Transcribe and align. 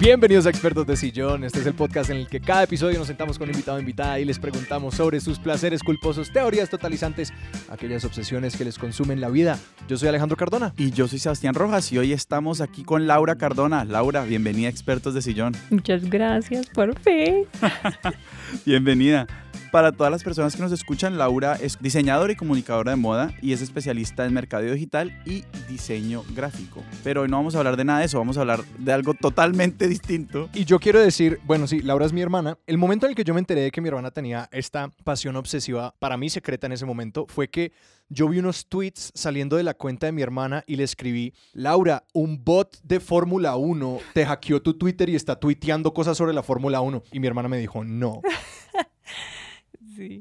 Bienvenidos 0.00 0.46
a 0.46 0.48
Expertos 0.48 0.86
de 0.86 0.96
Sillón. 0.96 1.44
Este 1.44 1.58
es 1.58 1.66
el 1.66 1.74
podcast 1.74 2.08
en 2.08 2.16
el 2.16 2.26
que 2.26 2.40
cada 2.40 2.62
episodio 2.62 2.98
nos 2.98 3.08
sentamos 3.08 3.38
con 3.38 3.50
invitado 3.50 3.76
o 3.76 3.80
invitada 3.80 4.18
y 4.18 4.24
les 4.24 4.38
preguntamos 4.38 4.94
sobre 4.94 5.20
sus 5.20 5.38
placeres 5.38 5.82
culposos, 5.82 6.32
teorías 6.32 6.70
totalizantes, 6.70 7.34
aquellas 7.68 8.06
obsesiones 8.06 8.56
que 8.56 8.64
les 8.64 8.78
consumen 8.78 9.20
la 9.20 9.28
vida. 9.28 9.58
Yo 9.88 9.98
soy 9.98 10.08
Alejandro 10.08 10.38
Cardona. 10.38 10.72
Y 10.78 10.92
yo 10.92 11.06
soy 11.06 11.18
Sebastián 11.18 11.52
Rojas 11.52 11.92
y 11.92 11.98
hoy 11.98 12.14
estamos 12.14 12.62
aquí 12.62 12.82
con 12.82 13.06
Laura 13.06 13.36
Cardona. 13.36 13.84
Laura, 13.84 14.24
bienvenida 14.24 14.68
a 14.68 14.70
Expertos 14.70 15.12
de 15.12 15.20
Sillón. 15.20 15.54
Muchas 15.68 16.08
gracias, 16.08 16.70
por 16.70 16.98
fin. 16.98 17.44
bienvenida. 18.64 19.26
Para 19.70 19.92
todas 19.92 20.10
las 20.10 20.24
personas 20.24 20.56
que 20.56 20.62
nos 20.62 20.72
escuchan, 20.72 21.16
Laura 21.16 21.54
es 21.54 21.78
diseñadora 21.80 22.32
y 22.32 22.36
comunicadora 22.36 22.90
de 22.90 22.96
moda 22.96 23.32
y 23.40 23.52
es 23.52 23.62
especialista 23.62 24.26
en 24.26 24.34
mercadeo 24.34 24.74
digital 24.74 25.22
y 25.24 25.44
diseño 25.68 26.24
gráfico. 26.34 26.82
Pero 27.04 27.22
hoy 27.22 27.28
no 27.28 27.36
vamos 27.36 27.54
a 27.54 27.58
hablar 27.58 27.76
de 27.76 27.84
nada 27.84 28.00
de 28.00 28.06
eso, 28.06 28.18
vamos 28.18 28.36
a 28.36 28.40
hablar 28.40 28.64
de 28.78 28.92
algo 28.92 29.14
totalmente 29.14 29.86
distinto. 29.88 30.48
Y 30.54 30.64
yo 30.64 30.80
quiero 30.80 30.98
decir, 30.98 31.38
bueno, 31.44 31.68
sí, 31.68 31.82
Laura 31.82 32.04
es 32.04 32.12
mi 32.12 32.20
hermana. 32.20 32.58
El 32.66 32.78
momento 32.78 33.06
en 33.06 33.10
el 33.10 33.16
que 33.16 33.22
yo 33.22 33.32
me 33.32 33.38
enteré 33.38 33.60
de 33.60 33.70
que 33.70 33.80
mi 33.80 33.86
hermana 33.86 34.10
tenía 34.10 34.48
esta 34.50 34.90
pasión 35.04 35.36
obsesiva, 35.36 35.94
para 36.00 36.16
mí 36.16 36.30
secreta 36.30 36.66
en 36.66 36.72
ese 36.72 36.84
momento, 36.84 37.26
fue 37.28 37.48
que 37.48 37.72
yo 38.08 38.28
vi 38.28 38.40
unos 38.40 38.66
tweets 38.66 39.12
saliendo 39.14 39.54
de 39.54 39.62
la 39.62 39.74
cuenta 39.74 40.06
de 40.06 40.12
mi 40.12 40.20
hermana 40.20 40.64
y 40.66 40.74
le 40.74 40.82
escribí, 40.82 41.32
Laura, 41.52 42.02
un 42.12 42.44
bot 42.44 42.76
de 42.82 42.98
Fórmula 42.98 43.54
1 43.54 43.98
te 44.14 44.26
hackeó 44.26 44.60
tu 44.60 44.74
Twitter 44.74 45.08
y 45.10 45.14
está 45.14 45.38
tuiteando 45.38 45.94
cosas 45.94 46.18
sobre 46.18 46.32
la 46.32 46.42
Fórmula 46.42 46.80
1. 46.80 47.04
Y 47.12 47.20
mi 47.20 47.28
hermana 47.28 47.48
me 47.48 47.58
dijo, 47.58 47.84
no. 47.84 48.20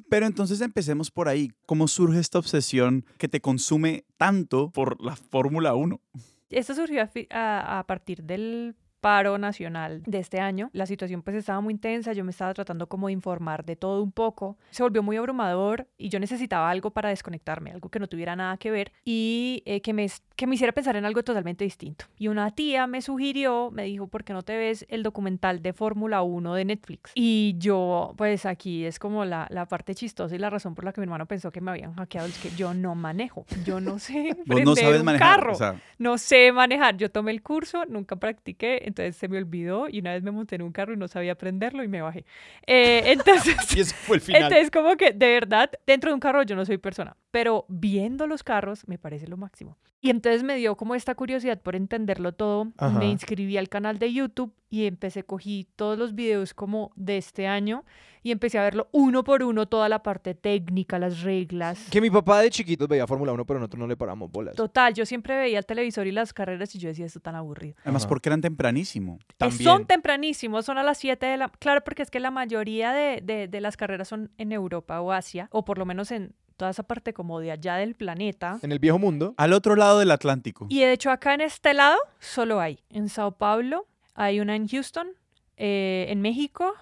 Pero 0.10 0.26
entonces 0.26 0.62
empecemos 0.62 1.12
por 1.12 1.28
ahí. 1.28 1.52
¿Cómo 1.66 1.88
surge 1.88 2.20
esta 2.20 2.40
obsesión 2.40 3.06
que 3.18 3.28
te 3.28 3.42
consume 3.42 4.06
tanto 4.18 4.72
por 4.72 5.02
la 5.02 5.16
Fórmula 5.16 5.76
1? 5.76 6.02
Esto 6.50 6.74
surgió 6.76 7.08
a, 7.30 7.80
a 7.80 7.88
partir 7.88 8.23
del 8.23 8.76
paro 8.99 9.38
nacional 9.38 10.03
de 10.05 10.19
este 10.19 10.39
año. 10.39 10.69
La 10.73 10.86
situación 10.86 11.22
pues 11.22 11.36
estaba 11.36 11.61
muy 11.61 11.73
intensa, 11.73 12.14
yo 12.14 12.23
me 12.23 12.31
estaba 12.31 12.53
tratando 12.53 12.88
como 12.88 13.08
de 13.08 13.14
informar 13.14 13.66
de 13.66 13.75
todo 13.75 14.03
un 14.03 14.11
poco. 14.11 14.58
Se 14.72 14.83
volvió 14.83 15.03
muy 15.03 15.17
abrumador 15.17 15.88
y 15.97 16.09
yo 16.09 16.19
necesitaba 16.19 16.69
algo 16.69 16.91
para 16.91 17.09
desconectarme, 17.09 17.72
algo 17.72 17.89
que 17.89 18.00
no 18.00 18.08
tuviera 18.08 18.36
nada 18.36 18.58
que 18.58 18.72
ver 18.72 18.91
y 19.06 19.64
eh, 19.66 19.81
que, 19.81 19.94
me, 19.94 20.08
que 20.36 20.47
me 20.47 20.56
hiciera 20.56 20.73
pensar 20.73 20.95
en 20.95 21.06
algo 21.06 21.23
totalmente 21.23 21.64
distinto. 21.64 22.06
Y 22.17 22.28
una 22.28 22.52
tía 22.52 22.88
me 22.88 23.02
sugirió, 23.02 23.72
me 23.72 23.83
dijo, 23.83 24.08
¿por 24.08 24.23
qué 24.23 24.33
no 24.33 24.44
te 24.44 24.58
ves 24.58 24.86
el 24.89 25.03
documental 25.03 25.61
de 25.61 25.73
Fórmula 25.73 26.22
1 26.22 26.53
de 26.53 26.66
Netflix? 26.66 27.11
Y 27.16 27.56
yo, 27.58 28.13
pues 28.17 28.45
aquí 28.45 28.86
es 28.86 29.00
como 29.00 29.25
la, 29.25 29.47
la, 29.50 29.67
parte 29.67 29.94
chistosa 29.94 30.36
y 30.36 30.39
la 30.39 30.50
razón 30.50 30.73
por 30.73 30.84
la 30.84 30.94
que 30.94 31.02
mi 31.02 31.06
hermano 31.06 31.25
pensó 31.25 31.52
que 31.52 31.61
me 31.61 31.72
habían 31.72 31.94
hackeado 31.94 32.28
es 32.28 32.38
que 32.39 32.50
yo 32.52 32.73
no 32.73 32.95
manejo, 32.95 33.45
yo 33.63 33.80
no 33.80 34.00
sé 34.00 34.36
¿Vos 34.45 34.61
no 34.63 34.75
sabes 34.75 35.00
un 35.00 35.06
manejar, 35.06 35.39
carro, 35.39 35.80
no 35.97 36.17
sé 36.17 36.52
manejar, 36.52 36.97
yo 36.97 37.11
tomé 37.11 37.31
el 37.31 37.41
curso, 37.41 37.86
nunca 37.86 38.16
practiqué, 38.16 38.89
entonces 38.90 39.16
se 39.16 39.28
me 39.28 39.38
olvidó 39.38 39.88
y 39.90 40.00
una 40.00 40.14
vez 40.14 40.23
me 40.23 40.32
monté 40.32 40.56
en 40.56 40.62
un 40.62 40.72
carro 40.72 40.94
y 40.94 40.98
no 40.98 41.08
sabía 41.08 41.32
aprenderlo 41.32 41.84
y 41.84 41.88
me 41.88 42.02
bajé. 42.02 42.26
Eh, 42.68 43.04
entonces, 43.06 43.56
y 43.76 43.80
ese 43.80 43.96
fue 43.96 44.18
el 44.18 44.22
final. 44.22 44.44
Entonces, 44.44 44.70
como 44.70 44.96
que 44.98 45.12
de 45.12 45.28
verdad, 45.28 45.72
dentro 45.88 46.12
de 46.12 46.14
un 46.16 46.20
carro 46.20 46.44
yo 46.44 46.56
no 46.56 46.66
soy 46.66 46.78
persona, 46.78 47.16
pero 47.31 47.66
viendo 47.68 48.28
los 48.28 48.44
carros 48.44 48.88
me 48.88 48.98
parece 48.98 49.28
lo 49.28 49.38
máximo. 49.38 49.78
Y 50.02 50.09
entonces 50.12 50.44
me 50.44 50.56
dio 50.56 50.76
como 50.76 50.96
esta 50.96 51.16
curiosidad 51.16 51.62
por 51.62 51.76
entenderlo 51.76 52.31
todo. 52.31 52.72
Me 52.98 53.09
inscribí 53.09 53.58
al 53.58 53.68
canal 53.68 54.00
de 54.00 54.14
YouTube 54.14 54.54
y 54.70 54.86
empecé, 54.86 55.24
cogí 55.24 55.68
todos 55.76 55.98
los 55.98 56.16
videos 56.16 56.53
como 56.53 56.92
de 56.96 57.18
este 57.18 57.48
año 57.48 57.84
y 58.23 58.31
empecé 58.31 58.59
a 58.59 58.64
verlo 58.64 58.88
uno 58.92 59.23
por 59.23 59.44
uno, 59.44 59.67
toda 59.67 59.89
la 59.89 60.03
parte 60.03 60.34
técnica, 60.34 61.00
las 61.00 61.22
reglas. 61.22 61.80
Que 61.89 62.02
mi 62.02 62.09
papá 62.09 62.42
de 62.42 62.50
chiquitos 62.50 62.88
veía 62.88 63.08
Fórmula 63.08 63.34
1, 63.34 63.45
pero 63.45 63.59
nosotros 63.59 63.80
no 63.80 63.88
le 63.88 63.98
paramos 63.98 64.31
bolas. 64.31 64.56
Total, 64.56 64.94
yo 64.94 65.06
siempre 65.06 65.38
veía 65.38 65.59
el 65.59 65.66
televisor 65.66 66.08
y 66.08 66.12
las 66.12 66.34
carreras 66.34 66.73
y 66.75 66.80
yo 66.80 66.90
decía, 66.90 67.06
esto 67.06 67.20
tan 67.20 67.36
aburrido. 67.36 67.75
Además, 67.84 68.06
porque 68.06 68.30
eran 68.30 68.42
tempranísimo. 68.42 69.20
También. 69.38 69.64
Son 69.64 69.86
tempranísimos, 69.86 70.66
son 70.66 70.78
a 70.78 70.84
las 70.84 70.97
7 70.97 71.25
de 71.25 71.38
la... 71.38 71.50
Claro, 71.59 71.81
porque 71.84 72.03
es 72.03 72.12
que 72.12 72.20
la 72.20 72.31
mayoría 72.31 72.92
de, 72.92 73.22
de, 73.23 73.47
de 73.47 73.62
las 73.62 73.78
carreras 73.78 74.07
son 74.07 74.31
en 74.38 74.51
Europa 74.51 75.01
o 75.01 75.12
Asia, 75.12 75.47
o 75.51 75.66
por 75.66 75.78
lo 75.78 75.86
menos 75.86 76.12
en 76.12 76.34
toda 76.57 76.72
esa 76.72 76.84
parte 76.84 77.13
como 77.13 77.40
de 77.40 77.51
allá 77.51 77.75
del 77.75 77.96
planeta. 77.96 78.59
En 78.62 78.74
el 78.74 78.80
viejo 78.80 79.00
mundo. 79.00 79.34
Al 79.38 79.53
otro 79.53 79.78
lado 79.78 80.00
del 80.00 80.12
Atlántico. 80.12 80.68
Y 80.69 80.80
de 80.81 80.91
hecho 80.91 81.09
acá 81.09 81.34
en 81.34 81.41
este 81.41 81.74
lado 81.74 81.97
solo 82.19 82.59
hay. 82.59 82.80
En 82.90 83.07
Sao 83.07 83.31
Paulo, 83.31 83.88
hay 84.13 84.41
una 84.41 84.57
en 84.57 84.68
Houston, 84.68 85.07
eh, 85.56 86.07
en 86.09 86.22
México 86.22 86.74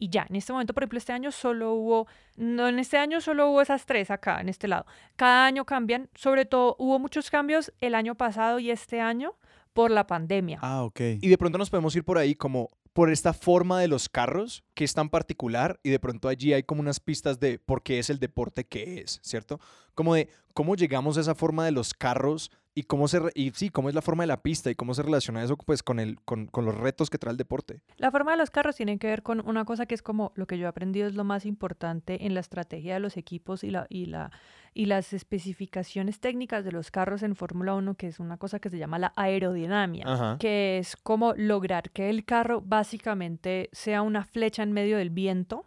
y 0.00 0.08
ya. 0.08 0.26
En 0.28 0.34
este 0.34 0.52
momento, 0.52 0.74
por 0.74 0.82
ejemplo, 0.82 0.98
este 0.98 1.12
año 1.12 1.30
solo 1.30 1.74
hubo, 1.74 2.08
no, 2.36 2.66
en 2.66 2.80
este 2.80 2.96
año 2.96 3.20
solo 3.20 3.50
hubo 3.50 3.62
esas 3.62 3.86
tres 3.86 4.10
acá, 4.10 4.40
en 4.40 4.48
este 4.48 4.66
lado. 4.66 4.86
Cada 5.14 5.46
año 5.46 5.64
cambian, 5.64 6.08
sobre 6.16 6.46
todo 6.46 6.74
hubo 6.80 6.98
muchos 6.98 7.30
cambios 7.30 7.72
el 7.80 7.94
año 7.94 8.16
pasado 8.16 8.58
y 8.58 8.70
este 8.70 9.00
año 9.00 9.34
por 9.72 9.90
la 9.90 10.06
pandemia. 10.06 10.58
Ah, 10.62 10.82
ok. 10.82 11.00
Y 11.20 11.28
de 11.28 11.38
pronto 11.38 11.58
nos 11.58 11.70
podemos 11.70 11.94
ir 11.94 12.02
por 12.02 12.18
ahí 12.18 12.34
como 12.34 12.70
por 12.92 13.10
esta 13.10 13.32
forma 13.32 13.80
de 13.80 13.88
los 13.88 14.08
carros, 14.08 14.64
que 14.74 14.84
es 14.84 14.94
tan 14.94 15.10
particular, 15.10 15.78
y 15.82 15.90
de 15.90 16.00
pronto 16.00 16.28
allí 16.28 16.52
hay 16.52 16.64
como 16.64 16.80
unas 16.80 16.98
pistas 16.98 17.38
de 17.38 17.58
por 17.58 17.82
qué 17.82 17.98
es 17.98 18.10
el 18.10 18.18
deporte 18.18 18.64
que 18.64 19.00
es, 19.00 19.20
¿cierto? 19.22 19.60
Como 19.94 20.14
de 20.14 20.28
cómo 20.54 20.74
llegamos 20.74 21.16
a 21.16 21.20
esa 21.20 21.34
forma 21.34 21.64
de 21.64 21.70
los 21.70 21.94
carros 21.94 22.50
y 22.74 22.84
cómo 22.84 23.08
se 23.08 23.20
y 23.34 23.50
sí, 23.50 23.70
cómo 23.70 23.88
es 23.88 23.94
la 23.94 24.02
forma 24.02 24.22
de 24.22 24.28
la 24.28 24.42
pista 24.42 24.70
y 24.70 24.74
cómo 24.74 24.94
se 24.94 25.02
relaciona 25.02 25.42
eso 25.42 25.56
pues 25.56 25.82
con 25.82 25.98
el 25.98 26.20
con, 26.22 26.46
con, 26.46 26.64
los 26.64 26.76
retos 26.76 27.10
que 27.10 27.18
trae 27.18 27.32
el 27.32 27.36
deporte. 27.36 27.82
La 27.96 28.10
forma 28.10 28.32
de 28.32 28.38
los 28.38 28.50
carros 28.50 28.76
tiene 28.76 28.98
que 28.98 29.08
ver 29.08 29.22
con 29.22 29.46
una 29.46 29.64
cosa 29.64 29.86
que 29.86 29.94
es 29.94 30.02
como 30.02 30.32
lo 30.36 30.46
que 30.46 30.58
yo 30.58 30.66
he 30.66 30.68
aprendido 30.68 31.08
es 31.08 31.14
lo 31.14 31.24
más 31.24 31.46
importante 31.46 32.26
en 32.26 32.34
la 32.34 32.40
estrategia 32.40 32.94
de 32.94 33.00
los 33.00 33.16
equipos 33.16 33.64
y 33.64 33.70
la 33.70 33.86
y 33.88 34.06
la 34.06 34.30
y 34.72 34.86
las 34.86 35.12
especificaciones 35.12 36.20
técnicas 36.20 36.64
de 36.64 36.72
los 36.72 36.92
carros 36.92 37.24
en 37.24 37.34
Fórmula 37.34 37.74
1, 37.74 37.94
que 37.94 38.06
es 38.06 38.20
una 38.20 38.36
cosa 38.36 38.60
que 38.60 38.70
se 38.70 38.78
llama 38.78 39.00
la 39.00 39.12
aerodinámica, 39.16 40.36
que 40.38 40.78
es 40.78 40.96
como 40.96 41.34
lograr 41.34 41.90
que 41.90 42.08
el 42.08 42.24
carro 42.24 42.60
básicamente 42.60 43.68
sea 43.72 44.02
una 44.02 44.24
flecha 44.24 44.62
en 44.62 44.72
medio 44.72 44.96
del 44.96 45.10
viento 45.10 45.66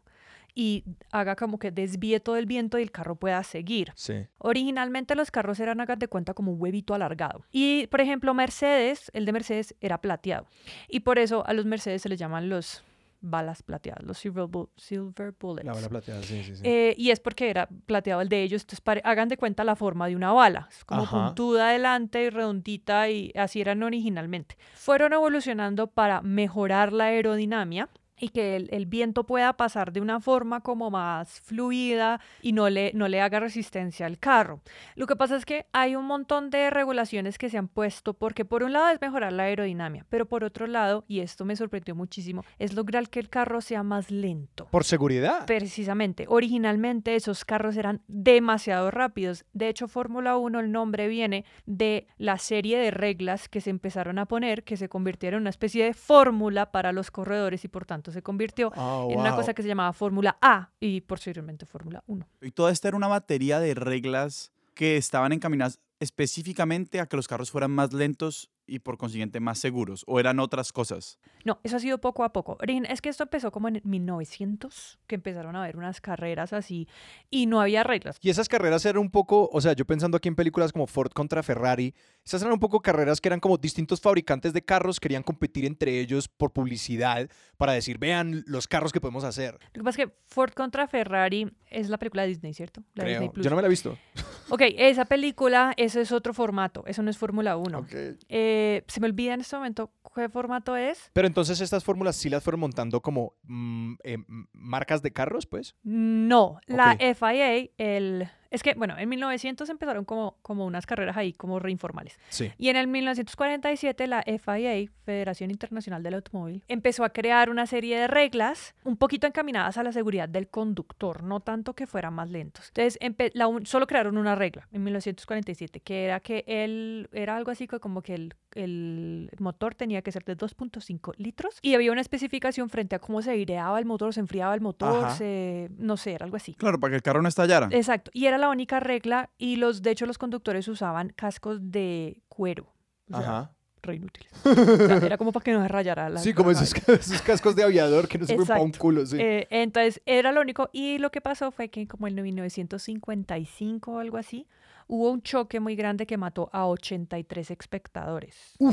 y 0.56 0.84
haga 1.12 1.36
como 1.36 1.59
que 1.59 1.72
desvíe 1.72 2.19
todo 2.19 2.38
el 2.38 2.46
viento 2.46 2.78
y 2.78 2.84
el 2.84 2.91
carro 2.91 3.16
pueda 3.16 3.44
seguir. 3.44 3.91
Sí. 3.96 4.25
Originalmente 4.38 5.16
los 5.16 5.31
carros 5.31 5.59
eran, 5.59 5.80
hagan 5.80 6.00
de 6.00 6.08
cuenta, 6.08 6.34
como 6.34 6.52
un 6.52 6.62
huevito 6.62 6.94
alargado. 6.94 7.44
Y, 7.52 7.88
por 7.88 8.02
ejemplo, 8.02 8.34
Mercedes, 8.34 9.12
el 9.13 9.25
de 9.25 9.31
Mercedes 9.31 9.75
era 9.81 10.00
plateado. 10.00 10.47
Y 10.88 11.02
por 11.02 11.19
eso 11.19 11.46
a 11.46 11.53
los 11.53 11.66
Mercedes 11.66 12.02
se 12.02 12.09
les 12.09 12.19
llaman 12.19 12.50
los 12.50 12.84
balas 13.24 13.63
plateadas, 13.63 14.03
los 14.03 14.18
silver, 14.18 14.47
silver 14.75 15.34
bullets. 15.40 15.66
La 15.66 15.74
bala 15.74 15.90
plateada, 15.90 16.22
sí, 16.24 16.44
sí, 16.44 16.58
sí. 16.58 16.62
Eh, 16.66 16.94
y 16.97 17.09
es 17.09 17.22
porque 17.22 17.50
era 17.50 17.68
plateado 17.86 18.22
el 18.22 18.28
de 18.28 18.44
ellos, 18.44 18.63
entonces 18.63 19.02
hagan 19.06 19.30
de 19.30 19.38
cuenta 19.38 19.63
la 19.63 19.78
forma 19.78 20.08
de 20.08 20.16
una 20.18 20.34
bala, 20.34 20.68
es 20.69 20.84
como 20.84 21.09
puntuda 21.09 21.69
adelante 21.69 22.22
y 22.22 22.30
redondita 22.30 23.09
y 23.09 23.31
así 23.36 23.62
eran 23.62 23.81
originalmente. 23.81 24.58
Fueron 24.75 25.13
evolucionando 25.13 25.88
para 25.88 26.22
mejorar 26.22 26.92
la 26.92 27.06
aerodinámica 27.06 27.90
y 28.23 28.29
que 28.29 28.56
el, 28.56 28.85
viento 28.85 29.25
pueda 29.25 29.51
pasar 29.53 29.91
de 29.91 30.00
una 30.00 30.22
forma 30.22 30.61
como 30.61 30.89
más 30.89 31.41
fluida 31.41 32.22
y 32.41 32.53
no 32.53 32.69
le, 32.69 32.91
no 32.94 33.09
le 33.09 33.19
haga 33.19 33.41
resistencia 33.41 34.06
al 34.06 34.17
carro. 34.17 34.61
Lo 34.95 35.07
que 35.07 35.17
pasa 35.17 35.35
es 35.35 35.45
que 35.45 35.66
hay 35.73 35.97
un 35.97 36.06
montón 36.06 36.50
de 36.50 36.69
regulaciones 36.69 37.38
que 37.38 37.50
se 37.50 37.57
han 37.57 37.67
puesto 37.67 38.13
porque 38.13 38.45
por 38.45 38.63
un 38.63 38.72
lado 38.72 38.89
es 38.89 39.01
mejorar 39.01 39.33
la 39.33 39.44
aerodinámica, 39.44 40.06
pero 40.09 40.25
por 40.25 40.45
otro 40.45 40.67
lado, 40.67 41.03
y 41.09 41.19
esto 41.19 41.44
me 41.44 41.57
sorprendió 41.57 41.95
muchísimo, 41.95 42.45
es 42.59 42.73
lograr 42.73 43.09
que 43.09 43.19
el 43.19 43.28
carro 43.28 43.59
sea 43.59 43.83
más 43.83 44.09
lento. 44.09 44.69
Por 44.72 44.85
seguridad. 44.85 45.45
Precisamente. 45.45 46.25
Originalmente 46.29 47.16
esos 47.16 47.44
carros 47.44 47.75
eran 47.75 48.01
demasiado 48.07 48.89
rápidos. 48.89 49.44
De 49.51 49.67
hecho, 49.67 49.89
Fórmula 49.89 50.38
1, 50.38 50.62
el 50.62 50.72
nombre 50.72 51.09
viene 51.09 51.44
de 51.66 52.07
la 52.17 52.38
serie 52.38 52.78
de 52.78 52.91
reglas 52.91 53.50
que 53.50 53.59
se 53.59 53.69
empezaron 53.69 54.17
a 54.17 54.28
poner, 54.28 54.63
que 54.63 54.78
se 54.78 54.88
convirtieron 54.88 55.39
en 55.39 55.41
una 55.41 55.50
especie 55.50 55.83
de 55.83 55.94
fórmula 55.94 56.72
para 56.72 56.94
los 56.94 57.12
corredores 57.12 57.66
y 57.66 57.67
por 57.67 57.85
tanto 57.85 58.12
se 58.13 58.22
convirtió 58.22 58.72
ah, 58.75 59.07
en 59.09 59.19
una 59.19 59.35
cosa 59.35 59.53
que 59.53 59.62
se 59.62 59.68
llamaba 59.68 59.94
Fórmula 59.94 60.38
A 60.41 60.69
y 60.79 61.01
posteriormente 61.01 61.66
Fórmula 61.66 62.03
1. 62.07 62.25
Y 62.41 62.51
toda 62.51 62.72
esta 62.72 62.88
era 62.88 62.97
una 62.97 63.07
batería 63.07 63.59
de 63.59 63.74
reglas 63.74 64.51
que 64.74 64.97
estaban 64.97 65.31
encaminadas 65.34 65.79
específicamente 66.00 67.00
a 67.00 67.07
que 67.07 67.16
los 67.16 67.28
carros 67.28 67.51
fueran 67.51 67.72
más 67.72 67.94
lentos 67.94 68.50
y 68.68 68.80
por 68.80 68.98
consiguiente 68.98 69.39
más 69.39 69.60
seguros? 69.60 70.04
¿O 70.07 70.19
eran 70.19 70.39
otras 70.39 70.71
cosas? 70.71 71.19
No, 71.45 71.60
eso 71.63 71.77
ha 71.77 71.80
sido 71.80 72.00
poco 72.00 72.24
a 72.24 72.33
poco. 72.33 72.57
Es 72.62 73.01
que 73.01 73.10
esto 73.10 73.24
empezó 73.24 73.51
como 73.51 73.68
en 73.68 73.81
1900, 73.83 75.00
que 75.07 75.15
empezaron 75.15 75.56
a 75.56 75.63
haber 75.63 75.77
unas 75.77 76.01
carreras 76.01 76.54
así 76.54 76.88
y 77.30 77.45
no 77.45 77.62
había 77.62 77.83
reglas. 77.83 78.18
Y 78.21 78.30
esas 78.30 78.48
carreras 78.48 78.86
eran 78.86 79.01
un 79.01 79.10
poco, 79.10 79.50
o 79.51 79.62
sea, 79.62 79.74
yo 79.74 79.86
pensando 79.86 80.18
aquí 80.18 80.27
en 80.27 80.36
películas 80.36 80.71
como 80.71 80.88
Ford 80.88 81.12
contra 81.12 81.44
Ferrari, 81.44 81.94
esas 82.25 82.42
eran 82.42 82.54
un 82.54 82.60
poco 82.60 82.81
carreras 82.81 83.19
que 83.19 83.30
eran 83.30 83.39
como 83.39 83.57
distintos 83.57 84.00
fabricantes 84.00 84.54
de 84.54 84.63
carros 84.63 85.00
querían 85.00 85.24
competir 85.24 85.65
entre 85.65 86.00
ellos 86.00 86.27
por 86.27 86.51
publicidad 86.51 87.30
para 87.57 87.74
decir, 87.74 87.98
vean 87.98 88.44
los 88.48 88.68
carros 88.68 88.92
que 88.92 89.01
podemos 89.01 89.24
hacer. 89.24 89.54
Lo 89.74 89.81
que 89.81 89.83
pasa 89.83 90.01
es 90.01 90.07
que 90.07 90.15
Ford 90.27 90.54
contra 90.54 90.88
Ferrari 90.88 91.51
es 91.69 91.89
la 91.89 91.98
película 91.98 92.24
de 92.24 92.30
Disney, 92.30 92.54
¿cierto? 92.54 92.83
La 92.94 93.06
Disney 93.06 93.30
Plus. 93.30 93.44
Yo 93.44 93.50
no 93.50 93.56
me 93.56 93.62
la 93.62 93.68
he 93.68 93.69
visto. 93.69 93.98
Ok, 94.53 94.61
esa 94.77 95.05
película, 95.05 95.73
eso 95.77 96.00
es 96.00 96.11
otro 96.11 96.31
formato, 96.31 96.83
eso 96.85 97.01
no 97.01 97.09
es 97.09 97.17
Fórmula 97.17 97.57
1. 97.57 97.79
Okay. 97.79 98.17
Eh, 98.29 98.83
se 98.85 99.00
me 99.00 99.07
olvida 99.07 99.33
en 99.33 99.41
este 99.41 99.55
momento 99.55 99.89
qué 100.13 100.29
formato 100.29 100.77
es. 100.77 101.09
Pero 101.11 101.25
entonces 101.25 101.59
estas 101.59 101.83
fórmulas 101.83 102.15
sí 102.15 102.29
las 102.29 102.44
fueron 102.44 102.59
montando 102.59 103.01
como 103.01 103.33
mm, 103.45 103.95
eh, 104.03 104.19
marcas 104.51 105.01
de 105.01 105.11
carros, 105.11 105.47
pues. 105.47 105.75
No, 105.81 106.59
la 106.67 106.95
FIA, 107.00 107.71
el 107.79 108.29
Es 108.53 108.63
que, 108.63 108.73
bueno, 108.75 108.97
en 108.97 109.09
1900 109.09 109.67
empezaron 109.69 110.05
como, 110.05 110.38
como 110.41 110.65
unas 110.65 110.85
carreras 110.85 111.17
ahí 111.17 111.33
como 111.33 111.59
reinformales. 111.59 112.17
Sí. 112.29 112.51
Y 112.57 112.69
en 112.69 112.77
el 112.77 112.88
1947 112.88 114.07
la 114.07 114.23
FIA, 114.23 114.89
Federación 115.05 115.51
Internacional 115.51 116.03
del 116.03 116.13
Automóvil, 116.13 116.63
empezó 116.67 117.03
a 117.03 117.09
crear 117.09 117.50
una 117.50 117.65
serie 117.65 117.97
de 118.00 118.07
reglas 118.07 118.75
un 118.83 118.95
poquito 118.95 119.27
encaminadas 119.27 119.77
a 119.77 119.83
la 119.83 119.91
seguridad 119.91 120.29
del 120.29 120.47
conductor, 120.47 121.23
no 121.23 121.39
tanto 121.41 121.73
que 121.73 121.88
fueran 121.88 122.13
más 122.13 122.29
lentos. 122.29 122.71
Entonces, 122.75 122.97
la 123.33 123.50
solo 123.65 123.88
crearon 123.88 124.17
una 124.17 124.35
regla 124.35 124.67
en 124.71 124.83
1947, 124.83 125.79
que 125.81 126.05
era 126.05 126.19
que 126.19 126.44
él, 126.47 127.09
era 127.11 127.35
algo 127.35 127.51
así 127.51 127.67
co- 127.67 127.79
como 127.79 128.01
que 128.01 128.13
el, 128.15 128.33
el 128.55 129.29
motor 129.39 129.75
tenía 129.75 130.01
que 130.01 130.11
ser 130.11 130.23
de 130.25 130.38
2.5 130.38 131.13
litros 131.17 131.57
y 131.61 131.73
había 131.75 131.91
una 131.91 132.01
especificación 132.01 132.69
frente 132.69 132.95
a 132.95 133.00
cómo 133.00 133.21
se 133.21 133.31
aireaba 133.31 133.79
el 133.79 133.85
motor, 133.85 134.13
se 134.13 134.19
enfriaba 134.19 134.53
el 134.53 134.61
motor, 134.61 135.05
Ajá. 135.05 135.15
se, 135.15 135.69
no 135.77 135.97
sé, 135.97 136.13
era 136.13 136.25
algo 136.25 136.38
así. 136.38 136.53
Claro, 136.53 136.79
para 136.79 136.91
que 136.91 136.95
el 136.97 137.01
carro 137.01 137.21
no 137.21 137.27
estallara. 137.29 137.67
Exacto, 137.71 138.11
y 138.13 138.25
era 138.27 138.38
la 138.44 138.50
única 138.50 138.80
regla 138.81 139.30
y 139.38 139.56
los, 139.56 139.81
de 139.81 139.92
hecho, 139.92 140.06
los 140.06 140.18
conductores 140.18 140.68
usaban 140.68 141.10
cascos 141.10 141.72
de 141.72 142.22
cuero. 142.28 142.68
O 143.10 143.18
sea, 143.18 143.19
Ajá. 143.19 143.51
re 143.81 143.95
inútiles. 143.95 144.31
O 144.45 144.88
sea, 144.88 144.98
era 144.98 145.18
como 145.18 145.31
para 145.31 145.44
que 145.45 145.54
no 145.54 145.62
se 145.62 145.68
rayara 145.69 146.10
la 146.10 146.19
Sí, 146.19 146.34
como 146.34 146.51
la 146.51 146.62
esos, 146.62 146.74
esos 146.90 147.22
cascos 147.22 147.56
de 147.56 147.63
aviador 147.63 148.07
que 148.07 148.18
no 148.18 148.25
se 148.25 148.36
para 148.36 148.62
un 148.62 148.74
culo, 148.74 149.06
sí. 149.06 149.18
eh, 149.19 149.48
entonces, 149.50 150.01
era 150.06 150.34
lo 150.34 150.42
único. 150.42 150.69
Y 150.74 150.98
lo 150.98 151.10
que 151.10 151.22
pasó 151.22 151.51
fue 151.51 151.69
que 151.69 151.88
como 151.88 152.07
en 152.07 152.16
1955 152.16 153.92
o 153.94 154.00
algo 154.00 154.18
así, 154.18 154.46
hubo 154.88 155.10
un 155.10 155.22
choque 155.22 155.62
muy 155.62 155.75
grande 155.78 156.06
que 156.06 156.18
mató 156.18 156.50
a 156.51 156.68
83 156.68 157.50
espectadores. 157.50 158.56
Eh, 158.60 158.72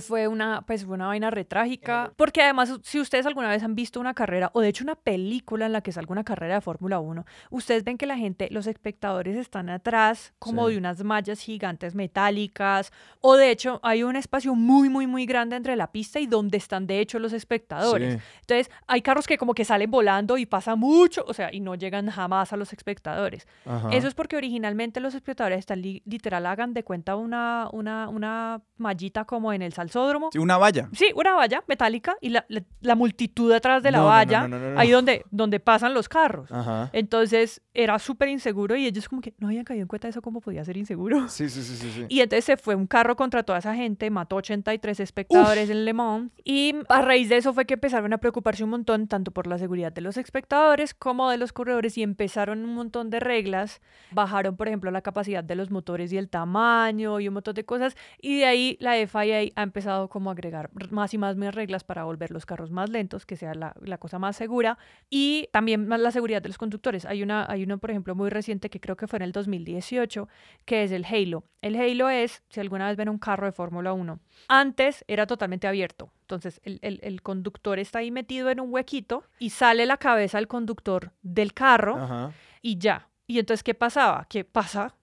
Fue 0.00 0.28
una, 0.28 0.62
pues, 0.62 0.84
fue 0.84 0.94
una 0.94 1.06
vaina 1.06 1.30
retrágica. 1.30 2.12
Porque 2.16 2.42
además, 2.42 2.78
si 2.82 3.00
ustedes 3.00 3.26
alguna 3.26 3.48
vez 3.48 3.62
han 3.62 3.74
visto 3.74 4.00
una 4.00 4.14
carrera, 4.14 4.50
o 4.54 4.60
de 4.60 4.68
hecho 4.68 4.84
una 4.84 4.94
película 4.94 5.66
en 5.66 5.72
la 5.72 5.80
que 5.80 5.92
salga 5.92 6.12
una 6.12 6.24
carrera 6.24 6.54
de 6.54 6.60
Fórmula 6.60 6.98
1, 7.00 7.24
ustedes 7.50 7.84
ven 7.84 7.96
que 7.98 8.06
la 8.06 8.16
gente, 8.16 8.48
los 8.50 8.66
espectadores 8.66 9.36
están 9.36 9.68
atrás 9.70 10.32
como 10.38 10.66
Sí. 10.66 10.72
de 10.74 10.78
unas 10.78 11.02
mallas 11.04 11.40
gigantes 11.40 11.94
metálicas. 11.94 12.92
O 13.20 13.36
de 13.36 13.50
hecho, 13.50 13.80
hay 13.82 14.02
un 14.02 14.16
espacio 14.16 14.54
muy, 14.54 14.88
muy, 14.88 15.06
muy 15.06 15.26
grande 15.26 15.56
entre 15.56 15.76
la 15.76 15.90
pista 15.92 16.20
y 16.20 16.26
donde 16.26 16.58
están 16.58 16.86
de 16.86 17.00
hecho 17.00 17.18
los 17.18 17.32
espectadores. 17.32 18.14
Sí. 18.14 18.20
Entonces, 18.42 18.70
hay 18.86 19.02
carros 19.02 19.26
que 19.26 19.38
como 19.38 19.54
que 19.54 19.64
salen 19.64 19.90
volando 19.90 20.36
y 20.38 20.46
pasa 20.46 20.74
mucho, 20.76 21.24
o 21.26 21.34
sea, 21.34 21.52
y 21.52 21.60
no 21.60 21.74
llegan 21.74 22.08
jamás 22.10 22.52
a 22.52 22.56
los 22.56 22.72
espectadores. 22.72 23.46
Ajá. 23.64 23.90
Eso 23.92 24.08
es 24.08 24.14
porque 24.14 24.36
originalmente 24.36 25.00
los 25.00 25.14
espectadores 25.14 25.58
están 25.60 25.80
li- 25.82 26.02
literal, 26.04 26.44
hagan 26.46 26.74
de 26.74 26.84
cuenta 26.84 27.16
una, 27.16 27.68
una, 27.72 28.08
una 28.08 28.60
mallita 28.76 29.24
como 29.24 29.52
en 29.52 29.62
el 29.62 29.72
salsódromo. 29.78 30.28
Sí, 30.32 30.38
una 30.38 30.58
valla. 30.58 30.88
Sí, 30.92 31.06
una 31.14 31.34
valla 31.34 31.62
metálica 31.66 32.16
y 32.20 32.28
la, 32.30 32.44
la- 32.48 32.62
la 32.80 32.94
multitud 32.94 33.52
detrás 33.52 33.82
de 33.82 33.90
la 33.90 33.98
No, 33.98 34.06
valla, 34.06 34.46
no, 34.48 34.58
no, 34.58 34.78
ahí 34.78 34.90
donde, 34.90 35.24
donde 35.30 35.60
pasan 35.60 35.94
los 35.94 36.08
carros. 36.08 36.50
Ajá. 36.52 36.90
Entonces, 36.92 37.60
era 37.74 37.98
súper 37.98 38.28
inseguro 38.28 38.76
y 38.76 38.86
ellos 38.86 39.08
como 39.08 39.22
que 39.22 39.34
no 39.38 39.48
habían 39.48 39.64
caído 39.64 39.82
en 39.82 39.88
cuenta 39.88 40.06
de 40.08 40.10
eso, 40.10 40.20
cómo 40.22 40.40
podía 40.40 40.64
ser 40.64 40.76
inseguro. 40.76 41.26
Sí, 41.28 41.48
sí, 41.48 41.62
sí, 41.62 41.76
sí. 41.76 41.90
sí. 41.94 42.06
Y 42.08 42.20
entonces 42.20 42.44
se 42.44 42.56
fue 42.56 42.74
un 42.74 42.86
carro 42.86 43.14
contra 43.16 43.42
toda 43.44 43.58
esa 43.60 43.74
gente, 43.74 44.10
mató 44.10 44.36
83 44.36 45.00
espectadores 45.00 45.70
en 45.70 45.84
Le 45.84 45.92
Mans. 45.92 46.30
Y 46.44 46.74
a 46.88 47.02
raíz 47.02 47.28
de 47.28 47.36
eso 47.36 47.52
fue 47.54 47.64
que 47.64 47.74
empezaron 47.74 48.12
a 48.12 48.18
preocuparse 48.18 48.64
un 48.64 48.70
montón, 48.70 49.06
tanto 49.06 49.30
por 49.30 49.46
la 49.46 49.58
seguridad 49.58 49.92
de 49.92 50.00
los 50.00 50.16
espectadores 50.16 50.94
como 50.94 51.30
de 51.30 51.36
los 51.38 51.52
corredores, 51.52 51.96
y 51.96 52.02
empezaron 52.02 52.64
un 52.64 52.74
montón 52.74 53.10
de 53.10 53.20
reglas. 53.20 53.80
Bajaron, 54.10 54.56
por 54.56 54.66
ejemplo, 54.68 54.90
la 54.90 55.02
capacidad 55.02 55.44
de 55.44 55.54
los 55.54 55.70
motores 55.70 56.12
y 56.12 56.18
el 56.18 56.28
tamaño 56.28 57.20
y 57.20 57.28
un 57.28 57.34
montón 57.34 57.54
de 57.54 57.64
cosas. 57.64 57.96
Y 58.20 58.38
de 58.38 58.46
ahí 58.46 58.76
la 58.80 58.94
FIA 59.06 59.52
empezado 59.68 60.08
como 60.08 60.30
a 60.30 60.32
agregar 60.32 60.70
más 60.90 61.14
y 61.14 61.18
más, 61.18 61.36
reglas 61.54 61.84
para 61.84 62.04
volver 62.04 62.30
los 62.30 62.44
carros 62.44 62.70
más 62.70 62.90
lentos, 62.90 63.24
que 63.24 63.36
sea 63.36 63.54
la, 63.54 63.74
la 63.80 63.98
cosa 63.98 64.18
más 64.18 64.36
segura. 64.36 64.76
Y 65.08 65.48
también 65.52 65.86
más 65.86 66.00
la 66.00 66.10
seguridad 66.10 66.42
de 66.42 66.48
los 66.48 66.58
conductores. 66.58 67.04
Hay 67.04 67.22
una, 67.22 67.46
hay 67.50 67.62
uno, 67.62 67.78
por 67.78 67.90
ejemplo, 67.90 68.14
muy 68.14 68.30
reciente 68.30 68.68
que 68.70 68.80
creo 68.80 68.96
que 68.96 69.06
fue 69.06 69.18
en 69.18 69.22
el 69.22 69.32
2018, 69.32 70.28
que 70.64 70.82
es 70.84 70.92
el 70.92 71.04
Halo. 71.04 71.44
El 71.62 71.76
Halo 71.76 72.08
es, 72.10 72.42
si 72.48 72.60
alguna 72.60 72.86
vez 72.88 72.96
ven 72.96 73.08
un 73.08 73.18
carro 73.18 73.46
de 73.46 73.52
Fórmula 73.52 73.92
1, 73.92 74.18
antes 74.48 75.04
era 75.08 75.26
totalmente 75.26 75.66
abierto. 75.66 76.10
Entonces 76.22 76.60
el, 76.64 76.78
el- 76.82 77.00
el 77.02 77.22
conductor 77.22 77.78
está 77.78 78.00
ahí 78.00 78.10
metido 78.10 78.50
en 78.50 78.60
un 78.60 78.72
huequito 78.72 79.24
y 79.38 79.50
sale 79.50 79.86
la 79.86 79.96
cabeza 79.96 80.38
del 80.38 80.46
conductor 80.48 81.12
del 81.22 81.54
carro 81.54 81.96
Ajá. 81.96 82.32
y 82.62 82.78
ya. 82.78 83.08
Y 83.26 83.38
entonces, 83.38 83.62
¿qué 83.62 83.74
pasaba? 83.74 84.26
Que 84.28 84.44
pasa 84.44 84.94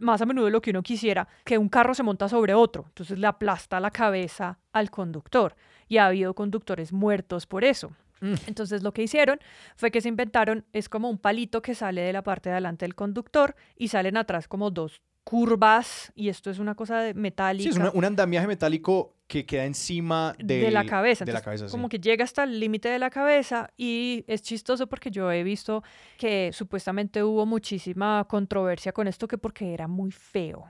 más 0.00 0.20
a 0.20 0.26
menudo 0.26 0.46
de 0.46 0.50
lo 0.50 0.60
que 0.60 0.70
uno 0.70 0.82
quisiera, 0.82 1.28
que 1.44 1.58
un 1.58 1.68
carro 1.68 1.94
se 1.94 2.02
monta 2.02 2.28
sobre 2.28 2.54
otro. 2.54 2.84
Entonces 2.88 3.18
le 3.18 3.26
aplasta 3.26 3.80
la 3.80 3.90
cabeza 3.90 4.58
al 4.72 4.90
conductor. 4.90 5.56
Y 5.88 5.98
ha 5.98 6.06
habido 6.06 6.34
conductores 6.34 6.92
muertos 6.92 7.46
por 7.46 7.64
eso. 7.64 7.90
Mm. 8.20 8.34
Entonces 8.46 8.82
lo 8.82 8.92
que 8.92 9.02
hicieron 9.02 9.38
fue 9.76 9.90
que 9.90 10.00
se 10.00 10.08
inventaron, 10.08 10.64
es 10.72 10.88
como 10.88 11.08
un 11.08 11.18
palito 11.18 11.62
que 11.62 11.74
sale 11.74 12.02
de 12.02 12.12
la 12.12 12.22
parte 12.22 12.48
de 12.48 12.54
adelante 12.54 12.84
del 12.84 12.94
conductor 12.94 13.56
y 13.76 13.88
salen 13.88 14.16
atrás 14.16 14.46
como 14.46 14.70
dos 14.70 15.02
curvas 15.24 16.12
y 16.14 16.28
esto 16.28 16.50
es 16.50 16.58
una 16.58 16.74
cosa 16.74 16.98
de 17.00 17.14
metálica. 17.14 17.62
Sí, 17.64 17.68
es 17.70 17.76
una- 17.76 17.90
un 17.92 18.04
andamiaje 18.04 18.46
metálico 18.46 19.14
que 19.26 19.46
queda 19.46 19.64
encima 19.64 20.34
de 20.38 20.70
la 20.72 20.84
cabeza. 20.86 21.24
De 21.24 21.32
la 21.32 21.40
cabeza, 21.40 21.68
sí. 21.68 21.70
Como 21.70 21.88
que 21.88 21.98
llega 22.00 22.24
hasta 22.24 22.42
el 22.44 22.58
límite 22.58 22.88
de 22.88 22.98
la 22.98 23.10
cabeza 23.10 23.70
y 23.76 24.24
es 24.26 24.42
chistoso 24.42 24.88
porque 24.88 25.10
yo 25.12 25.30
he 25.30 25.44
visto 25.44 25.84
que 26.18 26.50
supuestamente 26.52 27.22
hubo 27.22 27.46
muchísima 27.46 28.26
controversia 28.28 28.90
con 28.92 29.06
esto 29.06 29.28
que 29.28 29.38
porque 29.38 29.72
era 29.72 29.86
muy 29.86 30.10
feo. 30.10 30.66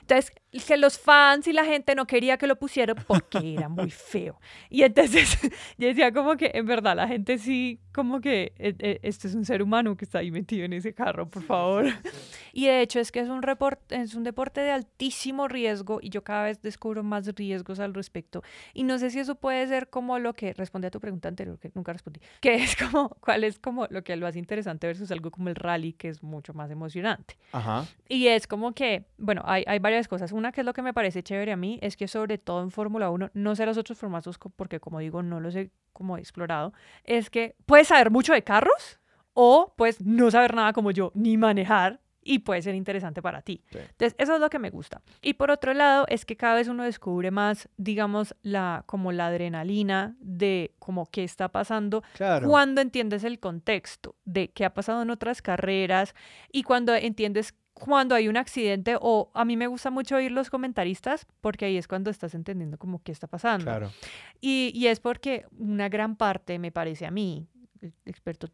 Entonces, 0.00 0.32
que 0.66 0.76
los 0.76 0.98
fans 0.98 1.46
y 1.48 1.52
la 1.52 1.64
gente 1.64 1.94
no 1.94 2.06
quería 2.06 2.36
que 2.36 2.46
lo 2.46 2.56
pusieran 2.56 2.96
porque 3.06 3.54
era 3.54 3.68
muy 3.68 3.90
feo. 3.90 4.38
Y 4.68 4.82
entonces 4.82 5.38
yo 5.78 5.88
decía 5.88 6.12
como 6.12 6.36
que 6.36 6.50
en 6.54 6.66
verdad 6.66 6.96
la 6.96 7.08
gente 7.08 7.38
sí, 7.38 7.80
como 7.92 8.20
que 8.20 8.52
eh, 8.58 9.00
este 9.02 9.28
es 9.28 9.34
un 9.34 9.44
ser 9.44 9.62
humano 9.62 9.96
que 9.96 10.04
está 10.04 10.18
ahí 10.18 10.30
metido 10.30 10.64
en 10.64 10.74
ese 10.74 10.92
carro, 10.92 11.28
por 11.28 11.42
favor. 11.42 11.86
Y 12.54 12.66
de 12.66 12.82
hecho 12.82 13.00
es 13.00 13.10
que 13.10 13.20
es 13.20 13.30
un, 13.30 13.40
report, 13.40 13.80
es 13.90 14.14
un 14.14 14.24
deporte 14.24 14.60
de 14.60 14.70
altísimo 14.70 15.48
riesgo 15.48 16.00
y 16.02 16.10
yo 16.10 16.22
cada 16.22 16.44
vez 16.44 16.60
descubro 16.60 17.02
más 17.02 17.26
riesgos 17.34 17.80
al 17.80 17.94
respecto. 17.94 18.42
Y 18.74 18.82
no 18.82 18.98
sé 18.98 19.08
si 19.08 19.20
eso 19.20 19.36
puede 19.36 19.66
ser 19.68 19.88
como 19.88 20.18
lo 20.18 20.34
que 20.34 20.52
responde 20.52 20.88
a 20.88 20.90
tu 20.90 21.00
pregunta 21.00 21.28
anterior, 21.28 21.58
que 21.58 21.70
nunca 21.74 21.94
respondí, 21.94 22.20
que 22.42 22.56
es 22.56 22.76
como, 22.76 23.08
¿cuál 23.20 23.44
es 23.44 23.58
como 23.58 23.86
lo 23.88 24.04
que 24.04 24.16
lo 24.16 24.26
hace 24.26 24.38
interesante 24.38 24.86
versus 24.86 25.10
algo 25.10 25.30
como 25.30 25.48
el 25.48 25.54
rally, 25.54 25.94
que 25.94 26.08
es 26.08 26.22
mucho 26.22 26.52
más 26.52 26.70
emocionante? 26.70 27.38
Ajá. 27.52 27.86
Y 28.06 28.26
es 28.26 28.46
como 28.46 28.74
que, 28.74 29.06
bueno, 29.16 29.40
hay, 29.46 29.61
hay 29.66 29.78
varias 29.78 30.08
cosas. 30.08 30.32
Una 30.32 30.52
que 30.52 30.60
es 30.62 30.64
lo 30.66 30.72
que 30.72 30.82
me 30.82 30.92
parece 30.94 31.22
chévere 31.22 31.52
a 31.52 31.56
mí, 31.56 31.78
es 31.82 31.96
que 31.96 32.08
sobre 32.08 32.38
todo 32.38 32.62
en 32.62 32.70
Fórmula 32.70 33.10
1, 33.10 33.30
no 33.34 33.54
sé 33.56 33.66
los 33.66 33.78
otros 33.78 33.98
formatos 33.98 34.38
porque 34.56 34.80
como 34.80 34.98
digo, 35.00 35.22
no 35.22 35.40
los 35.40 35.54
he 35.56 35.70
como 35.92 36.16
explorado, 36.18 36.72
es 37.04 37.30
que 37.30 37.54
puedes 37.66 37.88
saber 37.88 38.10
mucho 38.10 38.32
de 38.32 38.42
carros 38.42 38.98
o 39.34 39.74
pues 39.76 40.00
no 40.00 40.30
saber 40.30 40.54
nada 40.54 40.72
como 40.72 40.90
yo, 40.90 41.10
ni 41.14 41.36
manejar. 41.36 42.00
Y 42.24 42.38
puede 42.38 42.62
ser 42.62 42.76
interesante 42.76 43.20
para 43.20 43.42
ti. 43.42 43.64
Sí. 43.72 43.78
Entonces, 43.78 44.14
eso 44.16 44.34
es 44.36 44.40
lo 44.40 44.48
que 44.48 44.60
me 44.60 44.70
gusta. 44.70 45.02
Y 45.22 45.34
por 45.34 45.50
otro 45.50 45.74
lado, 45.74 46.04
es 46.08 46.24
que 46.24 46.36
cada 46.36 46.54
vez 46.54 46.68
uno 46.68 46.84
descubre 46.84 47.32
más, 47.32 47.68
digamos, 47.76 48.36
la, 48.42 48.84
como 48.86 49.10
la 49.10 49.26
adrenalina 49.26 50.14
de 50.20 50.72
como 50.78 51.10
qué 51.10 51.24
está 51.24 51.48
pasando 51.48 52.04
Claro. 52.14 52.46
cuando 52.48 52.80
entiendes 52.80 53.24
el 53.24 53.40
contexto 53.40 54.14
de 54.24 54.52
qué 54.52 54.64
ha 54.64 54.72
pasado 54.72 55.02
en 55.02 55.10
otras 55.10 55.42
carreras 55.42 56.14
y 56.52 56.62
cuando 56.62 56.94
entiendes 56.94 57.54
cuando 57.84 58.14
hay 58.14 58.28
un 58.28 58.36
accidente 58.36 58.96
o 59.00 59.30
a 59.34 59.44
mí 59.44 59.56
me 59.56 59.66
gusta 59.66 59.90
mucho 59.90 60.16
oír 60.16 60.32
los 60.32 60.50
comentaristas 60.50 61.26
porque 61.40 61.64
ahí 61.64 61.76
es 61.76 61.88
cuando 61.88 62.10
estás 62.10 62.34
entendiendo 62.34 62.78
como 62.78 63.02
qué 63.02 63.12
está 63.12 63.26
pasando. 63.26 63.64
Claro. 63.64 63.90
Y, 64.40 64.72
y 64.74 64.86
es 64.86 65.00
porque 65.00 65.46
una 65.58 65.88
gran 65.88 66.16
parte, 66.16 66.58
me 66.58 66.70
parece 66.70 67.06
a 67.06 67.10
mí, 67.10 67.48
experto 68.04 68.48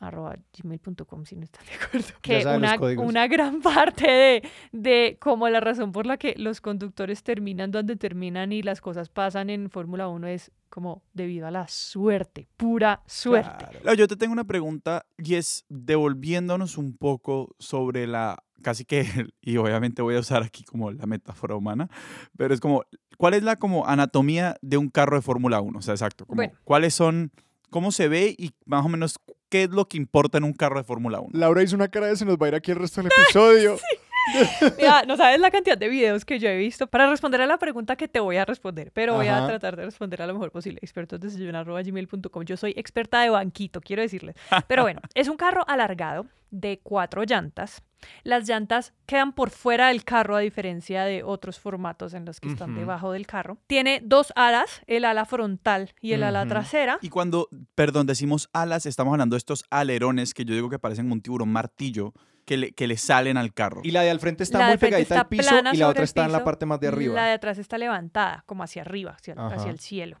arroba 0.00 0.36
gmail.com 0.56 1.24
si 1.24 1.36
no 1.36 1.44
estás 1.44 1.64
de 1.66 1.72
acuerdo, 1.74 2.08
que 2.20 2.44
una, 2.46 2.76
una 3.02 3.26
gran 3.26 3.60
parte 3.60 4.06
de, 4.06 4.42
de 4.72 5.16
como 5.20 5.48
la 5.48 5.60
razón 5.60 5.92
por 5.92 6.06
la 6.06 6.16
que 6.16 6.34
los 6.36 6.60
conductores 6.60 7.22
terminan 7.22 7.70
donde 7.70 7.96
terminan 7.96 8.52
y 8.52 8.62
las 8.62 8.80
cosas 8.80 9.08
pasan 9.08 9.50
en 9.50 9.70
Fórmula 9.70 10.08
1 10.08 10.26
es 10.28 10.52
como 10.68 11.02
debido 11.14 11.46
a 11.46 11.50
la 11.50 11.66
suerte, 11.68 12.48
pura 12.56 13.02
suerte. 13.06 13.66
Claro. 13.80 13.94
Yo 13.94 14.06
te 14.06 14.16
tengo 14.16 14.32
una 14.32 14.44
pregunta 14.44 15.06
y 15.16 15.36
es 15.36 15.64
devolviéndonos 15.68 16.76
un 16.76 16.96
poco 16.96 17.54
sobre 17.58 18.06
la, 18.06 18.42
casi 18.62 18.84
que, 18.84 19.04
y 19.40 19.56
obviamente 19.56 20.02
voy 20.02 20.16
a 20.16 20.20
usar 20.20 20.42
aquí 20.42 20.64
como 20.64 20.90
la 20.90 21.06
metáfora 21.06 21.54
humana, 21.54 21.88
pero 22.36 22.54
es 22.54 22.60
como, 22.60 22.82
¿cuál 23.16 23.34
es 23.34 23.42
la 23.42 23.56
como 23.56 23.86
anatomía 23.86 24.56
de 24.62 24.76
un 24.76 24.88
carro 24.88 25.16
de 25.16 25.22
Fórmula 25.22 25.60
1? 25.60 25.78
O 25.78 25.82
sea, 25.82 25.94
exacto, 25.94 26.26
como, 26.26 26.36
Bueno. 26.36 26.52
¿cuáles 26.64 26.94
son, 26.94 27.32
cómo 27.70 27.92
se 27.92 28.08
ve 28.08 28.34
y 28.38 28.52
más 28.66 28.84
o 28.84 28.88
menos 28.88 29.18
qué 29.48 29.64
es 29.64 29.70
lo 29.70 29.86
que 29.88 29.96
importa 29.96 30.38
en 30.38 30.44
un 30.44 30.52
carro 30.52 30.78
de 30.78 30.84
Fórmula 30.84 31.20
1? 31.20 31.30
Laura 31.32 31.62
hizo 31.62 31.76
una 31.76 31.88
cara 31.88 32.06
de 32.06 32.16
se 32.16 32.24
nos 32.24 32.36
va 32.36 32.46
a 32.46 32.48
ir 32.48 32.54
aquí 32.54 32.70
el 32.70 32.78
resto 32.78 33.02
del 33.02 33.10
episodio. 33.16 33.78
Mira, 34.76 35.04
no 35.06 35.16
sabes 35.16 35.40
la 35.40 35.50
cantidad 35.50 35.78
de 35.78 35.88
videos 35.88 36.24
que 36.26 36.38
yo 36.38 36.48
he 36.48 36.56
visto 36.58 36.86
para 36.86 37.08
responder 37.08 37.40
a 37.40 37.46
la 37.46 37.58
pregunta 37.58 37.96
que 37.96 38.08
te 38.08 38.20
voy 38.20 38.36
a 38.36 38.44
responder, 38.44 38.90
pero 38.92 39.14
voy 39.14 39.28
a 39.28 39.46
tratar 39.46 39.76
de 39.76 39.86
responder 39.86 40.20
a 40.20 40.26
lo 40.26 40.34
mejor 40.34 40.50
posible. 40.50 40.80
Expertos 40.82 41.18
de 41.20 41.28
gmail.com. 41.28 42.44
Yo 42.44 42.56
soy 42.56 42.74
experta 42.76 43.22
de 43.22 43.30
banquito, 43.30 43.80
quiero 43.80 44.02
decirles. 44.02 44.36
Pero 44.66 44.82
bueno, 44.82 45.00
es 45.14 45.28
un 45.28 45.36
carro 45.36 45.64
alargado 45.66 46.26
de 46.50 46.80
cuatro 46.82 47.24
llantas. 47.24 47.82
Las 48.22 48.48
llantas 48.48 48.92
quedan 49.06 49.32
por 49.32 49.50
fuera 49.50 49.88
del 49.88 50.04
carro 50.04 50.36
a 50.36 50.40
diferencia 50.40 51.04
de 51.04 51.22
otros 51.22 51.58
formatos 51.58 52.14
en 52.14 52.24
los 52.24 52.40
que 52.40 52.48
están 52.48 52.76
debajo 52.76 53.12
del 53.12 53.26
carro. 53.26 53.58
Tiene 53.66 54.00
dos 54.04 54.32
alas, 54.36 54.82
el 54.86 55.04
ala 55.04 55.24
frontal 55.24 55.92
y 56.00 56.12
el 56.12 56.22
ala 56.22 56.46
trasera. 56.46 56.98
Y 57.02 57.08
cuando, 57.08 57.48
perdón, 57.74 58.06
decimos 58.06 58.48
alas, 58.52 58.86
estamos 58.86 59.12
hablando 59.12 59.34
de 59.34 59.38
estos 59.38 59.64
alerones 59.70 60.32
que 60.32 60.44
yo 60.44 60.54
digo 60.54 60.70
que 60.70 60.78
parecen 60.78 61.10
un 61.10 61.20
tiburón 61.20 61.50
martillo 61.50 62.14
que 62.44 62.56
le, 62.56 62.72
que 62.72 62.86
le 62.86 62.96
salen 62.96 63.36
al 63.36 63.52
carro. 63.52 63.82
Y 63.84 63.90
la 63.90 64.02
de 64.02 64.10
al 64.10 64.20
frente 64.20 64.42
está 64.42 64.58
muy 64.58 64.78
frente 64.78 64.86
pegadita 64.86 65.14
está 65.14 65.20
al 65.20 65.28
piso 65.28 65.54
y 65.74 65.76
la 65.76 65.88
otra 65.88 66.04
está 66.04 66.24
en 66.24 66.32
la 66.32 66.44
parte 66.44 66.66
más 66.66 66.80
de 66.80 66.88
arriba. 66.88 67.14
La 67.14 67.26
de 67.26 67.32
atrás 67.32 67.58
está 67.58 67.76
levantada, 67.78 68.42
como 68.46 68.62
hacia 68.62 68.82
arriba, 68.82 69.16
hacia 69.18 69.70
el 69.70 69.80
cielo. 69.80 70.20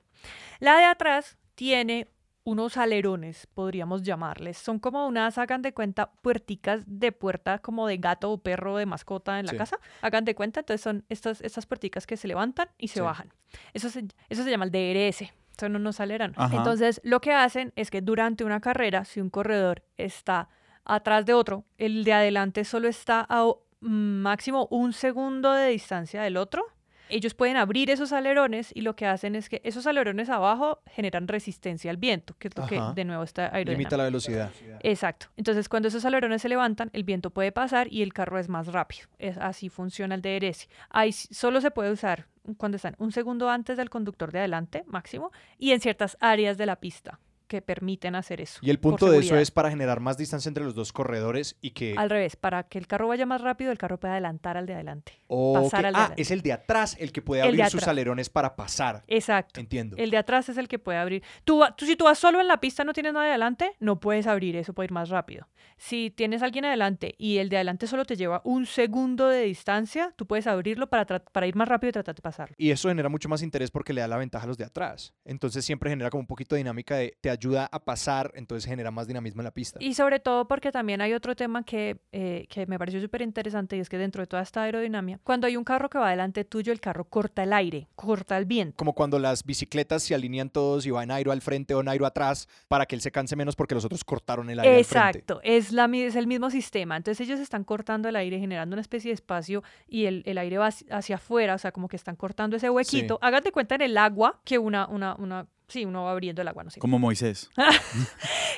La 0.58 0.76
de 0.76 0.84
atrás 0.84 1.38
tiene 1.54 2.08
unos 2.48 2.76
alerones, 2.78 3.46
podríamos 3.52 4.02
llamarles. 4.02 4.56
Son 4.56 4.78
como 4.78 5.06
unas, 5.06 5.36
hagan 5.36 5.60
de 5.60 5.74
cuenta, 5.74 6.10
puerticas 6.22 6.82
de 6.86 7.12
puerta 7.12 7.58
como 7.58 7.86
de 7.86 7.98
gato 7.98 8.30
o 8.30 8.38
perro 8.38 8.76
de 8.78 8.86
mascota 8.86 9.38
en 9.38 9.44
la 9.46 9.52
Sí. 9.52 9.58
casa. 9.58 9.78
Hagan 10.00 10.24
de 10.24 10.34
cuenta, 10.34 10.60
entonces 10.60 10.80
son 10.80 11.04
estas, 11.10 11.42
estas 11.42 11.66
puerticas 11.66 12.06
que 12.06 12.16
se 12.16 12.26
levantan 12.26 12.68
y 12.78 12.88
se 12.88 12.94
Sí. 12.96 13.00
bajan. 13.02 13.32
Eso 13.74 13.90
se, 13.90 14.06
eso 14.30 14.42
se 14.44 14.50
llama 14.50 14.64
el 14.64 14.70
DRS. 14.70 15.30
Son 15.60 15.76
unos 15.76 16.00
alerones. 16.00 16.38
Entonces, 16.52 17.00
lo 17.04 17.20
que 17.20 17.32
hacen 17.34 17.72
es 17.76 17.90
que 17.90 18.00
durante 18.00 18.44
una 18.44 18.60
carrera, 18.60 19.04
si 19.04 19.20
un 19.20 19.28
corredor 19.28 19.82
está 19.98 20.48
atrás 20.84 21.26
de 21.26 21.34
otro, 21.34 21.64
el 21.76 22.02
de 22.04 22.12
adelante 22.14 22.64
solo 22.64 22.88
está 22.88 23.26
a 23.28 23.44
máximo 23.80 24.68
un 24.70 24.92
segundo 24.92 25.52
de 25.52 25.68
distancia 25.68 26.22
del 26.22 26.36
otro. 26.38 26.64
Ellos 27.08 27.34
pueden 27.34 27.56
abrir 27.56 27.90
esos 27.90 28.12
alerones 28.12 28.70
y 28.74 28.82
lo 28.82 28.96
que 28.96 29.06
hacen 29.06 29.34
es 29.34 29.48
que 29.48 29.60
esos 29.64 29.86
alerones 29.86 30.28
abajo 30.28 30.80
generan 30.86 31.28
resistencia 31.28 31.90
al 31.90 31.96
viento, 31.96 32.34
que 32.38 32.48
es 32.48 32.56
lo 32.56 32.64
Ajá. 32.64 32.92
que 32.92 33.00
de 33.00 33.04
nuevo 33.04 33.22
está 33.22 33.44
Limita 33.44 33.56
aerodinámica. 33.56 33.96
la 33.96 34.04
velocidad. 34.04 34.50
Exacto. 34.80 35.26
Entonces, 35.36 35.68
cuando 35.68 35.88
esos 35.88 36.04
alerones 36.04 36.42
se 36.42 36.48
levantan, 36.48 36.90
el 36.92 37.04
viento 37.04 37.30
puede 37.30 37.52
pasar 37.52 37.92
y 37.92 38.02
el 38.02 38.12
carro 38.12 38.38
es 38.38 38.48
más 38.48 38.68
rápido. 38.68 39.08
Es, 39.18 39.38
así 39.38 39.68
funciona 39.68 40.14
el 40.14 40.22
DRS. 40.22 40.68
Ahí 40.90 41.12
solo 41.12 41.60
se 41.60 41.70
puede 41.70 41.90
usar 41.90 42.26
cuando 42.56 42.76
están 42.76 42.94
un 42.98 43.12
segundo 43.12 43.50
antes 43.50 43.76
del 43.76 43.90
conductor 43.90 44.32
de 44.32 44.38
adelante, 44.38 44.84
máximo, 44.86 45.32
y 45.58 45.72
en 45.72 45.80
ciertas 45.80 46.16
áreas 46.20 46.56
de 46.56 46.66
la 46.66 46.76
pista 46.76 47.18
que 47.48 47.62
permiten 47.62 48.14
hacer 48.14 48.40
eso. 48.40 48.60
Y 48.62 48.70
el 48.70 48.78
punto 48.78 49.10
de 49.10 49.18
eso 49.18 49.36
es 49.36 49.50
para 49.50 49.70
generar 49.70 50.00
más 50.00 50.16
distancia 50.16 50.48
entre 50.48 50.64
los 50.64 50.74
dos 50.74 50.92
corredores 50.92 51.56
y 51.60 51.70
que... 51.70 51.94
Al 51.96 52.10
revés, 52.10 52.36
para 52.36 52.62
que 52.64 52.78
el 52.78 52.86
carro 52.86 53.08
vaya 53.08 53.26
más 53.26 53.40
rápido, 53.40 53.72
el 53.72 53.78
carro 53.78 53.98
pueda 53.98 54.12
adelantar 54.14 54.56
al 54.56 54.66
de 54.66 54.74
adelante. 54.74 55.20
o 55.26 55.54
pasar 55.54 55.86
al 55.86 55.92
de 55.94 55.98
ah, 55.98 56.02
adelante. 56.02 56.22
es 56.22 56.30
el 56.30 56.42
de 56.42 56.52
atrás 56.52 56.96
el 57.00 57.10
que 57.10 57.22
puede 57.22 57.42
El 57.42 57.56
de 57.56 57.62
abrir 57.62 57.80
sus 57.80 57.88
alerones 57.88 58.28
para 58.28 58.54
pasar. 58.54 59.02
Exacto. 59.08 59.58
Entiendo. 59.58 59.96
El 59.96 60.10
de 60.10 60.18
atrás 60.18 60.48
es 60.48 60.58
el 60.58 60.68
que 60.68 60.78
puede 60.78 60.98
abrir. 60.98 61.22
Tú, 61.44 61.62
tú, 61.76 61.86
si 61.86 61.96
tú 61.96 62.04
vas 62.04 62.18
solo 62.18 62.40
en 62.40 62.46
la 62.46 62.60
pista, 62.60 62.84
no 62.84 62.92
tienes 62.92 63.12
nada 63.12 63.26
adelante, 63.26 63.72
no 63.80 63.98
puedes 63.98 64.26
abrir 64.26 64.54
eso, 64.56 64.74
puede 64.74 64.86
ir 64.86 64.92
más 64.92 65.08
rápido. 65.08 65.48
Si 65.76 66.10
tienes 66.10 66.42
a 66.42 66.44
alguien 66.46 66.64
adelante 66.64 67.14
y 67.18 67.38
el 67.38 67.48
de 67.48 67.56
adelante 67.56 67.86
solo 67.86 68.04
te 68.04 68.16
lleva 68.16 68.42
un 68.44 68.66
segundo 68.66 69.28
de 69.28 69.42
distancia, 69.42 70.12
tú 70.16 70.26
puedes 70.26 70.46
abrirlo 70.46 70.88
para, 70.88 71.06
para 71.06 71.46
ir 71.46 71.56
más 71.56 71.68
rápido 71.68 71.90
y 71.90 71.92
tratar 71.92 72.14
de 72.14 72.22
pasarlo. 72.22 72.54
Y 72.58 72.70
eso 72.70 72.88
genera 72.88 73.08
mucho 73.08 73.28
más 73.28 73.42
interés 73.42 73.70
porque 73.70 73.92
le 73.92 74.00
da 74.00 74.08
la 74.08 74.16
ventaja 74.16 74.44
a 74.44 74.48
los 74.48 74.58
de 74.58 74.64
atrás. 74.64 75.14
Entonces 75.24 75.64
siempre 75.64 75.90
genera 75.90 76.10
como 76.10 76.20
un 76.20 76.26
poquito 76.26 76.54
de 76.54 76.58
dinámica 76.58 76.96
de 76.96 77.16
te 77.20 77.30
ayuda 77.38 77.68
a 77.70 77.78
pasar, 77.84 78.32
entonces 78.34 78.68
genera 78.68 78.90
más 78.90 79.06
dinamismo 79.06 79.40
en 79.40 79.44
la 79.44 79.50
pista. 79.52 79.78
Y 79.80 79.94
sobre 79.94 80.18
todo 80.20 80.46
porque 80.48 80.72
también 80.72 81.00
hay 81.00 81.12
otro 81.14 81.36
tema 81.36 81.62
que, 81.62 82.00
eh, 82.12 82.46
que 82.50 82.66
me 82.66 82.78
pareció 82.78 83.00
súper 83.00 83.22
interesante 83.22 83.76
y 83.76 83.80
es 83.80 83.88
que 83.88 83.96
dentro 83.98 84.22
de 84.22 84.26
toda 84.26 84.42
esta 84.42 84.62
aerodinámica, 84.64 85.20
cuando 85.22 85.46
hay 85.46 85.56
un 85.56 85.64
carro 85.64 85.88
que 85.88 85.98
va 85.98 86.08
adelante 86.08 86.44
tuyo, 86.44 86.72
el 86.72 86.80
carro 86.80 87.04
corta 87.04 87.42
el 87.44 87.52
aire, 87.52 87.88
corta 87.94 88.36
el 88.36 88.44
viento. 88.44 88.76
Como 88.76 88.92
cuando 88.92 89.18
las 89.18 89.44
bicicletas 89.44 90.02
se 90.02 90.14
alinean 90.14 90.50
todos 90.50 90.84
y 90.86 90.90
va 90.90 91.06
Nairo 91.06 91.30
al 91.32 91.40
frente 91.40 91.74
o 91.74 91.82
Nairo 91.82 92.06
atrás 92.06 92.48
para 92.66 92.86
que 92.86 92.94
él 92.96 93.00
se 93.00 93.10
canse 93.12 93.36
menos 93.36 93.54
porque 93.56 93.74
los 93.74 93.84
otros 93.84 94.02
cortaron 94.04 94.50
el 94.50 94.58
aire 94.60 94.78
al 94.78 94.84
frente. 94.84 95.08
Exacto, 95.20 95.40
es, 95.44 95.72
la, 95.72 95.84
es 95.94 96.16
el 96.16 96.26
mismo 96.26 96.50
sistema. 96.50 96.96
Entonces 96.96 97.26
ellos 97.26 97.38
están 97.40 97.64
cortando 97.64 98.08
el 98.08 98.16
aire, 98.16 98.38
generando 98.40 98.74
una 98.74 98.80
especie 98.82 99.10
de 99.10 99.14
espacio 99.14 99.62
y 99.86 100.06
el, 100.06 100.22
el 100.26 100.38
aire 100.38 100.58
va 100.58 100.66
hacia- 100.68 101.16
afuera, 101.16 101.54
o 101.54 101.58
sea, 101.58 101.72
como 101.72 101.88
que 101.88 101.96
están 101.96 102.16
cortando 102.16 102.56
ese 102.56 102.68
huequito. 102.70 103.18
Hágate 103.22 103.52
cuenta 103.52 103.74
en 103.74 103.82
el 103.82 103.96
agua 103.98 104.40
que 104.44 104.58
una, 104.58 104.86
una, 104.88 105.14
una, 105.18 105.46
sí, 105.68 105.84
uno 105.84 106.04
va 106.04 106.12
abriendo 106.12 106.42
el 106.42 106.48
agua, 106.48 106.64
no 106.64 106.70
sé. 106.70 106.80
Como 106.80 106.98
Moisés. 106.98 107.50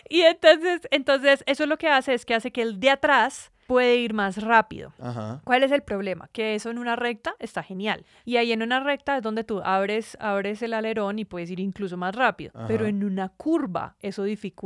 Y 0.09 0.23
entonces, 0.23 0.81
entonces 0.91 1.45
eso 1.47 1.67
lo 1.67 1.79
que 1.79 1.89
hace 1.89 2.15
es 2.15 2.25
que 2.25 2.35
hace 2.35 2.51
que 2.51 2.63
el 2.63 2.81
de 2.81 2.91
atrás 2.91 3.53
puede 3.71 3.99
ir 3.99 4.15
más 4.15 4.43
rápido. 4.43 4.93
Ajá. 5.01 5.41
¿Cuál 5.45 5.63
es 5.63 5.71
el 5.71 5.83
problema? 5.83 6.29
Que 6.33 6.57
eso 6.57 6.71
en 6.71 6.79
una 6.79 6.97
recta 6.97 7.37
está 7.39 7.63
genial. 7.63 8.05
Y 8.25 8.37
ahí 8.37 8.51
en 8.51 8.63
una 8.65 8.81
recta 8.81 9.17
es 9.17 9.23
donde 9.23 9.45
tú 9.45 9.61
abres, 9.63 10.17
abres 10.21 10.61
el 10.63 10.75
alerón 10.75 11.21
y 11.21 11.25
puedes 11.25 11.49
ir 11.53 11.61
incluso 11.61 11.97
más 11.97 12.17
rápido. 12.17 12.51
Pero 12.67 12.87
en 12.87 13.05
una 13.05 13.29
curva 13.29 13.95
eso 14.01 14.25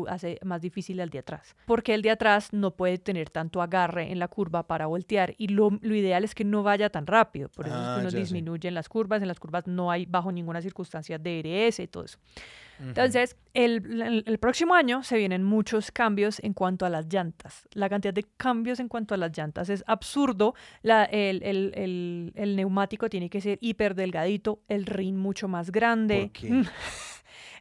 hace 0.09 0.39
más 0.43 0.63
difícil 0.63 1.01
al 1.03 1.11
de 1.11 1.19
atrás. 1.19 1.55
Porque 1.67 1.93
el 1.93 2.01
de 2.01 2.13
atrás 2.13 2.55
no 2.55 2.71
puede 2.71 2.97
tener 2.97 3.29
tanto 3.29 3.61
agarre 3.61 4.11
en 4.11 4.19
la 4.19 4.29
curva 4.29 4.63
para 4.67 4.87
voltear. 4.87 5.35
Y 5.37 5.49
lo, 5.49 5.69
lo 5.83 5.95
ideal 5.95 6.25
es 6.25 6.35
que 6.35 6.45
no 6.45 6.63
vaya 6.63 6.89
tan 6.89 7.07
rápido. 7.07 7.51
Por 7.51 7.67
eso 7.67 7.75
es 7.75 7.81
Ah, 7.85 7.95
que 7.97 8.01
uno 8.01 8.09
ya, 8.09 8.17
sí. 8.17 8.23
disminuye 8.23 8.69
en 8.69 8.75
las 8.75 8.89
curvas. 8.89 9.21
En 9.21 9.29
las 9.29 9.39
curvas 9.39 9.67
no 9.67 9.91
hay 9.91 10.07
bajo 10.07 10.33
ninguna 10.33 10.63
circunstancia 10.63 11.19
DRS 11.19 11.81
y 11.81 11.89
todo 11.89 12.05
eso. 12.07 12.19
Entonces, 12.81 13.37
el, 13.55 14.23
el- 14.27 14.39
próximo 14.39 14.75
año 14.75 15.03
se 15.03 15.17
vienen 15.17 15.43
muchos 15.45 15.91
cambios 15.91 16.41
en 16.43 16.53
cuanto 16.55 16.85
a 16.85 16.91
las 16.91 17.07
llantas. 17.13 17.69
La 17.73 17.89
cantidad 17.89 18.13
de 18.13 18.25
cambios 18.37 18.81
en 18.81 18.89
cuanto 18.89 19.15
a 19.15 19.17
las 19.17 19.37
llantas 19.37 19.69
es 19.71 19.85
absurdo. 19.87 20.55
La- 20.83 21.05
el, 21.05 21.43
el- 21.43 21.73
el- 21.77 22.33
el 22.35 22.57
neumático 22.57 23.09
tiene 23.09 23.31
que 23.31 23.41
ser 23.41 23.59
hiper 23.61 23.95
delgadito, 23.95 24.61
el 24.69 24.87
rin 24.87 25.17
mucho 25.17 25.47
más 25.49 25.71
grande. 25.71 26.23
¿Por 26.23 26.33
qué? 26.33 26.65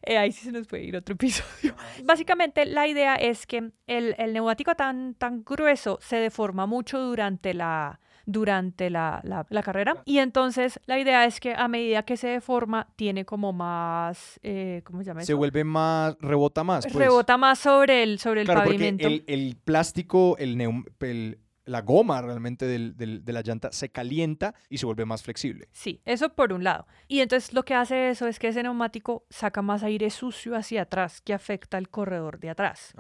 Eh, 0.05 0.17
ahí 0.17 0.33
sí 0.33 0.43
se 0.43 0.51
nos 0.51 0.67
puede 0.67 0.83
ir 0.83 0.97
otro 0.97 1.13
episodio. 1.15 1.75
Básicamente, 2.03 2.65
la 2.65 2.87
idea 2.87 3.15
es 3.15 3.47
que 3.47 3.71
el, 3.87 4.15
el 4.17 4.33
neumático 4.33 4.75
tan, 4.75 5.13
tan 5.15 5.45
grueso 5.45 5.97
se 6.01 6.17
deforma 6.17 6.65
mucho 6.65 6.99
durante 6.99 7.53
la 7.53 8.01
durante 8.25 8.89
la, 8.89 9.19
la- 9.23 9.45
la 9.49 9.63
carrera 9.63 10.01
y 10.05 10.19
entonces 10.19 10.79
la 10.85 10.97
idea 10.97 11.25
es 11.25 11.39
que 11.39 11.53
a 11.53 11.67
medida 11.67 12.03
que 12.03 12.15
se 12.17 12.27
deforma 12.27 12.87
tiene 12.95 13.25
como 13.25 13.51
más 13.53 14.39
eh, 14.43 14.81
¿cómo 14.85 14.99
se 14.99 15.05
llama 15.07 15.21
se 15.21 15.33
vuelve 15.33 15.63
más, 15.63 16.15
rebota 16.19 16.63
más. 16.63 16.85
pues. 16.85 16.95
rebota 16.95 17.37
más 17.37 17.59
sobre 17.59 18.03
el 18.03 18.19
sobre 18.19 18.41
el 18.41 18.45
Claro, 18.47 18.61
porque 18.61 18.77
pavimento 18.77 19.07
el, 19.07 19.23
el 19.27 19.57
plástico, 19.63 20.37
el, 20.37 20.57
neum- 20.57 20.85
el- 21.01 21.37
la 21.65 21.81
goma 21.81 22.21
realmente 22.21 22.65
del- 22.65 22.95
del- 22.97 23.23
de 23.23 23.33
la 23.33 23.41
llanta 23.41 23.71
se 23.71 23.89
calienta 23.89 24.53
y 24.69 24.77
se 24.79 24.85
vuelve 24.85 25.05
más 25.05 25.23
flexible. 25.23 25.69
Sí, 25.71 26.01
eso 26.05 26.29
por 26.29 26.51
un 26.53 26.63
lado. 26.63 26.85
Y 27.07 27.19
entonces 27.21 27.53
lo 27.53 27.63
que 27.63 27.73
hace 27.73 28.09
eso 28.09 28.27
es 28.27 28.39
que 28.39 28.49
ese 28.49 28.63
neumático 28.63 29.25
saca 29.29 29.61
más 29.61 29.83
aire 29.83 30.09
sucio 30.09 30.55
hacia 30.55 30.81
atrás 30.83 31.21
que 31.21 31.33
afecta 31.33 31.77
al 31.77 31.89
corredor 31.89 32.39
de 32.39 32.49
atrás. 32.49 32.93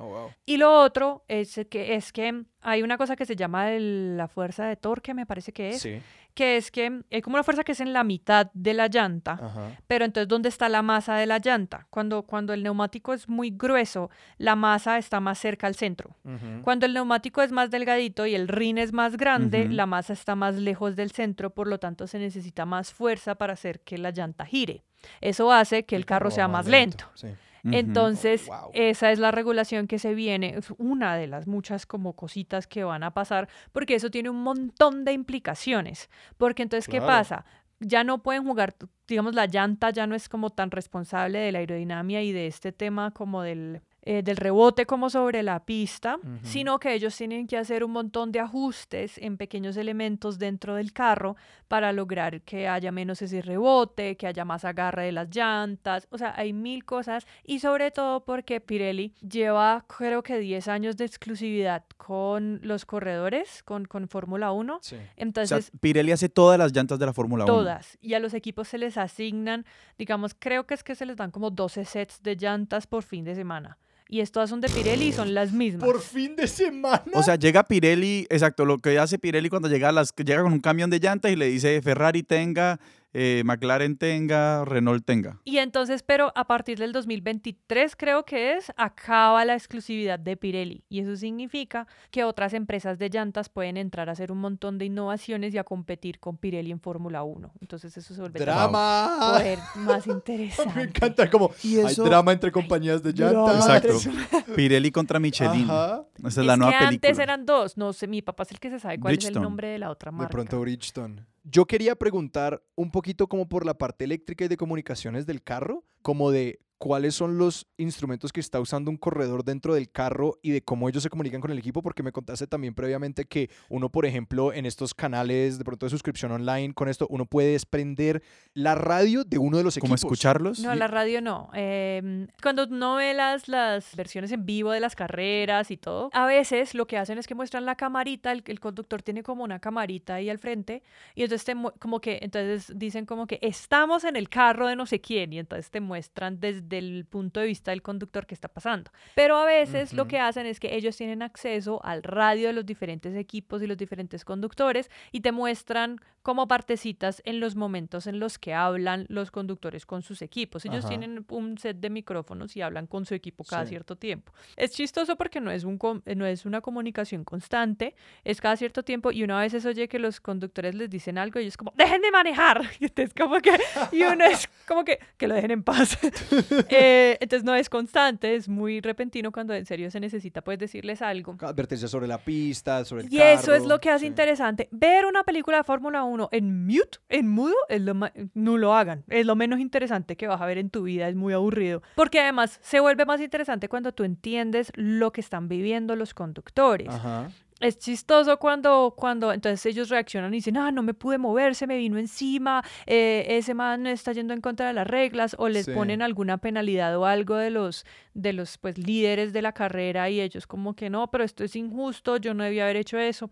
Y 0.45 0.57
lo 0.57 0.71
otro 0.81 1.25
es 1.27 1.59
que, 1.69 1.95
es 1.95 2.13
que 2.13 2.43
hay 2.61 2.81
una 2.83 2.97
cosa 2.97 3.15
que 3.15 3.25
se 3.25 3.35
llama 3.35 3.71
el- 3.71 4.15
la 4.17 4.27
fuerza 4.27 4.65
de 4.65 4.77
torque, 4.77 5.13
me 5.13 5.25
parece 5.25 5.51
que 5.51 5.69
es, 5.71 5.81
Sí. 5.81 5.99
Que 6.33 6.57
es 6.57 6.71
que 6.71 7.01
hay 7.11 7.21
como 7.21 7.35
una 7.35 7.43
fuerza 7.43 7.63
que 7.63 7.73
es 7.73 7.79
en 7.79 7.93
la 7.93 8.03
mitad 8.03 8.49
de 8.53 8.73
la 8.73 8.87
llanta. 8.87 9.33
Ajá. 9.33 9.71
Pero 9.87 10.05
entonces, 10.05 10.27
¿dónde 10.27 10.49
está 10.49 10.69
la 10.69 10.81
masa 10.81 11.15
de 11.15 11.25
la 11.25 11.39
llanta? 11.39 11.87
Cuando, 11.89 12.23
cuando 12.23 12.53
el 12.53 12.63
neumático 12.63 13.13
es 13.13 13.29
muy 13.29 13.51
grueso, 13.51 14.09
la 14.37 14.55
masa 14.55 14.97
está 14.97 15.19
más 15.19 15.37
cerca 15.39 15.67
al 15.67 15.75
centro. 15.75 16.15
Cuando 16.63 16.85
el 16.85 16.93
neumático 16.93 17.41
es 17.41 17.51
más 17.51 17.69
delgadito 17.69 18.25
y 18.25 18.35
el 18.35 18.47
rin 18.47 18.77
es 18.77 18.93
más 18.93 19.17
grande, 19.17 19.67
la 19.67 19.85
masa 19.85 20.13
está 20.13 20.35
más 20.35 20.55
lejos 20.55 20.95
del 20.95 21.11
centro, 21.11 21.51
por 21.51 21.67
lo 21.67 21.79
tanto 21.79 22.07
se 22.07 22.19
necesita 22.19 22.65
más 22.65 22.93
fuerza 22.93 23.35
para 23.35 23.53
hacer 23.53 23.81
que 23.81 23.97
la 23.97 24.11
llanta 24.11 24.45
gire. 24.45 24.83
Eso 25.21 25.51
hace 25.51 25.83
que 25.85 25.95
el 25.95 26.05
carro 26.05 26.31
sea 26.31 26.47
más 26.47 26.67
lento. 26.67 27.05
Sí. 27.13 27.27
Entonces, 27.71 28.47
Oh, 28.49 28.61
wow. 28.63 28.71
esa 28.73 29.11
es 29.11 29.19
la 29.19 29.31
regulación 29.31 29.87
que 29.87 29.99
se 29.99 30.13
viene, 30.13 30.55
es 30.57 30.71
una 30.77 31.15
de 31.15 31.27
las 31.27 31.47
muchas 31.47 31.85
como 31.85 32.13
cositas 32.13 32.67
que 32.67 32.83
van 32.83 33.03
a 33.03 33.11
pasar, 33.13 33.47
porque 33.71 33.95
eso 33.95 34.11
tiene 34.11 34.29
un 34.29 34.43
montón 34.43 35.05
de 35.05 35.13
implicaciones. 35.13 36.09
Porque 36.37 36.63
entonces, 36.63 36.87
¿qué 36.87 36.97
Claro. 36.97 37.07
pasa? 37.07 37.45
Ya 37.79 38.03
no 38.03 38.21
pueden 38.23 38.43
jugar, 38.45 38.75
digamos, 39.07 39.33
la 39.35 39.45
llanta 39.45 39.89
ya 39.91 40.07
no 40.07 40.15
es 40.15 40.29
como 40.29 40.49
tan 40.49 40.71
responsable 40.71 41.39
de 41.39 41.51
la 41.51 41.59
aerodinámica 41.59 42.21
y 42.21 42.31
de 42.31 42.47
este 42.47 42.71
tema 42.71 43.11
como 43.11 43.41
del, 43.41 43.81
eh, 44.05 44.21
del 44.21 44.35
rebote 44.35 44.85
como 44.85 45.09
sobre 45.09 45.43
la 45.43 45.63
pista, 45.63 46.19
sino 46.41 46.77
que 46.77 46.93
ellos 46.93 47.15
tienen 47.15 47.47
que 47.47 47.55
hacer 47.55 47.85
un 47.85 47.91
montón 47.91 48.33
de 48.33 48.41
ajustes 48.41 49.17
en 49.17 49.37
pequeños 49.37 49.77
elementos 49.77 50.37
dentro 50.37 50.75
del 50.75 50.91
carro 50.91 51.37
para 51.69 51.93
lograr 51.93 52.41
que 52.41 52.67
haya 52.67 52.91
menos 52.91 53.21
ese 53.21 53.41
rebote, 53.41 54.17
que 54.17 54.27
haya 54.27 54.43
más 54.43 54.65
agarre 54.65 55.05
de 55.05 55.13
las 55.13 55.33
llantas, 55.33 56.07
o 56.09 56.17
sea, 56.17 56.33
hay 56.35 56.51
mil 56.51 56.83
cosas 56.83 57.25
y 57.45 57.59
sobre 57.59 57.91
todo 57.91 58.25
porque 58.25 58.59
Pirelli 58.59 59.13
lleva 59.21 59.85
creo 59.87 60.21
que 60.21 60.37
10 60.37 60.67
años 60.67 60.97
de 60.97 61.05
exclusividad 61.05 61.85
con 61.95 62.59
los 62.61 62.85
corredores, 62.85 63.63
con, 63.63 63.85
con 63.85 64.09
Fórmula 64.09 64.51
1, 64.51 64.79
Sí. 64.81 64.95
O 64.95 64.97
sea, 64.97 65.07
entonces 65.15 65.71
Pirelli 65.79 66.11
hace 66.11 66.27
todas 66.27 66.59
las 66.59 66.73
llantas 66.73 66.99
de 66.99 67.05
la 67.05 67.13
Fórmula 67.13 67.45
1. 67.45 67.53
todas 67.53 67.97
y 68.01 68.15
a 68.15 68.19
los 68.19 68.33
equipos 68.33 68.67
se 68.67 68.77
les 68.77 68.97
asignan, 68.97 69.65
digamos, 69.97 70.35
creo 70.37 70.65
que 70.65 70.73
es 70.73 70.83
que 70.83 70.93
se 70.93 71.05
les 71.05 71.15
dan 71.15 71.31
como 71.31 71.51
12 71.51 71.85
sets 71.85 72.21
de 72.21 72.35
llantas 72.35 72.85
por 72.85 73.03
fin 73.03 73.23
de 73.23 73.35
semana. 73.35 73.77
Y 74.09 74.19
estas 74.19 74.49
son 74.49 74.61
de 74.61 74.69
Pirelli 74.69 75.07
y 75.07 75.13
son 75.13 75.33
las 75.33 75.51
mismas. 75.51 75.83
Por 75.83 76.01
fin 76.01 76.35
de 76.35 76.47
semana. 76.47 77.03
O 77.13 77.23
sea, 77.23 77.35
llega 77.35 77.63
Pirelli, 77.63 78.27
exacto, 78.29 78.65
lo 78.65 78.79
que 78.79 78.99
hace 78.99 79.17
Pirelli 79.17 79.49
cuando 79.49 79.69
llega, 79.69 79.89
a 79.89 79.91
las, 79.91 80.13
llega 80.15 80.43
con 80.43 80.53
un 80.53 80.59
camión 80.59 80.89
de 80.89 80.99
llantas 80.99 81.31
y 81.31 81.35
le 81.35 81.47
dice 81.47 81.81
Ferrari 81.81 82.23
tenga 82.23 82.79
eh, 83.13 83.43
McLaren 83.45 83.97
tenga, 83.97 84.65
Renault 84.65 85.05
tenga. 85.05 85.39
Y 85.43 85.59
entonces, 85.59 86.03
pero 86.03 86.31
a 86.35 86.45
partir 86.47 86.79
del 86.79 86.91
2023 86.93 87.95
creo 87.95 88.25
que 88.25 88.53
es, 88.53 88.71
acaba 88.75 89.45
la 89.45 89.53
exclusividad 89.53 90.19
de 90.19 90.35
Pirelli. 90.37 90.83
Y 90.89 90.99
eso 90.99 91.15
significa 91.15 91.87
que 92.11 92.23
otras 92.23 92.53
empresas 92.53 92.97
de 92.99 93.09
llantas 93.09 93.49
pueden 93.49 93.77
entrar 93.77 94.09
a 94.09 94.13
hacer 94.13 94.31
un 94.31 94.39
montón 94.39 94.77
de 94.77 94.85
innovaciones 94.85 95.53
y 95.53 95.57
a 95.57 95.63
competir 95.63 96.19
con 96.19 96.37
Pirelli 96.37 96.71
en 96.71 96.79
Fórmula 96.79 97.23
1. 97.23 97.51
Entonces 97.61 97.95
eso 97.97 98.13
se 98.13 98.19
vuelve 98.21 98.39
¡Drama! 98.39 99.17
poder 99.19 99.59
más 99.77 100.07
interesante. 100.07 100.73
Me 100.75 100.83
encanta 100.83 101.29
como 101.29 101.51
Y 101.63 101.77
hay 101.79 101.85
eso- 101.85 102.03
drama 102.03 102.31
entre 102.31 102.51
compañías 102.51 103.03
de 103.03 103.13
llantas. 103.13 103.55
Exacto. 103.67 103.99
Pirelli 104.55 104.91
contra 104.91 105.19
Michelin. 105.19 105.65
Ajá. 105.69 106.03
Esa 106.17 106.27
es, 106.27 106.37
Es 106.37 106.45
la 106.45 106.57
nueva 106.57 106.71
que 106.73 106.85
película. 106.87 107.09
antes 107.09 107.19
eran 107.19 107.45
dos. 107.45 107.77
No 107.77 107.93
sé, 107.93 108.07
mi 108.07 108.21
papá 108.21 108.43
es 108.43 108.51
el 108.51 108.59
que 108.59 108.69
se 108.69 108.79
sabe 108.79 108.99
cuál 108.99 109.13
es 109.13 109.17
Bridgestone. 109.19 109.43
el 109.43 109.49
nombre 109.49 109.67
de 109.69 109.77
la 109.79 109.89
otra 109.89 110.11
De 110.11 110.17
marca. 110.17 110.31
pronto 110.31 110.59
Bridgestone. 110.59 111.25
Yo 111.43 111.65
quería 111.65 111.95
preguntar 111.95 112.63
un 112.75 112.89
poquito 112.89 113.27
como 113.27 113.49
por 113.49 113.65
la 113.65 113.77
parte 113.77 114.05
eléctrica 114.05 114.45
y 114.45 114.47
de 114.47 114.57
comunicaciones 114.57 115.25
del 115.25 115.43
carro, 115.43 115.83
como 116.01 116.31
de 116.31 116.59
cuáles 116.83 117.15
son 117.15 117.37
los 117.37 117.65
instrumentos 117.77 118.33
que 118.33 118.41
está 118.41 118.59
usando 118.59 118.91
un 118.91 118.97
corredor 118.97 119.45
dentro 119.45 119.73
del 119.73 119.89
carro 119.89 120.37
y 120.41 120.51
de 120.51 120.61
cómo 120.61 120.89
ellos 120.89 121.01
se 121.01 121.09
comunican 121.09 121.39
con 121.39 121.49
el 121.49 121.57
equipo, 121.57 121.81
porque 121.81 122.03
me 122.03 122.11
contaste 122.11 122.45
también 122.45 122.73
previamente 122.73 123.23
que 123.23 123.49
uno, 123.69 123.87
por 123.87 124.05
ejemplo, 124.05 124.51
en 124.51 124.65
estos 124.65 124.93
canales 124.93 125.57
de 125.57 125.63
pronto 125.63 125.85
de 125.85 125.89
suscripción 125.91 126.33
online, 126.33 126.73
con 126.73 126.89
esto 126.89 127.07
uno 127.09 127.25
puede 127.25 127.53
desprender 127.53 128.21
la 128.53 128.75
radio 128.75 129.23
de 129.23 129.37
uno 129.37 129.55
de 129.55 129.63
los 129.63 129.75
¿Cómo 129.75 129.93
equipos. 129.93 130.01
escucharlos? 130.03 130.59
No, 130.59 130.75
la 130.75 130.89
radio 130.89 131.21
no. 131.21 131.49
Eh, 131.53 132.27
cuando 132.41 132.65
no 132.65 132.95
ve 132.95 133.13
las, 133.13 133.47
las 133.47 133.95
versiones 133.95 134.33
en 134.33 134.45
vivo 134.45 134.71
de 134.71 134.81
las 134.81 134.93
carreras 134.93 135.71
y 135.71 135.77
todo, 135.77 136.09
a 136.11 136.25
veces 136.25 136.75
lo 136.75 136.85
que 136.85 136.97
hacen 136.97 137.17
es 137.17 137.27
que 137.27 137.33
muestran 137.33 137.63
la 137.63 137.75
camarita, 137.75 138.33
el, 138.33 138.43
el 138.45 138.59
conductor 138.59 139.01
tiene 139.01 139.23
como 139.23 139.45
una 139.45 139.59
camarita 139.59 140.15
ahí 140.15 140.29
al 140.29 140.37
frente, 140.37 140.83
y 141.15 141.23
entonces 141.23 141.45
te 141.45 141.55
como 141.79 142.01
que, 142.01 142.19
entonces 142.21 142.77
dicen 142.77 143.05
como 143.05 143.25
que 143.25 143.39
estamos 143.41 144.03
en 144.03 144.17
el 144.17 144.27
carro 144.27 144.67
de 144.67 144.75
no 144.75 144.85
sé 144.85 144.99
quién, 144.99 145.31
y 145.31 145.39
entonces 145.39 145.71
te 145.71 145.79
muestran 145.79 146.41
desde 146.41 146.72
el 146.73 147.05
punto 147.05 147.39
de 147.39 147.47
vista 147.47 147.71
del 147.71 147.81
conductor 147.81 148.25
qué 148.25 148.33
está 148.33 148.47
pasando. 148.47 148.91
Pero 149.15 149.37
a 149.37 149.45
veces 149.45 149.93
lo 149.93 150.07
que 150.07 150.19
hacen 150.19 150.45
es 150.45 150.59
que 150.59 150.75
ellos 150.75 150.97
tienen 150.97 151.21
acceso 151.21 151.83
al 151.83 152.03
radio 152.03 152.47
de 152.47 152.53
los 152.53 152.65
diferentes 152.65 153.15
equipos 153.15 153.61
y 153.61 153.67
los 153.67 153.77
diferentes 153.77 154.25
conductores 154.25 154.89
y 155.11 155.21
te 155.21 155.31
muestran 155.31 155.99
como 156.21 156.47
partecitas 156.47 157.21
en 157.25 157.39
los 157.41 157.55
momentos 157.55 158.07
en 158.07 158.19
los 158.19 158.39
que 158.39 158.53
hablan 158.53 159.05
los 159.09 159.29
conductores 159.29 159.85
con 159.85 160.01
sus 160.03 160.21
equipos. 160.21 160.63
Ellos 160.65 160.85
Ajá. 160.85 160.89
tienen 160.89 161.25
un 161.29 161.57
set 161.57 161.77
de 161.77 161.89
micrófonos 161.89 162.55
y 162.55 162.61
hablan 162.61 162.87
con 162.87 163.05
su 163.05 163.13
equipo 163.13 163.43
cada 163.43 163.63
Sí. 163.65 163.69
cierto 163.69 163.97
tiempo. 163.97 164.31
Es 164.55 164.71
chistoso 164.71 165.15
porque 165.17 165.41
no 165.41 165.51
es, 165.51 165.63
un, 165.65 165.77
no 166.15 166.25
es 166.25 166.45
una 166.45 166.61
comunicación 166.61 167.23
constante, 167.25 167.95
es 168.23 168.39
cada 168.39 168.55
cierto 168.55 168.83
tiempo 168.83 169.11
y 169.11 169.23
una 169.23 169.39
vez 169.39 169.53
oye 169.65 169.87
que 169.87 169.99
los 169.99 170.19
conductores 170.21 170.75
les 170.75 170.89
dicen 170.89 171.17
algo 171.17 171.39
y 171.39 171.43
ellos 171.43 171.57
como, 171.57 171.73
dejen 171.75 172.01
de 172.01 172.11
manejar. 172.11 172.61
Y 172.79 172.85
entonces 172.85 173.13
como 173.13 173.39
que, 173.39 173.51
y 173.91 174.03
uno 174.03 174.25
es 174.25 174.49
como 174.67 174.83
que, 174.83 174.99
que 175.17 175.27
lo 175.27 175.35
dejen 175.35 175.51
en 175.51 175.63
paz. 175.63 175.97
Eh, 176.69 177.17
entonces 177.19 177.43
no 177.43 177.55
es 177.55 177.69
constante, 177.69 178.35
es 178.35 178.47
muy 178.49 178.81
repentino 178.81 179.31
cuando 179.31 179.53
en 179.53 179.65
serio 179.65 179.89
se 179.91 179.99
necesita 179.99 180.41
pues 180.41 180.59
decirles 180.59 181.01
algo. 181.01 181.35
Advertencia 181.41 181.87
sobre 181.87 182.07
la 182.07 182.17
pista, 182.17 182.85
sobre 182.85 183.03
el 183.03 183.13
Y 183.13 183.19
eso 183.19 183.53
es 183.53 183.59
carro, 183.59 183.69
lo 183.69 183.79
que 183.79 183.89
hace 183.89 184.01
sí. 184.01 184.07
interesante. 184.07 184.69
Ver 184.71 185.05
una 185.05 185.23
película 185.23 185.57
de 185.57 185.63
Fórmula 185.63 186.03
1 186.03 186.29
en 186.31 186.65
mute, 186.65 186.99
en 187.09 187.29
mudo, 187.29 187.55
es 187.69 187.81
lo 187.81 187.93
no 188.33 188.57
lo 188.57 188.75
hagan. 188.75 189.03
Es 189.07 189.25
lo 189.25 189.35
menos 189.35 189.59
interesante 189.59 190.15
que 190.15 190.27
vas 190.27 190.41
a 190.41 190.45
ver 190.45 190.57
en 190.57 190.69
tu 190.69 190.83
vida. 190.83 191.07
Es 191.07 191.15
muy 191.15 191.33
aburrido. 191.33 191.81
Porque 191.95 192.19
además 192.19 192.59
se 192.61 192.79
vuelve 192.79 193.05
más 193.05 193.21
interesante 193.21 193.69
cuando 193.69 193.91
tú 193.93 194.03
entiendes 194.03 194.71
lo 194.75 195.11
que 195.11 195.21
están 195.21 195.47
viviendo 195.47 195.95
los 195.95 196.13
conductores. 196.13 196.89
Ajá. 196.89 197.29
Es 197.63 197.79
chistoso 197.79 198.37
cuando, 198.39 198.93
cuando 198.97 199.31
entonces 199.31 199.65
ellos 199.65 199.89
reaccionan 199.89 200.33
y 200.33 200.37
dicen, 200.37 200.57
ah, 200.57 200.71
no 200.71 200.83
me 200.83 200.93
pude 200.93 201.17
mover, 201.17 201.55
se 201.55 201.65
me 201.65 201.77
vino 201.77 201.97
encima, 201.97 202.63
eh, 202.85 203.25
ese 203.29 203.53
man 203.53 203.87
está 203.87 204.11
yendo 204.11 204.33
en 204.33 204.41
contra 204.41 204.67
de 204.67 204.73
las 204.73 204.85
reglas, 204.85 205.35
o 205.39 205.47
les 205.47 205.65
Sí. 205.65 205.71
ponen 205.71 206.01
alguna 206.01 206.37
penalidad 206.39 206.97
o 206.97 207.05
algo 207.05 207.35
de 207.37 207.49
los, 207.51 207.85
de 208.13 208.33
los 208.33 208.57
pues, 208.57 208.77
líderes 208.77 209.31
de 209.31 209.41
la 209.41 209.53
carrera 209.53 210.09
y 210.09 210.19
ellos 210.19 210.45
como 210.45 210.75
que 210.75 210.89
no, 210.89 211.07
pero 211.09 211.23
esto 211.23 211.43
es 211.45 211.55
injusto, 211.55 212.17
yo 212.17 212.33
no 212.33 212.43
debía 212.43 212.65
haber 212.65 212.75
hecho 212.75 212.97
eso. 212.97 213.29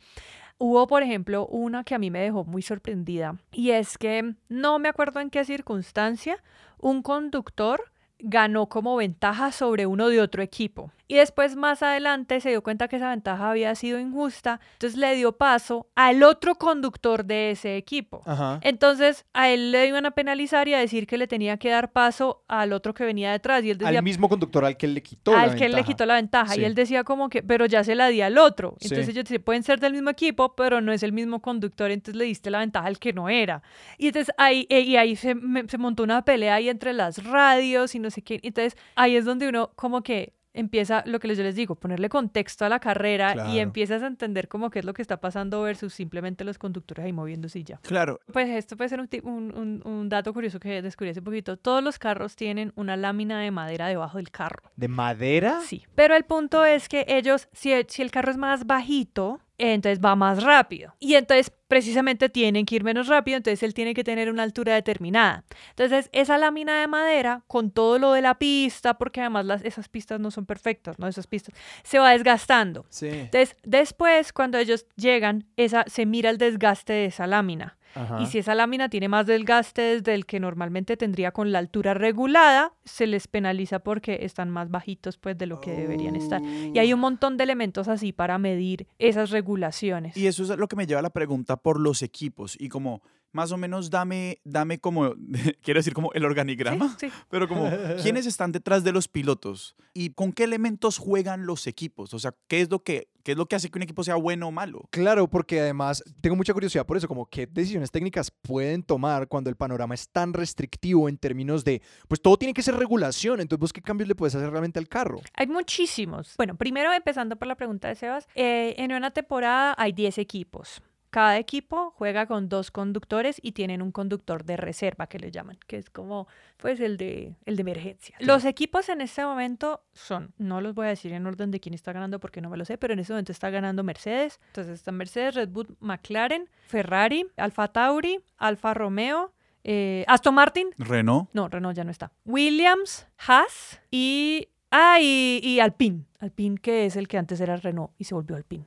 Hubo, 0.58 0.88
por 0.88 1.04
ejemplo, 1.04 1.48
una 1.48 1.84
que 1.84 1.96
a 1.96 2.00
mí 2.00 2.10
me 2.12 2.20
dejó 2.20 2.46
muy 2.46 2.62
sorprendida 2.62 3.36
y 3.52 3.72
es 3.72 3.98
que 3.98 4.36
no 4.48 4.80
me 4.80 4.90
acuerdo 4.90 5.20
en 5.20 5.30
qué 5.30 5.44
circunstancia 5.44 6.38
un 6.80 7.02
conductor 7.02 7.91
ganó 8.24 8.68
como 8.68 8.96
ventaja 8.96 9.52
sobre 9.52 9.86
uno 9.86 10.10
de 10.10 10.22
otro 10.22 10.42
equipo. 10.44 10.92
Y 11.08 11.16
después 11.16 11.58
más 11.58 11.84
adelante 11.84 12.40
se 12.40 12.50
dio 12.52 12.64
cuenta 12.64 12.88
que 12.88 12.96
esa 12.96 13.10
ventaja 13.10 13.50
había 13.50 13.76
sido 13.76 14.00
injusta, 14.00 14.62
entonces 14.74 14.98
le 14.98 15.14
dio 15.16 15.34
paso 15.34 15.88
al 15.94 16.24
otro 16.24 16.56
conductor 16.56 17.26
de 17.26 17.52
ese 17.52 17.76
equipo. 17.76 18.22
Ajá. 18.26 18.60
Entonces 18.64 19.26
a 19.34 19.50
él 19.50 19.74
le 19.74 19.88
iban 19.88 20.06
a 20.06 20.12
penalizar 20.12 20.70
y 20.70 20.74
a 20.74 20.80
decir 20.80 21.08
que 21.08 21.18
le 21.18 21.28
tenía 21.28 21.58
que 21.58 21.70
dar 21.70 21.92
paso 21.92 22.44
al 22.48 22.72
otro 22.72 22.94
que 22.94 23.04
venía 23.04 23.32
detrás 23.34 23.62
y 23.66 23.72
él 23.72 23.78
decía 23.78 23.98
Al 24.00 24.04
mismo 24.06 24.30
conductor 24.30 24.64
al 24.64 24.78
que 24.78 24.86
él 24.86 24.94
le 24.94 25.04
quitó 25.04 25.34
la 25.34 25.42
al 25.42 25.50
que 25.56 25.66
él 25.66 25.72
le 25.72 25.78
ventaja. 25.78 25.86
quitó 25.88 26.06
la 26.06 26.16
ventaja 26.16 26.54
Sí. 26.54 26.62
y 26.62 26.64
él 26.64 26.76
decía 26.76 27.04
como 27.04 27.28
que, 27.30 27.44
pero 27.44 27.66
ya 27.66 27.84
se 27.84 27.94
la 27.96 28.08
di 28.08 28.22
al 28.22 28.38
otro. 28.38 28.76
Sí. 28.80 28.88
Entonces 28.88 29.10
ellos 29.10 29.26
decían, 29.26 29.44
pueden 29.44 29.64
ser 29.64 29.82
del 29.82 29.92
mismo 29.92 30.12
equipo, 30.12 30.56
pero 30.56 30.80
no 30.80 30.94
es 30.94 31.04
el 31.04 31.12
mismo 31.12 31.42
conductor, 31.42 31.92
entonces 31.92 32.16
le 32.16 32.24
diste 32.24 32.50
la 32.52 32.60
ventaja 32.60 32.88
al 32.88 33.00
que 33.00 33.12
no 33.12 33.28
era. 33.28 33.64
Y 33.98 34.08
entonces 34.08 34.34
ahí, 34.38 34.66
eh, 34.70 34.80
y 34.80 34.96
ahí 34.96 35.18
se, 35.18 35.36
me- 35.36 35.68
se 35.68 35.78
montó 35.78 36.04
una 36.04 36.24
pelea 36.24 36.56
ahí 36.56 36.70
entre 36.70 36.94
las 36.94 37.22
radios 37.26 37.96
y 37.96 38.00
no 38.00 38.10
sé 38.12 38.22
qué. 38.22 38.40
Entonces 38.44 38.78
ahí 38.96 39.16
es 39.16 39.26
donde 39.26 39.48
uno 39.50 39.72
como 39.76 40.04
que 40.04 40.34
empieza 40.54 41.02
lo 41.06 41.20
que 41.20 41.34
yo 41.34 41.44
les 41.44 41.56
digo, 41.56 41.76
ponerle 41.76 42.10
contexto 42.10 42.66
a 42.66 42.70
la 42.70 42.80
carrera 42.80 43.34
Claro. 43.34 43.54
y 43.54 43.60
empiezas 43.60 44.04
a 44.04 44.08
entender 44.08 44.50
como 44.50 44.70
qué 44.70 44.80
es 44.80 44.86
lo 44.86 44.94
que 44.94 45.02
está 45.02 45.22
pasando 45.22 45.62
versus 45.62 45.94
simplemente 45.94 46.44
los 46.44 46.58
conductores 46.58 47.06
ahí 47.06 47.14
moviéndose 47.14 47.60
y 47.60 47.64
ya. 47.64 47.78
Claro, 47.84 48.20
Pues 48.34 48.50
esto 48.50 48.76
puede 48.76 48.90
ser 48.90 49.00
un, 49.00 50.10
dato 50.10 50.34
curioso 50.34 50.60
que 50.60 50.82
descubrí 50.82 51.12
hace 51.12 51.22
poquito. 51.22 51.56
Todos 51.56 51.82
los 51.82 51.98
carros 52.00 52.36
tienen 52.36 52.74
una 52.76 52.98
lámina 52.98 53.40
de 53.40 53.50
madera 53.52 53.88
debajo 53.88 54.18
del 54.18 54.30
carro. 54.30 54.70
¿De 54.76 54.90
madera? 54.90 55.62
Sí, 55.62 55.86
pero 55.96 56.16
el 56.16 56.26
punto 56.26 56.66
es 56.66 56.90
que 56.90 57.06
ellos, 57.08 57.48
si, 57.54 57.72
si 57.88 58.02
el 58.02 58.12
carro 58.12 58.32
es 58.32 58.38
más 58.38 58.66
bajito, 58.66 59.40
entonces 59.70 60.00
va 60.04 60.16
más 60.16 60.44
rápido. 60.44 60.96
Y 61.00 61.16
entonces 61.16 61.52
precisamente 61.68 62.30
tienen 62.30 62.66
que 62.66 62.76
ir 62.76 62.84
menos 62.84 63.08
rápido, 63.08 63.38
entonces 63.38 63.64
él 63.64 63.74
tiene 63.74 63.94
que 63.94 64.04
tener 64.04 64.30
una 64.30 64.44
altura 64.44 64.74
determinada. 64.74 65.44
Entonces 65.70 66.10
esa 66.12 66.38
lámina 66.38 66.82
de 66.82 66.88
madera, 66.88 67.44
con 67.48 67.72
todo 67.72 68.00
lo 68.00 68.14
de 68.14 68.22
la 68.22 68.38
pista, 68.38 68.98
porque 68.98 69.22
además 69.22 69.46
las, 69.46 69.64
esas 69.64 69.88
pistas 69.88 70.20
no 70.20 70.32
son 70.32 70.46
perfectas, 70.46 71.00
¿no? 71.00 71.08
Esas 71.08 71.28
pistas, 71.28 71.56
se 71.84 72.00
va 72.00 72.12
desgastando. 72.12 72.86
Sí. 72.90 73.08
Entonces 73.08 73.56
después, 73.64 74.34
cuando 74.34 74.58
ellos 74.58 74.86
llegan, 74.96 75.46
esa, 75.56 75.86
se 75.88 76.06
mira 76.06 76.30
el 76.30 76.38
desgaste 76.38 76.94
de 76.94 77.06
esa 77.06 77.28
lámina. 77.28 77.78
Ajá. 77.96 78.22
Y 78.22 78.28
si 78.28 78.40
esa 78.40 78.56
lámina 78.56 78.90
tiene 78.90 79.10
más 79.10 79.26
desgaste 79.26 79.82
desde 79.82 80.14
el 80.14 80.26
que 80.26 80.40
normalmente 80.40 80.98
tendría 80.98 81.32
con 81.32 81.52
la 81.52 81.60
altura 81.60 81.94
regulada, 81.94 82.74
se 82.84 83.08
les 83.08 83.28
penaliza 83.28 83.80
porque 83.80 84.20
están 84.22 84.50
más 84.50 84.70
bajitos 84.70 85.18
pues 85.18 85.38
de 85.38 85.46
lo 85.46 85.60
que 85.60 85.72
deberían 85.72 86.16
estar. 86.16 86.42
Y 86.42 86.78
hay 86.80 86.94
un 86.94 87.00
montón 87.00 87.38
de 87.38 87.44
elementos 87.44 87.88
así 87.88 88.12
para 88.12 88.38
medir 88.38 88.88
esas 89.00 89.30
regulaciones. 89.30 90.16
Y 90.18 90.28
eso 90.28 90.44
es 90.44 90.50
lo 90.50 90.68
que 90.68 90.76
me 90.76 90.86
lleva 90.88 91.00
a 91.00 91.04
la 91.04 91.10
pregunta 91.10 91.58
por 91.58 91.80
los 91.80 92.02
equipos 92.02 92.58
y 92.60 92.70
como 92.70 93.02
más 93.32 93.52
o 93.52 93.58
menos 93.58 93.90
dame, 93.90 94.40
dame 94.44 94.80
como, 94.80 95.16
quiero 95.64 95.80
decir 95.80 95.94
como 95.94 96.12
el 96.14 96.26
organigrama, 96.26 96.96
Sí, 97.00 97.10
sí. 97.10 97.16
pero 97.30 97.48
como 97.48 97.70
quiénes 98.02 98.26
están 98.26 98.52
detrás 98.52 98.84
de 98.84 98.92
los 98.92 99.08
pilotos 99.08 99.76
y 99.94 100.12
con 100.12 100.34
qué 100.34 100.44
elementos 100.44 100.98
juegan 100.98 101.46
los 101.46 101.68
equipos, 101.68 102.14
o 102.14 102.20
sea, 102.20 102.34
qué 102.48 102.62
es 102.62 102.70
lo 102.70 102.84
que, 102.84 103.10
qué 103.24 103.34
es 103.34 103.38
lo 103.38 103.46
que 103.46 103.56
hace 103.56 103.70
que 103.70 103.78
un 103.78 103.84
equipo 103.84 104.04
sea 104.04 104.16
bueno 104.16 104.48
o 104.48 104.52
malo. 104.52 104.88
Claro, 104.92 105.28
porque 105.28 105.60
además 105.60 106.04
tengo 106.22 106.36
mucha 106.36 106.54
curiosidad 106.54 106.86
por 106.86 106.98
eso, 106.98 107.08
como 107.08 107.26
qué 107.28 107.48
decisiones 107.48 107.92
técnicas 107.92 108.32
pueden 108.32 108.84
tomar 108.84 109.28
cuando 109.28 109.50
el 109.50 109.56
panorama 109.56 109.94
es 109.94 110.10
tan 110.10 110.34
restrictivo 110.34 111.10
en 111.10 111.18
términos 111.18 111.64
de, 111.64 111.82
pues 112.08 112.22
todo 112.22 112.38
tiene 112.38 112.54
que 112.54 112.64
ser 112.64 112.76
regulación, 112.76 113.40
entonces 113.40 113.60
vos 113.60 113.74
qué 113.74 113.82
cambios 113.82 114.08
le 114.08 114.16
puedes 114.16 114.36
hacer 114.36 114.50
realmente 114.50 114.80
al 114.80 114.88
carro. 114.88 115.22
Hay 115.34 115.48
muchísimos. 115.48 116.36
Bueno, 116.38 116.56
primero 116.56 116.92
empezando 116.94 117.36
por 117.36 117.48
la 117.48 117.56
pregunta 117.56 117.88
de 117.88 117.96
Sebas, 117.96 118.28
eh, 118.36 118.76
en 118.78 118.92
una 118.94 119.12
temporada 119.12 119.76
hay 119.78 119.92
10 119.92 120.18
equipos. 120.18 120.82
Cada 121.12 121.38
equipo 121.38 121.92
juega 121.98 122.26
con 122.26 122.48
dos 122.48 122.72
conductores 122.72 123.38
y 123.44 123.52
tienen 123.52 123.82
un 123.82 123.92
conductor 123.92 124.46
de 124.46 124.56
reserva 124.56 125.08
que 125.08 125.20
le 125.20 125.30
llaman, 125.30 125.60
que 125.68 125.76
es 125.78 125.90
como 125.90 126.26
pues 126.56 126.80
el 126.80 126.96
de 126.96 127.36
el 127.46 127.58
de 127.58 127.62
emergencia. 127.62 128.16
Los 128.22 128.46
equipos 128.46 128.88
en 128.88 129.02
este 129.02 129.26
momento 129.26 129.84
son, 129.92 130.34
no 130.38 130.62
los 130.62 130.74
voy 130.74 130.86
a 130.86 130.90
decir 130.90 131.12
en 131.12 131.28
orden 131.28 131.52
de 131.52 131.60
quién 131.60 131.76
está 131.76 131.92
ganando 131.92 132.22
porque 132.22 132.40
no 132.40 132.50
me 132.50 132.56
lo 132.56 132.64
sé, 132.64 132.78
pero 132.78 132.94
en 132.94 133.00
este 133.00 133.12
momento 133.12 133.34
está 133.34 133.50
ganando 133.50 133.84
Mercedes. 133.84 134.40
Entonces 134.48 134.76
está 134.76 134.94
Mercedes, 134.94 135.36
Red 135.36 135.50
Bull, 135.50 135.76
McLaren, 135.82 136.50
Ferrari, 136.68 137.28
Alfa 137.36 137.68
Tauri, 137.68 138.22
Alfa 138.38 138.74
Romeo, 138.74 139.34
eh, 139.66 140.06
Aston 140.08 140.34
Martin, 140.34 140.70
Renault, 140.78 141.30
no, 141.34 141.50
Renault 141.50 141.76
ya 141.76 141.84
no 141.84 141.92
está. 141.92 142.14
Williams, 142.24 143.06
Haas 143.18 143.82
y. 143.92 144.48
Ah, 144.72 145.00
y, 145.02 145.42
y 145.44 145.60
Alpine. 145.60 146.06
Alpine, 146.20 146.58
que 146.58 146.86
es 146.86 146.96
el 146.96 147.10
que 147.10 147.18
antes 147.18 147.42
era 147.42 147.58
Renault 147.58 147.92
y 147.98 148.06
se 148.06 148.16
volvió 148.16 148.38
Alpine. 148.38 148.64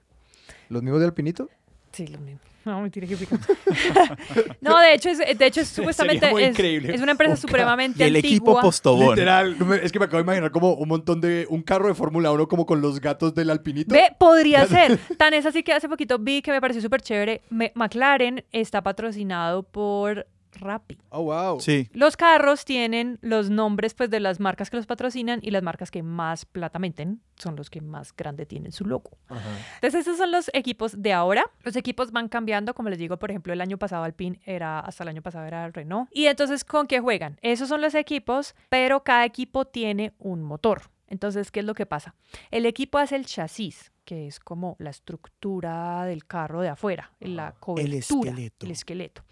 ¿Los 0.68 0.82
mismos 0.82 1.00
de 1.00 1.06
Alpinito? 1.06 1.48
Sí, 1.94 2.06
lo 2.08 2.18
mismo. 2.18 2.40
No, 2.64 2.80
mentira 2.80 3.06
que 3.06 3.14
pica. 3.14 3.38
no, 4.62 4.80
de 4.80 4.94
hecho, 4.94 5.10
es, 5.10 5.18
de 5.18 5.46
hecho 5.46 5.60
es 5.60 5.68
supuestamente. 5.76 6.30
muy 6.30 6.44
es, 6.44 6.50
increíble. 6.52 6.94
es 6.94 7.02
una 7.02 7.12
empresa 7.12 7.32
Un 7.32 7.36
ca- 7.36 7.40
supremamente 7.42 8.02
y 8.02 8.06
el 8.06 8.16
equipo 8.16 8.52
antigua. 8.52 8.62
Postobón. 8.62 9.10
Literal, 9.10 9.54
es 9.82 9.92
que 9.92 9.98
me 9.98 10.06
acabo 10.06 10.16
de 10.16 10.22
imaginar 10.22 10.50
como 10.50 10.72
un 10.72 10.88
montón 10.88 11.20
de, 11.20 11.46
un 11.50 11.60
carro 11.62 11.88
de 11.88 11.94
Fórmula 11.94 12.32
1 12.32 12.48
como 12.48 12.64
con 12.64 12.80
los 12.80 13.02
gatos 13.02 13.34
del 13.34 13.50
Alpinito. 13.50 13.94
Ve, 13.94 14.16
podría 14.18 14.66
ser. 14.66 14.98
Tan 15.18 15.34
es 15.34 15.44
así 15.44 15.62
que 15.62 15.74
hace 15.74 15.90
poquito 15.90 16.18
vi 16.18 16.40
que 16.40 16.52
me 16.52 16.60
pareció 16.62 16.80
súper 16.80 17.02
chévere. 17.02 17.42
Me- 17.50 17.70
McLaren 17.74 18.42
está 18.50 18.82
patrocinado 18.82 19.62
por 19.64 20.26
Rappi. 20.60 20.98
Oh, 21.10 21.22
wow. 21.24 21.60
Sí. 21.60 21.88
Los 21.92 22.16
carros 22.16 22.64
tienen 22.64 23.18
los 23.22 23.50
nombres 23.50 23.94
pues 23.94 24.10
de 24.10 24.20
las 24.20 24.40
marcas 24.40 24.70
que 24.70 24.76
los 24.76 24.86
patrocinan 24.86 25.40
y 25.42 25.50
las 25.50 25.62
marcas 25.62 25.90
que 25.90 26.02
más 26.02 26.44
plata 26.44 26.78
meten 26.78 27.20
son 27.36 27.56
los 27.56 27.70
que 27.70 27.80
más 27.80 28.14
grande 28.14 28.46
tienen 28.46 28.72
su 28.72 28.84
logo. 28.84 29.10
Ajá. 29.28 29.48
Entonces 29.76 30.02
esos 30.02 30.18
son 30.18 30.32
los 30.32 30.50
equipos 30.52 31.00
de 31.00 31.12
ahora. 31.12 31.44
Los 31.62 31.76
equipos 31.76 32.12
van 32.12 32.28
cambiando, 32.28 32.74
como 32.74 32.88
les 32.88 32.98
digo, 32.98 33.18
por 33.18 33.30
ejemplo, 33.30 33.52
el 33.52 33.60
año 33.60 33.78
pasado 33.78 34.04
Alpine 34.04 34.40
era, 34.44 34.80
hasta 34.80 35.02
el 35.04 35.08
año 35.08 35.22
pasado 35.22 35.46
era 35.46 35.68
Renault. 35.70 36.08
Y 36.12 36.26
entonces, 36.26 36.64
¿con 36.64 36.86
qué 36.86 37.00
juegan? 37.00 37.38
Esos 37.42 37.68
son 37.68 37.80
los 37.80 37.94
equipos, 37.94 38.54
pero 38.68 39.02
cada 39.02 39.24
equipo 39.24 39.64
tiene 39.64 40.14
un 40.18 40.42
motor. 40.42 40.90
Entonces, 41.08 41.50
¿qué 41.50 41.60
es 41.60 41.66
lo 41.66 41.74
que 41.74 41.86
pasa? 41.86 42.14
El 42.50 42.66
equipo 42.66 42.98
hace 42.98 43.16
el 43.16 43.26
chasis, 43.26 43.92
que 44.04 44.26
es 44.26 44.40
como 44.40 44.76
la 44.78 44.90
estructura 44.90 46.04
del 46.04 46.26
carro 46.26 46.60
de 46.60 46.68
afuera, 46.68 47.12
la 47.20 47.52
cobertura, 47.52 48.30
esqueleto. 48.30 48.66
el 48.66 48.72
esqueleto. 48.72 49.24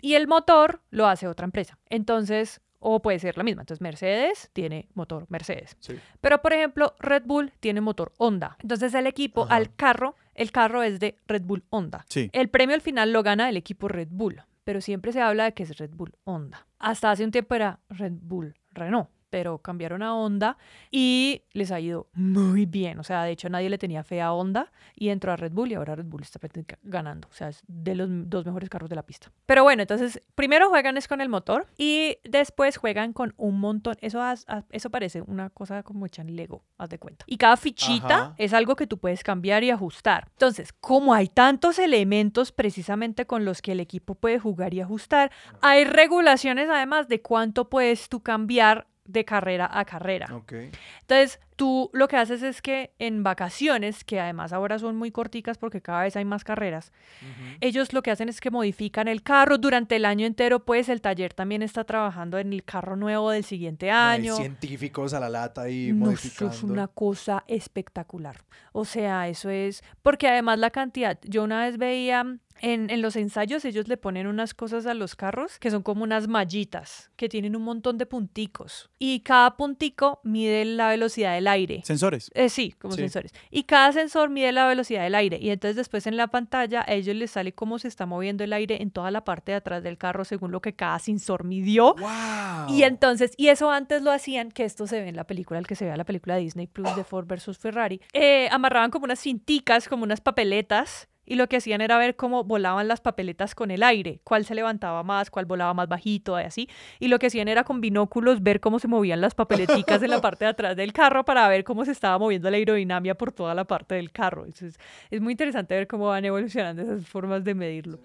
Y 0.00 0.14
el 0.14 0.26
motor 0.26 0.80
lo 0.90 1.06
hace 1.06 1.28
otra 1.28 1.44
empresa. 1.44 1.78
Entonces, 1.88 2.60
o 2.80 3.00
puede 3.00 3.18
ser 3.18 3.36
la 3.38 3.44
misma. 3.44 3.62
Entonces, 3.62 3.80
Mercedes 3.80 4.50
tiene 4.52 4.88
motor 4.94 5.26
Mercedes. 5.30 5.76
Sí. 5.80 5.98
Pero, 6.20 6.42
por 6.42 6.52
ejemplo, 6.52 6.94
Red 6.98 7.22
Bull 7.24 7.52
tiene 7.60 7.80
motor 7.80 8.12
Honda. 8.18 8.56
Entonces, 8.60 8.92
el 8.94 9.06
equipo 9.06 9.44
Ajá. 9.44 9.54
al 9.56 9.74
carro, 9.74 10.16
el 10.34 10.52
carro 10.52 10.82
es 10.82 11.00
de 11.00 11.16
Red 11.26 11.42
Bull 11.44 11.64
Honda. 11.70 12.04
Sí. 12.08 12.28
El 12.32 12.48
premio 12.48 12.74
al 12.74 12.82
final 12.82 13.12
lo 13.12 13.22
gana 13.22 13.48
el 13.48 13.56
equipo 13.56 13.88
Red 13.88 14.08
Bull, 14.10 14.42
pero 14.64 14.80
siempre 14.82 15.12
se 15.12 15.22
habla 15.22 15.44
de 15.44 15.54
que 15.54 15.62
es 15.62 15.78
Red 15.78 15.92
Bull 15.94 16.14
Honda. 16.24 16.66
Hasta 16.78 17.10
hace 17.10 17.24
un 17.24 17.30
tiempo 17.30 17.54
era 17.54 17.80
Red 17.88 18.12
Bull 18.20 18.54
Renault, 18.72 19.08
pero 19.34 19.58
cambiaron 19.58 20.00
a 20.04 20.14
Honda 20.14 20.56
y 20.92 21.42
les 21.54 21.72
ha 21.72 21.80
ido 21.80 22.06
muy 22.12 22.66
bien. 22.66 23.00
O 23.00 23.02
sea, 23.02 23.24
de 23.24 23.32
hecho 23.32 23.48
nadie 23.48 23.68
le 23.68 23.78
tenía 23.78 24.04
fe 24.04 24.22
a 24.22 24.32
Honda 24.32 24.70
y 24.94 25.08
entró 25.08 25.32
a 25.32 25.36
Red 25.36 25.50
Bull 25.50 25.72
y 25.72 25.74
ahora 25.74 25.96
Red 25.96 26.04
Bull 26.04 26.22
está 26.22 26.38
ganando. 26.84 27.26
O 27.32 27.34
sea, 27.34 27.48
es 27.48 27.64
de 27.66 27.96
los 27.96 28.08
dos 28.30 28.46
mejores 28.46 28.68
carros 28.68 28.88
de 28.88 28.94
la 28.94 29.02
pista. 29.02 29.32
Pero 29.44 29.64
bueno, 29.64 29.82
entonces 29.82 30.22
primero 30.36 30.68
juegan 30.68 30.96
es 30.96 31.08
con 31.08 31.20
el 31.20 31.28
motor 31.28 31.66
y 31.76 32.18
después 32.22 32.76
juegan 32.76 33.12
con 33.12 33.34
un 33.36 33.58
montón. 33.58 33.96
Eso, 34.02 34.22
eso 34.70 34.90
parece 34.90 35.20
una 35.22 35.50
cosa 35.50 35.82
como 35.82 36.06
hecha 36.06 36.22
en 36.22 36.36
Lego, 36.36 36.62
haz 36.78 36.90
de 36.90 37.00
cuenta. 37.00 37.24
Y 37.26 37.36
cada 37.36 37.56
fichita 37.56 38.16
Ajá. 38.16 38.34
es 38.38 38.52
algo 38.52 38.76
que 38.76 38.86
tú 38.86 38.98
puedes 38.98 39.24
cambiar 39.24 39.64
y 39.64 39.70
ajustar. 39.72 40.28
Entonces, 40.30 40.72
como 40.72 41.12
hay 41.12 41.26
tantos 41.26 41.80
elementos 41.80 42.52
precisamente 42.52 43.26
con 43.26 43.44
los 43.44 43.62
que 43.62 43.72
el 43.72 43.80
equipo 43.80 44.14
puede 44.14 44.38
jugar 44.38 44.74
y 44.74 44.80
ajustar, 44.80 45.32
hay 45.60 45.82
regulaciones 45.82 46.68
además 46.70 47.08
de 47.08 47.20
cuánto 47.20 47.68
puedes 47.68 48.08
tú 48.08 48.22
cambiar 48.22 48.86
de 49.04 49.24
carrera 49.24 49.68
a 49.72 49.84
carrera. 49.84 50.28
Ok. 50.34 50.52
Entonces, 51.00 51.40
tú 51.56 51.90
lo 51.92 52.08
que 52.08 52.16
haces 52.16 52.42
es 52.42 52.60
que 52.62 52.92
en 52.98 53.22
vacaciones, 53.22 54.04
que 54.04 54.20
además 54.20 54.52
ahora 54.52 54.78
son 54.78 54.96
muy 54.96 55.10
corticas 55.10 55.58
porque 55.58 55.80
cada 55.80 56.02
vez 56.02 56.16
hay 56.16 56.24
más 56.24 56.44
carreras, 56.44 56.92
Ujú. 57.22 57.56
ellos 57.60 57.92
lo 57.92 58.02
que 58.02 58.10
hacen 58.10 58.28
es 58.28 58.40
que 58.40 58.50
modifican 58.50 59.08
el 59.08 59.22
carro 59.22 59.58
durante 59.58 59.96
el 59.96 60.04
año 60.04 60.26
entero, 60.26 60.64
pues 60.64 60.88
el 60.88 61.00
taller 61.00 61.32
también 61.34 61.62
está 61.62 61.84
trabajando 61.84 62.38
en 62.38 62.52
el 62.52 62.64
carro 62.64 62.96
nuevo 62.96 63.30
del 63.30 63.44
siguiente 63.44 63.90
Hay 63.90 64.20
año. 64.22 64.36
científicos 64.36 65.14
a 65.14 65.20
la 65.20 65.28
lata 65.28 65.68
y 65.68 65.92
No, 65.92 66.06
modificando. 66.06 66.52
eso 66.52 66.64
es 66.66 66.70
una 66.70 66.88
cosa 66.88 67.44
espectacular. 67.46 68.36
O 68.72 68.84
sea, 68.84 69.28
eso 69.28 69.50
es. 69.50 69.82
Porque 70.02 70.28
además 70.28 70.58
la 70.58 70.70
cantidad. 70.70 71.18
Yo 71.22 71.44
una 71.44 71.60
vez 71.64 71.78
veía 71.78 72.20
en, 72.60 72.90
en 72.90 73.02
los 73.02 73.14
ensayos, 73.16 73.64
ellos 73.64 73.86
le 73.88 73.96
ponen 73.96 74.26
unas 74.26 74.54
cosas 74.54 74.86
a 74.86 74.94
los 74.94 75.14
carros 75.16 75.58
que 75.58 75.70
son 75.70 75.82
como 75.82 76.02
unas 76.02 76.28
mallitas 76.28 77.10
que 77.16 77.28
tienen 77.28 77.54
un 77.56 77.62
montón 77.62 77.98
de 77.98 78.06
punticos. 78.06 78.90
Y 78.98 79.20
cada 79.20 79.56
puntico 79.56 80.20
mide 80.24 80.64
la 80.64 80.88
velocidad 80.88 81.34
del 81.34 81.43
aire. 81.48 81.82
Sensores. 81.84 82.30
Eh, 82.34 82.48
sí, 82.48 82.74
como 82.78 82.94
Sí. 82.94 83.00
sensores. 83.00 83.32
Y 83.50 83.64
cada 83.64 83.92
sensor 83.92 84.30
mide 84.30 84.52
la 84.52 84.66
velocidad 84.66 85.02
del 85.02 85.14
aire. 85.14 85.38
Y 85.40 85.50
entonces 85.50 85.76
después 85.76 86.06
en 86.06 86.16
la 86.16 86.28
pantalla 86.28 86.84
a 86.86 86.92
ellos 86.92 87.14
les 87.16 87.30
sale 87.30 87.52
cómo 87.52 87.78
se 87.78 87.88
está 87.88 88.06
moviendo 88.06 88.44
el 88.44 88.52
aire 88.52 88.82
en 88.82 88.90
toda 88.90 89.10
la 89.10 89.24
parte 89.24 89.52
de 89.52 89.56
atrás 89.56 89.82
del 89.82 89.98
carro 89.98 90.24
según 90.24 90.50
lo 90.52 90.60
que 90.60 90.74
cada 90.74 90.98
sensor 90.98 91.44
midió. 91.44 91.94
¡Wow! 91.94 92.74
Y 92.74 92.82
entonces, 92.82 93.32
y 93.36 93.48
eso 93.48 93.70
antes 93.70 94.02
lo 94.02 94.10
hacían, 94.10 94.50
que 94.50 94.64
esto 94.64 94.86
se 94.86 95.00
ve 95.00 95.08
en 95.08 95.16
la 95.16 95.24
película, 95.24 95.58
el 95.58 95.66
que 95.66 95.74
se 95.74 95.84
vea 95.84 95.96
la 95.96 96.04
película 96.04 96.34
de 96.36 96.40
Disney 96.42 96.66
Plus 96.66 96.94
de 96.96 97.04
Ford 97.04 97.26
versus 97.26 97.58
Ferrari, 97.58 98.00
eh, 98.12 98.48
amarraban 98.50 98.90
como 98.90 99.04
unas 99.04 99.20
cinticas, 99.20 99.88
como 99.88 100.04
unas 100.04 100.20
papeletas, 100.20 101.08
y 101.26 101.36
lo 101.36 101.48
que 101.48 101.56
hacían 101.56 101.80
era 101.80 101.98
ver 101.98 102.16
cómo 102.16 102.44
volaban 102.44 102.88
las 102.88 103.00
papeletas 103.00 103.54
con 103.54 103.70
el 103.70 103.82
aire, 103.82 104.20
cuál 104.24 104.44
se 104.44 104.54
levantaba 104.54 105.02
más, 105.02 105.30
cuál 105.30 105.46
volaba 105.46 105.74
más 105.74 105.88
bajito, 105.88 106.38
y 106.40 106.44
así. 106.44 106.68
Y 107.00 107.08
lo 107.08 107.18
que 107.18 107.26
hacían 107.26 107.48
era 107.48 107.64
con 107.64 107.80
binóculos 107.80 108.42
ver 108.42 108.60
cómo 108.60 108.78
se 108.78 108.88
movían 108.88 109.20
las 109.20 109.34
papeleticas 109.34 110.02
en 110.02 110.10
la 110.10 110.20
parte 110.22 110.44
de 110.44 110.50
atrás 110.50 110.76
del 110.76 110.92
carro 110.92 111.24
para 111.24 111.48
ver 111.48 111.64
cómo 111.64 111.84
se 111.84 111.92
estaba 111.92 112.18
moviendo 112.18 112.50
la 112.50 112.56
aerodinámica 112.56 113.14
por 113.14 113.32
toda 113.32 113.54
la 113.54 113.64
parte 113.64 113.94
del 113.94 114.10
carro. 114.12 114.44
Entonces, 114.44 114.78
es 115.10 115.20
muy 115.20 115.32
interesante 115.32 115.74
ver 115.74 115.86
cómo 115.86 116.08
van 116.08 116.24
evolucionando 116.24 116.82
esas 116.82 117.06
formas 117.06 117.44
de 117.44 117.54
medirlo. 117.54 117.98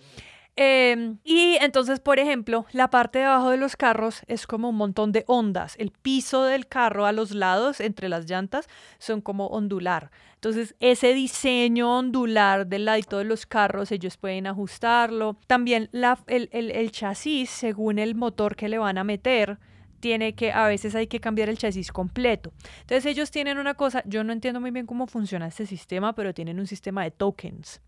Eh, 0.61 1.15
y 1.23 1.57
entonces, 1.61 2.01
por 2.01 2.19
ejemplo, 2.19 2.65
la 2.73 2.89
parte 2.89 3.19
de 3.19 3.25
abajo 3.25 3.49
de 3.51 3.55
los 3.55 3.77
carros 3.77 4.23
es 4.27 4.45
como 4.45 4.67
un 4.67 4.75
montón 4.75 5.13
de 5.13 5.23
ondas. 5.25 5.75
El 5.77 5.91
piso 5.91 6.43
del 6.43 6.67
carro 6.67 7.05
a 7.05 7.13
los 7.13 7.31
lados, 7.31 7.79
entre 7.79 8.09
las 8.09 8.29
llantas, 8.29 8.67
son 8.97 9.21
como 9.21 9.47
ondular. 9.47 10.11
Entonces, 10.39 10.73
ese 10.79 11.13
diseño 11.13 11.97
ondular 11.97 12.65
del 12.65 12.85
ladito 12.85 13.17
de 13.17 13.25
los 13.25 13.45
carros, 13.45 13.91
ellos 13.91 14.15
pueden 14.15 14.47
ajustarlo. 14.47 15.37
También 15.47 15.89
la, 15.91 16.17
el, 16.27 16.47
el, 16.53 16.71
el 16.71 16.91
chasis, 16.91 17.49
según 17.49 17.99
el 17.99 18.15
motor 18.15 18.55
que 18.55 18.69
le 18.69 18.77
van 18.77 18.97
a 18.97 19.03
meter, 19.03 19.59
tiene 19.99 20.33
que, 20.33 20.51
a 20.51 20.67
veces 20.67 20.95
hay 20.95 21.07
que 21.07 21.19
cambiar 21.19 21.49
el 21.49 21.57
chasis 21.57 21.91
completo. 21.91 22.53
Entonces 22.81 23.05
ellos 23.05 23.31
tienen 23.31 23.57
una 23.57 23.73
cosa, 23.73 24.03
yo 24.05 24.23
no 24.23 24.33
entiendo 24.33 24.59
muy 24.59 24.71
bien 24.71 24.85
cómo 24.85 25.07
funciona 25.07 25.47
este 25.47 25.65
sistema, 25.65 26.13
pero 26.13 26.33
tienen 26.33 26.59
un 26.59 26.67
sistema 26.67 27.03
de 27.03 27.11
tokens. 27.11 27.81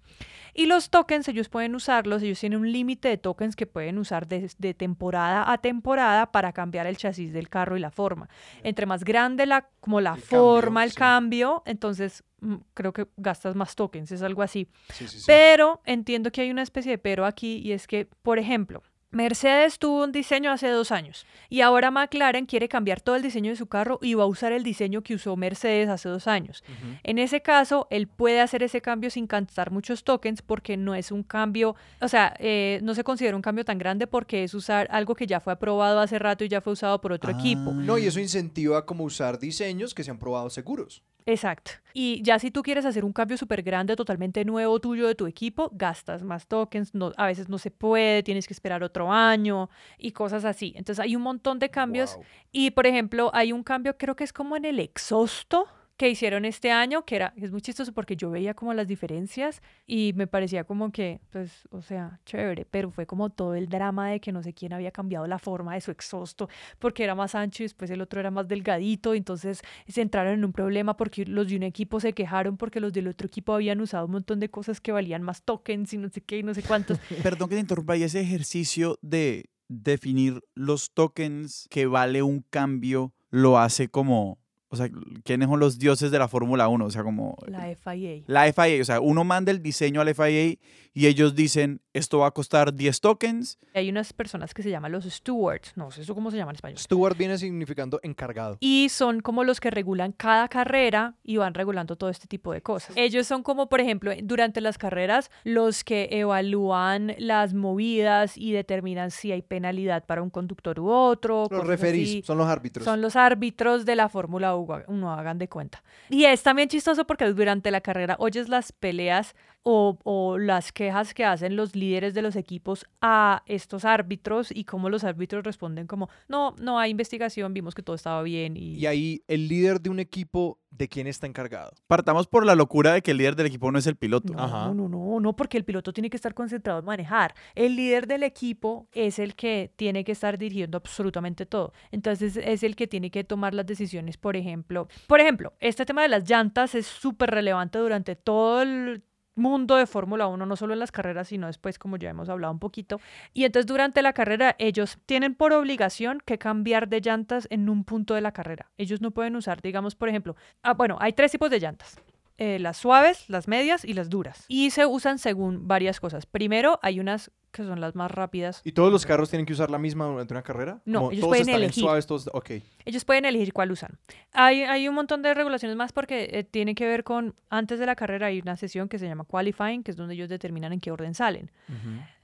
Y 0.54 0.66
los 0.66 0.90
tokens 0.90 1.28
ellos 1.30 1.50
pueden 1.50 1.76
usarlos, 1.76 2.22
ellos 2.22 2.40
tienen 2.40 2.60
un 2.60 2.72
límite 2.72 3.08
de 3.08 3.18
tokens 3.18 3.56
que 3.56 3.66
pueden 3.66 3.98
usar 3.98 4.28
de, 4.28 4.52
de, 4.58 4.74
temporada 4.74 5.52
a 5.52 5.58
temporada 5.60 6.32
para 6.32 6.52
cambiar 6.52 6.88
el 6.88 6.98
chasis 6.98 7.32
del 7.32 7.48
carro 7.48 7.78
y 7.78 7.80
la 7.80 7.92
forma. 7.92 8.28
Entre 8.64 8.86
más 8.86 9.04
grande 9.04 9.46
la, 9.46 9.70
como 9.80 10.02
la 10.02 10.16
El 10.16 10.22
forma, 10.22 10.82
cambio, 10.82 10.84
el 10.84 10.92
sí. 10.92 10.98
cambio, 10.98 11.64
entonces 11.66 12.24
mm, 12.42 12.56
creo 12.74 12.92
que 12.92 13.08
gastas 13.16 13.56
más 13.56 13.76
tokens, 13.76 14.12
es 14.12 14.22
algo 14.22 14.42
así. 14.42 14.68
Sí, 14.90 15.08
sí, 15.08 15.20
sí. 15.20 15.24
Pero 15.26 15.82
entiendo 15.86 16.32
que 16.32 16.42
hay 16.42 16.52
una 16.52 16.64
especie 16.64 16.92
de 16.92 16.98
pero 16.98 17.26
aquí 17.26 17.60
y 17.60 17.72
es 17.72 17.88
que, 17.88 18.10
por 18.22 18.38
ejemplo, 18.38 18.84
Mercedes 19.12 19.78
tuvo 19.78 20.06
un 20.06 20.14
diseño 20.14 20.52
hace 20.52 20.70
dos 20.70 20.90
años 20.92 21.26
y 21.50 21.60
ahora 21.60 21.92
McLaren 21.92 22.46
quiere 22.46 22.70
cambiar 22.70 23.02
todo 23.02 23.18
el 23.18 23.22
diseño 23.22 23.52
de 23.52 23.58
su 23.58 23.68
carro 23.68 24.00
y 24.02 24.14
va 24.14 24.24
a 24.24 24.28
usar 24.28 24.54
el 24.54 24.64
diseño 24.64 25.02
que 25.02 25.16
usó 25.16 25.36
Mercedes 25.36 25.90
hace 25.90 26.08
dos 26.08 26.28
años. 26.28 26.64
En 27.04 27.20
ese 27.20 27.42
caso, 27.42 27.88
él 27.90 28.08
puede 28.08 28.40
hacer 28.40 28.64
ese 28.64 28.82
cambio 28.82 29.10
sin 29.10 29.28
gastar 29.28 29.70
muchos 29.70 30.06
tokens 30.06 30.42
porque 30.42 30.78
no 30.78 30.96
es 30.96 31.12
un 31.12 31.24
cambio, 31.24 31.76
o 32.00 32.08
sea, 32.08 32.34
eh, 32.40 32.80
no 32.84 32.96
se 32.96 33.04
considera 33.04 33.36
un 33.36 33.42
cambio 33.42 33.66
tan 33.66 33.78
grande 33.78 34.08
porque 34.08 34.46
es 34.46 34.54
usar 34.54 34.88
algo 34.92 35.14
que 35.14 35.28
ya 35.28 35.42
fue 35.42 35.52
aprobado 35.52 36.00
hace 36.00 36.18
rato 36.18 36.46
y 36.46 36.48
ya 36.48 36.62
fue 36.62 36.72
usado 36.72 37.02
por 37.02 37.12
otro 37.12 37.32
equipo. 37.32 37.74
No, 37.74 37.98
y 37.98 38.06
eso 38.06 38.22
incentiva 38.22 38.86
como 38.86 39.04
usar 39.04 39.40
diseños 39.40 39.94
que 39.94 40.06
se 40.06 40.12
han 40.12 40.20
probado 40.20 40.50
seguros. 40.50 41.04
Exacto. 41.26 41.72
Y 41.94 42.22
ya 42.24 42.40
si 42.40 42.52
tú 42.52 42.62
quieres 42.64 42.86
hacer 42.86 43.04
un 43.04 43.14
cambio 43.14 43.38
súper 43.38 43.64
grande, 43.64 43.96
totalmente 43.96 44.46
nuevo 44.46 44.80
tuyo 44.80 45.08
de 45.08 45.16
tu 45.16 45.28
equipo, 45.28 45.70
gastas 45.74 46.24
más 46.24 46.48
tokens, 46.48 46.94
no, 46.96 47.12
a 47.18 47.26
veces 47.26 47.50
no 47.50 47.58
se 47.58 47.72
puede, 47.72 48.24
tienes 48.24 48.48
que 48.48 48.54
esperar 48.54 48.82
otro 48.84 49.12
año 49.12 49.70
y 49.98 50.12
cosas 50.12 50.46
así. 50.46 50.74
Entonces 50.76 51.04
hay 51.04 51.16
un 51.16 51.22
montón 51.22 51.60
de 51.60 51.70
cambios 51.70 52.16
Wow. 52.16 52.26
y, 52.52 52.72
por 52.72 52.88
ejemplo, 52.88 53.30
hay 53.34 53.52
un 53.52 53.64
cambio, 53.64 53.98
creo 53.98 54.16
que 54.16 54.24
es 54.24 54.32
como 54.34 54.56
en 54.56 54.66
el 54.66 54.80
exhausto 54.80 55.68
que 56.02 56.10
hicieron 56.10 56.46
este 56.46 56.72
año, 56.72 57.06
que 57.06 57.16
era, 57.16 57.32
es 57.36 57.52
muy 57.52 57.62
chistoso 57.62 57.94
porque 57.94 58.16
yo 58.16 58.32
veía 58.32 58.56
como 58.56 58.74
las 58.74 58.88
diferencias 58.88 59.62
y 59.86 60.14
me 60.16 60.26
parecía 60.26 60.64
como 60.64 60.92
que, 60.92 61.22
pues, 61.30 61.68
o 61.70 61.84
sea, 61.84 62.20
chévere, 62.26 62.66
pero 62.66 62.90
fue 62.90 63.06
como 63.06 63.30
todo 63.30 63.54
el 63.54 63.70
drama 63.70 64.10
de 64.10 64.20
que 64.20 64.32
no 64.32 64.42
sé 64.42 64.52
quién 64.52 64.74
había 64.74 64.90
cambiado 64.90 65.28
la 65.28 65.38
forma 65.38 65.76
de 65.76 65.82
su 65.82 65.92
exhausto 65.92 66.50
porque 66.80 67.04
era 67.04 67.14
más 67.14 67.36
ancho 67.36 67.62
y 67.62 67.66
después 67.66 67.92
el 67.92 68.02
otro 68.02 68.20
era 68.20 68.32
más 68.32 68.48
delgadito, 68.48 69.14
entonces 69.14 69.62
se 69.88 70.02
entraron 70.02 70.34
en 70.34 70.44
un 70.44 70.54
problema 70.54 70.98
porque 70.98 71.24
los 71.24 71.48
de 71.50 71.58
un 71.58 71.62
equipo 71.62 72.00
se 72.00 72.14
quejaron 72.14 72.58
porque 72.58 72.80
los 72.80 72.92
del 72.94 73.08
otro 73.08 73.28
equipo 73.28 73.54
habían 73.54 73.80
usado 73.80 74.08
un 74.08 74.14
montón 74.14 74.40
de 74.40 74.50
cosas 74.50 74.82
que 74.82 74.92
valían 74.92 75.22
más 75.22 75.44
tokens 75.44 75.94
y 75.94 76.00
no 76.00 76.10
sé 76.10 76.22
qué 76.22 76.40
y 76.40 76.42
no 76.42 76.56
sé 76.56 76.64
cuántos. 76.64 76.98
Perdón 77.22 77.48
que 77.48 77.54
te 77.54 77.62
interrumpa, 77.62 77.96
y 77.96 78.02
ese 78.02 78.22
ejercicio 78.22 78.98
de 79.04 79.52
definir 79.68 80.42
los 80.56 80.94
tokens 80.94 81.68
que 81.70 81.86
vale 81.86 82.24
un 82.24 82.44
cambio 82.50 83.14
lo 83.30 83.60
hace 83.60 83.88
como, 83.88 84.41
o 84.74 84.78
sea, 84.78 84.90
¿quiénes 85.26 85.50
son 85.50 85.60
los 85.60 85.78
dioses 85.78 86.12
de 86.12 86.18
la 86.18 86.30
Fórmula 86.30 86.70
1? 86.70 86.86
O 86.86 86.90
sea, 86.92 87.04
como 87.04 87.38
La 87.46 87.76
FIA. 87.76 88.24
la 88.26 88.52
FIA, 88.54 88.82
o 88.82 88.86
sea, 88.86 89.02
uno 89.02 89.26
manda 89.26 89.52
el 89.52 89.62
diseño 89.62 90.00
al 90.00 90.16
FIA 90.16 90.56
y 90.94 91.08
ellos 91.08 91.36
dicen, 91.36 91.82
esto 91.94 92.20
va 92.20 92.28
a 92.28 92.32
costar 92.32 92.74
10 92.74 93.00
tokens. 93.00 93.58
Hay 93.74 93.90
unas 93.90 94.12
personas 94.12 94.54
que 94.54 94.62
se 94.62 94.70
llaman 94.70 94.92
los 94.92 95.06
stewards, 95.06 95.74
no 95.76 95.90
sé 95.92 96.02
eso 96.02 96.14
cómo 96.14 96.32
se 96.32 96.38
llama 96.38 96.52
en 96.52 96.56
español. 96.56 96.78
Steward 96.78 97.16
viene 97.18 97.38
significando 97.38 98.00
encargado. 98.04 98.58
Y 98.60 98.90
son 98.90 99.22
como 99.22 99.44
los 99.44 99.60
que 99.60 99.72
regulan 99.72 100.12
cada 100.12 100.48
carrera 100.50 101.16
y 101.24 101.38
van 101.38 101.54
regulando 101.54 101.96
todo 101.96 102.10
este 102.10 102.28
tipo 102.28 102.52
de 102.52 102.62
cosas. 102.62 102.96
Ellos 102.98 103.26
son 103.28 103.44
como, 103.44 103.70
por 103.70 103.80
ejemplo, 103.80 104.12
durante 104.24 104.60
las 104.60 104.78
carreras, 104.78 105.32
los 105.44 105.84
que 105.84 106.10
evalúan 106.12 107.16
las 107.18 107.54
movidas 107.54 108.38
y 108.38 108.52
determinan 108.52 109.12
si 109.12 109.32
hay 109.32 109.42
penalidad 109.42 110.06
para 110.06 110.22
un 110.22 110.30
conductor 110.30 110.80
u 110.80 110.90
otro. 110.90 111.48
Los 111.50 111.66
referís 111.66 112.10
así. 112.10 112.24
son 112.24 112.38
los 112.38 112.48
árbitros. 112.48 112.84
Son 112.86 113.02
los 113.02 113.16
árbitros 113.16 113.86
de 113.86 113.96
la 113.96 114.10
Fórmula 114.10 114.56
1, 114.56 115.12
hagan 115.12 115.38
de 115.38 115.48
cuenta. 115.48 115.84
Y 116.10 116.26
es 116.26 116.44
también 116.44 116.68
chistoso 116.68 117.06
porque 117.06 117.26
durante 117.32 117.72
la 117.72 117.82
carrera 117.82 118.16
oyes 118.20 118.50
las 118.50 118.72
peleas 118.72 119.36
o, 119.64 119.98
o 120.04 120.38
las 120.38 120.72
quejas 120.82 121.14
que 121.14 121.24
hacen 121.26 121.56
los 121.56 121.76
líderes 121.76 122.16
de 122.16 122.24
los 122.24 122.36
equipos 122.36 122.88
a 123.02 123.44
estos 123.46 123.86
árbitros 123.86 124.50
y 124.52 124.64
cómo 124.64 124.90
los 124.90 125.04
árbitros 125.04 125.44
responden 125.44 125.86
como, 125.86 126.10
no, 126.28 126.56
no 126.58 126.80
hay 126.80 126.90
investigación, 126.90 127.54
vimos 127.54 127.76
que 127.76 127.84
todo 127.84 127.96
estaba 127.96 128.24
bien. 128.24 128.58
Y, 128.58 128.80
Y 128.80 128.88
ahí 128.88 129.22
el 129.28 129.48
líder 129.48 129.80
de 129.80 129.92
un 129.92 130.00
equipo, 130.00 130.58
¿de 130.72 130.88
quién 130.88 131.06
está 131.06 131.28
encargado? 131.28 131.72
Partamos 131.86 132.26
por 132.26 132.48
la 132.48 132.56
locura 132.56 132.94
de 132.94 133.04
que 133.04 133.12
el 133.12 133.18
líder 133.18 133.36
del 133.36 133.46
equipo 133.46 133.72
no 133.72 133.78
es 133.78 133.86
el 133.86 133.96
piloto. 133.96 134.34
No, 134.34 134.42
Ajá. 134.44 134.74
no, 134.74 134.90
no, 134.90 135.20
no, 135.20 135.36
porque 135.36 135.56
el 135.60 135.66
piloto 135.66 135.94
tiene 135.94 136.10
que 136.10 136.18
estar 136.18 136.34
concentrado 136.34 136.80
en 136.80 136.86
manejar. 136.86 137.36
El 137.54 137.76
líder 137.76 138.08
del 138.08 138.24
equipo 138.24 138.88
es 138.92 139.20
el 139.20 139.36
que 139.36 139.72
tiene 139.76 140.04
que 140.04 140.14
estar 140.14 140.40
dirigiendo 140.40 140.80
absolutamente 140.80 141.46
todo. 141.46 141.74
Entonces 141.92 142.38
es 142.38 142.64
el 142.64 142.76
que 142.76 142.88
tiene 142.88 143.12
que 143.12 143.24
tomar 143.24 143.54
las 143.54 143.68
decisiones, 143.68 144.18
por 144.18 144.36
ejemplo. 144.36 144.88
Por 145.06 145.20
ejemplo, 145.20 145.54
este 145.60 145.86
tema 145.86 146.02
de 146.02 146.08
las 146.08 146.28
llantas 146.28 146.74
es 146.74 146.88
súper 146.88 147.30
relevante 147.30 147.78
durante 147.78 148.16
todo 148.16 148.64
el 148.64 149.04
mundo 149.36 149.76
de 149.76 149.86
Fórmula 149.86 150.28
1, 150.28 150.46
no 150.46 150.56
solo 150.56 150.74
en 150.74 150.80
las 150.80 150.92
carreras, 150.92 151.30
sino 151.30 151.48
después, 151.48 151.80
como 151.80 151.98
ya 151.98 152.10
hemos 152.10 152.30
hablado 152.30 152.54
un 152.54 152.60
poquito. 152.60 153.00
Y 153.34 153.46
entonces 153.46 153.66
durante 153.68 154.02
la 154.02 154.14
carrera 154.14 154.56
ellos 154.60 154.98
tienen 155.06 155.36
por 155.36 155.54
obligación 155.54 156.22
que 156.26 156.38
cambiar 156.38 156.88
de 156.90 157.02
llantas 157.02 157.48
en 157.50 157.70
un 157.70 157.84
punto 157.84 158.14
de 158.14 158.22
la 158.22 158.32
carrera. 158.34 158.72
Ellos 158.78 159.02
no 159.02 159.12
pueden 159.12 159.36
usar, 159.36 159.62
digamos, 159.62 159.96
por 159.96 160.10
ejemplo, 160.10 160.36
ah, 160.64 160.74
bueno, 160.74 160.98
hay 161.00 161.14
tres 161.14 161.32
tipos 161.32 161.50
de 161.50 161.60
llantas. 161.60 161.98
eh, 162.38 162.58
las 162.60 162.78
suaves, 162.78 163.30
las 163.30 163.48
medias 163.48 163.86
y 163.86 163.94
las 163.94 164.10
duras. 164.10 164.46
Y 164.48 164.72
se 164.72 164.86
usan 164.88 165.20
según 165.20 165.68
varias 165.68 166.00
cosas. 166.00 166.26
Primero, 166.26 166.80
hay 166.82 167.00
unas 167.00 167.32
que 167.52 167.64
son 167.64 167.80
las 167.82 167.96
más 167.96 168.10
rápidas. 168.12 168.62
¿Y 168.64 168.72
todos 168.72 168.92
los 168.92 169.06
carros 169.06 169.30
tienen 169.30 169.46
que 169.46 169.54
usar 169.54 169.70
la 169.70 169.78
misma 169.78 170.06
durante 170.06 170.34
una 170.34 170.42
carrera? 170.42 170.82
No, 170.86 171.00
Como 171.00 171.12
ellos 171.12 171.22
todos 171.22 171.30
pueden 171.32 171.42
están 171.42 171.56
en 171.56 171.64
elegir. 171.64 171.84
suaves, 171.84 172.08
todos... 172.08 172.30
Ok. 172.34 172.52
Ellos 172.86 173.06
pueden 173.06 173.26
elegir 173.26 173.54
cuál 173.54 173.72
usan. 173.72 173.98
Hay, 174.34 174.64
hay 174.64 174.88
un 174.88 174.96
montón 174.96 175.22
de 175.22 175.34
regulaciones 175.34 175.78
más 175.78 175.92
porque 175.94 176.30
eh, 176.32 176.44
tiene 176.44 176.76
que 176.76 176.86
ver 176.88 177.04
con, 177.04 177.36
antes 177.50 177.80
de 177.80 177.86
la 177.86 177.96
carrera 177.96 178.28
hay 178.28 178.40
una 178.40 178.56
sesión 178.58 178.90
que 178.90 178.98
se 179.00 179.08
llama 179.08 179.26
qualifying, 179.26 179.84
que 179.84 179.92
es 179.92 179.98
donde 179.98 180.16
ellos 180.16 180.30
determinan 180.30 180.74
en 180.74 180.80
qué 180.80 180.92
orden 180.92 181.14
salen. 181.14 181.52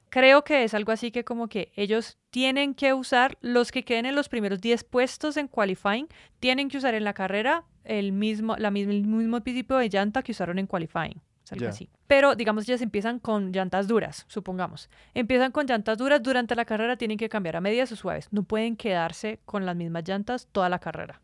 Creo 0.10 0.44
que 0.46 0.63
es 0.63 0.74
algo 0.74 0.94
así 0.94 1.12
que 1.12 1.26
como 1.26 1.48
que 1.50 1.72
ellos 1.76 2.18
tienen 2.30 2.74
que 2.74 2.94
usar, 2.94 3.38
los 3.42 3.72
que 3.72 3.84
queden 3.84 4.06
en 4.06 4.16
los 4.16 4.30
primeros 4.30 4.62
10 4.62 4.86
puestos 4.86 5.36
en 5.36 5.48
qualifying, 5.50 6.08
tienen 6.40 6.70
que 6.70 6.78
usar 6.78 6.96
en 6.96 7.04
la 7.04 7.13
carrera 7.13 7.66
el 7.84 8.13
mismo, 8.13 8.56
la 8.58 8.72
misma, 8.72 8.94
el 8.94 9.06
mismo 9.06 9.42
tipo 9.42 9.76
de 9.76 9.90
llanta 9.90 10.22
que 10.24 10.32
usaron 10.32 10.60
en 10.60 10.68
qualifying. 10.68 11.22
Es 11.48 11.54
algo 11.54 11.64
Ya. 11.64 11.70
así. 11.70 11.90
Pero 12.08 12.36
digamos, 12.36 12.68
ellas 12.68 12.82
empiezan 12.82 13.20
con 13.20 13.54
llantas 13.54 13.88
duras, 13.88 14.26
supongamos. 14.28 14.90
Empiezan 15.14 15.54
con 15.54 15.66
llantas 15.66 15.98
duras, 15.98 16.22
durante 16.22 16.56
la 16.56 16.66
carrera 16.66 16.98
tienen 16.98 17.18
que 17.18 17.30
cambiar 17.30 17.56
a 17.56 17.62
medias 17.62 17.90
o 17.94 17.96
suaves. 17.96 18.28
No 18.32 18.44
pueden 18.44 18.76
quedarse 18.76 19.40
con 19.46 19.66
las 19.66 19.74
mismas 19.76 20.04
llantas 20.06 20.48
toda 20.52 20.68
la 20.68 20.80
carrera. 20.80 21.22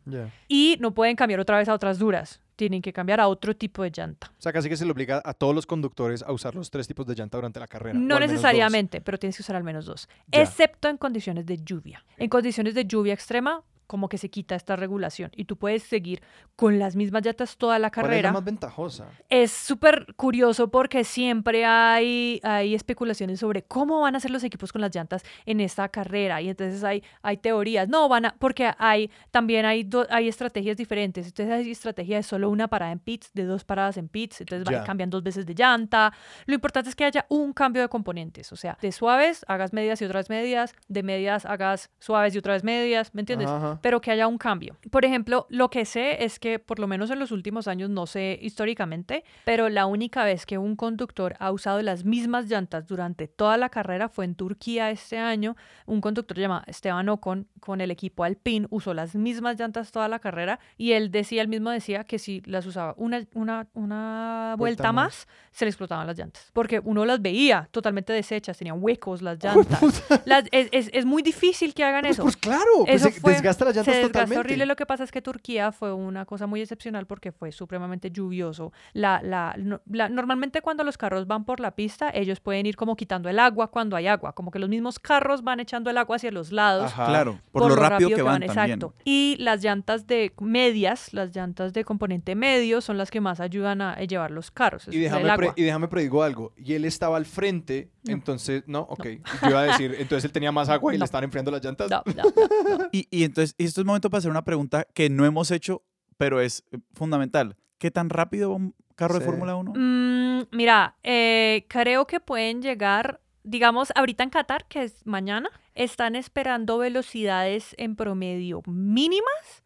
Y 0.48 0.78
no 0.80 0.94
pueden 0.94 1.14
cambiar 1.16 1.40
otra 1.40 1.58
vez 1.58 1.68
a 1.68 1.74
otras 1.74 1.98
duras. 1.98 2.40
Tienen 2.56 2.80
que 2.80 2.92
cambiar 2.92 3.20
a 3.20 3.28
otro 3.28 3.54
tipo 3.54 3.82
de 3.82 3.90
llanta. 3.90 4.30
O 4.38 4.40
sea, 4.40 4.52
casi 4.52 4.68
que 4.70 4.76
se 4.78 4.86
le 4.86 4.92
obliga 4.92 5.20
a 5.24 5.34
todos 5.34 5.54
los 5.54 5.66
conductores 5.66 6.22
a 6.22 6.32
usar 6.32 6.54
los 6.54 6.70
tres 6.70 6.86
tipos 6.88 7.04
de 7.06 7.14
llanta 7.16 7.36
durante 7.36 7.60
la 7.60 7.66
carrera. 7.66 7.98
No 7.98 8.18
necesariamente, 8.18 9.00
pero 9.02 9.18
tienes 9.18 9.36
que 9.36 9.42
usar 9.42 9.56
al 9.56 9.64
menos 9.64 9.84
dos. 9.84 10.08
Excepto 10.32 10.88
en 10.88 10.96
condiciones 10.96 11.44
de 11.44 11.58
lluvia. 11.58 12.02
En 12.16 12.30
condiciones 12.30 12.74
de 12.74 12.86
lluvia 12.86 13.12
extrema, 13.12 13.62
como 13.86 14.08
que 14.08 14.18
se 14.18 14.30
quita 14.30 14.54
esta 14.54 14.76
regulación 14.76 15.30
y 15.34 15.44
tú 15.44 15.56
puedes 15.56 15.82
seguir 15.82 16.22
con 16.56 16.78
las 16.78 16.96
mismas 16.96 17.24
llantas 17.24 17.56
toda 17.56 17.78
la 17.78 17.90
¿Cuál 17.90 18.06
es 18.06 18.08
carrera. 18.10 18.28
la 18.28 18.32
más 18.34 18.44
ventajosa? 18.44 19.08
Es 19.28 19.50
súper 19.52 20.14
curioso 20.16 20.68
porque 20.70 21.04
siempre 21.04 21.64
hay, 21.64 22.40
hay 22.42 22.74
especulaciones 22.74 23.40
sobre 23.40 23.62
cómo 23.62 24.00
van 24.00 24.16
a 24.16 24.20
ser 24.20 24.30
los 24.30 24.44
equipos 24.44 24.72
con 24.72 24.80
las 24.80 24.94
llantas 24.94 25.22
en 25.46 25.60
esta 25.60 25.88
carrera. 25.88 26.40
Y 26.40 26.48
entonces 26.48 26.82
hay, 26.84 27.02
hay 27.22 27.36
teorías. 27.38 27.88
No, 27.88 28.08
van 28.08 28.26
a, 28.26 28.34
porque 28.38 28.70
hay, 28.78 29.10
también 29.30 29.64
hay, 29.66 29.82
do- 29.84 30.06
hay 30.10 30.28
estrategias 30.28 30.76
diferentes. 30.76 31.26
Entonces 31.26 31.52
hay 31.54 31.70
estrategia 31.70 32.16
de 32.16 32.22
solo 32.22 32.50
una 32.50 32.68
parada 32.68 32.92
en 32.92 32.98
pits, 32.98 33.30
de 33.34 33.44
dos 33.44 33.64
paradas 33.64 33.96
en 33.96 34.08
pits. 34.08 34.40
Entonces 34.40 34.64
van- 34.64 34.84
cambian 34.84 35.10
dos 35.10 35.22
veces 35.22 35.46
de 35.46 35.54
llanta. 35.54 36.12
Lo 36.46 36.54
importante 36.54 36.88
es 36.90 36.96
que 36.96 37.04
haya 37.04 37.26
un 37.28 37.52
cambio 37.52 37.82
de 37.82 37.88
componentes. 37.88 38.52
O 38.52 38.56
sea, 38.56 38.78
de 38.80 38.92
suaves 38.92 39.44
hagas 39.48 39.72
medias 39.72 40.00
y 40.02 40.04
otras 40.04 40.30
medias. 40.30 40.74
De 40.88 41.02
medias 41.02 41.44
hagas 41.46 41.90
suaves 41.98 42.34
y 42.34 42.38
otra 42.38 42.52
vez 42.54 42.64
medias. 42.64 43.14
¿Me 43.14 43.22
entiendes? 43.22 43.48
Ajá, 43.48 43.73
ajá. 43.74 43.82
pero 43.82 44.00
que 44.00 44.10
haya 44.10 44.26
un 44.26 44.38
cambio. 44.38 44.76
Por 44.90 45.04
ejemplo, 45.04 45.46
lo 45.50 45.70
que 45.70 45.84
sé 45.84 46.24
es 46.24 46.38
que, 46.38 46.58
por 46.58 46.78
lo 46.78 46.86
menos 46.86 47.10
en 47.10 47.18
los 47.18 47.30
últimos 47.32 47.68
años, 47.68 47.90
no 47.90 48.06
sé 48.06 48.38
históricamente, 48.42 49.24
pero 49.44 49.68
la 49.68 49.86
única 49.86 50.24
vez 50.24 50.46
que 50.46 50.58
un 50.58 50.76
conductor 50.76 51.34
ha 51.38 51.52
usado 51.52 51.82
las 51.82 52.04
mismas 52.04 52.46
llantas 52.48 52.86
durante 52.86 53.28
toda 53.28 53.56
la 53.56 53.68
carrera 53.68 54.08
fue 54.08 54.24
en 54.24 54.34
Turquía 54.34 54.90
este 54.90 55.18
año. 55.18 55.56
Un 55.86 56.00
conductor 56.00 56.38
llamado 56.38 56.64
Esteban 56.66 57.08
Ocon 57.08 57.46
con 57.60 57.80
el 57.80 57.90
equipo 57.90 58.24
Alpine 58.24 58.66
usó 58.70 58.94
las 58.94 59.14
mismas 59.14 59.58
llantas 59.58 59.92
toda 59.92 60.08
la 60.08 60.18
carrera 60.18 60.58
y 60.76 60.92
él 60.92 61.10
decía, 61.10 61.42
él 61.42 61.48
mismo 61.48 61.70
decía 61.70 62.04
que 62.04 62.18
si 62.18 62.40
las 62.46 62.66
usaba 62.66 62.94
una, 62.96 63.24
una, 63.34 63.66
una 63.74 64.54
vuelta, 64.58 64.84
Vuelta 64.84 64.92
más. 64.92 65.04
más, 65.04 65.28
se 65.52 65.64
le 65.64 65.68
explotaban 65.70 66.06
las 66.06 66.16
llantas. 66.18 66.50
Porque 66.52 66.80
uno 66.82 67.04
las 67.04 67.20
veía 67.20 67.68
totalmente 67.70 68.12
deshechas, 68.12 68.56
tenían 68.58 68.78
huecos 68.80 69.20
las 69.22 69.42
llantas. 69.42 70.02
Las- 70.26 70.44
es, 70.52 70.68
es- 70.72 70.90
es 70.92 71.04
muy 71.04 71.22
difícil 71.22 71.74
que 71.74 71.84
hagan 71.84 72.02
Pues, 72.02 72.12
eso. 72.14 72.22
pues 72.22 72.36
claro, 72.36 72.64
pues 72.86 72.96
Eso 73.02 73.10
se 73.10 73.20
fue- 73.20 73.32
desgasta 73.32 73.63
las 73.72 73.84
se 73.84 73.90
llantas 73.92 74.08
totalmente. 74.12 74.38
horrible. 74.40 74.66
Lo 74.66 74.76
que 74.76 74.86
pasa 74.86 75.04
es 75.04 75.12
que 75.12 75.22
Turquía 75.22 75.72
fue 75.72 75.92
una 75.92 76.24
cosa 76.24 76.46
muy 76.46 76.60
excepcional 76.60 77.06
porque 77.06 77.32
fue 77.32 77.52
supremamente 77.52 78.10
lluvioso. 78.10 78.72
La, 78.92 79.20
la, 79.22 79.54
no- 79.58 79.80
la- 79.90 80.08
normalmente 80.08 80.60
cuando 80.62 80.84
los 80.84 80.98
carros 80.98 81.26
van 81.26 81.44
por 81.44 81.60
la 81.60 81.70
pista, 81.74 82.10
ellos 82.12 82.40
pueden 82.40 82.66
ir 82.66 82.76
como 82.76 82.96
quitando 82.96 83.28
el 83.28 83.38
agua 83.38 83.70
cuando 83.70 83.96
hay 83.96 84.06
agua, 84.06 84.34
como 84.34 84.50
que 84.50 84.58
los 84.58 84.68
mismos 84.68 84.98
carros 84.98 85.42
van 85.42 85.60
echando 85.60 85.90
el 85.90 85.98
agua 85.98 86.16
hacia 86.16 86.30
los 86.30 86.52
lados. 86.52 86.86
Ajá. 86.92 87.06
Claro, 87.06 87.40
por, 87.52 87.68
lo 87.68 87.76
rápido, 87.76 88.10
que 88.10 88.22
van, 88.22 88.40
también. 88.40 88.50
exacto. 88.50 88.94
Y 89.04 89.36
las 89.38 89.62
llantas 89.62 90.06
de 90.06 90.32
medias, 90.40 91.12
las 91.12 91.34
llantas 91.34 91.72
de 91.72 91.84
componente 91.84 92.34
medio, 92.34 92.80
son 92.80 92.96
las 92.98 93.10
que 93.10 93.20
más 93.20 93.40
ayudan 93.40 93.80
a, 93.80 93.92
a 93.94 94.00
llevar 94.04 94.30
los 94.30 94.50
carros. 94.50 94.86
Y 94.90 94.98
déjame, 94.98 95.30
agua. 95.30 95.52
y 95.56 95.62
déjame 95.62 95.88
predigo 95.88 96.22
algo. 96.22 96.52
Y 96.56 96.74
él 96.74 96.84
estaba 96.84 97.16
al 97.16 97.24
frente, 97.26 97.90
No. 98.04 98.12
entonces, 98.12 98.62
no, 98.66 98.80
ok. 98.80 99.04
Yo 99.42 99.48
iba 99.50 99.60
a 99.60 99.64
decir, 99.64 99.94
entonces 99.98 100.24
él 100.24 100.32
tenía 100.32 100.52
más 100.52 100.68
agua 100.68 100.92
y 100.92 100.96
No. 100.96 101.00
le 101.00 101.04
estaban 101.04 101.24
enfriando 101.24 101.50
las 101.50 101.62
llantas. 101.64 101.90
No, 101.90 102.02
no, 102.06 102.22
no, 102.68 102.78
no. 102.78 102.88
Y, 102.92 103.06
y 103.10 103.24
entonces, 103.24 103.53
y 103.58 103.64
esto 103.64 103.80
es 103.80 103.86
momento 103.86 104.10
para 104.10 104.18
hacer 104.18 104.30
una 104.30 104.44
pregunta 104.44 104.86
que 104.94 105.08
no 105.10 105.24
hemos 105.24 105.50
hecho, 105.50 105.82
pero 106.16 106.40
es 106.40 106.64
eh, 106.72 106.78
fundamental. 106.94 107.56
¿Qué 107.78 107.90
tan 107.90 108.08
rápido 108.10 108.50
va 108.50 108.56
un 108.56 108.74
carro 108.96 109.14
Sí. 109.14 109.20
de 109.20 109.26
Fórmula 109.26 109.56
1? 109.56 109.72
Mm, 109.74 110.46
mira, 110.56 110.96
eh, 111.02 111.66
creo 111.68 112.06
que 112.06 112.20
pueden 112.20 112.62
llegar, 112.62 113.20
digamos, 113.42 113.92
ahorita 113.94 114.22
en 114.24 114.30
Qatar, 114.30 114.66
que 114.68 114.84
es 114.84 115.04
mañana, 115.06 115.50
están 115.74 116.16
esperando 116.16 116.78
velocidades 116.78 117.74
en 117.78 117.96
promedio 117.96 118.62
mínimas 118.66 119.62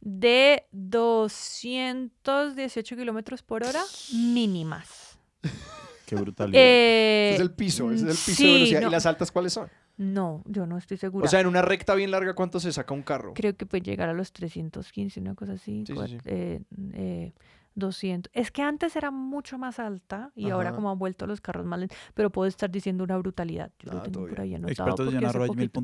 de 0.00 0.66
218 0.72 2.96
kilómetros 2.96 3.42
por 3.42 3.64
hora 3.64 3.82
mínimas. 4.14 5.18
Qué 6.16 6.22
brutalidad. 6.22 6.60
Eh, 6.62 7.26
Ese 7.28 7.34
es 7.36 7.40
el 7.40 7.52
piso, 7.52 7.90
ese 7.92 7.94
es 7.96 8.02
el 8.02 8.08
piso 8.16 8.34
sí, 8.36 8.46
de 8.46 8.52
velocidad. 8.54 8.80
no. 8.82 8.88
¿Y 8.88 8.90
las 8.90 9.06
altas 9.06 9.30
cuáles 9.32 9.52
son? 9.52 9.68
No, 9.96 10.42
yo 10.46 10.66
no 10.66 10.78
estoy 10.78 10.96
segura. 10.96 11.24
O 11.26 11.28
sea, 11.28 11.40
en 11.40 11.46
una 11.46 11.62
recta 11.62 11.94
bien 11.94 12.10
larga, 12.10 12.34
¿cuánto 12.34 12.58
se 12.60 12.72
saca 12.72 12.94
un 12.94 13.02
carro? 13.02 13.32
Creo 13.34 13.56
que 13.56 13.66
puede 13.66 13.82
llegar 13.82 14.08
a 14.08 14.14
los 14.14 14.32
315, 14.32 15.20
una 15.20 15.34
cosa 15.34 15.52
así. 15.54 15.84
Sí, 15.86 15.92
sí, 15.92 15.92
cuat- 15.94 16.08
sí. 16.08 16.16
eh, 16.24 16.60
eh, 16.94 17.32
200. 17.74 18.30
Es 18.34 18.50
que 18.50 18.62
antes 18.62 18.96
era 18.96 19.10
mucho 19.10 19.56
más 19.58 19.78
alta 19.78 20.32
y 20.34 20.50
ahora 20.50 20.72
como 20.72 20.90
han 20.90 20.98
vuelto 20.98 21.26
los 21.26 21.40
carros 21.40 21.64
más 21.66 21.78
lentos, 21.78 21.96
pero 22.14 22.30
puedo 22.30 22.48
estar 22.48 22.68
diciendo 22.70 23.04
una 23.04 23.16
brutalidad. 23.18 23.70
Yo 23.78 23.90
Ah, 23.92 23.94
lo 23.96 24.02
tengo 24.02 24.20
todo 24.20 24.28
por 24.28 24.40
ahí 24.40 24.54
anotado. 24.54 24.96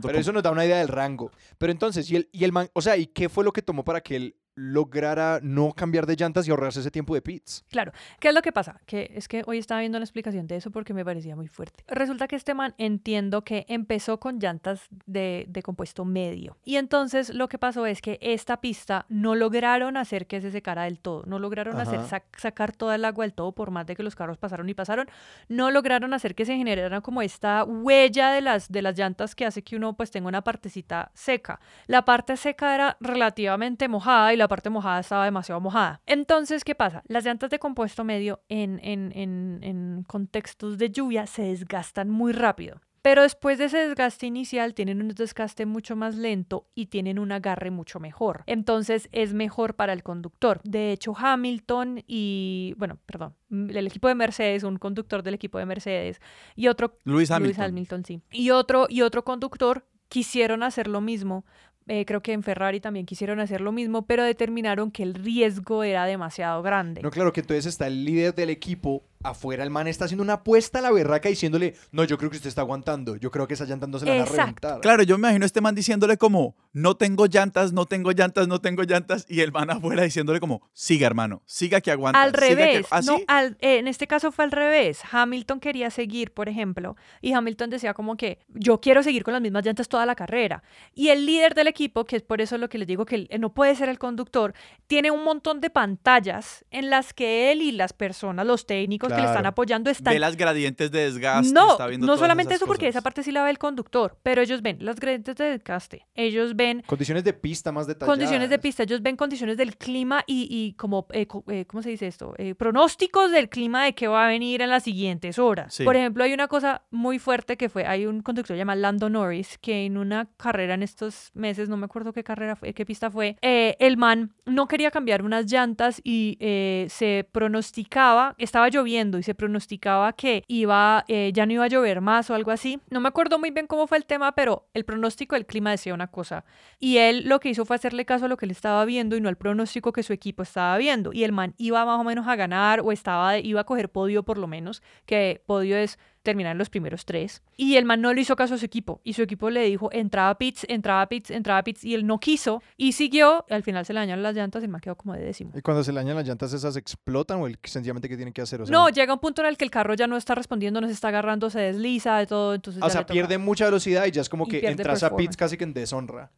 Pero 0.02 0.18
eso 0.18 0.32
nos 0.32 0.42
da 0.42 0.50
una 0.50 0.64
idea 0.64 0.78
del 0.78 0.88
rango. 0.88 1.30
Pero 1.58 1.70
entonces, 1.72 2.10
¿y 2.10 2.16
el, 2.16 2.28
y 2.32 2.44
el 2.44 2.52
man, 2.52 2.68
o 2.72 2.80
sea, 2.82 2.96
¿y 2.96 3.06
qué 3.06 3.28
fue 3.28 3.44
lo 3.44 3.52
que 3.52 3.62
tomó 3.62 3.84
para 3.84 4.00
que 4.00 4.16
él 4.16 4.36
lograra 4.56 5.38
no 5.42 5.72
cambiar 5.72 6.06
de 6.06 6.16
llantas 6.16 6.48
y 6.48 6.50
ahorrarse 6.50 6.80
ese 6.80 6.90
tiempo 6.90 7.14
de 7.14 7.22
pits? 7.22 7.64
Claro, 7.68 7.92
¿qué 8.18 8.28
es 8.28 8.34
lo 8.34 8.42
que 8.42 8.52
pasa? 8.52 8.80
Que 8.86 9.12
es 9.14 9.28
que 9.28 9.42
hoy 9.46 9.58
estaba 9.58 9.80
viendo 9.80 9.98
una 9.98 10.04
explicación 10.04 10.46
de 10.46 10.56
eso 10.56 10.70
porque 10.70 10.94
me 10.94 11.04
parecía 11.04 11.36
muy 11.36 11.46
fuerte. 11.46 11.84
Resulta 11.86 12.26
que 12.26 12.36
este 12.36 12.54
man 12.54 12.74
entiendo 12.78 13.42
que 13.44 13.66
empezó 13.68 14.18
con 14.18 14.38
llantas 14.40 14.86
de, 15.06 15.44
de 15.48 15.62
compuesto 15.62 16.04
medio. 16.04 16.56
Y 16.64 16.76
entonces 16.76 17.32
lo 17.32 17.48
que 17.48 17.58
pasó 17.58 17.86
es 17.86 18.00
que 18.00 18.18
esta 18.20 18.60
pista 18.60 19.06
no 19.08 19.34
lograron 19.34 19.96
hacer 19.96 20.26
que 20.26 20.40
se 20.40 20.50
secara 20.50 20.84
del 20.84 20.98
todo. 20.98 21.22
No 21.26 21.38
lograron 21.38 21.78
hacer 21.78 22.00
sac- 22.00 22.24
sacar 22.38 22.72
toda 22.72 22.94
el 22.94 23.04
agua 23.04 23.24
del 23.24 23.34
todo 23.34 23.52
por 23.52 23.70
más 23.70 23.86
de 23.86 23.94
que 23.94 24.02
los 24.02 24.16
carros 24.16 24.38
pasaron 24.38 24.68
y 24.68 24.74
pasaron. 24.74 25.06
No 25.48 25.70
lograron 25.70 26.14
hacer 26.14 26.34
que 26.34 26.46
se 26.46 26.56
generara 26.56 27.00
como 27.02 27.20
esta 27.20 27.62
huella 27.64 28.30
de 28.30 28.40
las, 28.40 28.70
de 28.72 28.80
las 28.82 28.96
llantas 28.98 29.34
que 29.34 29.44
hace 29.44 29.62
que 29.62 29.76
uno 29.76 29.94
pues 29.96 30.10
tenga 30.10 30.28
una 30.28 30.42
partecita 30.42 31.10
seca. 31.14 31.60
La 31.86 32.04
parte 32.04 32.36
seca 32.36 32.74
era 32.74 32.96
relativamente 33.00 33.88
mojada 33.88 34.32
y 34.32 34.36
la 34.36 34.45
parte 34.48 34.70
mojada 34.70 35.00
estaba 35.00 35.24
demasiado 35.24 35.60
mojada. 35.60 36.00
Entonces, 36.06 36.64
¿qué 36.64 36.74
pasa? 36.74 37.02
Las 37.06 37.24
llantas 37.24 37.50
de 37.50 37.58
compuesto 37.58 38.04
medio 38.04 38.40
en, 38.48 38.80
en, 38.82 39.12
en, 39.14 39.58
en 39.62 40.04
contextos 40.06 40.78
de 40.78 40.90
lluvia 40.90 41.26
se 41.26 41.42
desgastan 41.42 42.10
muy 42.10 42.32
rápido. 42.32 42.80
Pero 43.02 43.22
después 43.22 43.56
de 43.58 43.66
ese 43.66 43.78
desgaste 43.78 44.26
inicial 44.26 44.74
tienen 44.74 45.00
un 45.00 45.06
desgaste 45.10 45.64
mucho 45.64 45.94
más 45.94 46.16
lento 46.16 46.66
y 46.74 46.86
tienen 46.86 47.20
un 47.20 47.30
agarre 47.30 47.70
mucho 47.70 48.00
mejor. 48.00 48.42
Entonces 48.46 49.08
es 49.12 49.32
mejor 49.32 49.76
para 49.76 49.92
el 49.92 50.02
conductor. 50.02 50.60
De 50.64 50.90
hecho, 50.90 51.14
Hamilton 51.16 52.02
y, 52.08 52.74
bueno, 52.78 52.98
perdón, 53.06 53.36
el 53.48 53.86
equipo 53.86 54.08
de 54.08 54.16
Mercedes, 54.16 54.64
un 54.64 54.78
conductor 54.78 55.22
del 55.22 55.34
equipo 55.34 55.58
de 55.58 55.66
Mercedes 55.66 56.20
y 56.56 56.66
otro 56.66 56.98
Luis 57.04 57.30
Hamilton. 57.30 57.46
Lewis 57.46 57.68
Hamilton, 57.68 58.04
sí. 58.04 58.22
Y 58.32 58.50
otro, 58.50 58.86
y 58.88 59.02
otro 59.02 59.22
conductor 59.22 59.86
quisieron 60.08 60.64
hacer 60.64 60.88
lo 60.88 61.00
mismo. 61.00 61.44
Eh, 61.88 62.04
creo 62.04 62.20
que 62.20 62.32
en 62.32 62.42
Ferrari 62.42 62.80
también 62.80 63.06
quisieron 63.06 63.38
hacer 63.38 63.60
lo 63.60 63.70
mismo, 63.70 64.02
pero 64.06 64.24
determinaron 64.24 64.90
que 64.90 65.04
el 65.04 65.14
riesgo 65.14 65.84
era 65.84 66.04
demasiado 66.04 66.60
grande. 66.62 67.00
No, 67.00 67.10
claro 67.10 67.32
que 67.32 67.40
entonces 67.40 67.66
está 67.66 67.86
el 67.86 68.04
líder 68.04 68.34
del 68.34 68.50
equipo 68.50 69.04
afuera 69.30 69.62
el 69.64 69.70
man 69.70 69.86
está 69.86 70.04
haciendo 70.06 70.22
una 70.22 70.34
apuesta 70.34 70.78
a 70.78 70.82
la 70.82 70.90
berraca 70.90 71.28
diciéndole, 71.28 71.74
no, 71.92 72.04
yo 72.04 72.18
creo 72.18 72.30
que 72.30 72.36
usted 72.36 72.48
está 72.48 72.60
aguantando, 72.62 73.16
yo 73.16 73.30
creo 73.30 73.46
que 73.46 73.54
esa 73.54 73.64
llanta 73.64 73.86
no 73.86 73.98
se 73.98 74.06
la 74.06 74.12
van 74.12 74.20
a 74.20 74.24
Exacto. 74.24 74.42
reventar. 74.68 74.80
Claro, 74.80 75.02
yo 75.02 75.16
me 75.18 75.28
imagino 75.28 75.44
a 75.44 75.46
este 75.46 75.60
man 75.60 75.74
diciéndole 75.74 76.16
como, 76.16 76.56
no 76.72 76.96
tengo 76.96 77.26
llantas, 77.26 77.72
no 77.72 77.86
tengo 77.86 78.12
llantas, 78.12 78.48
no 78.48 78.60
tengo 78.60 78.82
llantas, 78.82 79.24
y 79.28 79.40
el 79.40 79.52
man 79.52 79.70
afuera 79.70 80.02
diciéndole 80.02 80.40
como, 80.40 80.62
siga 80.72 81.06
hermano, 81.06 81.42
siga 81.46 81.80
que 81.80 81.90
aguanta. 81.90 82.22
Al 82.22 82.30
siga 82.34 82.40
que-". 82.40 82.54
revés, 82.54 82.86
¿Ah, 82.90 83.00
no, 83.04 83.16
sí? 83.16 83.24
al- 83.28 83.56
eh, 83.60 83.78
en 83.78 83.88
este 83.88 84.06
caso 84.06 84.32
fue 84.32 84.44
al 84.44 84.52
revés. 84.52 85.00
Hamilton 85.10 85.60
quería 85.60 85.90
seguir, 85.90 86.32
por 86.32 86.48
ejemplo, 86.48 86.96
y 87.20 87.32
Hamilton 87.32 87.70
decía 87.70 87.94
como 87.94 88.16
que 88.16 88.38
yo 88.48 88.80
quiero 88.80 89.02
seguir 89.02 89.24
con 89.24 89.32
las 89.32 89.42
mismas 89.42 89.64
llantas 89.64 89.88
toda 89.88 90.06
la 90.06 90.14
carrera. 90.14 90.62
Y 90.94 91.08
el 91.08 91.26
líder 91.26 91.54
del 91.54 91.66
equipo, 91.68 92.04
que 92.04 92.16
es 92.16 92.22
por 92.22 92.40
eso 92.40 92.58
lo 92.58 92.68
que 92.68 92.78
les 92.78 92.86
digo 92.88 93.04
que 93.06 93.14
él- 93.16 93.28
no 93.40 93.52
puede 93.54 93.74
ser 93.76 93.88
el 93.88 93.98
conductor, 93.98 94.54
tiene 94.86 95.10
un 95.10 95.24
montón 95.24 95.60
de 95.60 95.70
pantallas 95.70 96.64
en 96.70 96.90
las 96.90 97.12
que 97.12 97.50
él 97.52 97.62
y 97.62 97.72
las 97.72 97.92
personas, 97.92 98.46
los 98.46 98.66
técnicos 98.66 99.12
que 99.16 99.22
le 99.22 99.28
están 99.28 99.46
apoyando 99.46 99.90
están 99.90 100.14
Ve 100.14 100.20
las 100.20 100.36
gradientes 100.36 100.90
de 100.90 101.00
desgaste. 101.00 101.52
no, 101.52 101.72
está 101.72 101.86
viendo 101.86 102.06
no 102.06 102.16
solamente 102.16 102.54
eso, 102.54 102.66
porque 102.66 102.86
esa 102.88 102.98
cosas. 102.98 103.04
parte 103.04 103.22
sí 103.22 103.32
la 103.32 103.42
ve 103.42 103.50
el 103.50 103.58
conductor, 103.58 104.18
pero 104.22 104.42
ellos 104.42 104.62
ven 104.62 104.78
las 104.80 105.00
gradientes 105.00 105.34
de 105.36 105.44
desgaste, 105.44 106.06
ellos 106.14 106.54
ven 106.54 106.82
Condiciones 106.86 107.24
de 107.24 107.32
pista 107.32 107.72
más 107.72 107.86
detalladas. 107.86 108.14
condiciones 108.14 108.50
de 108.50 108.58
pista, 108.58 108.82
ellos 108.82 109.02
ven 109.02 109.16
condiciones 109.16 109.56
del 109.56 109.76
clima 109.76 110.22
y, 110.26 110.46
y 110.50 110.74
como, 110.74 111.06
eh, 111.12 111.26
eh, 111.48 111.64
¿cómo 111.66 111.82
se 111.82 111.90
dice 111.90 112.06
esto? 112.06 112.34
Eh, 112.38 112.54
pronósticos 112.54 113.30
del 113.30 113.48
clima 113.48 113.84
de 113.84 113.94
qué 113.94 114.08
va 114.08 114.26
a 114.26 114.28
venir 114.28 114.62
en 114.62 114.70
las 114.70 114.82
siguientes 114.82 115.38
horas. 115.38 115.74
Sí. 115.74 115.84
Por 115.84 115.96
ejemplo, 115.96 116.24
hay 116.24 116.32
una 116.32 116.48
cosa 116.48 116.82
muy 116.90 117.18
fuerte 117.18 117.56
que 117.56 117.68
fue, 117.68 117.86
hay 117.86 118.06
un 118.06 118.22
conductor 118.22 118.56
llamado 118.56 118.80
Lando 118.80 119.08
Norris 119.08 119.58
que 119.58 119.86
en 119.86 119.96
una 119.96 120.28
carrera 120.36 120.74
en 120.74 120.82
estos 120.82 121.30
meses, 121.34 121.68
no 121.68 121.76
me 121.76 121.86
acuerdo 121.86 122.12
qué 122.12 122.22
carrera 122.24 122.56
fue, 122.56 122.74
qué 122.74 122.84
pista 122.84 123.10
fue, 123.10 123.36
eh, 123.42 123.76
el 123.78 123.96
man 123.96 124.34
no 124.44 124.68
quería 124.68 124.90
cambiar 124.90 125.22
unas 125.22 125.50
llantas 125.50 126.00
y 126.04 126.36
eh, 126.40 126.86
se 126.90 127.28
pronosticaba, 127.32 128.34
estaba 128.38 128.68
lloviendo 128.68 128.95
y 128.96 129.22
se 129.22 129.34
pronosticaba 129.34 130.12
que 130.12 130.42
iba, 130.48 131.04
eh, 131.08 131.30
ya 131.34 131.46
no 131.46 131.52
iba 131.52 131.64
a 131.64 131.68
llover 131.68 132.00
más 132.00 132.30
o 132.30 132.34
algo 132.34 132.50
así. 132.50 132.80
No 132.90 133.00
me 133.00 133.08
acuerdo 133.08 133.38
muy 133.38 133.50
bien 133.50 133.66
cómo 133.66 133.86
fue 133.86 133.98
el 133.98 134.06
tema, 134.06 134.32
pero 134.32 134.68
el 134.74 134.84
pronóstico 134.84 135.34
del 135.34 135.46
clima 135.46 135.70
decía 135.70 135.94
una 135.94 136.08
cosa. 136.08 136.44
Y 136.78 136.98
él 136.98 137.28
lo 137.28 137.40
que 137.40 137.50
hizo 137.50 137.64
fue 137.64 137.76
hacerle 137.76 138.04
caso 138.04 138.26
a 138.26 138.28
lo 138.28 138.36
que 138.36 138.46
él 138.46 138.50
estaba 138.50 138.84
viendo 138.84 139.16
y 139.16 139.20
no 139.20 139.28
al 139.28 139.36
pronóstico 139.36 139.92
que 139.92 140.02
su 140.02 140.12
equipo 140.12 140.42
estaba 140.42 140.76
viendo. 140.78 141.12
Y 141.12 141.24
el 141.24 141.32
man 141.32 141.54
iba 141.58 141.84
más 141.84 142.00
o 142.00 142.04
menos 142.04 142.26
a 142.26 142.36
ganar 142.36 142.80
o 142.80 142.92
estaba, 142.92 143.38
iba 143.38 143.60
a 143.60 143.64
coger 143.64 143.90
podio 143.90 144.22
por 144.22 144.38
lo 144.38 144.46
menos, 144.46 144.82
que 145.04 145.42
podio 145.46 145.76
es 145.76 145.98
terminar 146.26 146.52
en 146.52 146.58
los 146.58 146.68
primeros 146.68 147.06
tres. 147.06 147.42
Y 147.56 147.76
el 147.76 147.86
man 147.86 148.02
no 148.02 148.12
le 148.12 148.20
hizo 148.20 148.36
caso 148.36 148.54
a 148.54 148.58
su 148.58 148.66
equipo. 148.66 149.00
Y 149.02 149.14
su 149.14 149.22
equipo 149.22 149.48
le 149.48 149.62
dijo, 149.62 149.88
entraba 149.92 150.36
pits, 150.36 150.66
entraba 150.68 151.06
pits, 151.08 151.30
entraba 151.30 151.62
pits. 151.62 151.84
Y 151.84 151.94
él 151.94 152.06
no 152.06 152.20
quiso 152.20 152.62
y 152.76 152.92
siguió. 152.92 153.46
Al 153.48 153.62
final 153.62 153.86
se 153.86 153.94
le 153.94 154.00
dañaron 154.00 154.22
las 154.22 154.34
llantas 154.34 154.62
y 154.62 154.66
el 154.66 154.70
man 154.70 154.82
quedó 154.82 154.96
como 154.96 155.14
de 155.14 155.20
décimo. 155.20 155.52
¿Y 155.54 155.62
cuando 155.62 155.82
se 155.82 155.92
le 155.92 156.00
dañan 156.00 156.16
las 156.16 156.26
llantas 156.26 156.52
esas 156.52 156.76
explotan 156.76 157.40
o 157.40 157.46
el 157.46 157.58
sencillamente 157.64 158.08
qué 158.08 158.16
tienen 158.16 158.34
que 158.34 158.42
hacer? 158.42 158.60
O 158.60 158.66
sea, 158.66 158.72
No, 158.72 158.90
llega 158.90 159.14
un 159.14 159.20
punto 159.20 159.40
en 159.40 159.48
el 159.48 159.56
que 159.56 159.64
el 159.64 159.70
carro 159.70 159.94
ya 159.94 160.06
no 160.06 160.16
está 160.16 160.34
respondiendo, 160.34 160.80
no 160.80 160.88
se 160.88 160.92
está 160.92 161.08
agarrando, 161.08 161.48
se 161.48 161.60
desliza, 161.60 162.18
de 162.18 162.26
todo. 162.26 162.54
Entonces 162.54 162.82
o 162.82 162.86
ya 162.86 162.92
sea, 162.92 163.06
pierde 163.06 163.38
mucha 163.38 163.64
velocidad 163.64 164.04
y 164.04 164.10
ya 164.10 164.20
es 164.20 164.28
como 164.28 164.46
que 164.46 164.66
entras 164.66 165.02
a 165.02 165.16
pits 165.16 165.36
casi 165.36 165.56
que 165.56 165.64
en 165.64 165.72
deshonra. 165.72 166.30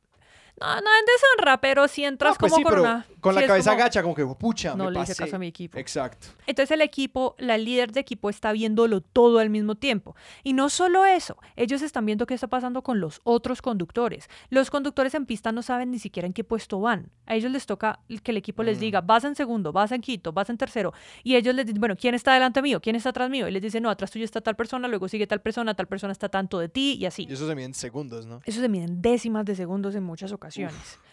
No, 0.60 0.66
no 0.66 0.76
en 0.76 1.04
deshonra, 1.06 1.60
pero 1.60 1.86
si 1.88 2.04
entras 2.04 2.34
No, 2.34 2.38
pues 2.38 2.50
como 2.52 2.58
sí, 2.58 2.62
con 2.64 2.72
pero 2.72 2.82
una. 2.82 3.06
con 3.20 3.34
la 3.34 3.46
cabeza 3.46 3.70
como, 3.70 3.80
agacha, 3.82 4.02
como 4.02 4.14
que, 4.14 4.26
pucha, 4.26 4.74
No 4.74 4.86
me 4.86 4.90
le 4.92 5.00
hice 5.00 5.12
pasé". 5.12 5.24
caso 5.24 5.36
a 5.36 5.38
mi 5.38 5.46
equipo. 5.48 5.78
Exacto. 5.78 6.28
Entonces 6.46 6.70
el 6.72 6.80
equipo, 6.80 7.36
la 7.38 7.58
líder 7.58 7.92
de 7.92 8.00
equipo 8.00 8.28
está 8.30 8.52
viéndolo 8.52 9.00
todo 9.00 9.38
al 9.38 9.50
mismo 9.50 9.74
tiempo. 9.76 10.16
Y 10.42 10.52
no 10.54 10.68
solo 10.68 11.04
eso, 11.06 11.36
ellos 11.56 11.82
están 11.82 12.06
viendo 12.06 12.26
qué 12.26 12.34
está 12.34 12.46
pasando 12.48 12.82
con 12.82 13.00
los 13.00 13.20
otros 13.24 13.62
conductores. 13.62 14.28
Los 14.50 14.70
conductores 14.70 15.14
en 15.14 15.26
pista 15.26 15.52
no 15.52 15.62
saben 15.62 15.90
ni 15.90 15.98
siquiera 15.98 16.26
en 16.26 16.32
qué 16.32 16.42
puesto 16.44 16.80
van. 16.80 17.10
A 17.26 17.34
ellos 17.34 17.52
les 17.52 17.66
toca 17.66 18.00
que 18.22 18.30
el 18.32 18.36
equipo 18.38 18.62
les 18.62 18.78
Mm. 18.78 18.80
diga, 18.80 19.00
vas 19.00 19.24
en 19.24 19.34
segundo, 19.36 19.72
vas 19.72 19.92
en 19.92 20.00
quinto, 20.00 20.32
vas 20.32 20.50
en 20.50 20.56
tercero. 20.58 20.92
Y 21.22 21.36
ellos 21.36 21.54
les 21.54 21.66
dicen, 21.66 21.80
bueno, 21.80 21.94
¿quién 21.96 22.14
está 22.14 22.32
delante 22.34 22.62
mío? 22.62 22.80
¿Quién 22.80 22.96
está 22.96 23.10
atrás 23.10 23.30
mío? 23.30 23.46
Y 23.46 23.52
les 23.52 23.62
dicen, 23.62 23.82
no, 23.82 23.90
atrás 23.90 24.10
tuyo 24.10 24.24
está 24.24 24.40
tal 24.40 24.56
persona, 24.56 24.88
luego 24.88 25.06
sigue 25.08 25.26
tal 25.26 25.40
persona, 25.40 25.74
tal 25.74 25.86
persona 25.86 26.12
está 26.12 26.28
tanto 26.28 26.58
de 26.58 26.68
ti 26.68 26.96
y 26.98 27.06
así. 27.06 27.26
Y 27.28 27.32
eso 27.34 27.46
se 27.46 27.54
mide 27.54 27.66
en 27.66 27.74
segundos, 27.74 28.26
¿no? 28.26 28.40
Eso 28.44 28.60
se 28.60 28.68
miden 28.68 29.00
décimas 29.02 29.44
de 29.44 29.54
segundos 29.54 29.94
en 29.94 30.02
muchas 30.02 30.32
ocasiones. 30.32 30.47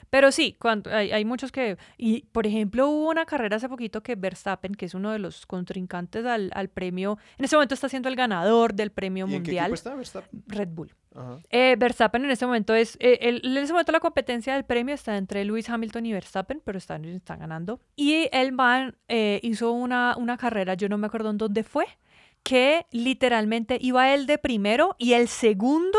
Pero 0.09 0.31
sí, 0.31 0.55
cuando, 0.59 0.91
hay, 0.93 1.11
hay 1.11 1.25
muchos 1.25 1.51
que... 1.51 1.77
Y, 1.97 2.21
por 2.31 2.45
ejemplo, 2.47 2.87
hubo 2.87 3.09
una 3.09 3.25
carrera 3.25 3.57
hace 3.57 3.67
poquito 3.67 4.01
que 4.03 4.15
Verstappen, 4.15 4.73
que 4.75 4.85
es 4.85 4.93
uno 4.93 5.11
de 5.11 5.19
los 5.19 5.45
contrincantes 5.45 6.25
al, 6.25 6.51
al 6.53 6.69
premio... 6.69 7.17
En 7.37 7.43
este 7.45 7.57
momento 7.57 7.73
está 7.73 7.89
siendo 7.89 8.07
el 8.07 8.15
ganador 8.15 8.73
del 8.75 8.91
premio 8.91 9.25
¿Y 9.27 9.33
en 9.33 9.43
qué 9.43 9.49
mundial, 9.49 9.73
está 9.73 9.95
Verstappen? 9.95 10.43
Red 10.47 10.69
Bull. 10.69 10.93
Eh, 11.49 11.75
Verstappen 11.77 12.23
en 12.23 12.31
este 12.31 12.45
momento 12.45 12.75
es... 12.75 12.97
eh, 13.01 13.17
el- 13.21 13.41
en 13.43 13.57
este 13.57 13.73
momento 13.73 13.91
la 13.91 13.99
competencia 13.99 14.53
del 14.53 14.63
premio 14.63 14.93
está 14.93 15.17
entre 15.17 15.43
Lewis 15.43 15.69
Hamilton 15.69 16.05
y 16.05 16.13
Verstappen, 16.13 16.61
pero 16.63 16.77
están, 16.77 17.03
están 17.05 17.39
ganando. 17.39 17.79
Y 17.95 18.29
el 18.31 18.51
man 18.51 18.95
eh, 19.07 19.39
hizo 19.43 19.71
una, 19.71 20.15
una 20.17 20.37
carrera, 20.37 20.75
yo 20.75 20.87
no 20.87 20.97
me 20.97 21.07
acuerdo 21.07 21.31
en 21.31 21.37
dónde 21.39 21.63
fue, 21.63 21.85
que 22.43 22.85
literalmente 22.91 23.79
iba 23.81 24.13
él 24.13 24.27
de 24.27 24.37
primero 24.37 24.95
y 24.99 25.13
el 25.13 25.27
segundo 25.27 25.97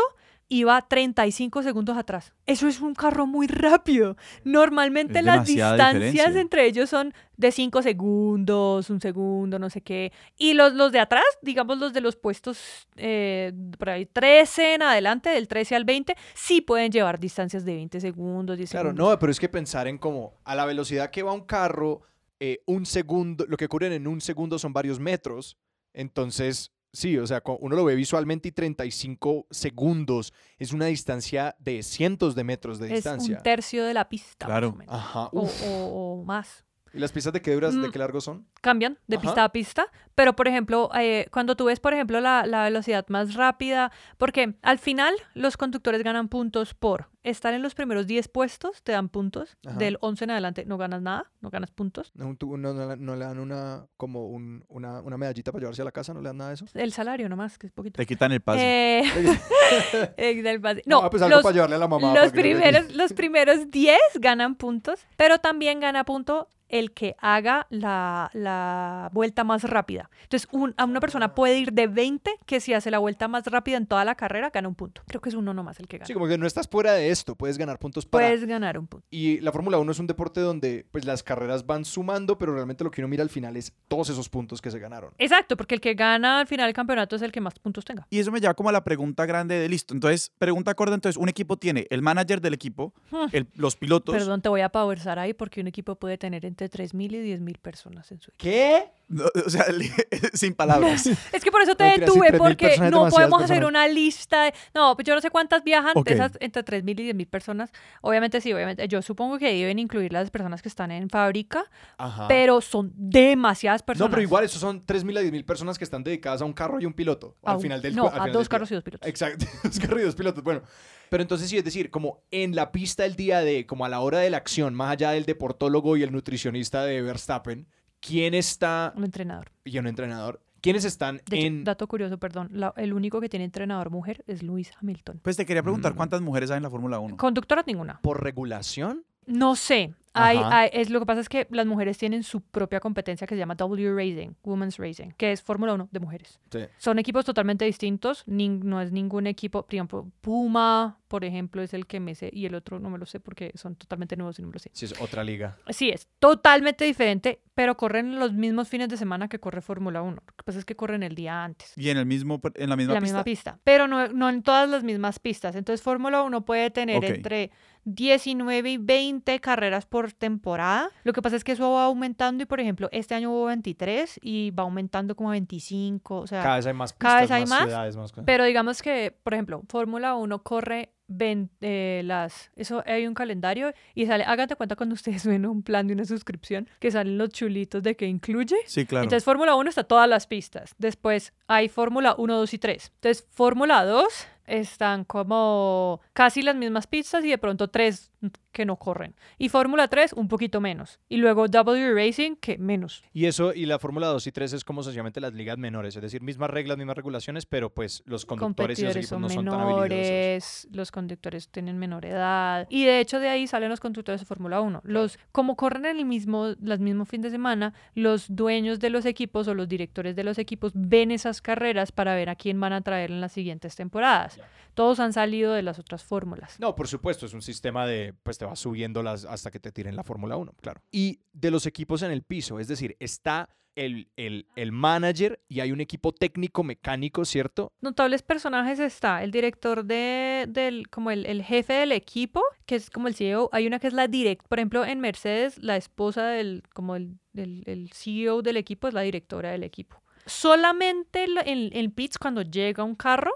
iba 0.49 0.81
35 0.87 1.61
segundos 1.61 1.97
atrás. 1.97 2.33
Eso 2.45 2.67
es 2.69 2.79
un 2.79 2.95
carro 2.95 3.25
muy 3.27 3.47
rápido. 3.47 4.15
Normalmente 4.45 5.19
Es 5.19 5.25
las 5.25 5.45
distancias 5.45 5.99
diferencia. 6.13 6.41
entre 6.41 6.65
ellos 6.65 6.89
son 6.89 7.13
de 7.35 7.51
5 7.51 7.81
segundos, 7.81 8.89
un 8.89 9.01
segundo, 9.01 9.59
no 9.59 9.69
sé 9.69 9.81
qué. 9.81 10.11
Y 10.37 10.53
los, 10.53 10.73
los 10.73 10.91
de 10.91 10.99
atrás, 10.99 11.25
digamos 11.41 11.77
los 11.79 11.91
de 11.93 12.01
los 12.01 12.15
puestos 12.15 12.87
eh, 12.95 13.51
por 13.77 13.89
ahí 13.89 14.05
13 14.05 14.75
en 14.75 14.83
adelante, 14.83 15.29
del 15.31 15.47
13 15.47 15.75
al 15.75 15.83
20, 15.85 16.15
sí 16.33 16.61
pueden 16.61 16.91
llevar 16.91 17.19
distancias 17.19 17.65
de 17.65 17.75
20 17.75 17.99
segundos, 17.99 18.57
10 18.57 18.69
Claro, 18.71 18.89
segundos. 18.89 19.09
no, 19.11 19.19
pero 19.19 19.31
es 19.31 19.39
que 19.39 19.49
pensar 19.49 19.87
en 19.87 19.97
como 19.97 20.33
a 20.45 20.55
la 20.55 20.65
velocidad 20.65 21.11
que 21.11 21.23
va 21.23 21.33
un 21.33 21.45
carro, 21.45 22.01
eh, 22.39 22.59
un 22.65 22.85
segundo, 22.85 23.45
lo 23.47 23.57
que 23.57 23.67
cubren 23.67 23.91
en 23.91 24.07
un 24.07 24.21
segundo 24.21 24.57
son 24.59 24.71
varios 24.71 24.99
metros. 24.99 25.57
Entonces, 25.93 26.71
sí, 26.97 27.17
o 27.17 27.27
sea, 27.27 27.41
uno 27.59 27.75
lo 27.75 27.85
ve 27.85 27.95
visualmente 27.95 28.49
y 28.49 28.51
35 28.51 29.47
segundos 29.51 30.33
es 30.57 30.73
una 30.73 30.85
distancia 30.85 31.55
de 31.59 31.83
cientos 31.83 32.35
de 32.35 32.43
metros 32.43 32.79
de 32.79 32.87
es 32.87 32.93
distancia. 32.95 33.37
un 33.37 33.43
tercio 33.43 33.85
de 33.85 33.93
la 33.93 34.09
pista, 34.09 34.45
Claro. 34.45 34.69
más 34.71 34.75
o 34.75 34.77
menos. 34.79 34.95
Ajá. 34.95 35.23
O, 35.33 35.41
o- 35.41 36.19
o 36.21 36.23
más. 36.23 36.63
¿Y 36.93 36.99
las 36.99 37.11
pistas 37.11 37.33
de 37.33 37.41
qué 37.41 37.53
duras, 37.53 37.73
de 37.79 37.87
Mm. 37.87 37.91
qué 37.91 37.99
largo 37.99 38.21
son? 38.21 38.47
cambian 38.61 38.97
de 39.07 39.17
Ajá. 39.17 39.21
pista 39.21 39.43
a 39.43 39.51
pista, 39.51 39.87
pero 40.15 40.35
por 40.35 40.47
ejemplo, 40.47 40.89
eh, 40.99 41.27
cuando 41.31 41.55
tú 41.55 41.65
ves, 41.65 41.79
por 41.79 41.93
ejemplo, 41.93 42.19
la, 42.21 42.45
la 42.45 42.63
velocidad 42.63 43.05
más 43.09 43.35
rápida, 43.35 43.91
porque 44.17 44.55
al 44.63 44.79
final 44.79 45.13
los 45.35 45.57
conductores 45.57 46.01
ganan 46.03 46.27
puntos 46.29 46.73
por 46.73 47.09
estar 47.29 47.53
en 47.53 47.61
los 47.61 47.75
primeros 47.75 48.07
10 48.07 48.27
puestos, 48.27 48.81
te 48.83 48.91
dan 48.91 49.09
puntos, 49.09 49.57
Ajá. 49.65 49.77
del 49.77 49.97
11 50.01 50.23
en 50.25 50.31
adelante 50.31 50.65
no 50.65 50.77
ganas 50.77 51.01
nada, 51.01 51.31
no 51.41 51.49
ganas 51.49 51.71
puntos. 51.71 52.11
No, 52.15 52.35
tú- 52.35 52.57
no- 52.57 52.73
no 52.73 52.89
le- 52.89 52.97
no 52.97 53.15
le 53.15 53.25
dan 53.25 53.39
una, 53.39 53.85
como 53.97 54.27
un- 54.27 54.63
una, 54.69 55.01
una 55.01 55.17
medallita 55.17 55.51
para 55.51 55.61
llevarse 55.61 55.81
a 55.81 55.85
la 55.85 55.91
casa, 55.91 56.13
no 56.13 56.21
le 56.21 56.29
dan 56.29 56.37
nada 56.37 56.49
de 56.49 56.55
eso. 56.55 56.65
El 56.73 56.91
salario 56.91 57.29
nomás, 57.29 57.57
que 57.57 57.67
es 57.67 57.73
poquito. 57.73 57.97
Te 57.97 58.05
quitan 58.05 58.31
el 58.31 58.41
pase. 58.41 58.99
Eh, 58.99 59.03
eh, 60.17 60.41
del 60.41 60.61
pase. 60.61 60.81
No, 60.85 61.09
pues 61.09 61.21
algo 61.21 61.35
los, 61.37 61.43
para 61.43 61.53
llevarle 61.53 61.75
a 61.75 61.79
la 61.79 61.87
mamá. 61.87 62.13
los 62.13 62.31
primeros, 62.31 62.93
los 62.95 63.13
primeros 63.13 63.69
10 63.71 63.97
ganan 64.15 64.55
puntos, 64.55 64.99
pero 65.15 65.39
también 65.39 65.79
gana 65.79 66.03
punto 66.03 66.47
el 66.69 66.91
que 66.91 67.15
haga 67.19 67.65
la, 67.69 68.29
la 68.33 69.09
vuelta 69.13 69.45
más 69.45 69.63
rápida. 69.63 70.09
Entonces, 70.23 70.49
un- 70.51 70.73
a 70.75 70.83
una 70.83 70.99
persona 70.99 71.33
puede 71.33 71.57
ir 71.59 71.71
de 71.71 71.87
20, 71.87 72.29
que 72.45 72.59
si 72.59 72.73
hace 72.73 72.91
la 72.91 72.99
vuelta 72.99 73.29
más 73.29 73.45
rápida 73.45 73.77
en 73.77 73.87
toda 73.87 74.03
la 74.03 74.15
carrera, 74.15 74.49
gana 74.49 74.67
un 74.67 74.75
punto. 74.75 75.01
Creo 75.07 75.21
que 75.21 75.29
es 75.29 75.35
uno 75.35 75.53
nomás 75.53 75.79
el 75.79 75.87
que 75.87 75.97
gana. 75.99 76.07
Sí, 76.07 76.13
como 76.13 76.27
que 76.27 76.37
no 76.37 76.45
estás 76.45 76.67
fuera 76.67 76.91
de 76.91 77.09
esto, 77.19 77.35
puedes 77.35 77.57
ganar 77.57 77.79
puntos 77.79 78.05
para... 78.05 78.25
Puedes 78.27 78.45
ganar 78.45 78.77
un 78.77 78.87
punto. 78.87 79.05
Y 79.09 79.39
la 79.41 79.51
Fórmula 79.51 79.77
1 79.77 79.91
es 79.91 79.99
un 79.99 80.07
deporte 80.07 80.39
donde 80.41 80.85
pues 80.91 81.05
las 81.05 81.23
carreras 81.23 81.65
van 81.65 81.85
sumando, 81.85 82.37
pero 82.37 82.53
realmente 82.53 82.83
lo 82.83 82.91
que 82.91 83.01
uno 83.01 83.07
mira 83.07 83.23
al 83.23 83.29
final 83.29 83.57
es 83.57 83.73
todos 83.87 84.09
esos 84.09 84.29
puntos 84.29 84.61
que 84.61 84.71
se 84.71 84.79
ganaron. 84.79 85.13
Exacto, 85.17 85.57
porque 85.57 85.75
el 85.75 85.81
que 85.81 85.93
gana 85.93 86.39
al 86.39 86.47
final 86.47 86.67
del 86.67 86.73
campeonato 86.73 87.15
es 87.15 87.21
el 87.21 87.31
que 87.31 87.41
más 87.41 87.57
puntos 87.59 87.85
tenga. 87.85 88.07
Y 88.09 88.19
eso 88.19 88.31
me 88.31 88.39
lleva 88.39 88.53
como 88.53 88.69
a 88.69 88.71
la 88.71 88.83
pregunta 88.83 89.25
grande 89.25 89.55
de 89.55 89.69
listo. 89.69 89.93
Entonces, 89.93 90.31
pregunta 90.37 90.73
corta, 90.75 90.93
entonces, 90.95 91.17
un 91.21 91.29
equipo 91.29 91.57
tiene 91.57 91.87
el 91.89 92.01
manager 92.01 92.41
del 92.41 92.53
equipo, 92.53 92.93
el- 93.31 93.47
los 93.55 93.75
pilotos. 93.75 94.15
Perdón, 94.15 94.41
te 94.41 94.49
voy 94.49 94.61
a 94.61 94.69
powerzar 94.69 95.19
ahí 95.19 95.33
porque 95.33 95.61
un 95.61 95.67
equipo 95.67 95.95
puede 95.95 96.17
tener 96.17 96.45
entre 96.45 96.69
3.000 96.69 97.13
y 97.15 97.37
10.000 97.37 97.57
personas 97.59 98.11
en 98.11 98.19
su 98.21 98.31
equipo. 98.31 98.37
¿Qué? 98.43 98.91
No, 99.09 99.23
o 99.45 99.49
sea, 99.49 99.65
sin 100.33 100.53
palabras. 100.53 101.07
Es 101.33 101.43
que 101.43 101.51
por 101.51 101.61
eso 101.61 101.75
te 101.75 101.83
detuve, 101.85 102.29
3.000 102.31 102.37
porque 102.37 102.77
no 102.91 103.07
podemos 103.09 103.41
hacer 103.41 103.57
personas. 103.59 103.69
una 103.69 103.87
lista. 103.87 104.43
de- 104.43 104.53
No, 104.73 104.95
pues 104.95 105.05
yo 105.07 105.15
no 105.15 105.21
sé 105.21 105.29
cuántas 105.29 105.63
viajan 105.63 105.93
Ok. 105.95 106.07
de 106.07 106.13
esas 106.13 106.31
entre 106.39 106.63
3.000 106.63 106.96
y 106.96 106.96
10.000 107.03 107.27
personas. 107.29 107.71
Obviamente 108.01 108.41
sí, 108.41 108.51
obviamente. 108.53 108.87
Yo 108.87 109.01
supongo 109.01 109.37
que 109.37 109.53
deben 109.53 109.79
incluir 109.79 110.11
las 110.13 110.29
personas 110.29 110.61
que 110.61 110.69
están 110.69 110.91
en 110.91 111.09
fábrica, 111.09 111.65
Ajá. 111.97 112.27
pero 112.27 112.61
son 112.61 112.91
demasiadas 112.95 113.83
personas. 113.83 114.07
No, 114.07 114.11
pero 114.11 114.21
igual, 114.21 114.43
esos 114.45 114.59
son 114.61 114.85
3.000 114.85 115.17
a 115.17 115.21
10.000 115.21 115.45
personas 115.45 115.77
que 115.77 115.83
están 115.83 116.03
dedicadas 116.03 116.41
a 116.41 116.45
un 116.45 116.53
carro 116.53 116.79
y 116.81 116.85
un 116.85 116.93
piloto. 116.93 117.37
A 117.43 117.51
Al 117.51 117.55
un- 117.57 117.61
final 117.63 117.81
del 117.81 117.95
No, 117.95 118.03
al 118.05 118.09
final 118.09 118.21
a 118.21 118.25
del 118.25 118.33
dos 118.33 118.43
día. 118.43 118.49
carros 118.49 118.71
y 118.71 118.73
dos 118.75 118.83
pilotos. 118.83 119.07
Exacto, 119.07 119.45
dos 119.63 119.79
carros 119.79 119.99
y 119.99 120.03
dos 120.03 120.15
pilotos. 120.15 120.43
Bueno, 120.43 120.61
pero 121.09 121.21
entonces 121.23 121.49
sí, 121.49 121.57
es 121.57 121.63
decir, 121.63 121.89
como 121.89 122.23
en 122.31 122.55
la 122.55 122.71
pista 122.71 123.05
el 123.05 123.15
día 123.15 123.39
de, 123.41 123.65
como 123.65 123.85
a 123.85 123.89
la 123.89 123.99
hora 124.01 124.19
de 124.19 124.29
la 124.29 124.37
acción, 124.37 124.73
más 124.75 124.91
allá 124.91 125.11
del 125.11 125.25
deportólogo 125.25 125.95
y 125.97 126.03
el 126.03 126.11
nutricionista 126.11 126.83
de 126.83 127.01
Verstappen, 127.01 127.67
¿quién 127.99 128.33
está, 128.33 128.93
Un 128.95 129.05
entrenador. 129.05 129.51
y 129.63 129.77
un 129.79 129.87
entrenador, 129.87 130.41
quiénes 130.61 130.85
están 130.85 131.21
De 131.29 131.37
hecho, 131.37 131.47
en... 131.47 131.63
dato 131.63 131.87
curioso, 131.87 132.17
perdón. 132.17 132.49
la- 132.51 132.73
el 132.77 132.93
único 132.93 133.19
que 133.21 133.29
tiene 133.29 133.45
entrenador 133.45 133.89
mujer 133.89 134.23
es 134.27 134.43
Luis 134.43 134.71
Hamilton. 134.81 135.19
Pues 135.23 135.37
te 135.37 135.45
quería 135.45 135.63
preguntar 135.63 135.93
Mm. 135.93 135.97
cuántas 135.97 136.21
mujeres 136.21 136.51
hay 136.51 136.57
en 136.57 136.63
la 136.63 136.69
Fórmula 136.69 136.99
1. 136.99 137.17
Conductora 137.17 137.63
ninguna. 137.65 137.99
¿Por 138.01 138.21
regulación? 138.23 139.03
No 139.25 139.55
sé. 139.55 139.93
Hay, 140.17 140.37
hay- 140.37 140.69
es, 140.73 140.89
lo 140.89 140.99
que 140.99 141.05
pasa 141.05 141.21
es 141.21 141.29
que 141.29 141.47
las 141.49 141.65
mujeres 141.65 141.97
tienen 141.97 142.23
su 142.23 142.41
propia 142.41 142.79
competencia 142.79 143.27
que 143.27 143.35
se 143.35 143.39
llama 143.39 143.55
W 143.55 143.93
Racing, 143.95 144.33
Women's 144.43 144.77
Racing, 144.77 145.11
que 145.17 145.31
es 145.31 145.41
Fórmula 145.41 145.73
1 145.73 145.89
de 145.91 145.99
mujeres. 145.99 146.39
Sí. 146.51 146.59
Son 146.77 146.99
equipos 146.99 147.25
totalmente 147.25 147.65
distintos, 147.65 148.23
no 148.27 148.81
es 148.81 148.91
ningún 148.91 149.27
equipo, 149.27 149.63
por 149.63 149.73
ejemplo, 149.73 150.11
Puma, 150.21 150.97
por 151.07 151.23
ejemplo, 151.23 151.61
es 151.61 151.73
el 151.73 151.87
que 151.87 151.99
me 151.99 152.15
sé, 152.15 152.29
y 152.33 152.45
el 152.45 152.55
otro 152.55 152.79
no 152.79 152.89
me 152.89 152.97
lo 152.97 153.05
sé 153.05 153.19
porque 153.19 153.51
son 153.55 153.75
totalmente 153.75 154.17
nuevos 154.17 154.37
y 154.39 154.41
no 154.41 154.49
me 154.49 154.53
lo 154.53 154.59
sé. 154.59 154.69
Sí, 154.73 154.85
es 154.85 154.99
otra 154.99 155.23
liga. 155.23 155.57
Sí, 155.69 155.89
es 155.89 156.07
totalmente 156.19 156.85
diferente, 156.85 157.41
pero 157.53 157.77
corren 157.77 158.19
los 158.19 158.33
mismos 158.33 158.67
fines 158.67 158.89
de 158.89 158.97
semana 158.97 159.27
que 159.29 159.39
corre 159.39 159.61
Fórmula 159.61 160.01
1. 160.01 160.15
Lo 160.15 160.33
que 160.35 160.43
pasa 160.43 160.59
es 160.59 160.65
que 160.65 160.75
corren 160.75 161.03
el 161.03 161.15
día 161.15 161.43
antes. 161.43 161.73
Y 161.77 161.89
en, 161.89 161.97
el 161.97 162.05
mismo, 162.05 162.41
en 162.55 162.69
la 162.69 162.75
misma 162.75 162.93
la 162.95 162.99
pista. 162.99 163.13
misma 163.15 163.23
pista, 163.23 163.59
pero 163.63 163.87
no, 163.87 164.07
no 164.09 164.29
en 164.29 164.43
todas 164.43 164.69
las 164.69 164.83
mismas 164.83 165.19
pistas. 165.19 165.55
Entonces, 165.55 165.81
Fórmula 165.81 166.21
1 166.23 166.45
puede 166.45 166.69
tener 166.71 167.03
entre 167.03 167.51
19 167.85 168.69
y 168.69 168.77
20 168.77 169.39
carreras 169.39 169.85
por 169.85 170.06
temporada. 170.13 170.89
Lo 171.03 171.13
que 171.13 171.21
pasa 171.21 171.35
es 171.35 171.43
que 171.43 171.53
eso 171.53 171.71
va 171.71 171.85
aumentando 171.85 172.43
y, 172.43 172.45
por 172.45 172.59
ejemplo, 172.59 172.89
este 172.91 173.15
año 173.15 173.31
hubo 173.31 173.45
23 173.45 174.19
y 174.21 174.51
va 174.51 174.63
aumentando 174.63 175.15
como 175.15 175.29
a 175.29 175.33
25. 175.33 176.17
O 176.17 176.27
sea, 176.27 176.41
Cada 176.41 176.55
vez 176.57 176.67
hay 176.67 176.73
más 176.73 176.93
cada 176.93 177.21
pistas, 177.21 177.39
vez 177.39 177.43
hay 177.43 177.49
más, 177.49 177.67
ciudades, 177.67 177.97
más 177.97 178.13
pero 178.25 178.45
digamos 178.45 178.81
que, 178.81 179.15
por 179.23 179.33
ejemplo, 179.33 179.61
Fórmula 179.67 180.15
1 180.15 180.43
corre 180.43 180.93
20, 181.07 181.55
eh, 181.61 182.01
las... 182.03 182.51
Eso 182.55 182.83
hay 182.85 183.07
un 183.07 183.13
calendario 183.13 183.73
y 183.95 184.05
sale... 184.05 184.23
Háganse 184.25 184.55
cuenta 184.55 184.75
cuando 184.75 184.93
ustedes 184.93 185.25
ven 185.27 185.45
un 185.45 185.63
plan 185.63 185.87
de 185.87 185.93
una 185.93 186.05
suscripción 186.05 186.67
que 186.79 186.91
salen 186.91 187.17
los 187.17 187.29
chulitos 187.29 187.81
de 187.83 187.95
que 187.95 188.05
incluye. 188.05 188.57
Sí, 188.65 188.85
claro. 188.85 189.03
Entonces, 189.03 189.23
Fórmula 189.23 189.55
1 189.55 189.69
está 189.69 189.83
todas 189.83 190.09
las 190.09 190.27
pistas. 190.27 190.75
Después 190.77 191.33
hay 191.47 191.69
Fórmula 191.69 192.15
1, 192.17 192.37
2 192.37 192.53
y 192.53 192.57
3. 192.57 192.91
Entonces, 192.95 193.27
Fórmula 193.31 193.85
2 193.85 194.27
están 194.47 195.03
como 195.03 196.01
casi 196.13 196.41
las 196.41 196.55
mismas 196.55 196.87
pistas 196.87 197.23
y 197.25 197.29
de 197.29 197.37
pronto 197.37 197.67
tres 197.67 198.11
que 198.51 198.65
no 198.65 198.77
corren. 198.77 199.15
Y 199.37 199.49
Fórmula 199.49 199.87
3 199.87 200.13
un 200.13 200.27
poquito 200.27 200.61
menos. 200.61 200.99
Y 201.09 201.17
luego 201.17 201.47
W 201.47 201.93
Racing 201.93 202.35
que 202.35 202.57
menos. 202.57 203.03
Y 203.13 203.25
eso, 203.25 203.53
y 203.53 203.65
la 203.65 203.79
Fórmula 203.79 204.07
2 204.07 204.27
y 204.27 204.31
3 204.31 204.53
es 204.53 204.63
como 204.63 204.83
sencillamente 204.83 205.21
las 205.21 205.33
ligas 205.33 205.57
menores, 205.57 205.95
es 205.95 206.01
decir, 206.01 206.21
mismas 206.21 206.49
reglas, 206.49 206.77
mismas 206.77 206.95
regulaciones, 206.95 207.45
pero 207.45 207.73
pues 207.73 208.03
los 208.05 208.25
conductores 208.25 208.79
y 208.79 208.83
los 208.83 208.95
equipos 208.95 209.09
son 209.09 209.21
no 209.21 209.29
son 209.29 209.45
tan 209.45 209.59
habilidosos. 209.59 210.67
los 210.71 210.91
conductores 210.91 211.49
tienen 211.49 211.77
menor 211.77 212.05
edad. 212.05 212.67
Y 212.69 212.85
de 212.85 212.99
hecho 212.99 213.19
de 213.19 213.29
ahí 213.29 213.47
salen 213.47 213.69
los 213.69 213.79
conductores 213.79 214.21
de 214.21 214.25
Fórmula 214.25 214.61
1. 214.61 214.81
Los, 214.83 215.19
como 215.31 215.55
corren 215.55 215.85
en 215.85 215.97
el 215.97 216.05
mismo, 216.05 216.55
las 216.61 216.79
mismo 216.79 217.05
fin 217.05 217.21
de 217.21 217.29
semana, 217.29 217.73
los 217.95 218.35
dueños 218.35 218.79
de 218.79 218.89
los 218.89 219.05
equipos 219.05 219.47
o 219.47 219.53
los 219.53 219.67
directores 219.67 220.15
de 220.15 220.23
los 220.23 220.37
equipos 220.37 220.71
ven 220.75 221.11
esas 221.11 221.41
carreras 221.41 221.91
para 221.91 222.15
ver 222.15 222.29
a 222.29 222.35
quién 222.35 222.59
van 222.59 222.73
a 222.73 222.81
traer 222.81 223.11
en 223.11 223.21
las 223.21 223.31
siguientes 223.31 223.75
temporadas. 223.75 224.39
Todos 224.73 224.99
han 224.99 225.11
salido 225.11 225.53
de 225.53 225.63
las 225.63 225.79
otras 225.79 226.03
fórmulas. 226.03 226.59
No, 226.59 226.75
por 226.75 226.87
supuesto, 226.87 227.25
es 227.25 227.33
un 227.33 227.41
sistema 227.41 227.87
de, 227.87 228.13
pues 228.23 228.37
te 228.37 228.45
vas 228.47 228.59
subiendo 228.59 229.03
las 229.03 229.25
hasta 229.25 229.51
que 229.51 229.59
te 229.59 229.71
tiren 229.71 229.95
la 229.95 230.03
Fórmula 230.03 230.37
1, 230.37 230.53
claro. 230.61 230.81
Y 230.91 231.19
de 231.33 231.51
los 231.51 231.65
equipos 231.65 232.01
en 232.01 232.11
el 232.11 232.23
piso, 232.23 232.59
es 232.59 232.67
decir, 232.67 232.95
está 232.99 233.49
el, 233.77 234.09
el, 234.17 234.47
el 234.55 234.71
manager 234.71 235.39
y 235.47 235.59
hay 235.59 235.71
un 235.71 235.79
equipo 235.79 236.11
técnico 236.11 236.63
mecánico, 236.63 237.23
¿cierto? 237.25 237.71
Notables 237.79 238.23
personajes 238.23 238.79
está 238.79 239.23
el 239.23 239.31
director 239.31 239.85
de, 239.85 240.45
del, 240.49 240.89
como 240.89 241.11
el, 241.11 241.25
el 241.27 241.43
jefe 241.43 241.73
del 241.73 241.91
equipo, 241.91 242.41
que 242.65 242.75
es 242.75 242.89
como 242.89 243.07
el 243.07 243.15
CEO. 243.15 243.49
Hay 243.53 243.67
una 243.67 243.79
que 243.79 243.87
es 243.87 243.93
la 243.93 244.07
direct, 244.07 244.47
por 244.47 244.57
ejemplo, 244.59 244.83
en 244.83 244.99
Mercedes, 244.99 245.61
la 245.61 245.77
esposa 245.77 246.25
del, 246.25 246.63
como 246.73 246.95
el, 246.95 247.19
el 247.35 247.91
CEO 247.93 248.41
del 248.41 248.57
equipo 248.57 248.87
es 248.87 248.95
la 248.95 249.01
directora 249.01 249.51
del 249.51 249.63
equipo. 249.63 250.01
Solamente 250.25 251.23
en, 251.23 251.37
en, 251.45 251.69
en 251.71 251.91
pits 251.91 252.17
cuando 252.17 252.41
llega 252.41 252.83
un 252.83 252.95
carro 252.95 253.31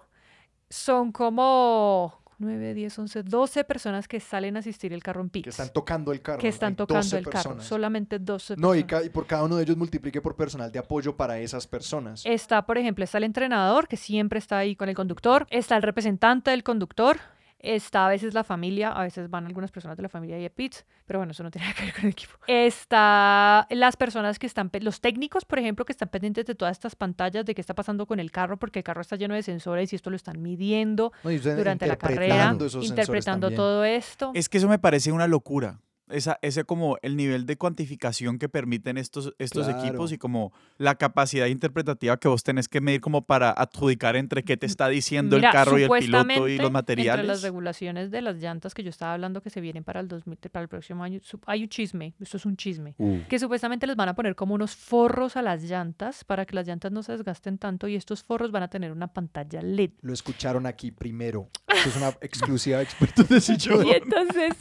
son 0.70 1.12
como 1.12 2.21
9, 2.42 2.74
10, 2.74 3.00
11, 3.00 3.24
12 3.24 3.64
personas 3.64 4.08
que 4.08 4.20
salen 4.20 4.56
a 4.58 4.60
asistir 4.60 4.92
el 4.94 5.02
carro 5.02 5.22
en 5.22 5.30
pits. 5.30 5.44
Que 5.46 5.50
están 5.52 5.70
tocando 5.70 6.12
el 6.12 6.22
carro. 6.22 6.40
que 6.40 6.48
¿no? 6.48 6.54
están 6.54 6.70
Hay 6.72 6.76
tocando 6.76 7.02
12 7.04 7.18
el 7.18 7.28
carro. 7.30 7.62
Solamente 7.62 8.20
12 8.20 8.56
No, 8.58 8.76
y, 8.76 8.84
personas. 8.84 9.02
ca- 9.04 9.06
y 9.06 9.10
por 9.10 9.26
cada 9.28 9.44
uno 9.44 9.56
de 9.56 9.64
ellos 9.64 9.78
multiplique 9.78 10.22
por 10.22 10.36
personal 10.36 10.72
de 10.72 10.80
apoyo 10.80 11.16
para 11.16 11.40
esas 11.40 11.68
personas. 11.68 12.24
Está, 12.26 12.66
por 12.66 12.78
ejemplo, 12.78 13.04
está 13.04 13.18
el 13.20 13.24
entrenador 13.26 13.88
que 13.88 13.98
siempre 13.98 14.40
está 14.40 14.58
ahí 14.58 14.76
con 14.76 14.90
el 14.90 14.96
conductor, 14.96 15.48
está 15.50 15.78
el 15.78 15.84
representante 15.84 16.52
del 16.52 16.64
conductor, 16.64 17.18
está 17.64 18.06
a 18.06 18.10
veces 18.10 18.34
la 18.34 18.44
familia, 18.44 18.90
a 18.92 19.04
veces 19.04 19.30
van 19.30 19.46
algunas 19.46 19.72
personas 19.72 19.98
de 19.98 20.04
la 20.04 20.10
familia 20.10 20.38
y 20.38 20.44
de 20.44 20.50
Pitts, 20.50 20.86
pero 21.06 21.20
bueno, 21.20 21.32
eso 21.32 21.44
no 21.44 21.52
tiene 21.52 21.68
nada 21.68 21.78
que 21.78 21.86
ver 21.86 21.94
con 21.94 22.04
el 22.06 22.10
equipo. 22.12 22.34
Está 22.48 23.68
las 23.70 23.96
personas 23.98 24.40
que 24.40 24.48
están, 24.48 24.72
los 24.82 25.02
técnicos, 25.02 25.46
por 25.46 25.60
ejemplo, 25.60 25.86
que 25.86 25.92
están 25.92 26.10
pendientes 26.10 26.46
de 26.46 26.56
todas 26.56 26.74
estas 26.74 26.96
pantallas 26.96 27.46
de 27.46 27.54
qué 27.56 27.62
está 27.62 27.74
pasando 27.74 28.06
con 28.06 28.20
el 28.20 28.32
carro, 28.32 28.58
porque 28.58 28.80
el 28.80 28.84
carro 28.84 29.02
está 29.02 29.16
lleno 29.16 29.36
de 29.36 29.44
sensores 29.44 29.94
y 29.94 29.96
esto 29.96 30.10
lo 30.10 30.16
están 30.16 30.42
midiendo 30.42 31.12
No, 31.24 31.30
durante 31.56 31.88
la 31.88 31.96
carrera, 31.98 32.56
interpretando 32.82 33.48
también. 33.48 33.58
todo 33.58 33.84
esto. 33.84 34.32
Es 34.34 34.50
que 34.50 34.58
eso 34.58 34.68
me 34.68 34.80
parece 34.80 35.12
una 35.12 35.28
locura. 35.28 35.80
Esa, 36.12 36.38
ese 36.42 36.64
como 36.64 36.98
el 37.02 37.16
nivel 37.16 37.46
de 37.46 37.58
cuantificación 37.58 38.38
que 38.40 38.50
permiten 38.50 38.98
estos, 38.98 39.34
estos 39.40 39.68
Claro. 39.68 39.84
equipos 39.86 40.12
y 40.12 40.18
como 40.18 40.52
la 40.78 40.96
capacidad 40.96 41.46
interpretativa 41.48 42.18
que 42.18 42.28
vos 42.28 42.44
tenés 42.44 42.68
que 42.68 42.82
medir 42.82 43.02
como 43.02 43.24
para 43.26 43.52
adjudicar 43.52 44.16
entre 44.16 44.44
qué 44.44 44.58
te 44.58 44.66
está 44.66 44.88
diciendo 44.90 45.36
Mira, 45.38 45.50
el 45.50 45.54
carro 45.54 45.80
y 45.80 45.84
el 45.84 45.90
piloto 45.90 46.30
y 46.30 46.36
los 46.36 46.42
Entre 46.42 46.58
las 46.64 46.72
materiales. 46.72 47.42
regulaciones 47.42 48.12
de 48.12 48.22
las 48.22 48.36
llantas 48.38 48.74
que 48.74 48.84
yo 48.84 48.90
estaba 48.90 49.14
hablando 49.14 49.42
que 49.42 49.50
se 49.50 49.62
vienen 49.62 49.84
para 49.84 50.00
el 50.00 50.08
2000, 50.08 50.38
para 50.52 50.64
el 50.64 50.70
próximo 50.70 51.04
año, 51.04 51.20
hay 51.46 51.64
un 51.64 51.70
chisme, 51.70 52.14
esto 52.20 52.38
es 52.38 52.46
un 52.46 52.58
chisme, 52.58 52.96
que 53.30 53.40
supuestamente 53.40 53.88
les 53.88 53.96
van 53.96 54.10
a 54.10 54.16
poner 54.16 54.36
como 54.36 54.56
unos 54.56 54.76
forros 54.76 55.36
a 55.38 55.42
las 55.42 55.64
llantas 55.64 56.24
para 56.24 56.46
que 56.46 56.56
las 56.56 56.68
llantas 56.68 56.92
no 56.92 57.04
se 57.04 57.14
desgasten 57.14 57.58
tanto 57.58 57.88
y 57.88 57.96
estos 57.96 58.24
forros 58.24 58.52
van 58.52 58.64
a 58.64 58.68
tener 58.70 58.92
una 58.92 59.08
pantalla 59.08 59.62
LED. 59.62 59.92
Lo 60.02 60.14
escucharon 60.14 60.66
aquí 60.66 60.92
primero. 60.92 61.50
Esto 61.68 61.90
es 61.90 61.96
una 61.98 62.10
exclusiva 62.22 62.78
de 62.78 62.84
expertos 62.84 63.28
de 63.30 63.42
sillón. 63.42 63.88
Y 63.88 63.92
entonces, 63.92 64.54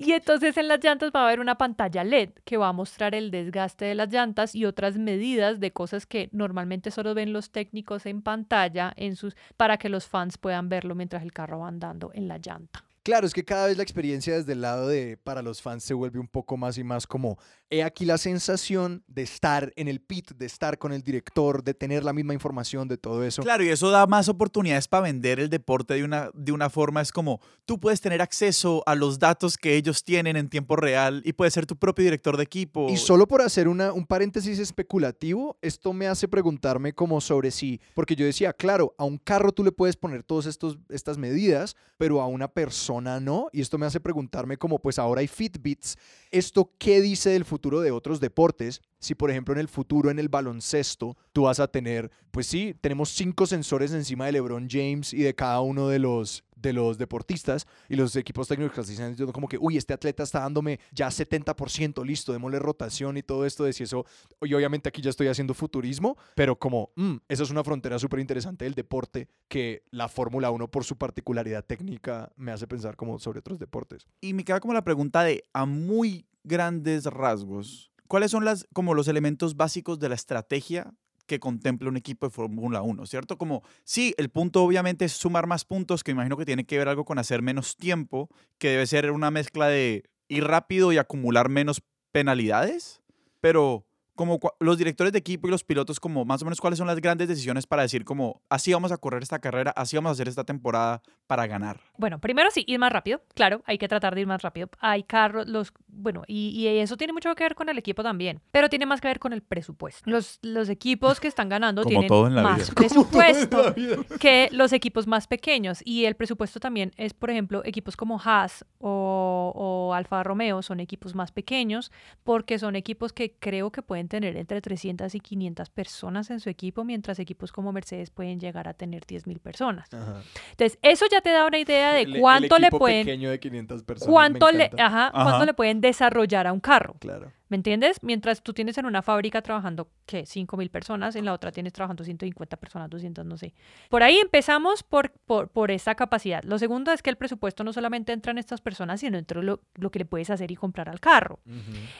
y 0.00 0.12
entonces 0.12 0.35
en 0.42 0.68
las 0.68 0.82
llantas 0.82 1.10
va 1.14 1.20
a 1.20 1.26
haber 1.26 1.40
una 1.40 1.58
pantalla 1.58 2.04
LED 2.04 2.30
que 2.44 2.56
va 2.56 2.68
a 2.68 2.72
mostrar 2.72 3.14
el 3.14 3.30
desgaste 3.30 3.84
de 3.84 3.94
las 3.94 4.12
llantas 4.12 4.54
y 4.54 4.64
otras 4.64 4.98
medidas 4.98 5.60
de 5.60 5.72
cosas 5.72 6.06
que 6.06 6.28
normalmente 6.32 6.90
solo 6.90 7.14
ven 7.14 7.32
los 7.32 7.50
técnicos 7.50 8.06
en 8.06 8.22
pantalla 8.22 8.92
en 8.96 9.16
sus, 9.16 9.36
para 9.56 9.78
que 9.78 9.88
los 9.88 10.06
fans 10.06 10.38
puedan 10.38 10.68
verlo 10.68 10.94
mientras 10.94 11.22
el 11.22 11.32
carro 11.32 11.60
va 11.60 11.68
andando 11.68 12.10
en 12.14 12.28
la 12.28 12.38
llanta. 12.38 12.84
Claro, 13.06 13.24
es 13.24 13.32
que 13.32 13.44
cada 13.44 13.68
vez 13.68 13.76
la 13.76 13.84
experiencia 13.84 14.34
desde 14.34 14.52
el 14.52 14.62
lado 14.62 14.88
de 14.88 15.16
para 15.16 15.40
los 15.40 15.62
fans 15.62 15.84
se 15.84 15.94
vuelve 15.94 16.18
un 16.18 16.26
poco 16.26 16.56
más 16.56 16.76
y 16.76 16.82
más 16.82 17.06
como 17.06 17.38
he 17.70 17.84
aquí 17.84 18.04
la 18.04 18.18
sensación 18.18 19.04
de 19.06 19.22
estar 19.22 19.72
en 19.76 19.86
el 19.86 20.00
pit, 20.00 20.32
de 20.32 20.46
estar 20.46 20.76
con 20.76 20.92
el 20.92 21.02
director, 21.02 21.62
de 21.62 21.72
tener 21.72 22.02
la 22.02 22.12
misma 22.12 22.34
información 22.34 22.88
de 22.88 22.96
todo 22.96 23.22
eso. 23.22 23.42
Claro, 23.42 23.62
y 23.62 23.68
eso 23.68 23.90
da 23.90 24.08
más 24.08 24.28
oportunidades 24.28 24.88
para 24.88 25.04
vender 25.04 25.38
el 25.38 25.50
deporte 25.50 25.94
de 25.94 26.02
una, 26.02 26.30
de 26.34 26.50
una 26.50 26.68
forma. 26.68 27.00
Es 27.00 27.12
como 27.12 27.40
tú 27.64 27.78
puedes 27.78 28.00
tener 28.00 28.20
acceso 28.20 28.82
a 28.86 28.96
los 28.96 29.20
datos 29.20 29.56
que 29.56 29.76
ellos 29.76 30.02
tienen 30.02 30.34
en 30.34 30.48
tiempo 30.48 30.74
real 30.74 31.22
y 31.24 31.32
puedes 31.32 31.54
ser 31.54 31.64
tu 31.64 31.76
propio 31.76 32.02
director 32.04 32.36
de 32.36 32.42
equipo. 32.42 32.88
Y 32.90 32.96
solo 32.96 33.28
por 33.28 33.40
hacer 33.40 33.68
una, 33.68 33.92
un 33.92 34.04
paréntesis 34.04 34.58
especulativo, 34.58 35.58
esto 35.62 35.92
me 35.92 36.08
hace 36.08 36.26
preguntarme 36.26 36.92
como 36.92 37.20
sobre 37.20 37.52
si, 37.52 37.80
porque 37.94 38.16
yo 38.16 38.26
decía, 38.26 38.52
claro, 38.52 38.96
a 38.98 39.04
un 39.04 39.16
carro 39.16 39.52
tú 39.52 39.62
le 39.62 39.70
puedes 39.70 39.96
poner 39.96 40.24
todas 40.24 40.46
estas 40.88 41.18
medidas, 41.18 41.76
pero 41.98 42.20
a 42.20 42.26
una 42.26 42.48
persona 42.48 42.95
no. 43.00 43.48
Y 43.52 43.60
esto 43.60 43.78
me 43.78 43.86
hace 43.86 44.00
preguntarme 44.00 44.56
como, 44.56 44.78
pues 44.78 44.98
ahora 44.98 45.20
hay 45.20 45.26
Fitbits, 45.26 45.96
¿esto 46.30 46.72
qué 46.78 47.00
dice 47.00 47.30
del 47.30 47.44
futuro 47.44 47.80
de 47.80 47.90
otros 47.90 48.20
deportes? 48.20 48.80
Si, 48.98 49.14
por 49.14 49.30
ejemplo, 49.30 49.54
en 49.54 49.60
el 49.60 49.68
futuro, 49.68 50.10
en 50.10 50.18
el 50.18 50.28
baloncesto, 50.28 51.16
tú 51.32 51.42
vas 51.42 51.60
a 51.60 51.68
tener, 51.68 52.10
pues 52.30 52.46
sí, 52.46 52.74
tenemos 52.80 53.10
cinco 53.10 53.46
sensores 53.46 53.92
encima 53.92 54.26
de 54.26 54.32
LeBron 54.32 54.68
James 54.70 55.12
y 55.12 55.22
de 55.22 55.34
cada 55.34 55.60
uno 55.60 55.88
de 55.88 55.98
los, 55.98 56.44
de 56.56 56.72
los 56.72 56.98
deportistas 56.98 57.66
y 57.88 57.96
los 57.96 58.16
equipos 58.16 58.48
técnicos 58.48 58.88
dicen 58.88 59.10
diciendo 59.10 59.32
como 59.32 59.46
que, 59.46 59.58
uy, 59.60 59.76
este 59.76 59.92
atleta 59.92 60.22
está 60.22 60.40
dándome 60.40 60.80
ya 60.90 61.08
70%, 61.08 62.04
listo, 62.04 62.32
démosle 62.32 62.58
rotación 62.58 63.16
y 63.16 63.22
todo 63.22 63.46
esto, 63.46 63.64
de 63.64 63.72
si 63.72 63.84
eso, 63.84 64.04
y 64.42 64.52
obviamente 64.54 64.88
aquí 64.88 65.02
ya 65.02 65.10
estoy 65.10 65.28
haciendo 65.28 65.54
futurismo, 65.54 66.16
pero 66.34 66.58
como, 66.58 66.90
mm, 66.96 67.16
eso 67.28 67.42
es 67.44 67.50
una 67.50 67.62
frontera 67.62 67.98
súper 67.98 68.20
interesante 68.20 68.64
del 68.64 68.74
deporte 68.74 69.28
que 69.48 69.84
la 69.90 70.08
Fórmula 70.08 70.50
1 70.50 70.68
por 70.68 70.84
su 70.84 70.96
particularidad 70.96 71.64
técnica 71.64 72.32
me 72.36 72.52
hace 72.52 72.66
pensar 72.66 72.96
como 72.96 73.18
sobre 73.18 73.40
otros 73.40 73.58
deportes. 73.58 74.06
Y 74.20 74.32
me 74.32 74.44
queda 74.44 74.60
como 74.60 74.74
la 74.74 74.84
pregunta 74.84 75.22
de, 75.22 75.44
a 75.52 75.66
muy 75.66 76.26
grandes 76.42 77.04
rasgos, 77.04 77.92
¿cuáles 78.08 78.30
son 78.30 78.44
las, 78.44 78.66
como 78.72 78.94
los 78.94 79.08
elementos 79.08 79.56
básicos 79.56 79.98
de 79.98 80.08
la 80.08 80.14
estrategia 80.14 80.94
que 81.26 81.40
contempla 81.40 81.88
un 81.88 81.96
equipo 81.96 82.26
de 82.26 82.30
Fórmula 82.30 82.82
1, 82.82 83.06
¿cierto? 83.06 83.38
Como, 83.38 83.62
sí, 83.84 84.14
el 84.16 84.30
punto 84.30 84.62
obviamente 84.62 85.04
es 85.04 85.12
sumar 85.12 85.46
más 85.46 85.64
puntos, 85.64 86.02
que 86.02 86.12
imagino 86.12 86.36
que 86.36 86.44
tiene 86.46 86.64
que 86.64 86.78
ver 86.78 86.88
algo 86.88 87.04
con 87.04 87.18
hacer 87.18 87.42
menos 87.42 87.76
tiempo, 87.76 88.28
que 88.58 88.70
debe 88.70 88.86
ser 88.86 89.10
una 89.10 89.30
mezcla 89.30 89.68
de 89.68 90.04
ir 90.28 90.44
rápido 90.44 90.92
y 90.92 90.98
acumular 90.98 91.48
menos 91.48 91.82
penalidades, 92.12 93.02
pero 93.40 93.85
como 94.16 94.40
los 94.58 94.78
directores 94.78 95.12
de 95.12 95.18
equipo 95.18 95.46
y 95.46 95.50
los 95.50 95.62
pilotos, 95.62 96.00
como 96.00 96.24
más 96.24 96.42
o 96.42 96.46
menos 96.46 96.60
cuáles 96.60 96.78
son 96.78 96.86
las 96.86 97.00
grandes 97.00 97.28
decisiones 97.28 97.66
para 97.66 97.82
decir 97.82 98.04
como, 98.04 98.42
así 98.48 98.72
vamos 98.72 98.90
a 98.90 98.96
correr 98.96 99.22
esta 99.22 99.38
carrera, 99.38 99.72
así 99.76 99.96
vamos 99.96 100.10
a 100.10 100.12
hacer 100.12 100.28
esta 100.28 100.44
temporada 100.44 101.02
para 101.26 101.46
ganar. 101.46 101.80
Bueno, 101.98 102.18
primero 102.18 102.50
sí, 102.50 102.64
ir 102.66 102.78
más 102.78 102.92
rápido. 102.92 103.20
Claro, 103.34 103.62
hay 103.66 103.78
que 103.78 103.88
tratar 103.88 104.14
de 104.14 104.22
ir 104.22 104.26
más 104.26 104.42
rápido. 104.42 104.68
Hay 104.80 105.02
carros, 105.04 105.46
los, 105.46 105.72
bueno, 105.86 106.22
y, 106.26 106.48
y 106.48 106.66
eso 106.66 106.96
tiene 106.96 107.12
mucho 107.12 107.34
que 107.34 107.44
ver 107.44 107.54
con 107.54 107.68
el 107.68 107.78
equipo 107.78 108.02
también, 108.02 108.40
pero 108.50 108.68
tiene 108.68 108.86
más 108.86 109.00
que 109.00 109.08
ver 109.08 109.18
con 109.18 109.32
el 109.32 109.42
presupuesto. 109.42 110.10
Los, 110.10 110.38
los 110.42 110.68
equipos 110.68 111.20
que 111.20 111.28
están 111.28 111.48
ganando 111.48 111.82
Como 111.86 111.90
tienen 111.90 112.08
todo 112.08 112.26
en 112.26 112.34
la 112.34 112.42
más 112.42 112.58
vida. 112.58 112.74
presupuesto 112.74 113.74
que 114.18 114.48
los 114.52 114.72
equipos 114.72 115.06
más 115.06 115.26
pequeños. 115.26 115.80
Y 115.84 116.06
el 116.06 116.16
presupuesto 116.16 116.58
también 116.58 116.92
es, 116.96 117.12
por 117.12 117.30
ejemplo, 117.30 117.62
equipos 117.64 117.96
como 117.96 118.20
Haas 118.20 118.64
o, 118.78 119.52
o 119.54 119.94
Alfa 119.94 120.22
Romeo 120.22 120.62
son 120.62 120.80
equipos 120.80 121.14
más 121.14 121.32
pequeños 121.32 121.92
porque 122.24 122.58
son 122.58 122.76
equipos 122.76 123.12
que 123.12 123.34
creo 123.38 123.70
que 123.70 123.82
pueden 123.82 124.05
tener 124.08 124.36
entre 124.36 124.60
300 124.60 125.14
y 125.14 125.20
500 125.20 125.70
personas 125.70 126.30
en 126.30 126.40
su 126.40 126.48
equipo, 126.50 126.84
mientras 126.84 127.18
equipos 127.18 127.52
como 127.52 127.72
Mercedes 127.72 128.10
pueden 128.10 128.40
llegar 128.40 128.68
a 128.68 128.74
tener 128.74 129.04
10.000 129.06 129.38
personas. 129.40 129.92
Ajá. 129.92 130.22
Entonces, 130.50 130.78
eso 130.82 131.06
ya 131.10 131.20
te 131.20 131.30
da 131.30 131.46
una 131.46 131.58
idea 131.58 131.92
de 131.92 132.02
El- 132.02 132.14
el 132.16 132.20
cuánto 132.20 132.58
le 132.58 132.70
pueden 132.70 133.04
pequeño 133.06 133.30
de 133.30 133.40
500 133.40 133.82
personas. 133.82 134.12
cuánto 134.12 134.50
le, 134.50 134.70
Ajá. 134.78 135.10
cuánto 135.12 135.44
le 135.46 135.54
pueden 135.54 135.80
desarrollar 135.80 136.46
a 136.46 136.52
un 136.52 136.60
carro. 136.60 136.96
Claro. 136.98 137.32
¿Me 137.48 137.56
entiendes? 137.56 138.02
Mientras 138.02 138.42
tú 138.42 138.52
tienes 138.52 138.76
en 138.78 138.86
una 138.86 139.02
fábrica 139.02 139.40
trabajando, 139.40 139.88
¿qué? 140.04 140.24
5.000 140.26 140.68
personas, 140.68 141.14
en 141.14 141.24
la 141.24 141.32
otra 141.32 141.52
tienes 141.52 141.72
trabajando 141.72 142.02
150 142.02 142.56
personas, 142.56 142.90
200, 142.90 143.24
no 143.24 143.36
sé. 143.38 143.54
Por 143.88 144.02
ahí 144.02 144.16
empezamos 144.18 144.82
por, 144.82 145.12
por, 145.12 145.48
por 145.48 145.70
esa 145.70 145.94
capacidad. 145.94 146.42
Lo 146.42 146.58
segundo 146.58 146.90
es 146.90 147.02
que 147.02 147.10
el 147.10 147.16
presupuesto 147.16 147.62
no 147.62 147.72
solamente 147.72 148.12
entra 148.12 148.32
en 148.32 148.38
estas 148.38 148.60
personas, 148.60 148.98
sino 149.00 149.16
dentro 149.16 149.40
de 149.40 149.46
lo, 149.46 149.60
lo 149.74 149.90
que 149.90 150.00
le 150.00 150.04
puedes 150.06 150.28
hacer 150.30 150.50
y 150.50 150.56
comprar 150.56 150.88
al 150.88 150.98
carro. 150.98 151.38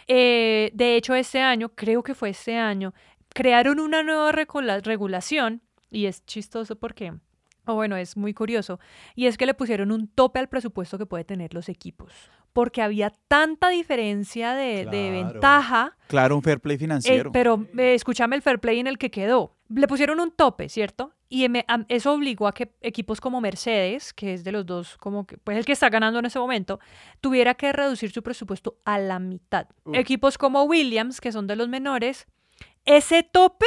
Eh, 0.09 0.71
de 0.75 0.97
hecho, 0.97 1.15
este 1.15 1.41
año, 1.41 1.69
creo 1.75 2.03
que 2.03 2.15
fue 2.15 2.31
este 2.31 2.57
año, 2.57 2.93
crearon 3.29 3.79
una 3.81 4.03
nueva 4.03 4.33
regula- 4.33 4.81
regulación 4.81 5.63
y 5.91 6.07
es 6.07 6.25
chistoso 6.27 6.77
porque, 6.77 7.13
o 7.67 7.75
bueno, 7.75 7.97
es 7.97 8.17
muy 8.17 8.35
curioso, 8.35 8.81
y 9.15 9.27
es 9.27 9.39
que 9.39 9.47
le 9.47 9.55
pusieron 9.55 9.93
un 9.93 10.09
tope 10.09 10.41
al 10.41 10.49
presupuesto 10.49 10.99
que 10.99 11.07
puede 11.07 11.25
tener 11.25 11.55
los 11.55 11.69
equipos, 11.69 12.13
porque 12.57 12.81
había 12.81 13.13
tanta 13.29 13.69
diferencia 13.69 14.55
de, 14.55 14.87
ventaja, 14.91 15.95
Claro, 16.07 16.37
un 16.37 16.43
fair 16.43 16.59
play 16.59 16.77
eh, 16.77 16.79
financiero. 16.79 17.31
pero 17.31 17.67
eh, 17.77 17.93
escúchame 17.93 18.35
el 18.35 18.41
fair 18.41 18.61
play 18.61 18.81
en 18.81 18.87
el 18.87 18.97
que 18.97 19.11
quedó. 19.11 19.55
Le 19.69 19.87
pusieron 19.87 20.21
un 20.21 20.31
tope, 20.31 20.71
¿cierto? 20.71 21.13
Y 21.29 21.47
eso 21.89 22.15
obligó 22.15 22.49
a 22.49 22.53
que 22.53 22.73
equipos 22.81 23.21
como 23.21 23.43
Mercedes, 23.43 24.15
que 24.15 24.33
es 24.33 24.43
de 24.43 24.53
los 24.53 24.65
dos, 24.65 24.97
como 24.97 25.27
que, 25.27 25.37
pues 25.37 25.59
el 25.59 25.67
que 25.67 25.73
está 25.73 25.91
ganando 25.91 26.19
en 26.19 26.25
ese 26.25 26.39
momento, 26.39 26.81
tuviera 27.21 27.53
que 27.53 27.75
reducir 27.75 28.11
su 28.11 28.23
presupuesto 28.23 28.79
a 28.87 28.99
la 28.99 29.19
mitad. 29.19 29.67
Equipos 29.93 30.39
como 30.39 30.63
Williams, 30.63 31.21
que 31.21 31.33
son 31.33 31.47
de 31.47 31.57
los 31.57 31.69
menores, 31.69 32.27
ese 32.87 33.23
tope 33.23 33.67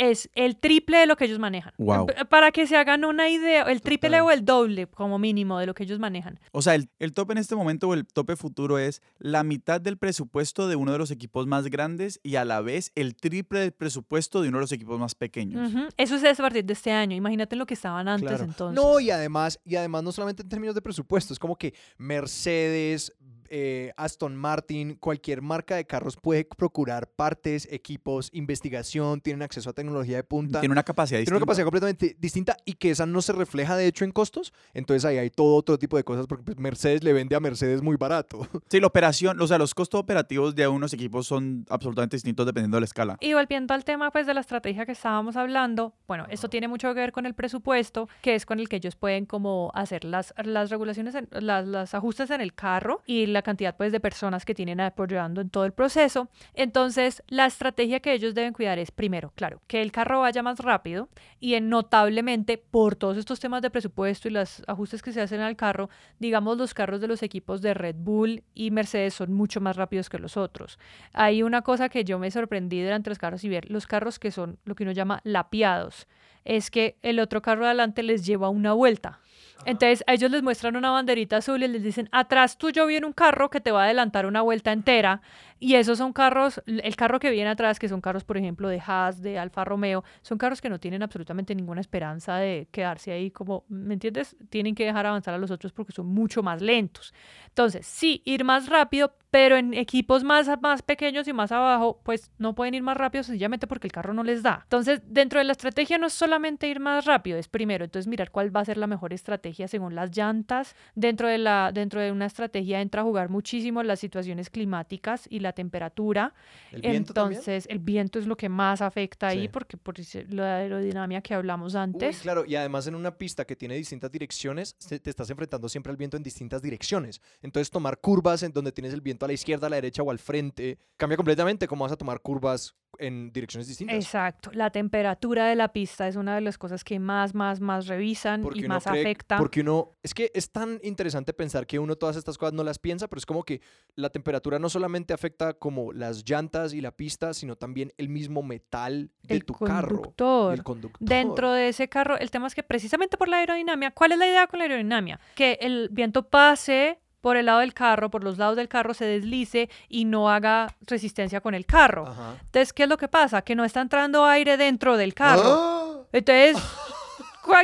es 0.00 0.30
el 0.34 0.56
triple 0.56 0.98
de 0.98 1.06
lo 1.06 1.16
que 1.16 1.26
ellos 1.26 1.38
manejan. 1.38 1.74
Wow. 1.78 2.06
Para 2.30 2.50
que 2.52 2.66
se 2.66 2.76
hagan 2.76 3.04
una 3.04 3.28
idea, 3.28 3.62
el 3.64 3.82
triple 3.82 4.08
Total. 4.10 4.22
o 4.22 4.30
el 4.30 4.44
doble 4.44 4.86
como 4.86 5.18
mínimo 5.18 5.58
de 5.58 5.66
lo 5.66 5.74
que 5.74 5.82
ellos 5.84 5.98
manejan. 5.98 6.40
O 6.52 6.62
sea, 6.62 6.74
el, 6.74 6.88
el 6.98 7.12
tope 7.12 7.32
en 7.32 7.38
este 7.38 7.54
momento 7.54 7.88
o 7.88 7.94
el 7.94 8.06
tope 8.06 8.36
futuro 8.36 8.78
es 8.78 9.02
la 9.18 9.42
mitad 9.44 9.80
del 9.80 9.98
presupuesto 9.98 10.68
de 10.68 10.76
uno 10.76 10.92
de 10.92 10.98
los 10.98 11.10
equipos 11.10 11.46
más 11.46 11.66
grandes 11.66 12.18
y 12.22 12.36
a 12.36 12.44
la 12.44 12.60
vez 12.60 12.92
el 12.94 13.14
triple 13.14 13.60
del 13.60 13.72
presupuesto 13.72 14.40
de 14.42 14.48
uno 14.48 14.58
de 14.58 14.62
los 14.62 14.72
equipos 14.72 14.98
más 14.98 15.14
pequeños. 15.14 15.72
Ujú. 15.72 15.88
Eso 15.96 16.16
es 16.16 16.24
a 16.40 16.42
partir 16.42 16.64
de 16.64 16.72
este 16.72 16.90
año. 16.92 17.14
Imagínate 17.16 17.54
lo 17.56 17.66
que 17.66 17.74
estaban 17.74 18.08
antes 18.08 18.28
Claro. 18.28 18.44
entonces. 18.44 18.82
No, 18.82 19.00
y 19.00 19.10
además, 19.10 19.60
y 19.64 19.76
además 19.76 20.02
no 20.02 20.12
solamente 20.12 20.42
en 20.42 20.48
términos 20.48 20.74
de 20.74 20.82
presupuesto, 20.82 21.32
es 21.34 21.38
como 21.38 21.56
que 21.56 21.74
Mercedes, 21.98 23.12
eh, 23.50 23.92
Aston 23.96 24.36
Martin, 24.36 24.94
cualquier 24.94 25.42
marca 25.42 25.76
de 25.76 25.84
carros 25.84 26.16
puede 26.16 26.44
procurar 26.44 27.08
partes, 27.08 27.68
equipos, 27.70 28.30
investigación, 28.32 29.20
tienen 29.20 29.42
acceso 29.42 29.70
a 29.70 29.72
tecnología 29.72 30.16
de 30.16 30.24
punta. 30.24 30.60
Tiene 30.60 30.72
una 30.72 30.82
capacidad 30.82 31.16
Tiene 31.18 31.22
distinta. 31.22 31.36
una 31.36 31.44
capacidad 31.46 31.64
completamente 31.64 32.16
distinta 32.18 32.56
y 32.64 32.74
que 32.74 32.90
esa 32.90 33.06
no 33.06 33.20
se 33.22 33.32
refleja 33.32 33.76
de 33.76 33.86
hecho 33.86 34.04
en 34.04 34.12
costos. 34.12 34.52
Entonces 34.74 35.04
ahí 35.04 35.18
hay 35.18 35.30
todo 35.30 35.56
otro 35.56 35.78
tipo 35.78 35.96
de 35.96 36.04
cosas 36.04 36.26
porque 36.26 36.44
pues, 36.44 36.58
Mercedes 36.58 37.02
le 37.02 37.12
vende 37.12 37.34
a 37.36 37.40
Mercedes 37.40 37.82
muy 37.82 37.96
barato. 37.96 38.46
Sí, 38.70 38.78
la 38.78 38.86
operación, 38.86 39.40
o 39.40 39.46
sea, 39.48 39.58
los 39.58 39.74
costos 39.74 40.00
operativos 40.00 40.54
de 40.54 40.68
unos 40.68 40.92
equipos 40.92 41.26
son 41.26 41.66
absolutamente 41.70 42.14
distintos 42.16 42.46
dependiendo 42.46 42.76
de 42.76 42.82
la 42.82 42.84
escala. 42.84 43.16
Y 43.20 43.32
volviendo 43.34 43.74
al 43.74 43.84
tema 43.84 44.12
pues 44.12 44.26
de 44.26 44.34
la 44.34 44.40
estrategia 44.40 44.86
que 44.86 44.92
estábamos 44.92 45.36
hablando, 45.36 45.92
bueno, 46.06 46.26
esto 46.30 46.48
tiene 46.48 46.68
mucho 46.68 46.86
que 46.94 47.00
ver 47.00 47.10
con 47.10 47.26
el 47.26 47.34
presupuesto, 47.34 48.08
que 48.22 48.36
es 48.36 48.46
con 48.46 48.60
el 48.60 48.68
que 48.68 48.76
ellos 48.76 48.94
pueden 48.94 49.26
como 49.26 49.72
hacer 49.74 50.04
las, 50.04 50.32
las 50.44 50.70
regulaciones, 50.70 51.16
en- 51.16 51.28
las, 51.32 51.66
las 51.66 51.94
ajustes 51.94 52.30
en 52.30 52.40
el 52.40 52.54
carro 52.54 53.02
y 53.06 53.26
la 53.26 53.39
cantidad 53.42 53.76
pues 53.76 53.92
de 53.92 54.00
personas 54.00 54.44
que 54.44 54.54
tienen 54.54 54.80
apoyando 54.80 55.40
en 55.40 55.50
todo 55.50 55.64
el 55.64 55.72
proceso. 55.72 56.28
Entonces, 56.54 57.22
la 57.28 57.46
estrategia 57.46 58.00
que 58.00 58.12
ellos 58.12 58.34
deben 58.34 58.52
cuidar 58.52 58.78
es 58.78 58.90
primero, 58.90 59.32
claro, 59.34 59.60
que 59.66 59.82
el 59.82 59.92
carro 59.92 60.20
vaya 60.20 60.42
más 60.42 60.58
rápido 60.58 61.08
y 61.38 61.54
en 61.54 61.68
notablemente 61.68 62.58
por 62.58 62.96
todos 62.96 63.16
estos 63.16 63.40
temas 63.40 63.62
de 63.62 63.70
presupuesto 63.70 64.28
y 64.28 64.32
los 64.32 64.62
ajustes 64.66 65.02
que 65.02 65.12
se 65.12 65.20
hacen 65.20 65.40
al 65.40 65.56
carro, 65.56 65.90
digamos 66.18 66.58
los 66.58 66.74
carros 66.74 67.00
de 67.00 67.08
los 67.08 67.22
equipos 67.22 67.62
de 67.62 67.74
Red 67.74 67.96
Bull 67.98 68.42
y 68.54 68.70
Mercedes 68.70 69.14
son 69.14 69.32
mucho 69.32 69.60
más 69.60 69.76
rápidos 69.76 70.08
que 70.08 70.18
los 70.18 70.36
otros. 70.36 70.78
Hay 71.12 71.42
una 71.42 71.62
cosa 71.62 71.88
que 71.88 72.04
yo 72.04 72.18
me 72.18 72.30
sorprendí 72.30 72.82
durante 72.82 73.10
los 73.10 73.18
carros 73.18 73.44
y 73.44 73.48
ver 73.48 73.70
los 73.70 73.86
carros 73.86 74.18
que 74.18 74.30
son 74.30 74.58
lo 74.64 74.74
que 74.74 74.84
uno 74.84 74.92
llama 74.92 75.20
lapiados, 75.24 76.06
es 76.44 76.70
que 76.70 76.96
el 77.02 77.20
otro 77.20 77.42
carro 77.42 77.62
de 77.62 77.68
adelante 77.68 78.02
les 78.02 78.24
lleva 78.24 78.48
una 78.48 78.72
vuelta. 78.72 79.20
Entonces 79.64 80.02
a 80.06 80.14
ellos 80.14 80.30
les 80.30 80.42
muestran 80.42 80.76
una 80.76 80.90
banderita 80.90 81.38
azul 81.38 81.62
y 81.62 81.68
les 81.68 81.82
dicen, 81.82 82.08
atrás 82.12 82.56
tuyo 82.56 82.86
viene 82.86 83.06
un 83.06 83.12
carro 83.12 83.50
que 83.50 83.60
te 83.60 83.70
va 83.70 83.82
a 83.82 83.84
adelantar 83.84 84.26
una 84.26 84.40
vuelta 84.40 84.72
entera. 84.72 85.20
Y 85.62 85.74
esos 85.74 85.98
son 85.98 86.14
carros, 86.14 86.62
el 86.66 86.96
carro 86.96 87.20
que 87.20 87.30
viene 87.30 87.50
atrás, 87.50 87.78
que 87.78 87.86
son 87.86 88.00
carros, 88.00 88.24
por 88.24 88.38
ejemplo, 88.38 88.68
de 88.68 88.80
Haas, 88.84 89.20
de 89.20 89.38
Alfa 89.38 89.62
Romeo, 89.62 90.02
son 90.22 90.38
carros 90.38 90.62
que 90.62 90.70
no 90.70 90.80
tienen 90.80 91.02
absolutamente 91.02 91.54
ninguna 91.54 91.82
esperanza 91.82 92.36
de 92.36 92.66
quedarse 92.72 93.12
ahí 93.12 93.30
como, 93.30 93.64
¿me 93.68 93.92
entiendes? 93.92 94.36
Tienen 94.48 94.74
que 94.74 94.86
dejar 94.86 95.04
avanzar 95.04 95.34
a 95.34 95.38
los 95.38 95.50
otros 95.50 95.72
porque 95.72 95.92
son 95.92 96.06
mucho 96.06 96.42
más 96.42 96.62
lentos. 96.62 97.12
Entonces, 97.48 97.86
sí, 97.86 98.22
ir 98.24 98.42
más 98.42 98.70
rápido, 98.70 99.14
pero 99.30 99.56
en 99.56 99.74
equipos 99.74 100.24
más, 100.24 100.48
más 100.62 100.82
pequeños 100.82 101.28
y 101.28 101.32
más 101.34 101.52
abajo, 101.52 102.00
pues 102.04 102.32
no 102.38 102.54
pueden 102.54 102.74
ir 102.74 102.82
más 102.82 102.96
rápido 102.96 103.22
sencillamente 103.22 103.66
porque 103.66 103.86
el 103.86 103.92
carro 103.92 104.14
no 104.14 104.24
les 104.24 104.42
da. 104.42 104.60
Entonces, 104.62 105.02
dentro 105.06 105.40
de 105.40 105.44
la 105.44 105.52
estrategia 105.52 105.98
no 105.98 106.06
es 106.06 106.14
solamente 106.14 106.68
ir 106.68 106.80
más 106.80 107.04
rápido, 107.04 107.38
es 107.38 107.48
primero, 107.48 107.84
entonces 107.84 108.08
mirar 108.08 108.30
cuál 108.30 108.54
va 108.54 108.60
a 108.60 108.64
ser 108.64 108.78
la 108.78 108.86
mejor 108.86 109.12
estrategia 109.12 109.68
según 109.68 109.94
las 109.94 110.16
llantas. 110.16 110.74
Dentro 110.94 111.28
de, 111.28 111.38
la, 111.38 111.70
dentro 111.72 112.00
de 112.00 112.12
una 112.12 112.26
estrategia 112.26 112.80
entra 112.80 113.02
a 113.02 113.04
jugar 113.04 113.28
muchísimo 113.28 113.82
las 113.82 114.00
situaciones 114.00 114.48
climáticas 114.48 115.26
y 115.30 115.40
la 115.40 115.49
temperatura. 115.52 116.34
El 116.72 116.82
viento 116.82 117.12
también. 117.14 117.38
Entonces, 117.40 117.66
el 117.70 117.78
viento 117.78 118.18
es 118.18 118.26
lo 118.26 118.36
que 118.36 118.48
más 118.48 118.80
afecta 118.82 119.28
ahí 119.28 119.42
Sí. 119.42 119.48
porque 119.48 119.76
por 119.76 119.94
la 120.30 120.56
aerodinámica 120.56 121.20
que 121.20 121.34
hablamos 121.34 121.74
Uy, 121.74 121.80
antes. 121.80 122.20
claro, 122.20 122.44
y 122.46 122.56
además 122.56 122.86
en 122.86 122.94
una 122.94 123.16
pista 123.16 123.44
que 123.44 123.56
tiene 123.56 123.74
distintas 123.74 124.10
direcciones, 124.10 124.76
te 124.78 125.10
estás 125.10 125.30
enfrentando 125.30 125.68
siempre 125.68 125.90
al 125.90 125.96
viento 125.96 126.16
en 126.16 126.22
distintas 126.22 126.62
direcciones. 126.62 127.20
Entonces 127.42 127.70
tomar 127.70 127.98
curvas 127.98 128.42
en 128.42 128.52
donde 128.52 128.72
tienes 128.72 128.92
el 128.94 129.00
viento 129.00 129.24
a 129.24 129.28
la 129.28 129.34
izquierda, 129.34 129.66
a 129.66 129.70
la 129.70 129.76
derecha 129.76 130.02
o 130.02 130.10
al 130.10 130.18
frente, 130.18 130.78
cambia 130.96 131.16
completamente 131.16 131.66
cómo 131.66 131.84
vas 131.84 131.92
a 131.92 131.96
tomar 131.96 132.20
curvas 132.20 132.74
en 132.98 133.32
direcciones 133.32 133.66
distintas. 133.68 133.96
Exacto, 133.96 134.50
la 134.52 134.70
temperatura 134.70 135.46
de 135.46 135.54
la 135.56 135.72
pista 135.72 136.08
es 136.08 136.16
una 136.16 136.34
de 136.34 136.40
las 136.40 136.58
cosas 136.58 136.82
que 136.84 136.98
más, 136.98 137.34
más, 137.34 137.60
más 137.60 137.86
revisan 137.86 138.42
Porque 138.42 138.60
y 138.60 138.68
más 138.68 138.84
cree- 138.84 139.00
afecta. 139.00 139.38
Porque 139.38 139.60
uno, 139.60 139.96
es 140.02 140.12
que 140.12 140.30
es 140.34 140.50
tan 140.50 140.80
interesante 140.82 141.32
pensar 141.32 141.66
que 141.66 141.78
uno 141.78 141.96
todas 141.96 142.16
estas 142.16 142.36
cosas 142.36 142.52
no 142.52 142.64
las 142.64 142.78
piensa, 142.78 143.08
pero 143.08 143.18
es 143.18 143.26
como 143.26 143.44
que 143.44 143.60
la 143.94 144.10
temperatura 144.10 144.58
no 144.58 144.68
solamente 144.68 145.14
afecta 145.14 145.39
como 145.54 145.92
las 145.92 146.24
llantas 146.28 146.72
y 146.72 146.80
la 146.80 146.90
pista, 146.90 147.32
sino 147.34 147.56
también 147.56 147.92
el 147.98 148.08
mismo 148.08 148.42
metal 148.42 149.10
de 149.22 149.34
el 149.36 149.44
tu 149.44 149.54
carro. 149.54 149.96
conductor. 149.96 150.54
y 150.54 150.58
El 150.58 150.62
conductor. 150.64 151.08
Dentro 151.08 151.52
de 151.52 151.68
ese 151.68 151.88
carro, 151.88 152.18
el 152.18 152.30
tema 152.30 152.46
es 152.46 152.54
que 152.54 152.62
precisamente 152.62 153.16
por 153.16 153.28
la 153.28 153.38
aerodinámica, 153.38 153.90
¿cuál 153.92 154.12
es 154.12 154.18
la 154.18 154.26
idea 154.28 154.46
con 154.46 154.58
la 154.58 154.64
aerodinámica? 154.64 155.20
Que 155.34 155.58
el 155.60 155.88
viento 155.90 156.28
pase 156.28 157.00
por 157.20 157.36
el 157.36 157.46
lado 157.46 157.58
del 157.60 157.74
carro, 157.74 158.10
por 158.10 158.24
los 158.24 158.38
lados 158.38 158.56
del 158.56 158.68
carro, 158.68 158.94
se 158.94 159.04
deslice 159.04 159.68
y 159.88 160.06
no 160.06 160.30
haga 160.30 160.74
resistencia 160.86 161.40
con 161.42 161.54
el 161.54 161.66
carro. 161.66 162.06
Ajá. 162.06 162.36
Entonces, 162.40 162.72
¿qué 162.72 162.84
es 162.84 162.88
lo 162.88 162.96
que 162.96 163.08
pasa? 163.08 163.42
Que 163.42 163.54
no 163.54 163.64
está 163.64 163.80
entrando 163.82 164.24
aire 164.24 164.56
dentro 164.56 164.96
del 164.96 165.12
carro. 165.12 165.42
¡Ah! 165.44 166.00
Entonces, 166.12 166.52
¿cuál- 166.54 166.64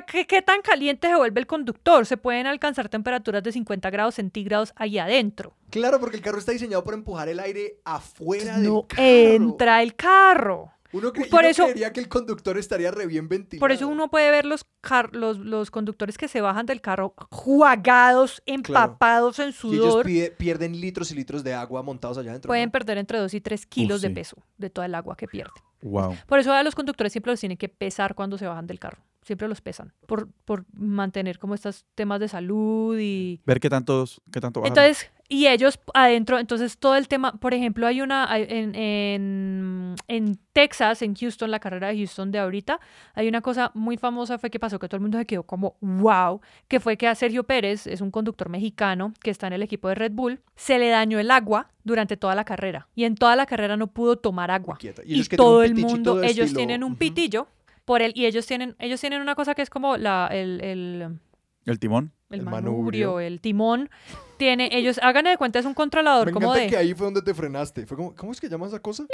qué, 0.07 0.27
qué 0.27 0.43
tan 0.43 0.63
caliente 0.63 1.09
se 1.09 1.17
vuelve 1.17 1.41
el 1.41 1.47
conductor? 1.47 2.07
Se 2.07 2.17
pueden 2.17 2.47
alcanzar 2.47 2.89
temperaturas 2.89 3.43
de 3.43 3.53
50 3.53 3.91
grados 3.91 4.15
centígrados 4.17 4.73
ahí 4.77 4.99
adentro. 4.99 5.55
Claro, 5.71 5.99
porque 6.01 6.17
el 6.17 6.23
carro 6.23 6.39
está 6.39 6.53
diseñado 6.53 6.85
para 6.85 6.97
empujar 6.97 7.29
el 7.29 7.41
aire 7.41 7.79
afuera 7.85 8.59
del 8.59 8.69
No 8.69 8.87
carro. 8.87 9.03
entra 9.03 9.83
el 9.83 9.95
carro. 9.95 10.73
Uno, 10.93 11.13
cre- 11.13 11.29
Por 11.29 11.41
uno 11.41 11.49
eso- 11.49 11.65
creería 11.65 11.93
que 11.93 12.01
el 12.01 12.09
conductor 12.09 12.57
estaría 12.57 12.91
re 12.91 13.07
bien 13.07 13.29
ventilado. 13.29 13.61
Por 13.61 13.73
eso 13.73 13.87
uno 13.89 14.09
puede 14.09 14.31
ver 14.31 14.47
los, 14.47 14.65
car- 14.81 15.15
los, 15.15 15.37
los 15.39 15.71
conductores 15.71 16.17
que 16.17 16.29
se 16.29 16.41
bajan 16.41 16.65
del 16.65 16.81
carro 16.81 17.13
juagados, 17.31 18.43
empapados 18.47 19.39
en 19.41 19.47
Y 19.47 19.49
ellos 19.49 19.57
sudor. 19.93 20.07
pide- 20.07 20.31
pierden 20.31 20.81
litros 20.81 21.11
y 21.11 21.15
litros 21.15 21.43
de 21.45 21.55
agua 21.55 21.83
montados 21.83 22.19
allá 22.19 22.31
adentro. 22.31 22.49
Pueden 22.49 22.67
¿no? 22.67 22.73
perder 22.73 22.99
entre 22.99 23.19
2 23.19 23.35
y 23.35 23.41
3 23.41 23.67
kilos 23.67 24.01
de 24.01 24.09
sí. 24.09 24.15
peso 24.15 24.37
de 24.59 24.71
toda 24.71 24.87
el 24.87 24.95
agua 24.95 25.17
que 25.17 25.27
pierden. 25.27 25.53
Wow. 25.83 26.17
Por 26.27 26.39
eso 26.39 26.53
a 26.53 26.63
los 26.63 26.75
conductores 26.75 27.13
siempre 27.13 27.33
los 27.33 27.41
tienen 27.41 27.59
que 27.59 27.69
pesar 27.69 28.15
cuando 28.15 28.39
se 28.39 28.47
bajan 28.47 28.67
del 28.67 28.79
carro. 28.79 28.99
Siempre 29.27 29.49
los 29.49 29.61
pesan. 29.61 29.93
Por, 30.07 30.29
por 30.45 30.65
mantener 30.73 31.41
como 31.41 31.55
estos 31.57 31.85
temas 31.97 32.21
de 32.21 32.29
salud 32.29 32.97
y... 32.97 33.41
Ver 33.45 33.59
qué 33.59 33.69
tantos, 33.69 34.21
qué 34.31 34.41
tanto 34.41 34.61
bajan. 34.61 34.71
Entonces, 34.79 35.11
y 35.29 35.49
ellos 35.49 35.81
adentro, 35.95 36.39
entonces 36.39 36.79
todo 36.79 36.95
el 36.95 37.09
tema, 37.09 37.33
por 37.33 37.53
ejemplo, 37.53 37.89
hay 37.89 38.03
una, 38.03 38.31
hay- 38.31 38.47
en, 38.49 38.77
en, 38.77 39.95
en 40.07 40.39
Texas, 40.53 41.03
en 41.03 41.17
Houston, 41.17 41.51
la 41.51 41.59
carrera 41.59 41.89
de 41.89 41.97
Houston 41.97 42.31
de 42.31 42.39
ahorita, 42.39 42.79
hay 43.15 43.27
una 43.27 43.41
cosa 43.41 43.73
muy 43.75 43.97
famosa, 43.97 44.39
fue 44.39 44.49
que 44.51 44.61
pasó 44.61 44.79
que 44.79 44.89
todo 44.89 44.99
el 44.99 45.03
mundo 45.03 45.19
se 45.19 45.27
quedó 45.27 45.43
como, 45.43 45.77
wow, 45.81 46.41
que 46.69 46.79
fue 46.79 46.97
que 46.97 47.09
a 47.09 47.17
Sergio 47.17 47.43
Pérez, 47.43 47.89
es 47.89 48.01
un 48.01 48.13
conductor 48.13 48.49
mexicano 48.49 49.13
que 49.21 49.31
está 49.31 49.49
en 49.49 49.55
el 49.55 49.63
equipo 49.63 49.89
de 49.89 49.97
Red 49.97 50.13
Bull, 50.13 50.41
se 50.55 50.79
le 50.79 50.89
dañó 50.89 51.19
el 51.19 51.33
agua 51.33 51.69
durante 51.83 52.17
toda 52.17 52.37
la 52.37 52.45
carrera. 52.45 52.87
Y 52.95 53.05
en 53.05 53.17
toda 53.17 53.35
la 53.35 53.47
carrera 53.47 53.77
no 53.77 53.89
pudo 53.89 54.17
tomar 54.17 54.53
agua. 54.53 54.77
Quieta. 54.79 55.03
Y, 55.05 55.19
un 55.21 55.27
todo 55.37 55.65
el 55.65 55.75
mundo, 55.75 56.23
ellos 56.23 56.47
estilo- 56.47 56.57
tienen 56.59 56.85
un 56.85 56.95
pitillo 56.95 57.49
por 57.87 58.03
él, 58.03 58.13
y 58.15 58.27
ellos 58.27 58.45
tienen, 58.47 58.77
ellos 58.79 59.01
tienen 59.01 59.23
una 59.23 59.35
cosa 59.35 59.55
que 59.55 59.63
es 59.63 59.71
como 59.71 59.97
la, 59.97 60.29
el, 60.31 60.61
el, 60.63 61.19
El 61.65 61.79
timón. 61.79 62.13
El 62.31 62.41
El 62.41 62.45
manubrio, 62.45 63.09
manubrio. 63.13 63.21
el 63.21 63.41
timón. 63.41 63.91
Tiene, 64.37 64.69
ellos, 64.71 65.01
hagan 65.03 65.25
de 65.25 65.39
cuenta, 65.39 65.59
es 65.61 65.65
un 65.65 65.73
controlador 65.73 66.27
Me 66.27 66.33
como 66.33 66.49
encanta 66.49 66.61
de... 66.65 66.69
que 66.69 66.77
ahí 66.77 66.93
fue 66.93 67.07
donde 67.07 67.23
te 67.23 67.33
frenaste. 67.33 67.87
Fue 67.87 67.97
como, 67.97 68.15
¿cómo 68.15 68.33
es 68.33 68.41
que 68.41 68.51
llama 68.51 68.67
esa 68.67 68.81
cosa? 68.81 69.07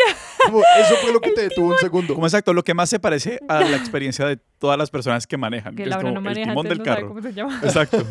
Como, 0.47 0.59
eso 0.81 0.97
fue 0.97 1.13
lo 1.13 1.21
que 1.21 1.31
te 1.37 1.43
detuvo 1.43 1.69
un 1.69 1.79
segundo. 1.79 2.15
Como 2.15 2.27
exacto, 2.27 2.53
lo 2.53 2.65
que 2.65 2.75
más 2.75 2.91
se 2.91 2.99
parece 2.99 3.39
a 3.49 3.61
la 3.61 3.77
experiencia 3.77 4.27
de 4.27 4.37
todas 4.59 4.77
las 4.77 4.91
personas 4.91 5.29
que 5.29 5.37
manejan. 5.37 5.77
que 5.77 5.85
es 5.85 5.89
Laura 5.89 6.03
como 6.09 6.15
no 6.15 6.21
maneja, 6.23 6.41
el 6.43 6.49
timón 6.49 6.69
del 6.69 6.79
no 6.79 6.85
carro. 6.85 7.09
cómo 7.09 7.23
se 7.23 7.33
llama. 7.33 7.61
Exacto. 7.63 7.99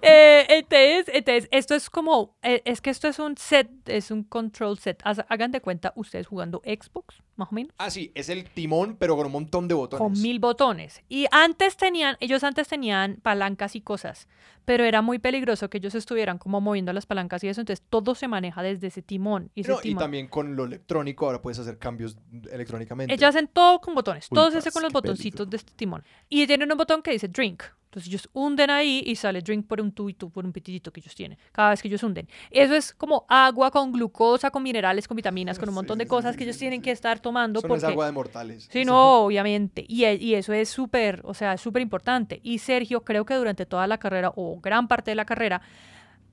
Eh, 0.00 0.46
entonces, 0.48 1.04
entonces, 1.14 1.48
esto 1.50 1.74
es 1.74 1.90
como, 1.90 2.36
eh, 2.42 2.62
es 2.64 2.80
que 2.80 2.88
esto 2.90 3.08
es 3.08 3.18
un 3.18 3.36
set, 3.36 3.68
es 3.86 4.10
un 4.10 4.22
control 4.24 4.78
set. 4.78 5.02
Hagan 5.28 5.50
de 5.52 5.60
cuenta 5.60 5.92
ustedes 5.96 6.26
jugando 6.26 6.62
Xbox, 6.64 7.22
más 7.36 7.48
o 7.50 7.54
menos, 7.54 7.74
Ah, 7.78 7.90
sí, 7.90 8.10
es 8.14 8.28
el 8.30 8.48
timón, 8.50 8.96
pero 8.98 9.16
con 9.16 9.26
un 9.26 9.32
montón 9.32 9.68
de 9.68 9.74
botones. 9.74 10.00
con 10.00 10.12
mil 10.22 10.38
botones. 10.40 11.02
Y 11.10 11.26
antes 11.30 11.76
tenían, 11.76 12.16
ellos 12.20 12.42
antes 12.44 12.68
tenían 12.68 13.16
palancas 13.22 13.76
y 13.76 13.80
cosas, 13.82 14.28
pero 14.64 14.84
era 14.84 15.02
muy 15.02 15.18
peligroso 15.18 15.68
que 15.70 15.78
ellos 15.78 15.94
estuvieran 15.94 16.38
como 16.38 16.60
moviendo 16.60 16.92
las 16.92 17.06
palancas 17.06 17.42
y 17.44 17.48
eso, 17.48 17.60
entonces 17.60 17.84
todo 17.88 18.14
se 18.14 18.28
maneja 18.28 18.62
desde 18.62 18.88
ese 18.88 19.02
timón. 19.02 19.50
Y, 19.54 19.62
ese 19.62 19.72
No, 19.72 19.78
y 19.82 19.94
también 19.94 20.28
con 20.28 20.56
lo 20.56 20.64
electrónico 20.64 21.26
ahora 21.26 21.42
puedes 21.42 21.58
hacer 21.58 21.78
cambios 21.78 22.16
electrónicamente. 22.50 23.14
Ellos 23.14 23.28
hacen 23.28 23.48
todo 23.48 23.80
con 23.80 23.94
botones, 23.94 24.28
Uy, 24.30 24.34
todo 24.34 24.50
se 24.50 24.58
hace 24.58 24.70
con 24.70 24.82
los 24.82 24.92
botoncitos 24.92 25.46
peligro. 25.46 25.50
de 25.50 25.56
este 25.56 25.72
timón. 25.74 26.04
Y 26.28 26.46
tienen 26.46 26.70
un 26.70 26.78
botón 26.78 27.02
que 27.02 27.10
dice 27.10 27.28
drink. 27.28 27.62
Entonces 27.94 28.08
ellos 28.08 28.28
hunden 28.32 28.70
ahí 28.70 29.04
y 29.06 29.14
sale 29.14 29.40
drink 29.40 29.68
por 29.68 29.80
un 29.80 29.92
tubito, 29.92 30.28
por 30.28 30.44
un 30.44 30.52
pitillito 30.52 30.92
que 30.92 30.98
ellos 30.98 31.14
tienen, 31.14 31.38
cada 31.52 31.70
vez 31.70 31.80
que 31.80 31.86
ellos 31.86 32.02
hunden. 32.02 32.28
Eso 32.50 32.74
es 32.74 32.92
como 32.92 33.24
agua 33.28 33.70
con 33.70 33.92
glucosa, 33.92 34.50
con 34.50 34.64
minerales, 34.64 35.06
con 35.06 35.14
vitaminas, 35.14 35.60
con 35.60 35.68
un 35.68 35.76
montón 35.76 35.98
de 35.98 36.06
cosas 36.08 36.36
que 36.36 36.42
ellos 36.42 36.58
tienen 36.58 36.82
que 36.82 36.90
estar 36.90 37.20
tomando 37.20 37.60
Eso 37.60 37.68
no 37.68 37.76
es 37.76 37.82
porque... 37.82 37.92
agua 37.92 38.06
de 38.06 38.12
mortales. 38.12 38.68
Sí, 38.68 38.84
no, 38.84 39.20
obviamente. 39.26 39.84
Y, 39.86 40.06
e- 40.06 40.16
y 40.16 40.34
eso 40.34 40.52
es 40.52 40.68
súper, 40.68 41.20
o 41.22 41.34
sea, 41.34 41.56
súper 41.56 41.82
importante. 41.82 42.40
Y 42.42 42.58
Sergio, 42.58 43.04
creo 43.04 43.24
que 43.24 43.34
durante 43.34 43.64
toda 43.64 43.86
la 43.86 43.98
carrera, 43.98 44.32
o 44.34 44.58
gran 44.60 44.88
parte 44.88 45.12
de 45.12 45.14
la 45.14 45.24
carrera, 45.24 45.62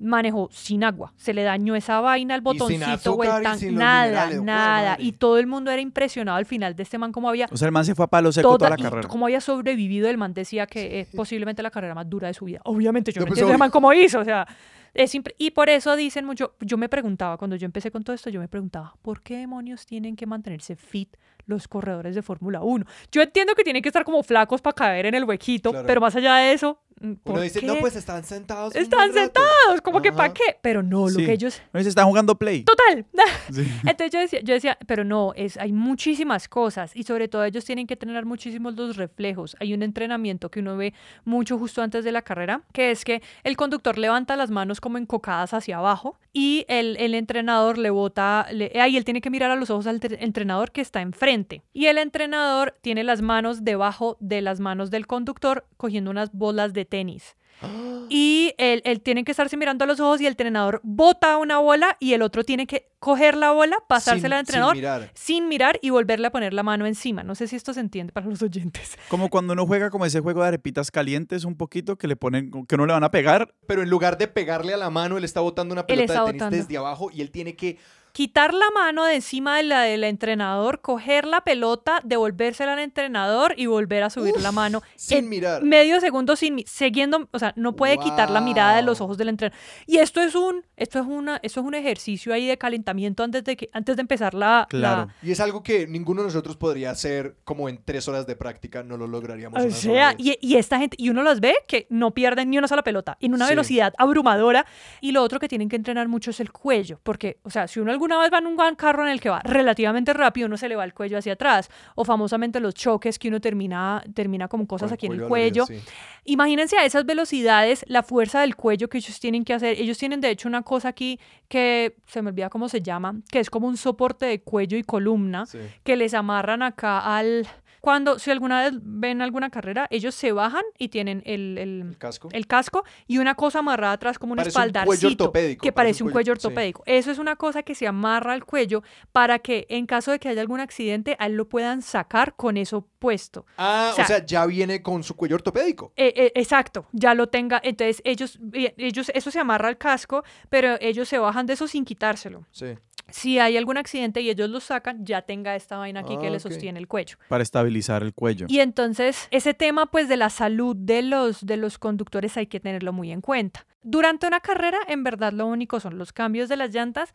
manejó 0.01 0.49
sin 0.51 0.83
agua. 0.83 1.13
Se 1.15 1.33
le 1.33 1.43
dañó 1.43 1.75
esa 1.75 2.01
vaina 2.01 2.33
al 2.35 2.41
Y 2.41 2.43
sin 2.43 2.43
botoncito 2.59 3.13
o 3.13 3.23
el 3.23 3.29
azúcar 3.29 3.41
y 3.41 3.43
tan- 3.43 3.75
Nada, 3.75 4.05
minerales, 4.05 4.37
¡jue 4.37 4.45
nada. 4.45 4.89
madre! 4.91 5.03
Y 5.03 5.11
todo 5.13 5.37
el 5.37 5.47
mundo 5.47 5.71
era 5.71 5.81
impresionado 5.81 6.37
al 6.37 6.45
final 6.45 6.75
de 6.75 6.83
este 6.83 6.97
man, 6.97 7.11
cómo 7.11 7.29
había 7.29 7.47
O 7.51 7.57
sea, 7.57 7.67
el 7.67 7.71
man 7.71 7.85
se 7.85 7.95
fue 7.95 8.05
a 8.05 8.07
palo 8.07 8.31
seco 8.31 8.47
toda, 8.49 8.57
toda 8.57 8.69
la 8.71 8.77
carrera. 8.77 9.07
cómo 9.07 9.25
había 9.25 9.41
sobrevivido. 9.41 10.09
El 10.09 10.17
man 10.17 10.33
decía 10.33 10.65
que 10.67 10.99
es 11.01 11.07
posiblemente 11.15 11.61
la 11.63 11.71
carrera 11.71 11.93
más 11.95 12.09
dura 12.09 12.27
de 12.27 12.33
su 12.33 12.45
vida. 12.45 12.59
Obviamente, 12.65 13.11
yo 13.11 13.19
No, 13.21 13.25
no, 13.25 13.27
pues, 13.29 13.37
entiendo 13.39 13.51
obvio. 13.53 13.59
man 13.59 13.69
cómo 13.71 13.93
hizo. 13.93 14.19
O 14.19 14.25
sea, 14.25 14.47
es 14.93 15.13
impre- 15.15 15.35
y 15.37 15.51
por 15.51 15.69
eso 15.69 15.95
dicen 15.95 16.25
mucho. 16.25 16.55
Yo 16.59 16.77
me 16.77 16.89
preguntaba, 16.89 17.37
cuando 17.37 17.55
yo 17.55 17.65
empecé 17.65 17.91
con 17.91 18.03
todo 18.03 18.13
esto, 18.15 18.29
yo 18.29 18.39
me 18.39 18.47
preguntaba, 18.47 18.93
¿por 19.01 19.21
qué 19.21 19.37
demonios 19.37 19.85
tienen 19.85 20.15
que 20.15 20.25
mantenerse 20.25 20.75
fit 20.75 21.15
los 21.51 21.67
corredores 21.67 22.15
de 22.15 22.21
Fórmula 22.23 22.61
1? 22.61 22.85
Yo 23.11 23.21
entiendo 23.21 23.53
que 23.53 23.63
tienen 23.63 23.83
que 23.83 23.89
estar 23.89 24.03
como 24.03 24.23
flacos 24.23 24.61
para 24.61 24.73
caer 24.73 25.05
en 25.05 25.13
el 25.15 25.23
huequito, 25.25 25.69
Claro. 25.71 25.85
pero 25.85 26.01
más 26.01 26.15
allá 26.15 26.35
de 26.37 26.53
eso, 26.53 26.79
mm, 26.99 27.13
¿por 27.23 27.33
Uno 27.33 27.41
dice, 27.43 27.59
qué? 27.59 27.67
no, 27.67 27.75
pues 27.75 27.95
están 27.95 28.23
sentados. 28.23 28.75
Están 28.75 29.11
buen 29.11 29.15
rato". 29.15 29.39
sentados, 29.41 29.81
como 29.83 30.01
que. 30.01 30.11
¿para 30.11 30.33
qué? 30.33 30.57
Pero 30.61 30.81
no, 30.83 31.03
lo 31.09 31.19
Sí. 31.19 31.25
que 31.25 31.33
ellos 31.33 31.61
No, 31.73 31.81
se 31.83 31.89
están 31.89 32.07
jugando 32.07 32.35
play. 32.35 32.63
Total. 32.63 33.05
Sí. 33.51 33.67
Entonces 33.85 34.11
yo 34.11 34.19
decía, 34.19 34.39
yo 34.41 34.53
decía, 34.53 34.77
pero 34.87 35.03
no, 35.03 35.33
es, 35.35 35.57
hay 35.57 35.73
muchísimas 35.73 36.47
cosas 36.47 36.95
y 36.95 37.03
sobre 37.03 37.27
todo 37.27 37.43
ellos 37.43 37.65
tienen 37.65 37.85
que 37.85 37.95
tener 37.97 38.25
muchísimos 38.25 38.75
los 38.75 38.95
reflejos. 38.97 39.57
Hay 39.59 39.73
un 39.73 39.83
entrenamiento 39.83 40.49
que 40.49 40.61
uno 40.61 40.77
ve 40.77 40.93
mucho 41.25 41.57
justo 41.57 41.81
antes 41.81 42.05
de 42.05 42.11
la 42.13 42.21
carrera, 42.21 42.61
que 42.73 42.91
es 42.91 43.03
que 43.03 43.21
el 43.43 43.57
conductor 43.57 43.97
levanta 43.97 44.35
las 44.37 44.51
manos 44.51 44.79
como 44.79 44.97
encocadas 44.97 45.53
hacia 45.53 45.77
abajo 45.77 46.17
y 46.33 46.65
el, 46.69 46.95
el 46.97 47.13
entrenador 47.13 47.77
le 47.77 47.89
bota, 47.89 48.47
le, 48.53 48.71
ahí 48.79 48.95
él 48.95 49.03
tiene 49.03 49.19
que 49.19 49.29
mirar 49.29 49.51
a 49.51 49.55
los 49.57 49.69
ojos 49.69 49.85
al 49.87 49.99
tre- 49.99 50.17
entrenador 50.21 50.71
que 50.71 50.79
está 50.81 51.01
enfrente. 51.01 51.40
Y 51.73 51.87
el 51.87 51.97
entrenador 51.97 52.75
tiene 52.81 53.03
las 53.03 53.21
manos 53.21 53.63
debajo 53.63 54.17
de 54.19 54.41
las 54.41 54.59
manos 54.59 54.91
del 54.91 55.07
conductor 55.07 55.65
cogiendo 55.77 56.11
unas 56.11 56.31
bolas 56.31 56.73
de 56.73 56.85
tenis. 56.85 57.35
Y 58.13 58.53
él, 58.57 58.81
él 58.83 58.99
tiene 58.99 59.23
que 59.23 59.31
estarse 59.31 59.55
mirando 59.55 59.85
a 59.85 59.87
los 59.87 60.01
ojos 60.01 60.19
y 60.19 60.25
el 60.25 60.31
entrenador 60.31 60.81
bota 60.83 61.37
una 61.37 61.59
bola 61.59 61.95
y 62.01 62.11
el 62.11 62.23
otro 62.23 62.43
tiene 62.43 62.67
que 62.67 62.89
coger 62.99 63.37
la 63.37 63.51
bola, 63.51 63.77
pasársela 63.87 64.37
al 64.37 64.45
Sin- 64.45 64.53
sin 64.55 64.55
entrenador 64.59 64.75
mirar. 64.75 65.11
sin 65.13 65.47
mirar 65.47 65.79
y 65.81 65.91
volverle 65.91 66.27
a 66.27 66.31
poner 66.31 66.53
la 66.53 66.61
mano 66.63 66.85
encima. 66.85 67.23
No 67.23 67.35
sé 67.35 67.47
si 67.47 67.55
esto 67.55 67.73
se 67.73 67.79
entiende 67.79 68.11
para 68.11 68.27
los 68.27 68.41
oyentes. 68.41 68.97
Como 69.09 69.29
cuando 69.29 69.53
uno 69.53 69.65
juega 69.65 69.89
como 69.91 70.05
ese 70.05 70.19
juego 70.19 70.41
de 70.41 70.49
arepitas 70.49 70.91
calientes 70.91 71.45
un 71.45 71.55
poquito 71.55 71.97
que 71.97 72.07
le 72.07 72.17
ponen, 72.17 72.51
que 72.67 72.75
no 72.75 72.85
le 72.85 72.91
van 72.91 73.05
a 73.05 73.11
pegar. 73.11 73.53
Pero 73.65 73.81
en 73.81 73.89
lugar 73.89 74.17
de 74.17 74.27
pegarle 74.27 74.73
a 74.73 74.77
la 74.77 74.89
mano, 74.89 75.17
él 75.17 75.23
está 75.23 75.39
botando 75.39 75.71
una 75.73 75.85
pelota 75.87 76.11
de 76.13 76.19
tenis 76.19 76.33
botando. 76.33 76.57
desde 76.57 76.77
abajo 76.77 77.09
y 77.13 77.21
él 77.21 77.31
tiene 77.31 77.55
que 77.55 77.77
Quitar 78.13 78.53
la 78.53 78.69
mano 78.73 79.05
de 79.05 79.15
encima 79.15 79.57
de 79.57 79.63
la 79.63 79.81
del 79.81 80.03
entrenador, 80.03 80.81
coger 80.81 81.25
la 81.25 81.41
pelota, 81.41 82.01
devolvérsela 82.03 82.73
al 82.73 82.79
entrenador 82.79 83.53
y 83.57 83.65
volver 83.67 84.03
a 84.03 84.09
subir 84.09 84.35
la 84.41 84.51
mano. 84.51 84.81
sin 84.95 85.19
en 85.19 85.29
mirar. 85.29 85.63
Medio 85.63 85.99
segundo 86.01 86.35
sin 86.35 86.63
siguiendo, 86.67 87.27
o 87.31 87.39
sea, 87.39 87.53
no 87.55 87.75
puede 87.75 87.97
quitar 87.97 88.29
la 88.29 88.41
mirada 88.41 88.75
de 88.75 88.81
los 88.81 88.99
ojos 89.01 89.17
del 89.17 89.29
entrenador. 89.29 89.57
Y 89.87 89.97
esto 89.97 90.21
es 90.21 90.35
un, 90.35 90.65
esto 90.75 90.99
es 90.99 91.05
una, 91.05 91.39
esto 91.43 91.59
es 91.61 91.65
un 91.65 91.73
ejercicio 91.75 92.33
ahí 92.33 92.47
de 92.47 92.57
calentamiento 92.57 93.23
antes 93.23 93.43
de 93.43 93.55
que, 93.55 93.69
antes 93.73 93.95
de 93.95 94.01
empezar 94.01 94.33
la, 94.33 94.67
Claro. 94.69 95.07
la- 95.07 95.15
Y 95.27 95.31
es 95.31 95.39
algo 95.39 95.63
que 95.63 95.87
ninguno 95.87 96.21
de 96.21 96.27
nosotros 96.27 96.57
podría 96.57 96.91
hacer 96.91 97.37
como 97.43 97.69
en 97.69 97.81
tres 97.83 98.07
horas 98.07 98.27
de 98.27 98.35
práctica, 98.35 98.83
no 98.83 98.97
lo 98.97 99.07
lograríamos. 99.07 99.61
O 99.63 99.71
sea, 99.71 100.15
y, 100.17 100.37
y 100.41 100.57
esta 100.57 100.77
gente, 100.79 100.97
y 100.99 101.09
uno 101.09 101.23
los 101.23 101.39
ve 101.39 101.55
que 101.67 101.87
no 101.89 102.11
pierden 102.11 102.49
ni 102.49 102.57
una 102.57 102.67
sola 102.67 102.83
pelota, 102.83 103.17
en 103.21 103.33
una 103.33 103.45
Sí. 103.45 103.51
velocidad 103.51 103.93
abrumadora. 103.97 104.65
Y 104.99 105.11
lo 105.11 105.23
otro 105.23 105.39
que 105.39 105.47
tienen 105.47 105.69
que 105.69 105.75
entrenar 105.75 106.07
mucho 106.07 106.31
es 106.31 106.39
el 106.39 106.51
cuello, 106.51 106.99
porque, 107.03 107.37
o 107.43 107.49
sea, 107.49 107.67
si 107.67 107.79
uno 107.79 107.91
alguna 108.01 108.17
vez 108.19 108.33
va 108.33 108.39
en 108.39 108.47
un 108.47 108.55
gran 108.57 108.75
carro 108.75 109.03
en 109.05 109.11
el 109.11 109.21
que 109.21 109.29
va 109.29 109.41
relativamente 109.43 110.11
rápido, 110.13 110.47
uno 110.47 110.57
se 110.57 110.67
le 110.67 110.75
va 110.75 110.83
el 110.83 110.93
cuello 110.93 111.19
hacia 111.19 111.33
atrás. 111.33 111.69
O 111.93 112.03
famosamente 112.03 112.59
los 112.59 112.73
choques 112.73 113.19
que 113.19 113.27
uno 113.27 113.39
termina, 113.39 114.03
termina 114.15 114.47
como 114.47 114.65
cosas 114.65 114.89
Con 114.89 114.93
aquí 114.95 115.05
en 115.05 115.13
el 115.13 115.27
cuello. 115.27 115.65
sí. 115.67 115.79
Imagínense 116.23 116.77
a 116.77 116.85
esas 116.85 117.05
velocidades, 117.05 117.83
la 117.87 118.01
fuerza 118.03 118.41
del 118.41 118.55
cuello 118.55 118.89
que 118.89 118.97
ellos 118.97 119.19
tienen 119.19 119.43
que 119.43 119.53
hacer. 119.53 119.79
Ellos 119.79 119.97
tienen, 119.99 120.19
de 120.19 120.29
hecho, 120.31 120.47
una 120.47 120.63
cosa 120.63 120.87
aquí 120.89 121.19
que 121.47 121.95
se 122.07 122.21
me 122.23 122.29
olvida 122.29 122.49
cómo 122.49 122.69
se 122.69 122.81
llama, 122.81 123.15
que 123.31 123.39
es 123.39 123.49
como 123.49 123.67
un 123.67 123.77
soporte 123.77 124.25
de 124.25 124.41
cuello 124.41 124.77
y 124.77 124.83
columna 124.83 125.45
Sí. 125.45 125.59
que 125.83 125.95
les 125.95 126.13
amarran 126.15 126.61
acá 126.63 126.99
al... 127.17 127.47
Cuando, 127.81 128.19
si 128.19 128.31
alguna 128.31 128.61
vez 128.63 128.73
ven 128.81 129.21
alguna 129.21 129.49
carrera, 129.49 129.87
ellos 129.89 130.15
se 130.15 130.31
bajan 130.31 130.63
y 130.77 130.89
tienen 130.89 131.21
el, 131.25 131.57
el- 131.57 131.81
El 131.81 131.97
casco. 131.97 132.29
el 132.31 132.47
casco 132.47 132.83
y 133.07 133.17
una 133.17 133.35
cosa 133.35 133.59
amarrada 133.59 133.93
atrás 133.93 134.19
como 134.19 134.33
un 134.33 134.37
Parece 134.37 134.57
un 134.57 134.63
cuello 134.65 134.77
espaldarcito 134.77 135.23
ortopédico, 135.25 135.63
que 135.63 135.71
parece 135.71 136.03
un 136.03 136.07
un 136.09 136.13
cuello 136.13 136.33
sí. 136.35 136.45
ortopédico. 136.47 136.83
Eso 136.85 137.11
es 137.11 137.17
una 137.19 137.35
cosa 137.35 137.63
que 137.63 137.73
se 137.75 137.87
amarra 137.87 138.33
al 138.33 138.45
cuello 138.45 138.83
para 139.11 139.39
que 139.39 139.65
en 139.69 139.85
caso 139.87 140.11
de 140.11 140.19
que 140.19 140.29
haya 140.29 140.41
algún 140.41 140.59
accidente, 140.59 141.15
a 141.19 141.25
él 141.25 141.33
lo 141.33 141.49
puedan 141.49 141.81
sacar 141.81 142.35
con 142.35 142.55
eso 142.57 142.87
puesto. 142.99 143.45
Ah, 143.57 143.89
o 143.91 143.95
sea- 143.95 144.03
o 144.05 144.07
sea, 144.07 144.25
ya 144.25 144.45
viene 144.45 144.81
con 144.83 145.03
su 145.03 145.15
cuello 145.15 145.35
ortopédico. 145.35 145.91
Eh, 145.95 146.13
eh, 146.15 146.31
exacto, 146.35 146.85
ya 146.91 147.15
lo 147.15 147.29
tenga. 147.29 147.59
Entonces 147.63 148.01
ellos, 148.05 148.39
eh, 148.53 148.75
ellos, 148.77 149.11
eso 149.15 149.31
se 149.31 149.39
amarra 149.39 149.67
al 149.69 149.77
casco, 149.79 150.23
pero 150.49 150.77
ellos 150.79 151.09
se 151.09 151.17
bajan 151.17 151.47
de 151.47 151.53
eso 151.53 151.67
sin 151.67 151.83
quitárselo. 151.83 152.45
Sí. 152.51 152.75
Si 153.11 153.39
hay 153.39 153.57
algún 153.57 153.77
accidente 153.77 154.21
y 154.21 154.29
ellos 154.29 154.49
lo 154.49 154.59
sacan, 154.59 155.05
ya 155.05 155.21
tenga 155.21 155.55
esta 155.55 155.77
vaina 155.77 156.01
aquí 156.01 156.17
que 156.17 156.27
Ah, 156.27 156.31
le 156.31 156.39
sostiene 156.39 156.79
el 156.79 156.87
cuello. 156.87 157.17
Para 157.27 157.43
estabilizar 157.43 158.03
el 158.03 158.13
cuello. 158.13 158.45
Y 158.49 158.59
entonces 158.59 159.27
ese 159.31 159.53
tema 159.53 159.85
pues 159.87 160.07
de 160.09 160.17
la 160.17 160.29
salud 160.29 160.75
de 160.75 161.01
los, 161.01 161.45
de 161.45 161.57
los 161.57 161.77
conductores 161.77 162.37
hay 162.37 162.47
que 162.47 162.59
tenerlo 162.59 162.93
muy 162.93 163.11
en 163.11 163.21
cuenta. 163.21 163.65
Durante 163.83 164.27
una 164.27 164.39
carrera 164.39 164.77
en 164.87 165.03
verdad 165.03 165.33
lo 165.33 165.47
único 165.47 165.79
son 165.79 165.97
los 165.97 166.13
cambios 166.13 166.49
de 166.49 166.57
las 166.57 166.73
llantas 166.73 167.13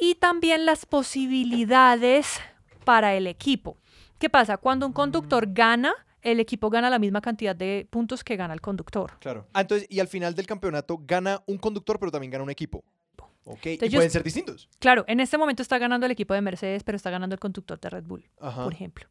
y 0.00 0.16
también 0.16 0.66
las 0.66 0.84
posibilidades 0.86 2.40
para 2.84 3.14
el 3.14 3.26
equipo. 3.26 3.76
¿Qué 4.18 4.28
pasa? 4.30 4.56
Cuando 4.56 4.86
un 4.86 4.92
conductor 4.92 5.46
gana, 5.52 5.92
el 6.22 6.38
equipo 6.40 6.70
gana 6.70 6.88
la 6.90 6.98
misma 6.98 7.20
cantidad 7.20 7.54
de 7.56 7.86
puntos 7.90 8.22
que 8.22 8.36
gana 8.36 8.54
el 8.54 8.60
conductor. 8.60 9.12
Claro. 9.20 9.46
Ah, 9.52 9.62
entonces, 9.62 9.86
y 9.90 9.98
al 10.00 10.08
final 10.08 10.34
del 10.34 10.46
campeonato 10.46 11.00
gana 11.04 11.42
un 11.46 11.58
conductor, 11.58 11.98
pero 11.98 12.12
también 12.12 12.30
gana 12.30 12.44
un 12.44 12.50
equipo. 12.50 12.84
Ok. 13.44 13.66
y 13.66 13.68
Entonces, 13.70 13.94
pueden 13.96 14.08
yo- 14.08 14.12
ser 14.12 14.22
distintos. 14.22 14.68
Claro, 14.78 15.04
en 15.08 15.20
este 15.20 15.36
momento 15.38 15.62
está 15.62 15.78
ganando 15.78 16.06
el 16.06 16.12
equipo 16.12 16.34
de 16.34 16.40
Mercedes, 16.40 16.84
pero 16.84 16.96
está 16.96 17.10
ganando 17.10 17.34
el 17.34 17.40
conductor 17.40 17.78
de 17.80 17.90
Red 17.90 18.04
Bull, 18.04 18.24
Ajá. 18.40 18.64
por 18.64 18.72
ejemplo. 18.72 19.08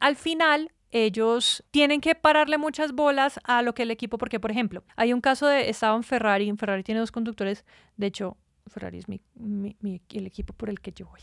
Al 0.00 0.14
final, 0.16 0.70
ellos 0.90 1.64
tienen 1.70 2.00
que 2.00 2.14
pararle 2.14 2.56
muchas 2.58 2.92
bolas 2.92 3.40
a 3.44 3.62
lo 3.62 3.74
que 3.74 3.82
el 3.82 3.90
equipo, 3.90 4.16
porque, 4.16 4.38
por 4.40 4.50
ejemplo, 4.50 4.84
hay 4.96 5.12
un 5.12 5.20
caso 5.20 5.46
de, 5.46 5.68
estaba 5.70 5.96
en 5.96 6.02
Ferrari, 6.04 6.48
en 6.48 6.56
Ferrari 6.56 6.82
tiene 6.82 7.00
dos 7.00 7.10
conductores, 7.12 7.64
de 7.96 8.06
hecho, 8.06 8.36
Ferrari 8.68 8.98
es 8.98 9.08
mi, 9.08 9.20
mi- 9.34 9.76
mi- 9.80 10.00
el 10.10 10.26
equipo 10.26 10.52
por 10.52 10.68
el 10.68 10.78
que 10.80 10.92
yo 10.92 11.06
voy. 11.06 11.20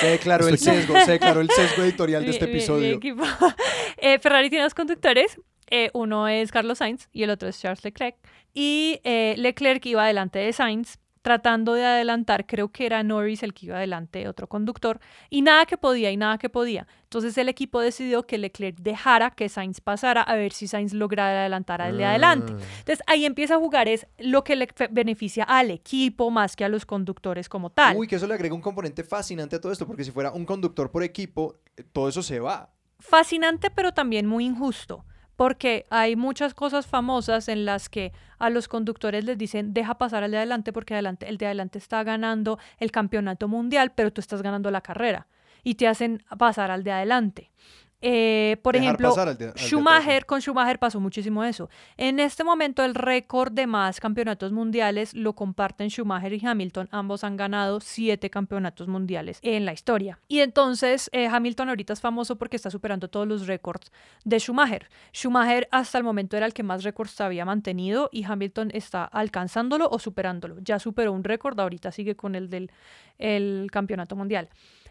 Se 0.00 0.06
declaró 0.06 0.46
el 0.48 0.58
sesgo, 0.58 0.94
se 1.00 1.12
declaró 1.12 1.40
el 1.40 1.50
sesgo 1.50 1.82
editorial 1.82 2.24
de 2.24 2.30
este 2.30 2.44
episodio. 2.46 2.98
Eh, 4.00 4.18
Ferrari 4.20 4.48
tiene 4.48 4.62
dos 4.62 4.74
conductores. 4.74 5.40
eh, 5.70 5.90
uno 5.92 6.28
es 6.28 6.52
Carlos 6.52 6.78
Sainz 6.78 7.08
y 7.12 7.24
el 7.24 7.30
otro 7.30 7.48
es 7.48 7.60
Charles 7.60 7.82
Leclerc. 7.84 8.16
Y 8.54 9.00
eh, 9.02 9.34
Leclerc 9.36 9.84
iba 9.86 10.06
delante 10.06 10.38
de 10.38 10.52
Sainz 10.52 10.98
tratando 11.22 11.74
de 11.74 11.84
adelantar, 11.84 12.46
creo 12.46 12.68
que 12.70 12.86
era 12.86 13.02
Norris 13.02 13.42
el 13.42 13.54
que 13.54 13.66
iba 13.66 13.76
adelante, 13.76 14.28
otro 14.28 14.46
conductor, 14.48 15.00
y 15.30 15.42
nada 15.42 15.66
que 15.66 15.76
podía, 15.76 16.10
y 16.10 16.16
nada 16.16 16.38
que 16.38 16.48
podía. 16.48 16.86
Entonces 17.04 17.38
el 17.38 17.48
equipo 17.48 17.80
decidió 17.80 18.26
que 18.26 18.36
Leclerc 18.36 18.76
dejara 18.78 19.30
que 19.30 19.48
Sainz 19.48 19.80
pasara 19.80 20.20
a 20.22 20.36
ver 20.36 20.52
si 20.52 20.68
Sainz 20.68 20.92
lograra 20.92 21.40
adelantar 21.40 21.80
al 21.80 21.96
de 21.96 22.04
adelante. 22.04 22.52
Ah. 22.54 22.62
Entonces 22.80 23.02
ahí 23.06 23.24
empieza 23.24 23.54
a 23.54 23.58
jugar 23.58 23.88
es 23.88 24.06
lo 24.18 24.44
que 24.44 24.56
le 24.56 24.68
beneficia 24.90 25.44
al 25.44 25.70
equipo 25.70 26.30
más 26.30 26.54
que 26.54 26.64
a 26.64 26.68
los 26.68 26.84
conductores 26.84 27.48
como 27.48 27.70
tal. 27.70 27.96
Uy, 27.96 28.06
que 28.06 28.16
eso 28.16 28.26
le 28.26 28.34
agrega 28.34 28.54
un 28.54 28.60
componente 28.60 29.04
fascinante 29.04 29.56
a 29.56 29.60
todo 29.60 29.72
esto, 29.72 29.86
porque 29.86 30.04
si 30.04 30.10
fuera 30.10 30.32
un 30.32 30.44
conductor 30.44 30.90
por 30.90 31.02
equipo, 31.02 31.56
todo 31.92 32.08
eso 32.08 32.22
se 32.22 32.40
va. 32.40 32.70
fascinante, 32.98 33.70
pero 33.70 33.92
también 33.92 34.26
muy 34.26 34.44
injusto, 34.44 35.04
porque 35.38 35.86
hay 35.88 36.16
muchas 36.16 36.52
cosas 36.52 36.88
famosas 36.88 37.46
en 37.46 37.64
las 37.64 37.88
que 37.88 38.12
a 38.40 38.50
los 38.50 38.66
conductores 38.66 39.24
les 39.24 39.38
dicen 39.38 39.72
deja 39.72 39.96
pasar 39.96 40.24
al 40.24 40.32
de 40.32 40.38
adelante 40.38 40.72
porque 40.72 40.94
adelante, 40.94 41.28
el 41.28 41.38
de 41.38 41.46
adelante 41.46 41.78
está 41.78 42.02
ganando 42.02 42.58
el 42.78 42.90
campeonato 42.90 43.46
mundial, 43.46 43.92
pero 43.94 44.12
tú 44.12 44.20
estás 44.20 44.42
ganando 44.42 44.72
la 44.72 44.80
carrera 44.80 45.28
y 45.62 45.76
te 45.76 45.86
hacen 45.86 46.24
pasar 46.38 46.72
al 46.72 46.82
de 46.82 46.90
adelante. 46.90 47.52
Eh, 48.00 48.58
por 48.62 48.74
Dejar 48.74 48.94
ejemplo, 48.94 49.14
al 49.20 49.36
de- 49.36 49.46
al 49.46 49.54
Schumacher, 49.56 50.24
con 50.24 50.40
Schumacher 50.40 50.78
pasó 50.78 51.00
muchísimo 51.00 51.42
eso. 51.42 51.68
En 51.96 52.20
este 52.20 52.44
momento 52.44 52.84
el 52.84 52.94
récord 52.94 53.50
de 53.52 53.66
más 53.66 53.98
campeonatos 53.98 54.52
mundiales 54.52 55.14
lo 55.14 55.32
comparten 55.32 55.90
Schumacher 55.90 56.32
y 56.32 56.46
Hamilton. 56.46 56.88
Ambos 56.92 57.24
han 57.24 57.36
ganado 57.36 57.80
siete 57.80 58.30
campeonatos 58.30 58.86
mundiales 58.86 59.40
en 59.42 59.64
la 59.64 59.72
historia. 59.72 60.20
Y 60.28 60.40
entonces 60.40 61.10
eh, 61.12 61.26
Hamilton 61.26 61.70
ahorita 61.70 61.92
es 61.92 62.00
famoso 62.00 62.36
porque 62.36 62.54
está 62.56 62.70
superando 62.70 63.08
todos 63.08 63.26
los 63.26 63.46
récords 63.48 63.90
de 64.24 64.38
Schumacher. 64.38 64.88
Schumacher 65.12 65.66
hasta 65.72 65.98
el 65.98 66.04
momento 66.04 66.36
era 66.36 66.46
el 66.46 66.54
que 66.54 66.62
más 66.62 66.84
récords 66.84 67.20
había 67.20 67.44
mantenido 67.44 68.10
y 68.12 68.22
Hamilton 68.24 68.70
está 68.74 69.04
alcanzándolo 69.04 69.88
o 69.90 69.98
superándolo. 69.98 70.58
Ya 70.60 70.78
superó 70.78 71.12
un 71.12 71.24
récord, 71.24 71.58
ahorita 71.58 71.90
sigue 71.90 72.14
con 72.14 72.36
el 72.36 72.48
del 72.48 72.70
el 73.18 73.68
campeonato 73.72 74.14
mundial. 74.14 74.48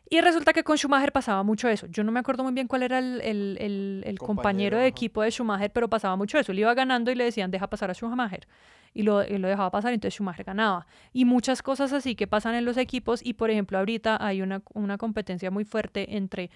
Y 0.10 0.22
resulta 0.22 0.54
que 0.54 0.64
con 0.64 0.78
Schumacher 0.78 1.12
pasaba 1.12 1.44
mucho 1.44 1.68
eso. 1.68 1.86
Yo 1.88 2.04
no 2.04 2.12
me 2.14 2.20
acuerdo 2.22 2.44
muy 2.44 2.54
bien 2.54 2.68
cuál 2.68 2.84
era 2.84 3.00
el, 3.00 3.20
el- 3.22 3.58
el- 3.60 4.04
el 4.06 4.20
compañero, 4.20 4.26
Compañero, 4.26 4.78
de 4.78 4.84
ajá. 4.84 4.88
equipo 4.90 5.22
de 5.22 5.32
Schumacher, 5.32 5.72
pero 5.72 5.90
pasaba 5.90 6.16
mucho 6.16 6.38
eso. 6.40 6.52
Él 6.54 6.60
iba 6.60 6.74
ganando 6.74 7.12
y 7.12 7.16
le 7.16 7.26
decían, 7.26 7.52
deja 7.52 7.68
pasar 7.68 7.90
a 7.92 7.94
Schumacher. 7.94 8.48
Y 8.94 9.04
lo, 9.04 9.24
y 9.24 9.38
lo 9.38 9.48
dejaba 9.50 9.70
pasar, 9.70 9.94
entonces 9.94 10.16
Schumacher 10.16 10.46
ganaba. 10.46 10.88
Y 11.12 11.26
muchas 11.26 11.62
cosas 11.62 11.92
así 11.92 12.16
que 12.16 12.26
pasan 12.26 12.56
en 12.56 12.64
los 12.64 12.78
equipos. 12.78 13.24
Y 13.26 13.34
por 13.34 13.50
ejemplo, 13.52 13.78
ahorita 13.78 14.18
hay 14.26 14.42
una, 14.42 14.62
una 14.74 14.98
competencia 14.98 15.52
muy 15.52 15.66
fuerte 15.66 16.16
entre 16.16 16.50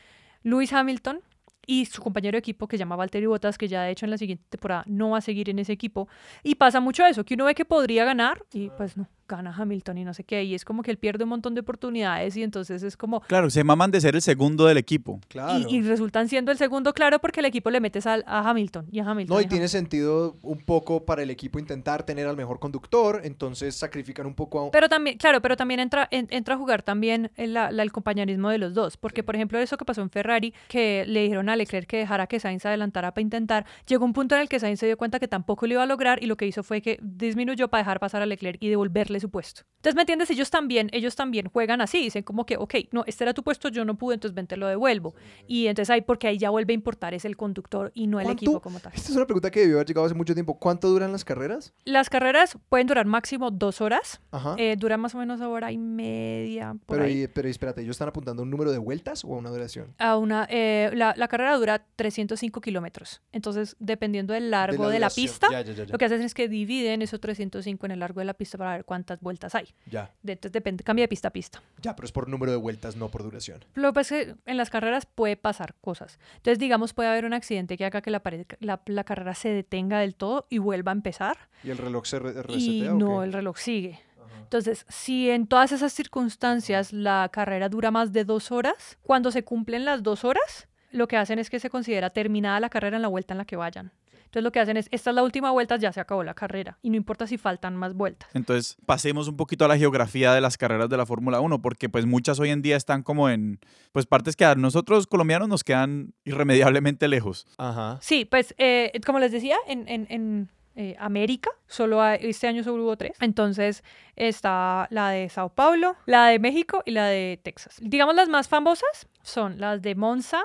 Lewis 0.43 0.71
Hamilton 0.71 1.19
y 1.67 1.85
su 1.85 2.01
compañero 2.01 2.35
de 2.35 2.39
equipo 2.39 2.67
que 2.67 2.77
se 2.77 2.79
llama 2.79 2.95
Valtteri 2.95 3.27
Bottas, 3.27 3.57
que 3.57 3.67
ya 3.67 3.83
de 3.83 3.91
hecho 3.91 4.05
en 4.05 4.09
la 4.11 4.17
siguiente 4.17 4.43
temporada 4.49 4.83
no 4.87 5.11
va 5.11 5.19
a 5.19 5.21
seguir 5.21 5.49
en 5.49 5.59
ese 5.59 5.73
equipo. 5.73 6.07
Y 6.41 6.55
pasa 6.55 6.79
mucho 6.79 7.05
eso, 7.05 7.23
que 7.25 7.35
uno 7.35 7.45
ve 7.45 7.53
que 7.53 7.65
podría 7.65 8.03
ganar 8.05 8.43
y 8.53 8.69
pues 8.71 8.97
no, 8.97 9.07
gana 9.37 9.53
Hamilton 9.55 9.97
y 9.97 10.03
no 10.05 10.13
sé 10.13 10.23
qué. 10.23 10.43
Y 10.43 10.55
es 10.55 10.65
como 10.65 10.83
que 10.83 10.91
él 10.91 10.97
pierde 10.97 11.23
un 11.23 11.29
montón 11.29 11.53
de 11.55 11.61
oportunidades 11.61 12.35
y 12.37 12.43
entonces 12.43 12.83
es 12.83 12.97
como, 12.97 13.21
Claro, 13.21 13.49
se 13.49 13.63
maman 13.63 13.91
de 13.91 14.01
ser 14.01 14.15
el 14.15 14.21
segundo 14.21 14.65
del 14.65 14.77
equipo. 14.77 15.19
Claro. 15.27 15.65
y, 15.69 15.77
y 15.77 15.81
resultan 15.81 16.27
siendo 16.27 16.51
el 16.51 16.57
segundo, 16.57 16.93
claro, 16.93 17.19
porque 17.19 17.39
el 17.39 17.45
equipo 17.45 17.69
le 17.69 17.79
metes 17.79 18.05
al- 18.07 18.23
a, 18.27 18.47
Hamilton 18.49 18.87
y 18.91 18.99
a 18.99 19.05
Hamilton. 19.09 19.35
No, 19.35 19.41
y 19.41 19.45
a 19.45 19.49
tiene 19.49 19.67
sentido 19.67 20.35
un 20.41 20.59
poco 20.59 21.05
para 21.05 21.23
el 21.23 21.29
equipo 21.29 21.59
intentar 21.59 22.03
tener 22.03 22.27
al 22.27 22.35
mejor 22.37 22.59
conductor, 22.59 23.21
entonces 23.23 23.75
sacrifican 23.75 24.25
un 24.25 24.33
poco 24.35 24.67
a... 24.67 24.71
Pero 24.71 24.89
también, 24.89 25.17
claro, 25.17 25.41
pero 25.41 25.55
también 25.57 25.79
entra, 25.79 26.07
en- 26.11 26.27
entra 26.31 26.55
a 26.55 26.57
jugar 26.57 26.81
también 26.83 27.31
el, 27.37 27.53
la- 27.53 27.71
la- 27.71 27.83
el 27.83 27.91
compañerismo 27.91 28.49
de 28.49 28.57
los 28.57 28.73
dos. 28.73 28.97
Porque, 28.97 29.23
por 29.23 29.35
ejemplo, 29.35 29.57
eso 29.59 29.77
que 29.77 29.85
pasó 29.85 30.01
en 30.01 30.09
Ferrari, 30.09 30.53
que 30.67 31.05
le 31.07 31.21
dijeron 31.23 31.49
a 31.49 31.55
Leclerc 31.55 31.87
que 31.87 31.97
dejara 31.97 32.27
que 32.27 32.39
Sainz 32.39 32.65
adelantara 32.65 33.13
para 33.13 33.21
intentar, 33.21 33.65
llegó 33.87 34.05
un 34.05 34.13
punto 34.13 34.35
en 34.35 34.41
el 34.41 34.49
que 34.49 34.59
Sainz 34.59 34.79
se 34.79 34.85
dio 34.87 34.97
cuenta 34.97 35.19
que 35.19 35.27
tampoco 35.27 35.65
lo 35.67 35.73
iba 35.73 35.83
a 35.83 35.85
lograr 35.85 36.21
y 36.21 36.25
lo 36.27 36.35
que 36.37 36.45
hizo 36.47 36.63
fue 36.63 36.81
que 36.81 36.99
disminuyó 37.01 37.67
para 37.69 37.81
dejar 37.83 37.99
pasar 37.99 38.21
a 38.21 38.25
Leclerc 38.25 38.57
y 38.61 38.69
devolverle 38.69 39.19
su 39.21 39.29
puesto. 39.29 39.61
Entonces, 39.77 39.95
¿me 39.95 40.01
entiendes? 40.01 40.29
Ellos 40.29 40.49
también, 40.51 40.89
ellos 40.91 41.15
también 41.15 41.47
juegan 41.47 41.81
así, 41.81 41.99
dicen 42.03 42.21
como 42.23 42.45
que, 42.45 42.57
ok, 42.57 42.75
no, 42.91 43.03
este 43.07 43.23
era 43.23 43.33
tu 43.33 43.43
puesto, 43.43 43.69
yo 43.69 43.83
no 43.85 43.95
pude, 43.97 44.15
entonces 44.15 44.35
ven, 44.35 44.45
te 44.47 44.57
lo 44.57 44.67
devuelvo. 44.67 45.15
Y 45.47 45.67
entonces 45.67 45.89
ahí, 45.89 46.01
porque 46.01 46.27
ahí 46.27 46.37
ya 46.37 46.49
vuelve 46.51 46.73
a 46.73 46.75
importar 46.75 47.13
es 47.13 47.25
el 47.25 47.35
conductor 47.37 47.91
y 47.95 48.07
no 48.07 48.19
el 48.19 48.29
equipo 48.29 48.59
como 48.61 48.79
tal. 48.79 48.91
Esta 48.93 49.09
es 49.09 49.15
una 49.15 49.25
pregunta 49.25 49.49
que 49.49 49.61
debió 49.61 49.77
haber 49.77 49.87
llegado 49.87 50.05
hace 50.05 50.13
mucho 50.15 50.33
tiempo. 50.33 50.59
¿Cuánto 50.59 50.87
duran 50.89 51.11
las 51.11 51.23
carreras? 51.25 51.73
Las 51.85 52.09
carreras 52.09 52.57
pueden 52.69 52.85
durar 52.87 53.05
máximo 53.07 53.49
dos 53.49 53.81
horas, 53.81 54.21
Ajá. 54.31 54.55
eh, 54.57 54.75
duran 54.77 54.99
más 54.99 55.15
o 55.15 55.17
menos 55.17 55.41
hora 55.41 55.71
y 55.71 55.77
media, 55.77 56.75
por 56.85 56.97
pero, 56.97 57.03
ahí. 57.07 57.23
y- 57.23 57.27
pero 57.27 57.47
espérate, 57.47 57.81
¿ellos 57.81 57.95
están 57.95 58.09
apuntando 58.09 58.41
a 58.41 58.43
un 58.43 58.49
número 58.51 58.71
de 58.71 58.77
vueltas 58.77 59.23
o 59.25 59.33
a 59.33 59.37
una 59.37 59.49
duración? 59.49 59.93
a 59.97 60.17
una, 60.17 60.47
eh, 60.49 60.91
la, 60.93 61.13
la 61.17 61.27
carrera 61.27 61.55
dura 61.57 61.85
305 61.95 62.61
kilómetros. 62.61 63.21
Entonces, 63.31 63.75
dependiendo 63.79 64.33
del 64.33 64.51
largo 64.51 64.85
de 64.89 64.99
la, 64.99 65.07
duración. 65.07 65.25
pista, 65.27 65.47
Ya, 65.51 65.61
ya, 65.61 65.73
ya, 65.73 65.83
ya. 65.85 65.91
lo 65.91 65.97
que 65.97 66.05
hacen 66.05 66.21
es 66.21 66.33
que 66.33 66.47
dividen 66.47 67.01
esos 67.01 67.19
305 67.19 67.85
en 67.85 67.91
el 67.91 67.99
largo 67.99 68.19
de 68.19 68.25
la 68.25 68.33
pista 68.33 68.57
para 68.57 68.71
ver 68.73 68.85
cuántas 68.85 69.10
vueltas 69.19 69.53
hay. 69.55 69.67
Ya, 69.85 70.11
De- 70.23 70.33
Entonces, 70.33 70.53
depende, 70.53 70.83
cambia 70.83 71.03
de 71.03 71.07
pista 71.09 71.27
a 71.27 71.31
pista. 71.31 71.61
ya, 71.81 71.95
pero 71.95 72.05
es 72.05 72.11
por 72.11 72.29
número 72.29 72.51
de 72.51 72.57
vueltas, 72.57 72.95
no 72.95 73.09
por 73.09 73.23
duración. 73.23 73.65
Lo 73.73 73.89
que 73.89 73.93
pasa 73.93 74.17
es 74.19 74.25
que 74.27 74.35
en 74.45 74.57
las 74.57 74.69
carreras 74.69 75.05
puede 75.05 75.35
pasar 75.35 75.75
cosas. 75.81 76.19
Entonces, 76.37 76.59
digamos, 76.59 76.93
puede 76.93 77.09
haber 77.09 77.25
un 77.25 77.33
accidente 77.33 77.77
que 77.77 77.85
haga 77.85 78.01
que 78.01 78.11
la, 78.11 78.21
pared- 78.23 78.45
la, 78.59 78.81
la 78.85 79.03
carrera 79.03 79.33
se 79.35 79.49
detenga 79.49 79.99
del 79.99 80.15
todo 80.15 80.47
y 80.49 80.59
vuelva 80.59 80.91
a 80.91 80.95
empezar. 80.95 81.37
¿Y 81.63 81.71
el 81.71 81.77
reloj 81.77 82.05
se 82.05 82.19
re- 82.19 82.31
y 82.31 82.41
resetea 82.41 82.93
o 82.95 82.97
no, 82.97 83.19
qué? 83.19 83.25
el 83.25 83.33
reloj 83.33 83.57
sigue. 83.57 83.99
Entonces, 84.43 84.85
si 84.89 85.29
en 85.29 85.47
todas 85.47 85.71
esas 85.71 85.93
circunstancias 85.93 86.91
la 86.93 87.29
carrera 87.31 87.69
dura 87.69 87.89
más 87.89 88.11
de 88.11 88.25
dos 88.25 88.51
horas, 88.51 88.97
cuando 89.01 89.31
se 89.31 89.43
cumplen 89.43 89.85
las 89.85 90.03
dos 90.03 90.23
horas, 90.25 90.67
lo 90.91 91.07
que 91.07 91.15
hacen 91.17 91.39
es 91.39 91.49
que 91.49 91.59
se 91.59 91.69
considera 91.69 92.09
terminada 92.09 92.59
la 92.59 92.69
carrera 92.69 92.97
en 92.97 93.01
la 93.01 93.07
vuelta 93.07 93.33
en 93.33 93.37
la 93.37 93.45
que 93.45 93.55
vayan. 93.55 93.91
Entonces, 94.31 94.43
lo 94.45 94.51
que 94.53 94.61
hacen 94.61 94.77
es, 94.77 94.87
esta 94.91 95.09
es 95.09 95.15
la 95.15 95.23
última 95.23 95.51
vuelta, 95.51 95.75
ya 95.75 95.91
se 95.91 95.99
acabó 95.99 96.23
la 96.23 96.33
carrera. 96.33 96.77
Y 96.81 96.89
no 96.89 96.95
importa 96.95 97.27
si 97.27 97.37
faltan 97.37 97.75
más 97.75 97.93
vueltas. 97.93 98.29
Entonces, 98.33 98.77
pasemos 98.85 99.27
un 99.27 99.35
poquito 99.35 99.65
a 99.65 99.67
la 99.67 99.77
geografía 99.77 100.33
de 100.33 100.39
las 100.39 100.57
carreras 100.57 100.87
de 100.87 100.95
la 100.95 101.05
Fórmula 101.05 101.41
1, 101.41 101.61
porque 101.61 101.89
pues 101.89 102.05
muchas 102.05 102.39
hoy 102.39 102.49
en 102.49 102.61
día 102.61 102.77
están 102.77 103.03
como 103.03 103.29
en 103.29 103.59
pues 103.91 104.05
partes 104.05 104.37
que 104.37 104.45
a 104.45 104.55
nosotros 104.55 105.05
colombianos 105.05 105.49
nos 105.49 105.65
quedan 105.65 106.13
irremediablemente 106.23 107.09
lejos. 107.09 107.45
Ajá. 107.57 107.99
Sí, 108.01 108.23
pues, 108.23 108.55
eh, 108.57 108.91
como 109.05 109.19
les 109.19 109.33
decía, 109.33 109.57
en, 109.67 109.87
en- 109.89 110.07
en, 110.09 110.49
eh, 110.75 110.95
América, 110.99 111.49
solo 111.67 112.01
hay- 112.01 112.19
este 112.21 112.47
año 112.47 112.63
solo 112.63 112.83
hubo 112.85 112.95
tres. 112.95 113.17
Entonces, 113.19 113.83
está 114.15 114.87
la 114.91 115.09
de 115.09 115.27
Sao 115.27 115.49
Paulo, 115.49 115.97
la 116.05 116.27
de 116.27 116.39
México 116.39 116.83
y 116.85 116.91
la 116.91 117.07
de 117.07 117.37
Texas. 117.43 117.77
Digamos, 117.81 118.15
las 118.15 118.29
más 118.29 118.47
famosas 118.47 119.07
son 119.23 119.59
las 119.59 119.81
de 119.81 119.95
Monza, 119.95 120.41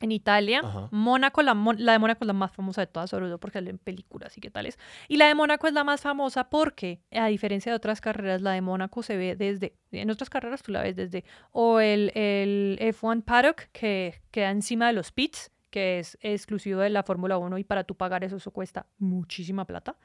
en 0.00 0.12
Italia, 0.12 0.60
Ajá. 0.62 0.88
Mónaco, 0.90 1.42
la, 1.42 1.54
la 1.76 1.92
de 1.92 1.98
Mónaco 1.98 2.24
es 2.24 2.26
la 2.26 2.32
más 2.32 2.52
famosa 2.52 2.82
de 2.82 2.86
todas, 2.86 3.10
sobre 3.10 3.26
todo 3.26 3.38
porque 3.38 3.58
sale 3.58 3.70
en 3.70 3.78
películas 3.78 4.36
y 4.36 4.40
qué 4.40 4.50
tales. 4.50 4.78
Y 5.08 5.16
la 5.16 5.26
de 5.26 5.34
Mónaco 5.34 5.66
es 5.66 5.72
la 5.72 5.84
más 5.84 6.00
famosa 6.00 6.48
porque, 6.50 7.00
a 7.12 7.26
diferencia 7.26 7.72
de 7.72 7.76
otras 7.76 8.00
carreras, 8.00 8.42
la 8.42 8.52
de 8.52 8.60
Mónaco 8.60 9.02
se 9.02 9.16
ve 9.16 9.36
desde, 9.36 9.74
en 9.92 10.10
otras 10.10 10.30
carreras 10.30 10.62
tú 10.62 10.72
la 10.72 10.82
ves 10.82 10.96
desde, 10.96 11.24
o 11.52 11.80
el, 11.80 12.12
el 12.14 12.78
F1 12.80 13.24
Paddock 13.24 13.68
que 13.72 14.20
queda 14.30 14.50
encima 14.50 14.86
de 14.86 14.92
los 14.92 15.12
pits, 15.12 15.50
que 15.70 15.98
es 15.98 16.16
exclusivo 16.22 16.80
de 16.80 16.90
la 16.90 17.02
Fórmula 17.02 17.38
1 17.38 17.58
y 17.58 17.64
para 17.64 17.84
tú 17.84 17.94
pagar 17.94 18.24
eso, 18.24 18.36
eso 18.36 18.50
cuesta 18.50 18.86
muchísima 18.98 19.64
plata. 19.64 19.96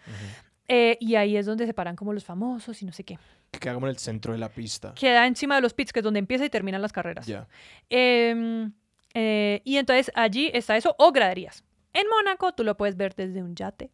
Eh, 0.67 0.97
y 0.99 1.15
ahí 1.15 1.37
es 1.37 1.45
donde 1.45 1.65
se 1.65 1.73
paran 1.73 1.95
como 1.95 2.13
los 2.13 2.23
famosos 2.23 2.81
y 2.81 2.85
no 2.85 2.91
sé 2.91 3.03
qué. 3.03 3.19
Que 3.51 3.59
queda 3.59 3.73
como 3.73 3.87
en 3.87 3.91
el 3.91 3.97
centro 3.97 4.33
de 4.33 4.39
la 4.39 4.49
pista. 4.49 4.93
Queda 4.93 5.27
encima 5.27 5.55
de 5.55 5.61
los 5.61 5.73
pits, 5.73 5.93
que 5.93 5.99
es 5.99 6.03
donde 6.03 6.19
empieza 6.19 6.45
y 6.45 6.49
terminan 6.49 6.81
las 6.81 6.93
carreras. 6.93 7.27
Ya. 7.27 7.47
Eh, 7.89 8.69
y 9.15 9.77
entonces 9.77 10.11
allí 10.15 10.49
está 10.53 10.75
eso, 10.77 10.95
o 10.97 11.11
graderías. 11.11 11.63
En 11.93 12.07
Mónaco 12.09 12.53
tú 12.53 12.63
lo 12.63 12.75
puedes 12.75 12.97
ver 12.97 13.13
desde 13.15 13.43
un 13.43 13.55
yate, 13.55 13.91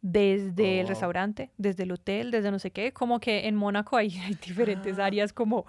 desde 0.00 0.62
Oh, 0.64 0.80
el 0.80 0.86
wow. 0.86 0.88
restaurante, 0.88 1.50
desde 1.58 1.84
el 1.84 1.92
hotel, 1.92 2.30
desde 2.30 2.50
no 2.50 2.58
sé 2.58 2.70
qué. 2.72 2.92
Como 2.92 3.20
que 3.20 3.46
en 3.46 3.54
Mónaco 3.56 3.96
hay, 3.96 4.08
hay 4.26 4.34
diferentes 4.34 4.98
Ah. 4.98 5.06
áreas 5.06 5.32
como, 5.32 5.66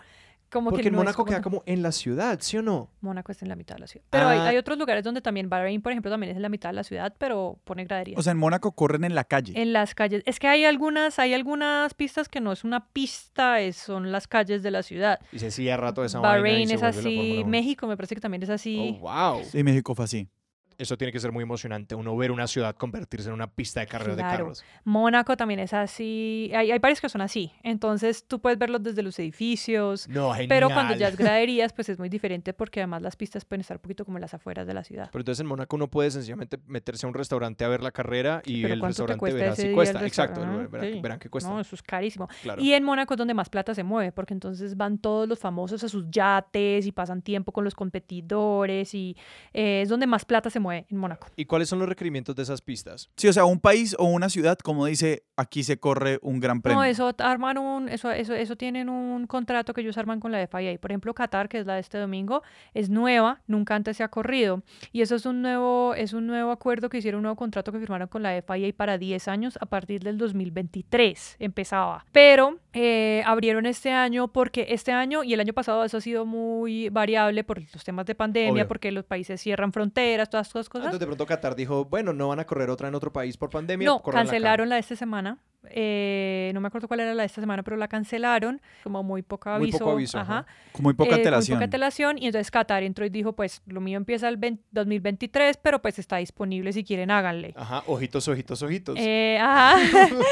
como 0.53 0.69
Porque 0.69 0.83
que 0.83 0.87
en 0.87 0.93
no 0.93 0.99
es 1.01 1.05
Mónaco 1.05 1.25
queda 1.25 1.41
como 1.41 1.63
en 1.65 1.81
la 1.81 1.91
ciudad, 1.91 2.37
¿sí 2.41 2.57
o 2.57 2.61
no? 2.61 2.89
Mónaco 3.01 3.31
está 3.31 3.43
en 3.43 3.49
la 3.49 3.55
mitad 3.57 3.75
de 3.75 3.81
la 3.81 3.87
ciudad. 3.87 4.05
Pero 4.09 4.27
hay, 4.27 4.37
Ah. 4.39 4.47
hay 4.49 4.57
otros 4.57 4.77
lugares 4.77 5.03
donde 5.03 5.19
también 5.21 5.49
Bahrein, 5.49 5.81
por 5.81 5.91
ejemplo, 5.91 6.09
también 6.11 6.29
es 6.31 6.35
en 6.37 6.41
la 6.43 6.49
mitad 6.49 6.69
de 6.69 6.73
la 6.73 6.83
ciudad, 6.83 7.13
pero 7.17 7.59
pone 7.65 7.83
graderías. 7.83 8.17
O 8.19 8.21
sea, 8.23 8.31
en 8.31 8.37
Mónaco 8.37 8.71
corren 8.73 9.03
en 9.03 9.15
la 9.15 9.23
calle. 9.25 9.53
en 9.59 9.73
las 9.73 9.95
calles. 9.95 10.23
Es 10.25 10.39
que 10.39 10.47
hay 10.47 10.63
algunas, 10.63 11.19
hay 11.19 11.33
algunas 11.33 11.93
pistas 11.95 12.29
que 12.29 12.39
no 12.39 12.51
es 12.51 12.63
una 12.63 12.87
pista, 12.91 13.59
es- 13.59 13.75
son 13.77 14.11
las 14.11 14.27
calles 14.27 14.63
de 14.63 14.71
la 14.71 14.83
ciudad. 14.83 15.19
Y 15.31 15.39
se 15.39 15.51
cierra 15.51 15.93
toda 15.93 16.07
esa 16.07 16.19
vaina 16.19 16.37
y 16.37 16.41
Bahrein 16.51 16.67
se 16.67 16.73
es 16.75 16.81
vuelve 16.81 16.93
la 16.93 16.99
así. 17.39 17.43
México 17.45 17.87
me 17.87 17.97
parece 17.97 18.15
que 18.15 18.21
también 18.21 18.43
es 18.43 18.49
así. 18.49 18.97
Oh, 19.01 19.09
wow. 19.33 19.43
Sí, 19.43 19.63
México 19.63 19.95
fue 19.95 20.05
así. 20.05 20.29
Eso 20.78 20.97
tiene 20.97 21.11
que 21.11 21.19
ser 21.19 21.32
muy 21.32 21.43
emocionante, 21.43 21.95
uno 21.95 22.15
ver 22.15 22.32
una 22.32 22.47
ciudad 22.47 22.76
convertirse 22.76 23.28
en 23.30 23.34
una 23.34 23.47
pista 23.47 23.80
de 23.80 23.88
carreras 23.88 24.17
de 24.17 24.24
carros. 24.24 24.63
Mónaco 24.84 25.38
también 25.38 25.59
es 25.59 25.74
así. 25.74 26.51
Hay, 26.55 26.71
hay 26.71 26.80
varios 26.80 27.01
que 27.01 27.09
son 27.09 27.21
así. 27.21 27.51
Entonces 27.63 28.26
tú 28.28 28.39
puedes 28.39 28.57
verlos 28.57 28.84
desde 28.84 29.03
los 29.03 29.17
edificios. 29.19 30.07
No. 30.07 30.34
Pero 30.47 30.69
cuando 30.69 30.95
ya 30.95 31.07
es 31.07 31.17
graderías, 31.17 31.74
pues 31.74 31.89
es 31.89 31.99
muy 31.99 32.09
diferente 32.09 32.53
porque 32.53 32.82
además 32.82 33.01
las 33.01 33.15
pistas 33.15 33.45
pueden 33.45 33.61
estar 33.61 33.78
un 33.78 33.82
poquito 33.82 34.05
como 34.05 34.17
en 34.17 34.21
las 34.21 34.34
afueras 34.34 34.67
de 34.67 34.74
la 34.74 34.84
ciudad. 34.84 35.09
Pero 35.11 35.21
entonces 35.21 35.41
en 35.41 35.47
Mónaco 35.47 35.76
uno 35.76 35.89
puede 35.89 36.11
sencillamente 36.11 36.57
meterse 36.67 37.05
a 37.05 37.09
un 37.09 37.13
restaurante 37.15 37.63
a 37.63 37.67
ver 37.67 37.82
la 37.82 37.91
carrera 37.91 38.41
y 38.45 38.63
el 38.65 38.80
¿cuánto 38.80 39.05
te 39.05 39.13
restaurante 39.13 39.34
verá 39.34 39.55
si 39.55 39.71
cuesta. 39.74 40.05
Exacto, 40.05 40.41
verán, 40.69 40.93
Sí. 40.93 40.99
verán 41.01 41.19
que 41.19 41.30
cuesta. 41.30 41.49
No, 41.49 41.59
eso 41.59 41.76
es 41.76 41.82
carísimo. 41.82 42.28
claro. 42.41 42.61
Y 42.61 42.74
en 42.74 42.84
Mónaco 42.84 43.13
es 43.13 43.17
donde 43.17 43.34
más 43.34 43.49
plata 43.49 43.74
se 43.74 43.84
mueve, 43.84 44.11
porque 44.11 44.34
entonces 44.34 44.76
van 44.76 44.97
todos 44.97 45.28
los 45.28 45.39
famosos 45.39 45.84
a 45.84 45.89
sus 45.89 46.09
yates 46.09 46.86
y 46.86 46.91
pasan 46.91 47.21
tiempo 47.21 47.51
con 47.51 47.63
los 47.63 47.76
competidores 47.76 48.93
y 48.93 49.15
eh, 49.53 49.82
es 49.82 49.89
donde 49.89 50.07
más 50.07 50.26
plata 50.26 50.49
se 50.49 50.59
mueve 50.64 50.88
en 50.89 50.97
Mónaco. 50.97 51.28
¿Y 51.36 51.45
cuáles 51.45 51.70
son 51.70 51.80
los 51.80 51.88
requerimientos 51.88 52.36
de 52.36 52.43
esas 52.43 52.61
pistas? 52.61 53.09
Sí, 53.16 53.28
o 53.28 53.34
sea, 53.34 53.45
un 53.45 53.59
país 53.59 53.95
o 53.99 54.05
una 54.05 54.30
ciudad, 54.30 54.57
como 54.57 54.86
dice, 54.86 55.24
aquí 55.38 55.64
se 55.64 55.78
corre 55.78 56.20
un 56.22 56.39
gran 56.39 56.61
premio. 56.61 56.80
No, 56.80 56.84
eso 56.84 57.11
arman 57.20 57.57
un, 57.57 57.89
eso, 57.89 58.11
eso, 58.11 58.34
eso 58.34 58.55
tienen 58.55 58.89
un 58.89 59.28
contrato 59.28 59.74
que 59.74 59.82
ellos 59.82 59.97
arman 59.97 60.20
con 60.20 60.32
la 60.32 60.47
FIA. 60.47 60.78
Por 60.80 60.91
ejemplo, 60.91 61.14
Qatar, 61.14 61.49
que 61.49 61.59
es 61.59 61.66
la 61.66 61.76
de 61.76 61.82
este 61.82 61.97
domingo, 61.97 62.41
es 62.74 62.89
nueva, 62.89 63.41
nunca 63.47 63.76
antes 63.76 63.97
se 63.97 64.03
ha 64.03 64.07
corrido. 64.07 64.64
Y 64.91 65.01
eso 65.01 65.16
es 65.16 65.26
un 65.26 65.41
nuevo, 65.41 65.93
es 65.95 66.14
un 66.14 66.28
nuevo 66.28 66.51
acuerdo 66.51 66.89
que 66.89 66.97
hicieron, 66.97 67.20
un 67.20 67.24
nuevo 67.24 67.36
contrato 67.36 67.72
que 67.72 67.80
firmaron 67.80 68.07
con 68.07 68.24
la 68.24 68.41
FIA 68.41 68.74
para 68.76 68.97
10 68.97 69.28
años 69.28 69.57
a 69.61 69.66
partir 69.66 70.03
del 70.03 70.18
2023 70.18 71.38
empezaba. 71.39 72.05
Pero 72.11 72.59
eh, 72.74 73.21
abrieron 73.26 73.65
este 73.65 73.91
año 73.91 74.28
porque 74.30 74.67
este 74.69 74.91
año 74.91 75.24
y 75.24 75.34
el 75.34 75.39
año 75.39 75.53
pasado 75.53 75.84
eso 75.84 75.97
ha 75.97 76.01
sido 76.01 76.26
muy 76.26 76.89
variable 76.89 77.43
por 77.43 77.59
los 77.59 77.84
temas 77.84 78.05
de 78.05 78.15
pandemia, 78.15 78.51
Obvio. 78.51 78.67
porque 78.67 78.91
los 78.91 79.05
países 79.05 79.39
cierran 79.39 79.71
fronteras, 79.71 80.30
todas 80.30 80.47
estas 80.47 80.69
cosas. 80.69 80.86
Entonces 80.86 80.99
de 80.99 81.05
pronto 81.05 81.26
Qatar 81.26 81.55
dijo, 81.55 81.86
bueno, 81.86 82.13
no 82.13 82.30
van 82.30 82.39
a 82.39 82.45
correr 82.45 82.69
otra 82.69 82.88
en 82.88 82.95
otro 82.95 83.13
país 83.13 83.38
por 83.38 83.49
pandemia. 83.49 83.86
No, 83.86 84.01
córranla 84.01 84.21
acá. 84.21 84.32
cancelaron 84.32 84.69
la 84.69 84.76
de 84.76 84.82
esta 84.82 84.95
semana. 84.95 85.38
Eh, 85.70 86.51
no 86.53 86.61
me 86.61 86.68
acuerdo 86.68 86.88
cuál 86.88 86.99
era 87.01 87.14
la 87.14 87.24
de 87.24 87.28
esta 87.28 87.41
semana, 87.41 87.64
pero 87.64 87.78
la 87.78 87.88
cancelaron. 87.88 88.61
Como 88.84 89.03
muy 89.03 89.22
poco 89.22 89.49
Muy 89.51 89.55
aviso. 89.64 89.80
poco 89.80 89.91
aviso, 89.91 90.20
ajá. 90.20 90.45
Con 90.72 90.84
muy 90.84 90.93
poca 90.93 91.07
Eh, 91.07 91.11
con 91.11 91.20
antelación. 91.20 91.57
poca 91.57 91.64
antelación. 91.66 92.18
Y 92.18 92.26
entonces 92.28 92.51
Qatar 92.51 92.84
entró 92.84 93.05
y 93.05 93.09
dijo, 93.09 93.34
pues 93.34 93.61
lo 93.66 93.82
mío 93.82 93.97
empieza 93.97 94.28
el 94.30 94.38
20 94.38 94.64
2023, 94.72 95.57
pero 95.57 95.82
pues 95.82 95.99
está 95.99 96.18
disponible 96.18 96.72
si 96.74 96.84
quieren 96.84 97.11
háganle. 97.11 97.53
Ajá, 97.55 97.84
ojitos, 97.88 98.28
ojitos, 98.28 98.61
ojitos. 98.61 98.97
Eh, 98.99 99.38
ajá. 99.41 99.78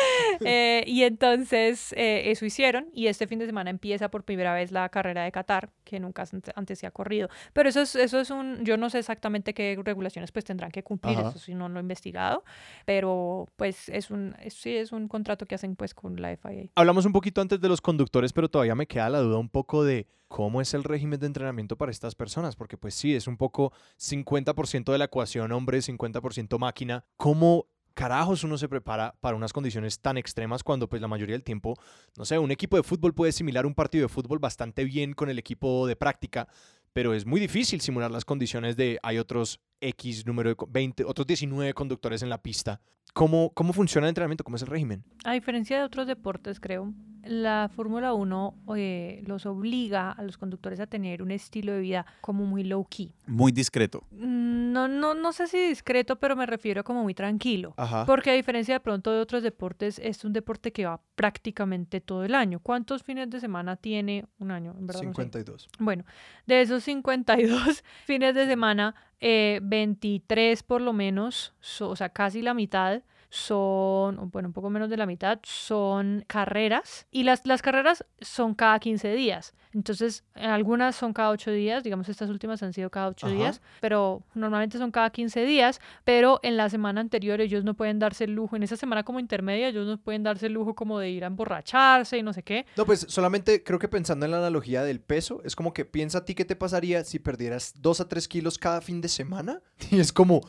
Eh, 0.44 0.84
y 0.88 1.04
entonces 1.04 1.94
eh, 1.94 2.32
eso 2.32 2.46
hicieron 2.46 2.88
y 2.94 3.08
este 3.08 3.28
fin 3.28 3.38
de 3.38 3.46
semana 3.46 3.70
empieza 3.70 4.10
por 4.10 4.24
primera 4.24 4.54
vez 4.56 4.72
la 4.72 4.90
carrera 4.90 5.24
de 5.24 5.32
Qatar, 5.32 5.70
que 5.84 6.00
nunca 6.00 6.24
ante- 6.32 6.52
antes 6.56 6.80
se 6.80 6.88
ha 6.88 6.92
corrido. 6.92 7.30
Pero 7.54 7.70
eso 7.70 7.82
es, 7.82 7.96
eso 7.96 8.20
es 8.20 8.32
un, 8.32 8.64
yo 8.66 8.76
no 8.78 8.90
sé 8.90 8.98
exactamente 8.98 9.54
qué 9.54 9.78
regulaciones 9.84 10.32
pues 10.32 10.44
tendrán 10.46 10.72
que 10.72 10.82
cumplir, 10.84 11.18
Ajá. 11.20 11.30
eso 11.30 11.38
sí 11.38 11.54
no 11.54 11.70
lo 11.70 11.78
he 11.80 11.82
investigado, 11.84 12.44
pero 12.86 13.50
pues 13.56 13.90
es 13.90 14.10
un, 14.10 14.36
es- 14.42 14.56
sí 14.56 14.76
es 14.76 14.92
un 14.92 15.08
contrato 15.22 15.46
que 15.46 15.54
hacen 15.54 15.76
pues 15.76 15.94
con 15.94 16.20
la 16.20 16.36
FIA. 16.36 16.72
Hablamos 16.76 17.06
un 17.06 17.14
poquito 17.14 17.42
antes 17.42 17.62
de 17.62 17.70
los 17.70 17.80
conductores, 17.80 18.34
pero 18.34 18.50
todavía 18.50 18.74
me 18.74 18.88
queda 18.88 19.08
la 19.10 19.20
duda 19.20 19.38
un 19.38 19.50
poco 19.50 19.84
de 19.84 20.08
cómo 20.28 20.62
es 20.62 20.74
el 20.74 20.84
régimen 20.84 21.20
de 21.20 21.28
entrenamiento 21.28 21.78
para 21.78 21.92
estas 21.92 22.16
personas, 22.16 22.56
porque 22.56 22.76
pues 22.76 22.96
sí, 22.96 23.14
es 23.14 23.28
un 23.28 23.38
poco 23.38 23.72
50% 24.00 24.92
de 24.92 24.98
la 24.98 25.06
ecuación 25.06 25.52
hombre, 25.52 25.78
50% 25.78 26.58
máquina. 26.58 27.06
¿Cómo 27.18 27.68
carajos 27.94 28.44
uno 28.44 28.58
se 28.58 28.68
prepara 28.68 29.14
para 29.22 29.36
unas 29.36 29.54
condiciones 29.54 30.00
tan 30.00 30.18
extremas 30.18 30.64
cuando 30.64 30.90
pues 30.90 31.04
la 31.04 31.08
mayoría 31.08 31.36
del 31.36 31.44
tiempo, 31.44 31.76
no 32.18 32.26
sé, 32.26 32.40
un 32.40 32.50
equipo 32.50 32.78
de 32.78 32.84
fútbol 32.84 33.14
puede 33.14 33.32
simular 33.32 33.68
un 33.68 33.76
partido 33.76 34.04
de 34.04 34.10
fútbol 34.10 34.40
bastante 34.40 34.86
bien 34.86 35.14
con 35.14 35.30
el 35.30 35.38
equipo 35.38 35.86
de 35.86 35.96
práctica, 35.96 36.48
pero 36.94 37.14
es 37.14 37.28
muy 37.28 37.40
difícil 37.40 37.80
simular 37.80 38.10
las 38.10 38.26
condiciones 38.26 38.76
de 38.76 38.98
hay 39.04 39.20
otros 39.20 39.60
X 39.82 40.26
número 40.26 40.50
de 40.50 40.56
co- 40.56 40.68
20, 40.72 41.04
otros 41.06 41.28
19 41.28 41.74
conductores 41.74 42.22
en 42.24 42.30
la 42.30 42.42
pista. 42.42 42.80
¿Cómo, 43.14 43.52
cómo 43.54 43.74
funciona 43.74 44.08
el 44.08 44.10
entrenamiento? 44.12 44.44
¿Cómo 44.46 44.56
es 44.56 44.62
el 44.62 44.70
régimen? 44.70 45.04
A 45.26 45.34
diferencia 45.34 45.78
de 45.78 45.84
otros 45.84 46.08
deportes, 46.08 46.62
creo, 46.62 46.94
la 47.26 47.70
Fórmula 47.76 48.14
1 48.14 48.56
eh, 48.78 49.22
los 49.28 49.46
obliga 49.46 50.12
a 50.12 50.24
los 50.24 50.38
conductores 50.38 50.80
a 50.80 50.88
tener 50.88 51.22
un 51.22 51.30
estilo 51.32 51.74
de 51.74 51.82
vida 51.82 52.06
como 52.22 52.46
muy 52.46 52.64
low 52.64 52.86
key. 52.90 53.14
Muy 53.28 53.52
discreto. 53.52 54.06
Mm, 54.12 54.72
No, 54.72 54.88
no, 54.88 55.14
no 55.14 55.34
sé 55.34 55.48
si 55.48 55.58
discreto, 55.68 56.16
pero 56.16 56.38
me 56.38 56.46
refiero 56.46 56.84
como 56.86 57.04
muy 57.04 57.14
tranquilo. 57.14 57.74
Ajá. 57.76 58.06
Porque 58.06 58.30
a 58.32 58.34
diferencia 58.34 58.76
de 58.76 58.80
pronto 58.80 59.12
de 59.12 59.20
otros 59.20 59.44
deportes, 59.44 60.00
es 60.00 60.24
un 60.24 60.32
deporte 60.32 60.72
que 60.72 60.86
va 60.86 61.02
prácticamente 61.16 62.00
todo 62.00 62.24
el 62.24 62.34
año. 62.34 62.60
¿Cuántos 62.62 63.04
fines 63.04 63.30
de 63.30 63.42
semana 63.42 63.76
tiene 63.76 64.26
un 64.40 64.52
año? 64.52 64.74
En 64.80 64.88
verdad 64.88 65.02
no 65.04 65.10
sé. 65.10 65.16
52. 65.24 65.70
Bueno, 65.80 66.06
de 66.48 66.62
esos 66.62 66.82
52 66.86 67.84
fines 68.06 68.34
de 68.34 68.48
semana, 68.48 68.96
eh, 69.22 69.60
23 69.64 70.64
por 70.64 70.82
lo 70.82 70.94
menos, 70.94 71.54
so- 71.62 71.90
o 71.90 71.96
sea, 71.96 72.10
casi 72.10 72.42
la 72.42 72.54
mitad 72.54 73.02
son, 73.32 74.30
bueno, 74.30 74.50
un 74.50 74.54
poco 74.54 74.70
menos 74.70 74.90
de 74.90 74.98
la 74.98 75.06
mitad, 75.06 75.40
son 75.44 76.24
carreras. 76.28 77.08
Y 77.12 77.24
las, 77.24 77.46
las 77.48 77.62
carreras 77.62 78.06
son 78.20 78.54
cada 78.54 78.78
15 78.78 79.14
días. 79.16 79.56
Entonces, 79.74 80.26
algunas 80.36 80.98
son 80.98 81.14
cada 81.14 81.30
8 81.30 81.50
días, 81.52 81.82
digamos, 81.82 82.10
estas 82.10 82.30
últimas 82.30 82.62
han 82.62 82.74
sido 82.74 82.90
cada 82.90 83.08
8 83.08 83.28
Ajá. 83.28 83.36
días, 83.36 83.62
pero 83.80 84.22
normalmente 84.36 84.78
son 84.78 84.92
cada 84.92 85.10
15 85.10 85.46
días, 85.46 85.80
pero 86.04 86.42
en 86.44 86.58
la 86.58 86.70
semana 86.70 87.00
anterior 87.00 87.40
ellos 87.40 87.64
no 87.64 87.74
pueden 87.74 87.98
darse 87.98 88.26
el 88.26 88.34
lujo, 88.34 88.58
en 88.58 88.64
esa 88.64 88.76
semana 88.76 89.04
como 89.04 89.22
intermedia 89.22 89.70
ellos 89.70 89.88
no 89.88 89.98
pueden 89.98 90.24
darse 90.24 90.48
el 90.48 90.54
lujo 90.54 90.76
como 90.76 91.00
de 91.00 91.10
ir 91.10 91.24
a 91.24 91.28
emborracharse 91.28 92.18
y 92.18 92.24
no 92.24 92.34
sé 92.34 92.44
qué. 92.44 92.66
No, 92.76 92.86
pues 92.86 93.06
solamente 93.08 93.64
creo 93.64 93.80
que 93.80 93.88
pensando 93.88 94.26
en 94.26 94.32
la 94.32 94.40
analogía 94.40 94.84
del 94.84 95.00
peso, 95.00 95.42
es 95.46 95.56
como 95.56 95.74
que 95.74 95.86
piensa 95.86 96.18
a 96.18 96.26
ti 96.26 96.36
qué 96.36 96.44
te 96.44 96.58
pasaría 96.58 97.06
si 97.06 97.20
perdieras 97.20 97.74
2 97.78 98.02
a 98.02 98.10
3 98.10 98.28
kilos 98.28 98.58
cada 98.58 98.82
fin 98.82 99.00
de 99.00 99.08
semana. 99.08 99.62
Y 99.92 100.00
es 100.00 100.14
como, 100.14 100.42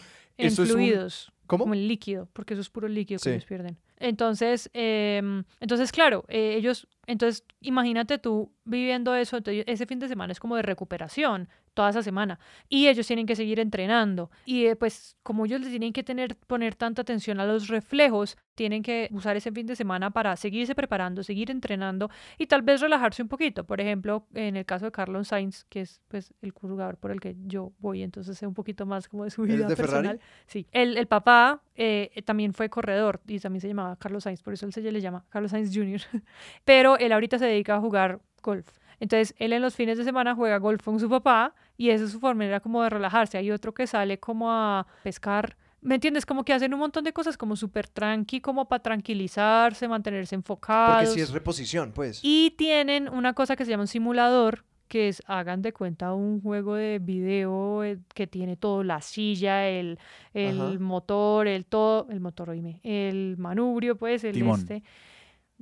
En 0.43 0.49
Eso 0.49 0.63
es 0.63 0.71
un- 0.71 0.77
fluidos. 0.77 1.33
¿cómo? 1.47 1.65
como 1.65 1.75
el 1.75 1.87
líquido, 1.87 2.29
porque 2.33 2.55
eso 2.55 2.61
es 2.63 2.71
puro 2.71 2.89
líquido 2.89 3.19
que 3.21 3.31
ellos 3.31 3.45
pierden. 3.45 3.77
Entonces, 3.99 4.71
em, 4.73 5.45
entonces 5.61 5.93
claro, 5.93 6.25
eh, 6.29 6.55
ellos, 6.57 6.89
entonces 7.07 7.45
imagínate 7.61 8.19
tú 8.19 8.51
viviendo 8.65 9.15
eso, 9.15 9.37
entonces, 9.37 9.65
ese 9.67 9.87
fin 9.87 9.99
de 9.99 10.09
semana 10.09 10.33
es 10.33 10.41
como 10.41 10.57
de 10.57 10.63
recuperación 10.63 11.49
toda 11.75 11.91
esa 11.91 12.03
semana 12.03 12.39
y 12.69 12.89
ellos 12.89 13.07
tienen 13.07 13.27
que 13.27 13.37
seguir 13.37 13.59
entrenando 13.61 14.31
y 14.45 14.67
eh, 14.67 14.77
pues 14.77 15.17
como 15.23 15.47
ellos 15.47 15.61
les 15.61 15.71
tienen 15.71 15.93
que 15.93 16.03
tener 16.03 16.37
poner 16.37 16.75
tanta 16.75 17.03
atención 17.03 17.41
a 17.41 17.47
los 17.47 17.69
reflejos, 17.69 18.37
tienen 18.55 18.83
que 18.83 19.09
usar 19.13 19.37
ese 19.37 19.51
fin 19.51 19.67
de 19.67 19.75
semana 19.77 20.11
para 20.11 20.37
seguirse 20.37 20.75
preparando, 20.75 21.23
seguir 21.23 21.51
entrenando 21.51 22.11
y 22.39 22.47
tal 22.47 22.63
vez 22.63 22.81
relajarse 22.81 23.23
un 23.23 23.29
poquito. 23.29 23.65
Por 23.65 23.81
ejemplo, 23.81 24.27
en 24.35 24.57
el 24.57 24.67
caso 24.67 24.85
de 24.85 24.93
Carlos 24.93 25.29
Sainz, 25.29 25.65
que 25.65 25.81
es 25.81 26.01
pues 26.09 26.35
el 26.43 26.51
jugador 26.51 26.99
por 26.99 27.11
el 27.11 27.21
que 27.21 27.35
yo 27.47 27.73
voy, 27.79 28.03
entonces 28.03 28.37
sé 28.37 28.47
un 28.47 28.55
poquito 28.55 28.85
más 28.85 29.09
como 29.09 29.25
de 29.25 29.31
su 29.31 29.47
¿Él 29.47 29.51
es 29.53 29.57
vida 29.57 29.69
de 29.69 29.77
Ferrari? 29.77 30.09
personal. 30.09 30.21
Sí, 30.47 30.67
el, 30.73 30.99
el 30.99 31.07
papá 31.07 31.63
eh, 31.75 32.11
también 32.27 32.53
fue 32.53 32.69
corredor 32.69 33.21
y 33.27 33.41
también 33.41 33.61
se 33.63 33.69
llamaba 33.69 33.97
Carlos 33.97 34.25
Sainz, 34.25 34.43
por 34.43 34.53
eso 34.53 34.67
él 34.67 34.73
se 34.73 34.83
le 34.83 35.01
llama 35.01 35.25
Carlos 35.31 35.51
Sainz 35.53 35.75
Jr. 35.75 36.01
Pero 36.65 36.99
él 36.99 37.13
ahorita 37.13 37.39
se 37.39 37.47
dedica 37.47 37.77
a 37.77 37.81
jugar 37.81 38.21
golf. 38.43 38.69
Entonces, 39.03 39.35
él 39.39 39.53
en 39.53 39.63
los 39.63 39.75
fines 39.75 39.99
de 39.99 40.05
semana 40.05 40.33
juega 40.37 40.59
golf 40.59 40.85
con 40.85 41.01
su 41.01 41.11
papá 41.11 41.57
y 41.77 41.91
esa 41.91 42.05
es 42.05 42.13
su 42.13 42.21
forma, 42.21 42.45
era 42.45 42.61
como 42.61 42.85
de 42.85 42.89
relajarse. 42.89 43.37
Hay 43.37 43.51
otro 43.51 43.75
que 43.75 43.89
sale 43.89 44.21
como 44.21 44.53
a 44.53 44.87
pescar. 45.03 45.57
¿Me 45.81 45.97
entiendes? 45.97 46.25
Como 46.25 46.45
que 46.45 46.53
hacen 46.53 46.73
un 46.73 46.79
montón 46.79 47.03
de 47.03 47.13
cosas 47.13 47.37
como 47.37 47.57
súper 47.57 47.89
tranqui, 47.89 48.41
como 48.41 48.69
para 48.69 48.81
tranquilizarse, 48.81 49.89
mantenerse 49.89 50.37
Porque 50.37 50.41
enfocados. 50.41 51.15
si 51.15 51.21
es 51.21 51.33
reposición, 51.33 51.91
pues. 51.91 52.21
Y 52.23 52.55
tienen 52.57 53.09
una 53.09 53.33
cosa 53.33 53.57
que 53.57 53.65
se 53.65 53.73
llama 53.73 53.83
un 53.83 53.89
simulador, 53.89 54.63
que 54.87 55.09
es, 55.09 55.21
hagan 55.27 55.63
de 55.63 55.73
cuenta, 55.73 56.15
un 56.15 56.41
juego 56.41 56.77
de 56.77 57.01
video 57.01 57.83
eh, 57.83 57.99
que 58.15 58.29
tiene 58.29 58.57
todo, 58.57 58.85
la 58.85 59.01
silla, 59.01 59.69
el, 59.69 59.99
motor, 60.79 61.49
el 61.49 61.67
todo, 61.67 62.07
el 62.09 62.21
motor, 62.21 62.51
oíme, 62.51 62.79
el 62.85 63.37
manubrio, 63.37 63.97
pues, 63.97 64.23
el 64.23 64.35
Timón. 64.35 64.61
este, 64.61 64.85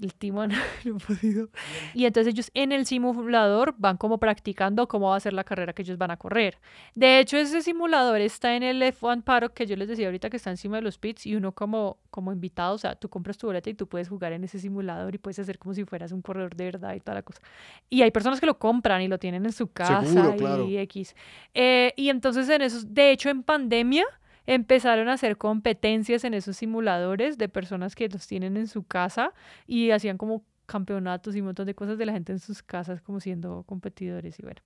el 0.01 0.14
timón, 0.14 0.51
no 0.84 0.96
he 0.96 1.01
podido. 1.01 1.48
Y 1.94 2.05
entonces 2.07 2.32
ellos 2.32 2.51
en 2.55 2.72
el 2.72 2.86
simulador 2.86 3.74
van 3.78 3.96
como 3.96 4.18
practicando 4.18 4.88
cómo 4.88 5.11
va 5.11 5.16
a 5.16 5.20
ser 5.20 5.32
la 5.32 5.44
carrera 5.44 5.72
que 5.72 5.82
ellos 5.82 5.98
van 5.98 6.11
a 6.11 6.16
correr. 6.16 6.59
De 6.94 7.18
hecho, 7.18 7.36
ese 7.36 7.62
simulador 7.62 8.20
está 8.20 8.57
en 8.57 8.62
el 8.62 8.82
F1 8.82 9.22
Paddock 9.22 9.53
que 9.53 9.66
yo 9.66 9.76
les 9.76 9.88
decía 9.88 10.07
ahorita 10.07 10.30
que 10.30 10.36
está 10.36 10.51
encima 10.51 10.76
de 10.76 10.82
los 10.82 10.98
pits 10.98 11.26
y 11.26 11.34
uno 11.34 11.53
como, 11.53 11.98
como 12.11 12.32
invitado, 12.32 12.74
o 12.74 12.78
sea, 12.78 12.94
tú 12.94 13.09
compras 13.09 13.38
tu 13.38 13.46
boleta 13.46 13.70
y 13.70 13.74
tú 13.74 13.86
puedes 13.86 14.09
jugar 14.09 14.32
en 14.32 14.44
ese 14.44 14.59
simulador 14.59 15.14
y 15.14 15.18
puedes 15.18 15.38
hacer 15.38 15.59
como 15.59 15.74
si 15.74 15.84
fueras 15.84 16.12
un 16.12 16.22
corredor 16.22 16.55
de 16.57 16.64
verdad 16.64 16.94
y 16.94 17.01
toda 17.01 17.16
la 17.16 17.22
cosa. 17.22 17.40
Y 17.88 18.03
hay 18.03 18.11
personas 18.11 18.40
que 18.40 18.46
lo 18.46 18.59
compran 18.59 19.03
y 19.03 19.09
lo 19.09 19.18
tienen 19.18 19.44
en 19.44 19.53
su 19.53 19.68
casa 19.68 20.05
Seguro, 20.05 20.34
y 20.34 20.38
claro. 20.38 20.66
X. 20.68 21.14
Eh, 21.55 21.92
y 21.96 22.09
entonces 22.09 22.48
en 22.48 22.62
esos, 22.62 22.92
de 22.92 23.11
hecho 23.11 23.28
en 23.28 23.42
pandemia 23.42 24.05
empezaron 24.51 25.09
a 25.09 25.12
hacer 25.12 25.38
competencias 25.38 26.24
en 26.24 26.34
esos 26.34 26.57
simuladores 26.57 27.38
de 27.38 27.48
personas 27.48 27.94
que 27.94 28.09
los 28.09 28.26
tienen 28.26 28.57
en 28.57 28.66
su 28.66 28.82
casa 28.82 29.32
y 29.64 29.92
hacían 29.92 30.18
como 30.18 30.44
campeonatos 30.66 31.36
y 31.36 31.40
un 31.40 31.46
montón 31.46 31.66
de 31.66 31.76
cosas 31.76 31.98
de 31.98 32.07
la 32.07 32.12
gente 32.12 32.32
en 32.32 32.40
sus 32.40 32.61
casas 32.61 33.01
como 33.01 33.20
siendo 33.20 33.62
competidores 33.62 34.40
y 34.40 34.42
bueno. 34.42 34.61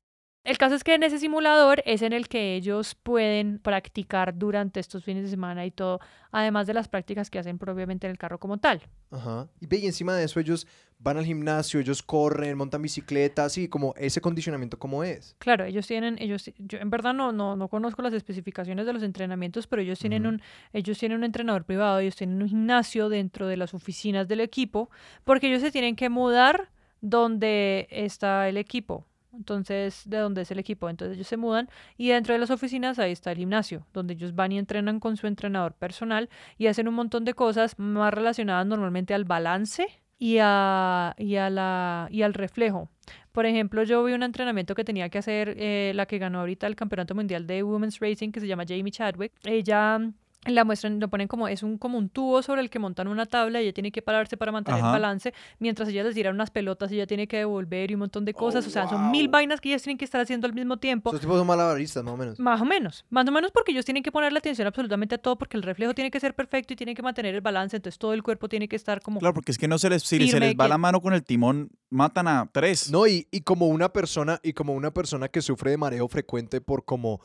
El 0.45 0.59
caso 0.59 0.75
es 0.75 0.85
que 0.85 0.93
en 0.93 1.03
ese 1.03 1.19
simulador 1.19 1.83
es 1.87 2.03
en 2.03 2.13
el 2.13 2.29
que 2.29 2.55
ellos 2.55 2.95
pueden 2.95 3.59
practicar 3.59 4.37
durante 4.37 4.79
estos 4.79 5.03
fines 5.03 5.23
de 5.25 5.31
semana 5.31 5.65
y 5.65 5.71
todo, 5.71 6.01
además 6.33 6.67
de 6.67 6.75
las 6.75 6.87
prácticas 6.87 7.31
que 7.31 7.39
hacen 7.39 7.57
propiamente 7.57 8.07
en 8.07 8.11
el 8.11 8.19
carro 8.19 8.39
como 8.39 8.59
tal. 8.59 8.83
Ajá. 9.11 9.49
Y 9.59 9.67
ve, 9.67 9.79
y 9.79 9.87
encima 9.87 10.15
de 10.15 10.25
eso 10.25 10.39
ellos 10.39 10.67
van 10.99 11.17
al 11.17 11.25
gimnasio, 11.25 11.81
ellos 11.81 12.03
corren, 12.03 12.59
montan 12.59 12.83
bicicleta, 12.83 13.47
así 13.47 13.69
como 13.69 13.95
ese 13.97 14.21
condicionamiento 14.21 14.79
como 14.79 15.03
es. 15.03 15.35
Claro, 15.39 15.65
ellos 15.65 15.87
tienen, 15.87 16.17
ellos, 16.21 16.51
yo 16.59 16.79
en 16.79 16.91
verdad 16.91 17.15
no, 17.15 17.33
no, 17.33 17.57
no 17.57 17.69
conozco 17.69 18.03
las 18.03 18.13
especificaciones 18.13 18.85
de 18.85 18.93
los 18.93 19.03
entrenamientos, 19.03 19.67
pero 19.67 19.81
ellos 19.81 19.99
tienen 19.99 20.27
un, 20.27 20.43
ellos 20.75 20.99
tienen 20.99 21.17
un 21.17 21.25
entrenador 21.25 21.65
privado, 21.65 22.01
ellos 22.01 22.17
tienen 22.17 22.43
un 22.43 22.49
gimnasio 22.51 23.09
dentro 23.09 23.47
de 23.47 23.57
las 23.57 23.73
oficinas 23.73 24.29
del 24.29 24.41
equipo, 24.41 24.91
porque 25.25 25.49
ellos 25.49 25.63
se 25.63 25.71
tienen 25.71 25.97
que 25.97 26.11
mudar 26.11 26.69
donde 27.01 27.87
está 27.91 28.47
el 28.47 28.59
equipo. 28.59 29.07
Entonces, 29.37 30.03
de 30.07 30.19
donde 30.19 30.43
es 30.43 30.51
el 30.51 30.59
equipo. 30.59 30.89
Entonces 30.89 31.17
ellos 31.17 31.29
se 31.29 31.37
mudan 31.37 31.69
y 31.97 32.09
dentro 32.09 32.33
de 32.35 32.41
las 32.41 32.51
oficinas 32.51 32.99
ahí 32.99 33.13
está 33.13 33.33
el 33.33 33.39
gimnasio, 33.39 33.87
donde 33.93 34.15
ellos 34.15 34.35
van 34.35 34.53
y 34.53 34.59
entrenan 34.59 35.01
con 35.01 35.17
su 35.17 35.27
entrenador 35.27 35.75
personal 35.75 36.29
y 36.59 36.67
hacen 36.67 36.89
un 36.89 36.95
montón 36.95 37.25
de 37.25 37.35
cosas 37.35 37.79
más 37.79 38.13
relacionadas 38.13 38.67
normalmente 38.67 39.15
al 39.15 39.25
balance 39.25 39.87
y, 40.19 40.39
a, 40.41 41.15
y, 41.19 41.37
a 41.37 41.51
la, 41.51 42.09
y 42.11 42.23
al 42.23 42.35
reflejo. 42.35 42.89
Por 43.33 43.47
ejemplo, 43.47 43.83
yo 43.83 44.05
vi 44.05 44.13
un 44.13 44.23
entrenamiento 44.23 44.75
que 44.75 44.85
tenía 44.85 45.09
que 45.09 45.19
hacer 45.19 45.55
eh, 45.59 45.93
la 45.95 46.07
que 46.07 46.19
ganó 46.19 46.41
ahorita 46.41 46.67
el 46.67 46.77
Campeonato 46.77 47.15
Mundial 47.15 47.47
de 47.47 47.63
Women's 47.63 47.99
Racing, 47.99 48.31
que 48.31 48.41
se 48.41 48.47
llama 48.47 48.65
Jamie 48.67 48.93
Chadwick. 48.93 49.33
Ella 49.45 50.01
la 50.47 50.65
muestran, 50.65 51.01
lo 51.01 51.09
ponen 51.09 51.29
como, 51.29 51.49
es 51.49 51.63
un, 51.63 51.79
como 51.79 51.99
un 51.99 52.09
tubo 52.09 52.43
sobre 52.43 52.61
el 52.61 52.71
que 52.71 52.79
montan 52.79 53.09
una 53.09 53.27
tabla 53.27 53.61
y 53.61 53.65
ella 53.65 53.73
tiene 53.73 53.93
que 53.93 54.03
pararse 54.03 54.37
para 54.37 54.53
mantener 54.53 54.81
el 54.81 54.87
balance, 54.87 55.33
mientras 55.59 55.89
ella 55.89 56.03
les 56.05 56.15
tiran 56.15 56.35
unas 56.35 56.51
pelotas 56.51 56.91
y 56.93 56.97
ella 56.97 57.07
tiene 57.07 57.27
que 57.27 57.39
devolver 57.39 57.91
y 57.91 57.95
un 57.95 58.01
montón 58.01 58.25
de 58.25 58.35
cosas, 58.35 58.65
oh, 58.65 58.69
o 58.69 58.71
sea, 58.71 58.89
son 58.89 59.11
mil 59.11 59.29
vainas 59.29 59.61
que 59.61 59.71
ellas 59.71 59.83
tienen 59.83 59.99
que 59.99 60.05
estar 60.05 60.21
haciendo 60.21 60.47
al 60.47 60.53
mismo 60.53 60.77
tiempo. 60.77 61.11
Esos 61.11 61.21
tipos 61.21 61.39
son 61.39 61.47
malabaristas, 61.47 62.03
más 62.05 62.15
o 62.15 62.17
menos. 62.17 62.41
Más 62.41 62.61
o 62.61 62.65
menos, 62.65 63.05
más 63.11 63.27
o 63.27 63.33
menos 63.33 63.51
porque 63.51 63.73
ellos 63.73 63.85
tienen 63.85 64.03
que 64.03 64.13
ponerle 64.13 64.39
atención 64.39 64.67
absolutamente 64.67 65.15
a 65.15 65.19
todo, 65.19 65.37
porque 65.37 65.57
el 65.57 65.63
reflejo 65.63 65.95
tiene 65.95 66.11
que 66.11 66.21
ser 66.21 66.35
perfecto 66.35 66.73
y 66.73 66.77
tienen 66.77 66.95
que 66.95 67.03
mantener 67.03 67.35
el 67.35 67.41
balance, 67.41 67.77
entonces 67.77 67.99
todo 67.99 68.13
el 68.13 68.23
cuerpo 68.23 68.49
tiene 68.49 68.69
que 68.69 68.77
estar 68.77 69.01
como... 69.01 69.21
Claro, 69.21 69.35
porque 69.35 69.53
es 69.53 69.59
que 69.59 69.69
no 69.69 69.79
se 69.79 69.91
les, 69.91 70.03
si 70.03 70.29
se 70.29 70.41
les 70.41 70.55
va 70.55 70.69
la 70.69 70.79
mano 70.79 71.01
con 71.01 71.15
el 71.15 71.25
timón, 71.25 71.71
matan 71.91 72.29
a 72.29 72.51
tres. 72.53 72.91
No, 72.91 73.07
y, 73.07 73.29
y 73.31 73.41
como 73.43 73.69
una 73.69 73.93
persona, 73.93 74.41
y 74.43 74.53
como 74.53 74.75
una 74.75 74.93
persona 74.93 75.29
que 75.29 75.41
sufre 75.41 75.71
de 75.71 75.77
mareo 75.77 76.09
frecuente 76.09 76.61
por 76.61 76.85
como 76.85 77.21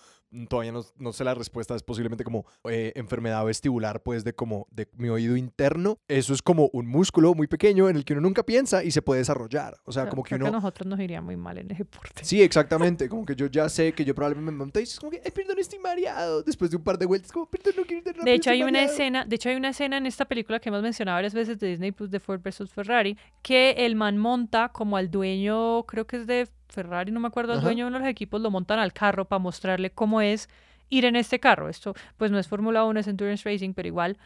todavía 0.48 0.72
no, 0.72 0.84
no, 0.98 1.14
sé 1.14 1.24
la 1.24 1.34
respuesta, 1.34 1.76
es 1.76 1.84
posiblemente 1.84 2.24
como 2.24 2.46
eh, 2.70 2.94
enfermedad 2.96 3.44
vestibular, 3.46 4.02
pues 4.04 4.24
de 4.24 4.34
como 4.34 4.68
de 4.72 4.88
mi 4.98 5.10
oído 5.10 5.36
interno. 5.36 5.98
Eso 6.08 6.34
es 6.34 6.42
como 6.42 6.70
un 6.74 6.88
músculo 6.88 7.34
muy 7.34 7.48
pequeño 7.48 7.90
en 7.90 7.96
el 7.96 8.06
que 8.06 8.14
uno 8.14 8.22
nunca 8.22 8.44
piensa 8.44 8.84
y 8.84 8.92
se 8.92 9.02
puede 9.02 9.20
desarrollar. 9.20 9.78
O 9.86 9.92
sea, 9.92 10.08
como 10.08 10.24
que 10.24 10.36
uno... 10.36 10.48
a 10.48 10.52
nosotros 10.52 10.88
nos 10.88 11.00
iría 11.00 11.22
muy 11.22 11.38
mal 11.38 11.58
en 11.58 11.72
el 11.72 11.78
deporte. 11.78 12.24
Sí, 12.24 12.42
exactamente. 12.42 13.10
Como 13.10 13.26
que 13.26 13.36
yo 13.36 13.48
ya 13.48 13.70
sé 13.70 13.94
que 13.94 14.06
yo 14.06 14.14
probablemente 14.14 14.52
me 14.52 14.58
monté 14.58 14.82
y 14.82 14.84
es 14.84 15.00
como 15.00 15.12
que, 15.12 15.22
ay, 15.24 15.32
perdón, 15.32 15.60
estoy 15.60 15.80
mareado. 15.80 16.44
Después 16.44 16.72
de 16.72 16.78
un 16.78 16.84
par 16.84 16.98
de 16.98 17.06
vueltas, 17.06 17.32
como, 17.32 17.50
perdón, 17.50 17.74
no 17.78 17.84
quiero 17.84 18.24
De 18.24 18.34
hecho, 18.34 18.52
hay 18.52 18.64
una 18.64 18.84
escena, 18.84 19.26
de 19.26 19.36
hecho, 19.36 19.50
hay 19.50 19.56
una 19.56 19.70
escena 19.70 19.98
en 19.98 20.06
esta 20.06 20.26
película 20.26 20.60
que 20.60 20.70
hemos 20.70 20.82
mencionado 20.82 21.18
varias 21.18 21.34
veces 21.34 21.60
de 21.60 21.68
Disney 21.68 21.92
Plus 21.92 22.12
de 22.12 22.20
Ford 22.20 22.42
versus 22.42 22.72
Ferrari, 22.72 23.18
que 23.42 23.72
el 23.72 23.96
man 23.96 24.18
monta 24.18 24.70
como 24.70 24.98
al 24.98 25.10
dueño, 25.10 25.84
creo 25.84 26.06
que 26.06 26.18
es 26.18 26.28
de 26.28 26.48
Ferrari, 26.70 27.12
no 27.12 27.20
me 27.20 27.28
acuerdo, 27.28 27.54
al 27.54 27.62
dueño 27.62 27.86
de 27.86 27.90
uno 27.90 27.98
de 27.98 28.06
los 28.06 28.12
equipos, 28.12 28.40
lo 28.42 28.52
montan 28.52 28.80
al 28.80 28.94
carro 28.94 29.26
para 29.26 29.40
mostrarle 29.40 29.92
cómo 29.92 30.22
es 30.22 30.50
ir 30.90 31.06
en 31.06 31.16
este 31.16 31.40
carro. 31.40 31.70
Esto 31.70 31.94
pues 32.18 32.32
no 32.32 32.40
es 32.40 32.48
Fórmula 32.48 32.86
1, 32.86 33.00
es 33.00 33.08
Endurance 33.08 33.50
Racing, 33.50 33.74
pero 33.74 33.88
igual. 33.88 34.18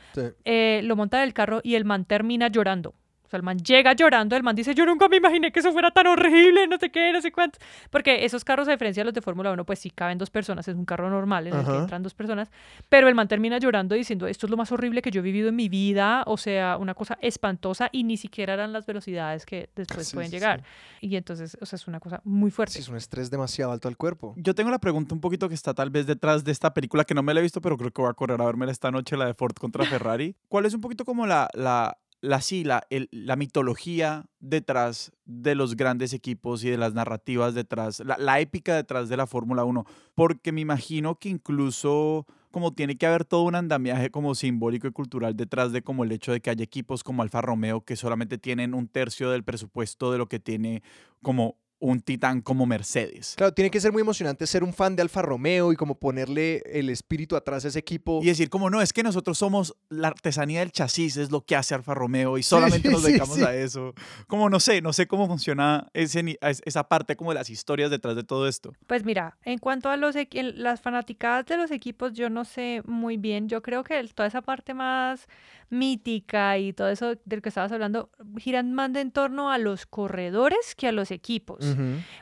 Eh, 0.45 0.81
lo 0.83 0.95
monta 0.95 1.17
en 1.17 1.23
el 1.23 1.33
carro 1.33 1.61
y 1.63 1.75
el 1.75 1.85
man 1.85 2.05
termina 2.05 2.47
llorando 2.47 2.93
el 3.37 3.43
man 3.43 3.57
llega 3.57 3.93
llorando, 3.93 4.35
el 4.35 4.43
man 4.43 4.55
dice, 4.55 4.73
yo 4.75 4.85
nunca 4.85 5.07
me 5.07 5.17
imaginé 5.17 5.51
que 5.51 5.59
eso 5.59 5.71
fuera 5.71 5.91
tan 5.91 6.07
horrible, 6.07 6.67
no 6.67 6.77
sé 6.77 6.89
qué, 6.89 7.11
no 7.13 7.21
sé 7.21 7.31
cuánto. 7.31 7.59
Porque 7.89 8.25
esos 8.25 8.43
carros, 8.43 8.67
a 8.67 8.71
diferencia 8.71 9.01
de 9.01 9.05
los 9.05 9.13
de 9.13 9.21
Fórmula 9.21 9.51
1, 9.51 9.65
pues 9.65 9.79
sí 9.79 9.89
caben 9.89 10.17
dos 10.17 10.29
personas, 10.29 10.67
es 10.67 10.75
un 10.75 10.85
carro 10.85 11.09
normal 11.09 11.47
en 11.47 11.55
el 11.55 11.65
que 11.65 11.77
entran 11.77 12.03
dos 12.03 12.13
personas, 12.13 12.49
pero 12.89 13.07
el 13.07 13.15
man 13.15 13.27
termina 13.27 13.57
llorando 13.57 13.95
diciendo, 13.95 14.27
esto 14.27 14.47
es 14.47 14.49
lo 14.49 14.57
más 14.57 14.71
horrible 14.71 15.01
que 15.01 15.11
yo 15.11 15.19
he 15.19 15.23
vivido 15.23 15.49
en 15.49 15.55
mi 15.55 15.69
vida, 15.69 16.23
o 16.25 16.37
sea, 16.37 16.77
una 16.77 16.93
cosa 16.93 17.17
espantosa 17.21 17.89
y 17.91 18.03
ni 18.03 18.17
siquiera 18.17 18.53
eran 18.53 18.73
las 18.73 18.85
velocidades 18.85 19.45
que 19.45 19.69
después 19.75 20.11
pueden 20.13 20.31
llegar. 20.31 20.63
Y 21.01 21.15
entonces, 21.15 21.57
o 21.61 21.65
sea, 21.65 21.77
es 21.77 21.87
una 21.87 21.99
cosa 21.99 22.21
muy 22.23 22.51
fuerte. 22.51 22.79
es 22.79 22.89
un 22.89 22.97
estrés 22.97 23.29
demasiado 23.29 23.71
alto 23.71 23.87
al 23.87 23.97
cuerpo. 23.97 24.33
Yo 24.37 24.55
tengo 24.55 24.71
la 24.71 24.79
pregunta 24.79 25.13
un 25.13 25.21
poquito 25.21 25.47
que 25.47 25.55
está 25.55 25.73
tal 25.73 25.89
vez 25.89 26.07
detrás 26.07 26.43
de 26.43 26.51
esta 26.51 26.73
película, 26.73 27.03
que 27.03 27.13
no 27.13 27.23
me 27.23 27.33
la 27.33 27.39
he 27.39 27.43
visto, 27.43 27.61
pero 27.61 27.77
creo 27.77 27.91
que 27.91 28.01
voy 28.01 28.09
a 28.09 28.13
correr 28.13 28.41
a 28.41 28.45
verme 28.45 28.65
esta 28.71 28.91
noche, 28.91 29.17
la 29.17 29.25
de 29.25 29.33
Ford 29.33 29.55
contra 29.55 29.85
Ferrari. 29.85 30.35
¿Cuál 30.47 30.65
es 30.65 30.73
un 30.73 30.81
poquito 30.81 31.05
como 31.05 31.25
la, 31.25 31.49
la 31.53 31.97
la, 32.23 32.41
la, 32.63 32.87
la, 33.11 33.35
mitología 33.35 34.25
detrás 34.39 35.11
de 35.25 35.55
los 35.55 35.75
grandes 35.75 36.13
equipos 36.13 36.63
y 36.63 36.69
de 36.69 36.77
las 36.77 36.93
narrativas 36.93 37.53
detrás, 37.53 38.01
la, 38.17 38.39
épica 38.39 38.77
detrás 38.77 39.09
de 39.09 39.17
la 39.17 39.27
Fórmula 39.27 39.65
1, 39.65 39.85
porque 40.15 40.53
me 40.53 40.61
imagino 40.61 41.19
que 41.19 41.27
incluso 41.27 42.25
como 42.49 42.73
tiene 42.73 42.97
que 42.97 43.07
haber 43.07 43.25
todo 43.25 43.43
un 43.43 43.55
andamiaje 43.55 44.09
como 44.09 44.35
simbólico 44.35 44.87
y 44.87 44.91
cultural 44.91 45.35
detrás 45.35 45.73
de 45.73 45.81
como 45.81 46.05
el 46.05 46.13
hecho 46.13 46.31
de 46.31 46.39
que 46.39 46.49
hay 46.49 46.61
equipos 46.61 47.03
como 47.03 47.23
Alfa 47.23 47.41
Romeo 47.41 47.81
que 47.81 47.97
solamente 47.97 48.37
tienen 48.37 48.73
un 48.73 48.87
tercio 48.87 49.29
del 49.29 49.43
presupuesto 49.43 50.09
de 50.09 50.17
lo 50.17 50.29
que 50.29 50.39
tiene 50.39 50.81
como 51.21 51.57
un 51.83 51.99
titán 51.99 52.41
como 52.41 52.65
Mercedes. 52.65 53.33
Claro, 53.35 53.53
tiene 53.53 53.69
que 53.69 53.81
ser 53.81 53.91
muy 53.91 54.01
emocionante 54.01 54.47
ser 54.47 54.63
un 54.63 54.73
fan 54.73 54.95
de 54.95 55.01
Alfa 55.01 55.21
Romeo 55.21 55.73
y 55.73 55.75
como 55.75 55.95
ponerle 55.95 56.63
el 56.65 56.89
espíritu 56.89 57.35
atrás 57.35 57.65
a 57.65 57.67
ese 57.67 57.79
equipo. 57.79 58.21
Y 58.23 58.27
decir, 58.27 58.49
como 58.49 58.69
no, 58.69 58.81
es 58.81 58.93
que 58.93 59.03
nosotros 59.03 59.37
somos 59.37 59.75
la 59.89 60.07
artesanía 60.07 60.61
del 60.61 60.71
chasis, 60.71 61.17
es 61.17 61.29
lo 61.29 61.41
que 61.41 61.57
hace 61.57 61.75
Alfa 61.75 61.93
Romeo 61.93 62.37
y 62.37 62.43
solamente 62.43 62.89
nos 62.89 63.03
dedicamos 63.03 63.37
a 63.41 63.53
eso. 63.53 63.93
Como 64.27 64.49
no 64.49 64.61
sé, 64.61 64.81
no 64.81 64.93
sé 64.93 65.07
cómo 65.07 65.27
funciona 65.27 65.89
ese, 65.93 66.37
esa 66.41 66.87
parte 66.87 67.17
como 67.17 67.31
de 67.31 67.35
las 67.35 67.49
historias 67.49 67.91
detrás 67.91 68.15
de 68.15 68.23
todo 68.23 68.47
esto. 68.47 68.71
Pues 68.87 69.03
mira, 69.03 69.37
en 69.43 69.57
cuanto 69.57 69.89
a 69.89 69.97
los, 69.97 70.15
las 70.31 70.79
fanaticadas 70.79 71.47
de 71.47 71.57
los 71.57 71.69
equipos, 71.69 72.13
yo 72.13 72.29
no 72.29 72.45
sé 72.45 72.81
muy 72.85 73.17
bien. 73.17 73.49
Yo 73.49 73.61
creo 73.61 73.83
que 73.83 74.01
toda 74.15 74.27
esa 74.27 74.41
parte 74.41 74.73
más 74.73 75.27
mítica 75.73 76.57
y 76.57 76.73
todo 76.73 76.89
eso 76.89 77.15
del 77.25 77.41
que 77.41 77.49
estabas 77.49 77.71
hablando 77.71 78.09
giran 78.37 78.73
más 78.73 78.91
de 78.93 79.01
en 79.01 79.11
torno 79.11 79.51
a 79.51 79.57
los 79.57 79.85
corredores 79.85 80.75
que 80.75 80.87
a 80.87 80.91
los 80.91 81.11
equipos. 81.11 81.75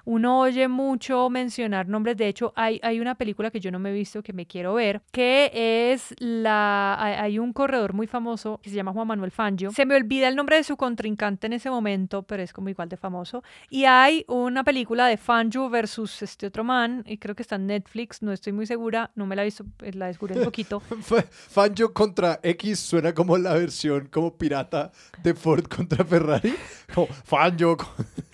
Uno 0.05 0.39
oye 0.39 0.67
mucho 0.67 1.29
mencionar 1.29 1.87
nombres, 1.87 2.17
de 2.17 2.27
hecho 2.27 2.53
hay, 2.55 2.79
hay 2.83 2.99
una 2.99 3.15
película 3.15 3.51
que 3.51 3.59
yo 3.59 3.71
no 3.71 3.79
me 3.79 3.91
he 3.91 3.93
visto 3.93 4.23
que 4.23 4.33
me 4.33 4.45
quiero 4.45 4.73
ver, 4.73 5.01
que 5.11 5.91
es 5.93 6.13
la... 6.19 6.97
Hay 6.99 7.39
un 7.39 7.53
corredor 7.53 7.93
muy 7.93 8.07
famoso 8.07 8.59
que 8.61 8.69
se 8.69 8.75
llama 8.75 8.93
Juan 8.93 9.07
Manuel 9.07 9.31
Fangio. 9.31 9.71
Se 9.71 9.85
me 9.85 9.95
olvida 9.95 10.27
el 10.27 10.35
nombre 10.35 10.55
de 10.57 10.63
su 10.63 10.77
contrincante 10.77 11.47
en 11.47 11.53
ese 11.53 11.69
momento, 11.69 12.23
pero 12.23 12.43
es 12.43 12.53
como 12.53 12.69
igual 12.69 12.89
de 12.89 12.97
famoso. 12.97 13.43
Y 13.69 13.85
hay 13.85 14.25
una 14.27 14.63
película 14.63 15.07
de 15.07 15.17
Fangio 15.17 15.69
versus 15.69 16.21
este 16.21 16.47
otro 16.47 16.63
man, 16.63 17.03
y 17.07 17.17
creo 17.17 17.35
que 17.35 17.43
está 17.43 17.55
en 17.55 17.67
Netflix, 17.67 18.21
no 18.21 18.31
estoy 18.31 18.53
muy 18.53 18.65
segura, 18.65 19.11
no 19.15 19.25
me 19.25 19.35
la 19.35 19.43
he 19.43 19.45
visto, 19.45 19.65
eh, 19.81 19.93
la 19.93 20.07
descubrí 20.07 20.37
un 20.37 20.43
poquito. 20.45 20.79
Fangio 20.79 21.93
contra 21.93 22.39
X 22.43 22.79
suena 22.79 23.13
como 23.13 23.37
la 23.41 23.53
versión 23.53 24.07
como 24.07 24.35
pirata 24.37 24.91
de 25.23 25.33
Ford 25.33 25.65
contra 25.65 26.03
Ferrari, 26.05 26.55
como 26.93 27.07
Fangio. 27.07 27.77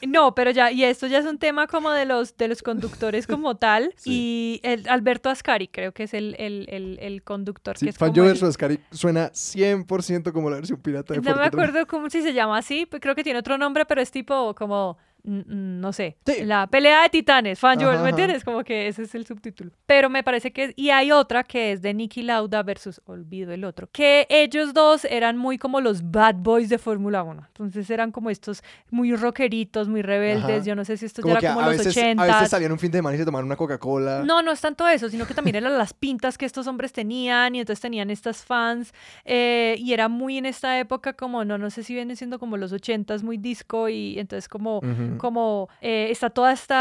No, 0.07 0.35
pero 0.35 0.51
ya, 0.51 0.71
y 0.71 0.83
esto 0.83 1.07
ya 1.07 1.19
es 1.19 1.25
un 1.25 1.37
tema 1.37 1.67
como 1.67 1.91
de 1.91 2.05
los, 2.05 2.37
de 2.37 2.47
los 2.47 2.61
conductores 2.61 3.27
como 3.27 3.55
tal. 3.55 3.93
Y 4.05 4.61
el 4.63 4.87
Alberto 4.87 5.29
Ascari 5.29 5.67
creo 5.67 5.91
que 5.91 6.03
es 6.03 6.13
el, 6.13 6.35
el, 6.39 6.65
el, 6.69 6.97
el 7.01 7.23
conductor. 7.23 7.77
Sí, 7.77 7.85
que 7.85 7.89
es 7.89 7.97
Fangio 7.97 8.23
versus 8.23 8.49
Ascari 8.49 8.79
suena 8.91 9.31
100% 9.31 10.31
como 10.31 10.49
la 10.49 10.55
versión 10.57 10.79
pirata 10.79 11.13
de 11.13 11.21
Ford. 11.21 11.35
No 11.35 11.41
me 11.41 11.47
acuerdo 11.47 11.85
cómo 11.87 12.09
si 12.09 12.21
se 12.21 12.33
llama 12.33 12.57
así, 12.57 12.85
pues 12.85 13.01
creo 13.01 13.15
que 13.15 13.23
tiene 13.23 13.39
otro 13.39 13.57
nombre, 13.57 13.85
pero 13.85 14.01
es 14.01 14.11
tipo 14.11 14.55
como 14.55 14.97
no 15.27 15.91
sé, 15.91 16.15
la 16.45 16.67
pelea 16.67 17.03
de 17.03 17.09
titanes, 17.09 17.59
Fan 17.59 17.77
¿me 17.79 18.09
entiendes? 18.09 18.45
Como 18.45 18.63
que 18.63 18.87
ese 18.87 19.03
es 19.03 19.13
el 19.13 19.25
subtítulo. 19.25 19.71
Pero 19.85 20.09
me 20.09 20.23
parece 20.23 20.53
que, 20.53 20.73
y 20.77 20.89
hay 20.89 21.11
otra 21.11 21.43
que 21.43 21.73
es 21.73 21.81
de 21.81 21.93
Nicky 21.93 22.21
Lauda 22.21 22.63
versus, 22.63 23.01
olvido 23.05 23.51
el 23.51 23.65
otro, 23.65 23.89
que 23.91 24.25
ellos 24.29 24.73
dos 24.73 25.03
eran 25.03 25.37
muy 25.37 25.57
como 25.57 25.81
los 25.81 26.11
bad 26.11 26.35
boys 26.35 26.69
de 26.69 26.77
Fórmula 26.77 27.23
1. 27.23 27.43
Entonces 27.47 27.89
eran 27.89 28.11
como 28.11 28.29
estos 28.29 28.63
muy 28.89 29.13
rockeritos, 29.15 29.89
muy 29.89 30.01
rebeldes, 30.01 30.65
yo 30.65 30.75
no 30.75 30.85
sé 30.85 30.95
si 30.95 31.05
esto 31.05 31.21
ya 31.25 31.31
era 31.31 31.53
como 31.53 31.61
los 31.61 31.77
veces, 31.77 31.97
80. 31.97 32.23
A 32.23 32.25
veces 32.25 32.49
salían 32.49 32.71
un 32.71 32.79
fin 32.79 32.91
de 32.91 32.99
semana 32.99 33.15
y 33.15 33.19
se 33.19 33.25
tomaban 33.25 33.45
una 33.45 33.57
Coca-Cola. 33.57 34.23
No, 34.23 34.41
no 34.41 34.51
es 34.51 34.61
tanto 34.61 34.87
eso, 34.87 35.09
sino 35.09 35.27
que 35.27 35.33
también 35.33 35.57
eran 35.57 35.77
las 35.77 35.93
pintas 35.93 36.37
que 36.37 36.45
estos 36.45 36.67
hombres 36.67 36.93
tenían 36.93 37.53
y 37.53 37.59
entonces 37.59 37.81
tenían 37.81 38.09
estas 38.11 38.45
fans 38.45 38.93
eh, 39.25 39.75
y 39.77 39.91
era 39.91 40.07
muy 40.07 40.37
en 40.37 40.45
esta 40.45 40.79
época 40.79 41.13
como, 41.13 41.43
no, 41.43 41.57
no 41.57 41.69
sé 41.69 41.83
si 41.83 41.93
viene 41.93 42.15
siendo 42.15 42.39
como 42.39 42.55
los 42.55 42.71
80s, 42.71 43.23
muy 43.23 43.37
disco 43.37 43.89
y 43.89 44.17
entonces 44.19 44.47
como 44.47 44.79
como 45.17 45.69
eh, 45.81 46.07
está 46.09 46.29
todo 46.29 46.49
este 46.49 46.73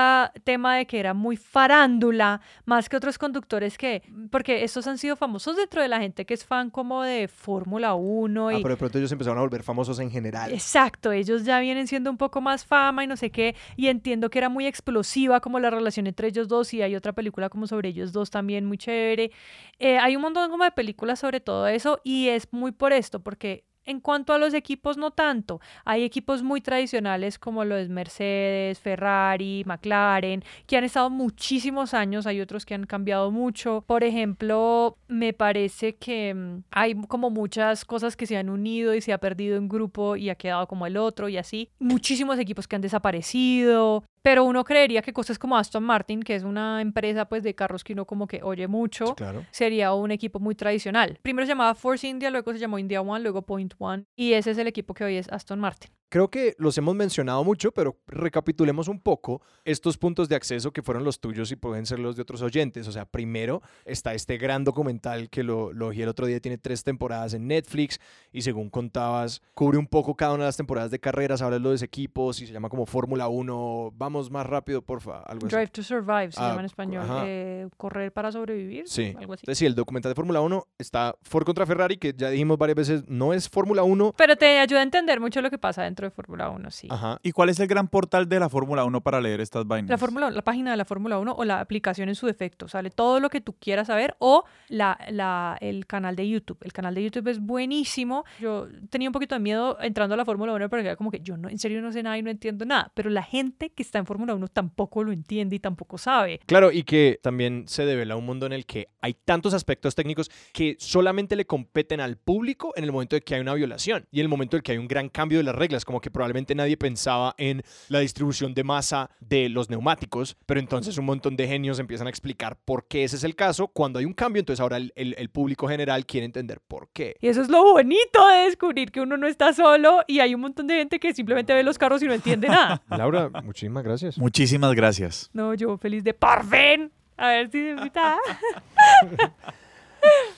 tema 0.44 0.76
de 0.76 0.86
que 0.86 0.98
era 0.98 1.14
muy 1.14 1.36
farándula, 1.36 2.40
más 2.64 2.88
que 2.88 2.96
otros 2.96 3.18
conductores 3.18 3.78
que, 3.78 4.02
porque 4.30 4.64
estos 4.64 4.86
han 4.86 4.98
sido 4.98 5.16
famosos 5.16 5.56
dentro 5.56 5.82
de 5.82 5.88
la 5.88 6.00
gente 6.00 6.24
que 6.24 6.34
es 6.34 6.44
fan 6.44 6.70
como 6.70 7.02
de 7.02 7.28
Fórmula 7.28 7.94
1. 7.94 8.48
Ah, 8.48 8.54
y... 8.54 8.62
pero 8.62 8.74
de 8.74 8.78
pronto 8.78 8.98
ellos 8.98 9.12
empezaron 9.12 9.38
a 9.38 9.42
volver 9.42 9.62
famosos 9.62 9.98
en 10.00 10.10
general. 10.10 10.52
Exacto, 10.52 11.12
ellos 11.12 11.44
ya 11.44 11.60
vienen 11.60 11.86
siendo 11.86 12.10
un 12.10 12.16
poco 12.16 12.40
más 12.40 12.64
fama 12.64 13.04
y 13.04 13.06
no 13.06 13.16
sé 13.16 13.30
qué, 13.30 13.54
y 13.76 13.88
entiendo 13.88 14.30
que 14.30 14.38
era 14.38 14.48
muy 14.48 14.66
explosiva 14.66 15.40
como 15.40 15.58
la 15.60 15.70
relación 15.70 16.06
entre 16.06 16.28
ellos 16.28 16.48
dos 16.48 16.72
y 16.74 16.82
hay 16.82 16.94
otra 16.96 17.12
película 17.12 17.48
como 17.48 17.66
sobre 17.66 17.90
ellos 17.90 18.12
dos 18.12 18.30
también 18.30 18.64
muy 18.64 18.78
chévere. 18.78 19.30
Eh, 19.78 19.98
hay 19.98 20.16
un 20.16 20.22
montón 20.22 20.50
como 20.50 20.64
de 20.64 20.70
películas 20.70 21.18
sobre 21.18 21.40
todo 21.40 21.66
eso 21.66 22.00
y 22.04 22.28
es 22.28 22.48
muy 22.52 22.72
por 22.72 22.92
esto, 22.92 23.20
porque 23.20 23.64
en 23.86 24.00
cuanto 24.00 24.32
a 24.32 24.38
los 24.38 24.52
equipos, 24.52 24.96
no 24.96 25.12
tanto. 25.12 25.60
Hay 25.84 26.02
equipos 26.02 26.42
muy 26.42 26.60
tradicionales 26.60 27.38
como 27.38 27.64
los 27.64 27.88
Mercedes, 27.88 28.80
Ferrari, 28.80 29.62
McLaren, 29.64 30.44
que 30.66 30.76
han 30.76 30.84
estado 30.84 31.08
muchísimos 31.08 31.94
años. 31.94 32.26
Hay 32.26 32.40
otros 32.40 32.66
que 32.66 32.74
han 32.74 32.84
cambiado 32.84 33.30
mucho. 33.30 33.84
Por 33.86 34.04
ejemplo, 34.04 34.98
me 35.08 35.32
parece 35.32 35.96
que 35.96 36.34
mm, 36.34 36.64
hay 36.70 36.94
como 37.06 37.30
muchas 37.30 37.84
cosas 37.84 38.16
que 38.16 38.26
se 38.26 38.36
han 38.36 38.50
unido 38.50 38.94
y 38.94 39.00
se 39.00 39.12
ha 39.12 39.18
perdido 39.18 39.58
un 39.58 39.68
grupo 39.68 40.16
y 40.16 40.30
ha 40.30 40.34
quedado 40.34 40.66
como 40.66 40.86
el 40.86 40.96
otro 40.96 41.28
y 41.28 41.36
así. 41.36 41.70
Muchísimos 41.78 42.38
equipos 42.38 42.66
que 42.66 42.76
han 42.76 42.82
desaparecido. 42.82 44.04
Pero 44.26 44.42
uno 44.42 44.64
creería 44.64 45.02
que 45.02 45.12
cosas 45.12 45.38
como 45.38 45.56
Aston 45.56 45.84
Martin, 45.84 46.20
que 46.20 46.34
es 46.34 46.42
una 46.42 46.80
empresa 46.80 47.26
pues 47.26 47.44
de 47.44 47.54
carros 47.54 47.84
que 47.84 47.92
uno 47.92 48.06
como 48.06 48.26
que 48.26 48.42
oye 48.42 48.66
mucho, 48.66 49.14
sería 49.52 49.94
un 49.94 50.10
equipo 50.10 50.40
muy 50.40 50.56
tradicional. 50.56 51.20
Primero 51.22 51.46
se 51.46 51.52
llamaba 51.52 51.76
Force 51.76 52.08
India, 52.08 52.28
luego 52.30 52.52
se 52.52 52.58
llamó 52.58 52.80
India 52.80 53.00
One, 53.00 53.20
luego 53.20 53.42
Point 53.42 53.74
One 53.78 54.06
y 54.16 54.32
ese 54.32 54.50
es 54.50 54.58
el 54.58 54.66
equipo 54.66 54.94
que 54.94 55.04
hoy 55.04 55.14
es 55.14 55.28
Aston 55.30 55.60
Martin. 55.60 55.92
Creo 56.08 56.28
que 56.30 56.54
los 56.58 56.78
hemos 56.78 56.94
mencionado 56.94 57.42
mucho, 57.42 57.72
pero 57.72 57.96
recapitulemos 58.06 58.88
un 58.88 59.00
poco 59.00 59.42
estos 59.64 59.98
puntos 59.98 60.28
de 60.28 60.36
acceso 60.36 60.72
que 60.72 60.82
fueron 60.82 61.02
los 61.04 61.20
tuyos 61.20 61.50
y 61.50 61.56
pueden 61.56 61.84
ser 61.86 61.98
los 61.98 62.14
de 62.16 62.22
otros 62.22 62.42
oyentes. 62.42 62.86
O 62.86 62.92
sea, 62.92 63.04
primero 63.06 63.60
está 63.84 64.14
este 64.14 64.36
gran 64.38 64.62
documental 64.64 65.28
que 65.30 65.42
lo, 65.42 65.72
lo 65.72 65.88
vi 65.88 66.02
el 66.02 66.08
otro 66.08 66.26
día, 66.26 66.38
tiene 66.40 66.58
tres 66.58 66.84
temporadas 66.84 67.34
en 67.34 67.46
Netflix 67.48 68.00
y 68.32 68.42
según 68.42 68.70
contabas, 68.70 69.42
cubre 69.54 69.78
un 69.78 69.86
poco 69.86 70.14
cada 70.14 70.34
una 70.34 70.44
de 70.44 70.48
las 70.48 70.56
temporadas 70.56 70.90
de 70.90 70.98
carreras, 71.00 71.42
habla 71.42 71.56
de 71.58 71.60
los 71.62 71.82
equipos 71.82 72.40
y 72.40 72.46
se 72.46 72.52
llama 72.52 72.68
como 72.68 72.86
Fórmula 72.86 73.28
1, 73.28 73.92
vamos 73.96 74.30
más 74.30 74.46
rápido, 74.46 74.82
porfa, 74.82 75.20
algo 75.22 75.46
así. 75.46 75.56
Drive 75.56 75.68
to 75.70 75.82
Survive 75.82 76.32
se 76.32 76.40
Ah, 76.40 76.48
llama 76.50 76.60
en 76.60 76.66
español. 76.66 77.06
eh, 77.24 77.68
correr 77.76 78.12
para 78.12 78.30
sobrevivir. 78.30 78.84
Sí. 78.86 79.14
Algo 79.18 79.32
así. 79.32 79.42
Entonces, 79.42 79.58
sí, 79.58 79.66
el 79.66 79.74
documental 79.74 80.10
de 80.10 80.14
Fórmula 80.14 80.40
1 80.40 80.66
está 80.78 81.16
Ford 81.22 81.44
contra 81.44 81.66
Ferrari, 81.66 81.96
que 81.96 82.14
ya 82.16 82.30
dijimos 82.30 82.58
varias 82.58 82.76
veces, 82.76 83.04
no 83.08 83.32
es 83.32 83.48
Fórmula 83.48 83.82
1. 83.82 84.14
Pero 84.16 84.36
te 84.36 84.58
ayuda 84.58 84.80
a 84.80 84.82
entender 84.84 85.18
mucho 85.20 85.40
lo 85.40 85.50
que 85.50 85.58
pasa 85.58 85.82
dentro 85.82 85.95
de 86.04 86.10
Fórmula 86.10 86.50
1, 86.50 86.70
sí. 86.70 86.88
Ajá. 86.90 87.18
¿Y 87.22 87.32
cuál 87.32 87.48
es 87.48 87.58
el 87.60 87.66
gran 87.66 87.88
portal 87.88 88.28
de 88.28 88.38
la 88.38 88.48
Fórmula 88.48 88.84
1 88.84 89.00
para 89.00 89.20
leer 89.20 89.40
estas 89.40 89.66
vainas? 89.66 89.90
La, 89.90 89.98
Fórmula, 89.98 90.30
la 90.30 90.42
página 90.42 90.70
de 90.70 90.76
la 90.76 90.84
Fórmula 90.84 91.18
1 91.18 91.34
o 91.36 91.44
la 91.44 91.60
aplicación 91.60 92.08
en 92.08 92.14
su 92.14 92.26
defecto. 92.26 92.68
Sale 92.68 92.90
todo 92.90 93.20
lo 93.20 93.30
que 93.30 93.40
tú 93.40 93.54
quieras 93.54 93.86
saber 93.86 94.16
o 94.18 94.44
la, 94.68 94.98
la, 95.10 95.56
el 95.60 95.86
canal 95.86 96.16
de 96.16 96.28
YouTube. 96.28 96.58
El 96.62 96.72
canal 96.72 96.94
de 96.94 97.04
YouTube 97.04 97.28
es 97.28 97.40
buenísimo. 97.40 98.24
Yo 98.40 98.68
tenía 98.90 99.08
un 99.08 99.12
poquito 99.12 99.34
de 99.34 99.40
miedo 99.40 99.78
entrando 99.80 100.14
a 100.14 100.16
la 100.16 100.24
Fórmula 100.24 100.52
1 100.52 100.68
porque 100.68 100.86
era 100.86 100.96
como 100.96 101.10
que 101.10 101.20
yo 101.20 101.36
no, 101.36 101.48
en 101.48 101.58
serio 101.58 101.80
no 101.80 101.92
sé 101.92 102.02
nada 102.02 102.18
y 102.18 102.22
no 102.22 102.30
entiendo 102.30 102.64
nada. 102.64 102.92
Pero 102.94 103.10
la 103.10 103.22
gente 103.22 103.70
que 103.70 103.82
está 103.82 103.98
en 103.98 104.06
Fórmula 104.06 104.34
1 104.34 104.48
tampoco 104.48 105.04
lo 105.04 105.12
entiende 105.12 105.56
y 105.56 105.58
tampoco 105.58 105.98
sabe. 105.98 106.40
Claro, 106.46 106.70
y 106.72 106.82
que 106.82 107.18
también 107.22 107.64
se 107.66 107.84
devela 107.84 108.16
un 108.16 108.26
mundo 108.26 108.46
en 108.46 108.52
el 108.52 108.66
que 108.66 108.88
hay 109.00 109.14
tantos 109.14 109.54
aspectos 109.54 109.94
técnicos 109.94 110.30
que 110.52 110.76
solamente 110.78 111.36
le 111.36 111.46
competen 111.46 112.00
al 112.00 112.16
público 112.16 112.72
en 112.76 112.84
el 112.84 112.92
momento 112.92 113.16
de 113.16 113.22
que 113.22 113.34
hay 113.34 113.40
una 113.40 113.54
violación 113.54 114.06
y 114.10 114.20
en 114.20 114.24
el 114.24 114.28
momento 114.28 114.56
en 114.56 114.62
que 114.62 114.72
hay 114.72 114.78
un 114.78 114.88
gran 114.88 115.08
cambio 115.08 115.38
de 115.38 115.44
las 115.44 115.54
reglas, 115.54 115.84
como 115.86 116.00
que 116.02 116.10
probablemente 116.10 116.54
nadie 116.54 116.76
pensaba 116.76 117.34
en 117.38 117.62
la 117.88 118.00
distribución 118.00 118.52
de 118.52 118.62
masa 118.64 119.08
de 119.20 119.48
los 119.48 119.70
neumáticos, 119.70 120.36
pero 120.44 120.60
entonces 120.60 120.98
un 120.98 121.06
montón 121.06 121.36
de 121.36 121.48
genios 121.48 121.78
empiezan 121.78 122.08
a 122.08 122.10
explicar 122.10 122.58
por 122.64 122.86
qué 122.86 123.04
ese 123.04 123.16
es 123.16 123.24
el 123.24 123.34
caso. 123.34 123.68
Cuando 123.68 123.98
hay 123.98 124.04
un 124.04 124.12
cambio, 124.12 124.40
entonces 124.40 124.60
ahora 124.60 124.76
el, 124.76 124.92
el- 124.96 125.14
el 125.16 125.30
público 125.30 125.66
general 125.68 126.04
quiere 126.04 126.26
entender 126.26 126.60
por 126.60 126.88
qué. 126.92 127.16
Y 127.20 127.28
eso 127.28 127.40
es 127.40 127.48
lo 127.48 127.62
bonito 127.62 128.26
de 128.28 128.38
descubrir 128.44 128.90
que 128.90 129.00
uno 129.00 129.16
no 129.16 129.26
está 129.26 129.52
solo 129.54 130.02
y 130.06 130.20
hay 130.20 130.34
un 130.34 130.40
montón 130.42 130.66
de 130.66 130.74
gente 130.74 130.98
que 131.00 131.14
simplemente 131.14 131.54
ve 131.54 131.62
los 131.62 131.78
carros 131.78 132.02
y 132.02 132.06
no 132.06 132.12
entiende 132.12 132.48
nada. 132.48 132.82
Laura, 132.90 133.30
muchísimas 133.44 133.82
gracias. 133.84 134.18
Muchísimas 134.18 134.74
gracias. 134.74 135.30
No, 135.32 135.54
yo 135.54 135.78
feliz 135.78 136.02
de 136.04 136.12
por 136.12 136.44
fin. 136.44 136.90
A 137.16 137.28
ver 137.28 137.50
si 137.50 137.58
me 137.58 137.70
invita. 137.70 138.18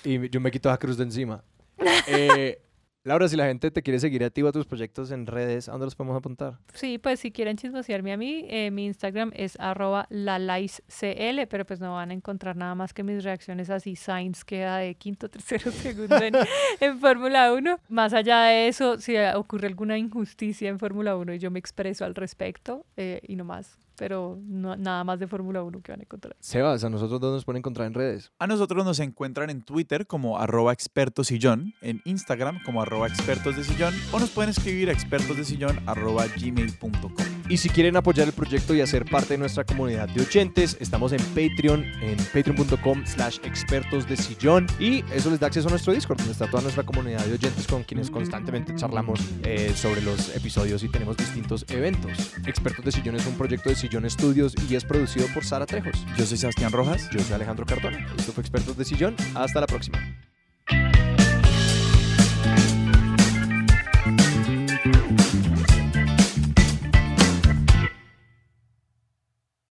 Y 0.05 0.29
yo 0.31 0.41
me 0.41 0.51
quito 0.51 0.69
esa 0.69 0.79
cruz 0.79 0.97
de 0.97 1.05
encima. 1.05 1.43
Eh, 2.07 2.61
Laura, 3.05 3.29
si 3.29 3.37
la 3.37 3.47
gente 3.47 3.71
te 3.71 3.83
quiere 3.83 4.01
seguir 4.01 4.25
a 4.25 4.31
ti 4.31 4.43
o 4.43 4.49
a 4.49 4.53
tus 4.53 4.67
proyectos 4.67 5.13
en 5.13 5.27
redes, 5.27 5.69
¿a 5.69 5.73
dónde 5.73 5.87
los 5.87 5.95
podemos 5.95 6.17
apuntar? 6.17 6.59
Sí, 6.75 6.99
pues 6.99 7.21
si 7.21 7.31
quieren 7.31 7.57
chismosearme 7.57 8.13
a 8.13 8.17
mí, 8.17 8.45
eh, 8.49 8.71
mi 8.71 8.87
Instagram 8.87 9.31
es 9.35 9.59
arroba 9.61 10.07
lalaiscl, 10.11 11.47
pero 11.49 11.65
pues 11.65 11.81
no 11.81 11.95
van 11.95 12.11
a 12.11 12.15
encontrar 12.15 12.57
nada 12.57 12.75
más 12.75 12.93
que 12.93 13.05
mis 13.05 13.23
reacciones 13.23 13.71
así, 13.71 13.95
Sainz 13.95 14.45
queda 14.45 14.79
de 14.79 14.95
quinto, 14.97 15.29
tercero, 15.31 15.71
segundo 15.71 16.17
en, 16.17 16.35
en 16.81 16.99
Fórmula 16.99 17.53
1. 17.53 17.79
Más 17.89 18.13
allá 18.13 18.43
de 18.43 18.69
eso, 18.69 18.99
si 18.99 19.17
ocurre 19.17 19.69
alguna 19.69 19.97
injusticia 19.97 20.69
en 20.69 20.79
Fórmula 20.79 21.17
1 21.17 21.35
y 21.35 21.39
yo 21.39 21.51
me 21.51 21.61
expreso 21.61 22.05
al 22.05 22.15
respecto 22.15 22.85
eh, 22.97 23.21
y 23.27 23.37
no 23.37 23.45
más, 23.45 23.79
pero 23.99 24.39
no, 24.47 24.77
nada 24.77 25.03
más 25.05 25.19
de 25.19 25.27
Fórmula 25.27 25.63
1 25.63 25.83
que 25.83 25.93
van 25.93 26.01
a 26.01 26.03
encontrar. 26.05 26.37
Sebas, 26.41 26.85
¿a 26.85 26.91
nosotros 26.91 27.21
dónde 27.21 27.37
nos 27.37 27.45
pueden 27.45 27.59
encontrar 27.59 27.89
en 27.89 27.95
redes? 27.95 28.33
A 28.39 28.47
nosotros 28.47 28.85
nos 28.85 29.01
encuentran 29.01 29.51
en 29.51 29.63
Twitter 29.63 30.07
como 30.07 30.39
arroba 30.39 30.73
expertosillón, 30.73 31.75
en 31.83 32.01
Instagram 32.05 32.63
como 32.65 32.81
arroba 32.81 33.09
expertos 33.09 33.57
de 33.57 33.65
sillón 33.65 33.95
o 34.13 34.21
nos 34.21 34.31
pueden 34.31 34.51
escribir 34.51 34.89
a 34.89 34.93
expertosdesillón 34.93 35.81
arroba 35.87 36.27
gmail.com. 36.27 37.38
Y 37.49 37.57
si 37.57 37.69
quieren 37.69 37.97
apoyar 37.97 38.27
el 38.27 38.35
proyecto 38.35 38.75
y 38.75 38.81
hacer 38.81 39.05
parte 39.05 39.35
de 39.35 39.39
nuestra 39.39 39.65
comunidad 39.65 40.09
de 40.09 40.21
oyentes, 40.21 40.77
estamos 40.81 41.13
en 41.13 41.21
Patreon, 41.35 41.85
en 42.03 42.17
patreon.com 42.33 43.07
slash 43.07 43.39
expertos 43.43 44.07
de 44.07 44.17
sillón. 44.17 44.67
Y 44.79 45.05
eso 45.13 45.31
les 45.31 45.41
da 45.41 45.47
acceso 45.47 45.69
a 45.69 45.71
nuestro 45.71 45.93
Discord, 45.93 46.19
donde 46.19 46.33
está 46.33 46.47
toda 46.51 46.63
nuestra 46.63 46.83
comunidad 46.83 47.25
de 47.25 47.33
oyentes 47.33 47.67
con 47.67 47.85
quienes 47.85 48.11
constantemente 48.11 48.75
charlamos 48.77 49.21
eh, 49.45 49.73
sobre 49.75 50.03
los 50.03 50.35
episodios 50.37 50.83
y 50.83 50.89
tenemos 50.89 51.17
distintos 51.17 51.65
eventos. 51.69 52.35
Expertos 52.47 52.85
de 52.85 52.93
Sillón 52.93 53.17
es 53.17 53.27
un 53.27 53.35
proyecto 53.35 53.71
de 53.71 53.77
Sillón 53.77 54.09
Studios 54.11 54.55
y 54.69 54.75
es 54.75 54.85
producido 54.85 55.27
por 55.33 55.45
Sara 55.45 55.67
Trejos. 55.67 56.05
Yo 56.17 56.27
soy 56.27 56.37
Sebastián 56.37 56.73
Rojas. 56.73 57.09
Yo 57.11 57.21
soy 57.21 57.35
Alejandro 57.35 57.65
Cardona. 57.65 58.07
Esto 58.19 58.33
fue 58.33 58.43
Expertos 58.43 58.77
de 58.77 58.85
Sillón. 58.85 59.17
Hasta 59.35 59.61
la 59.61 59.67
próxima. 59.67 59.99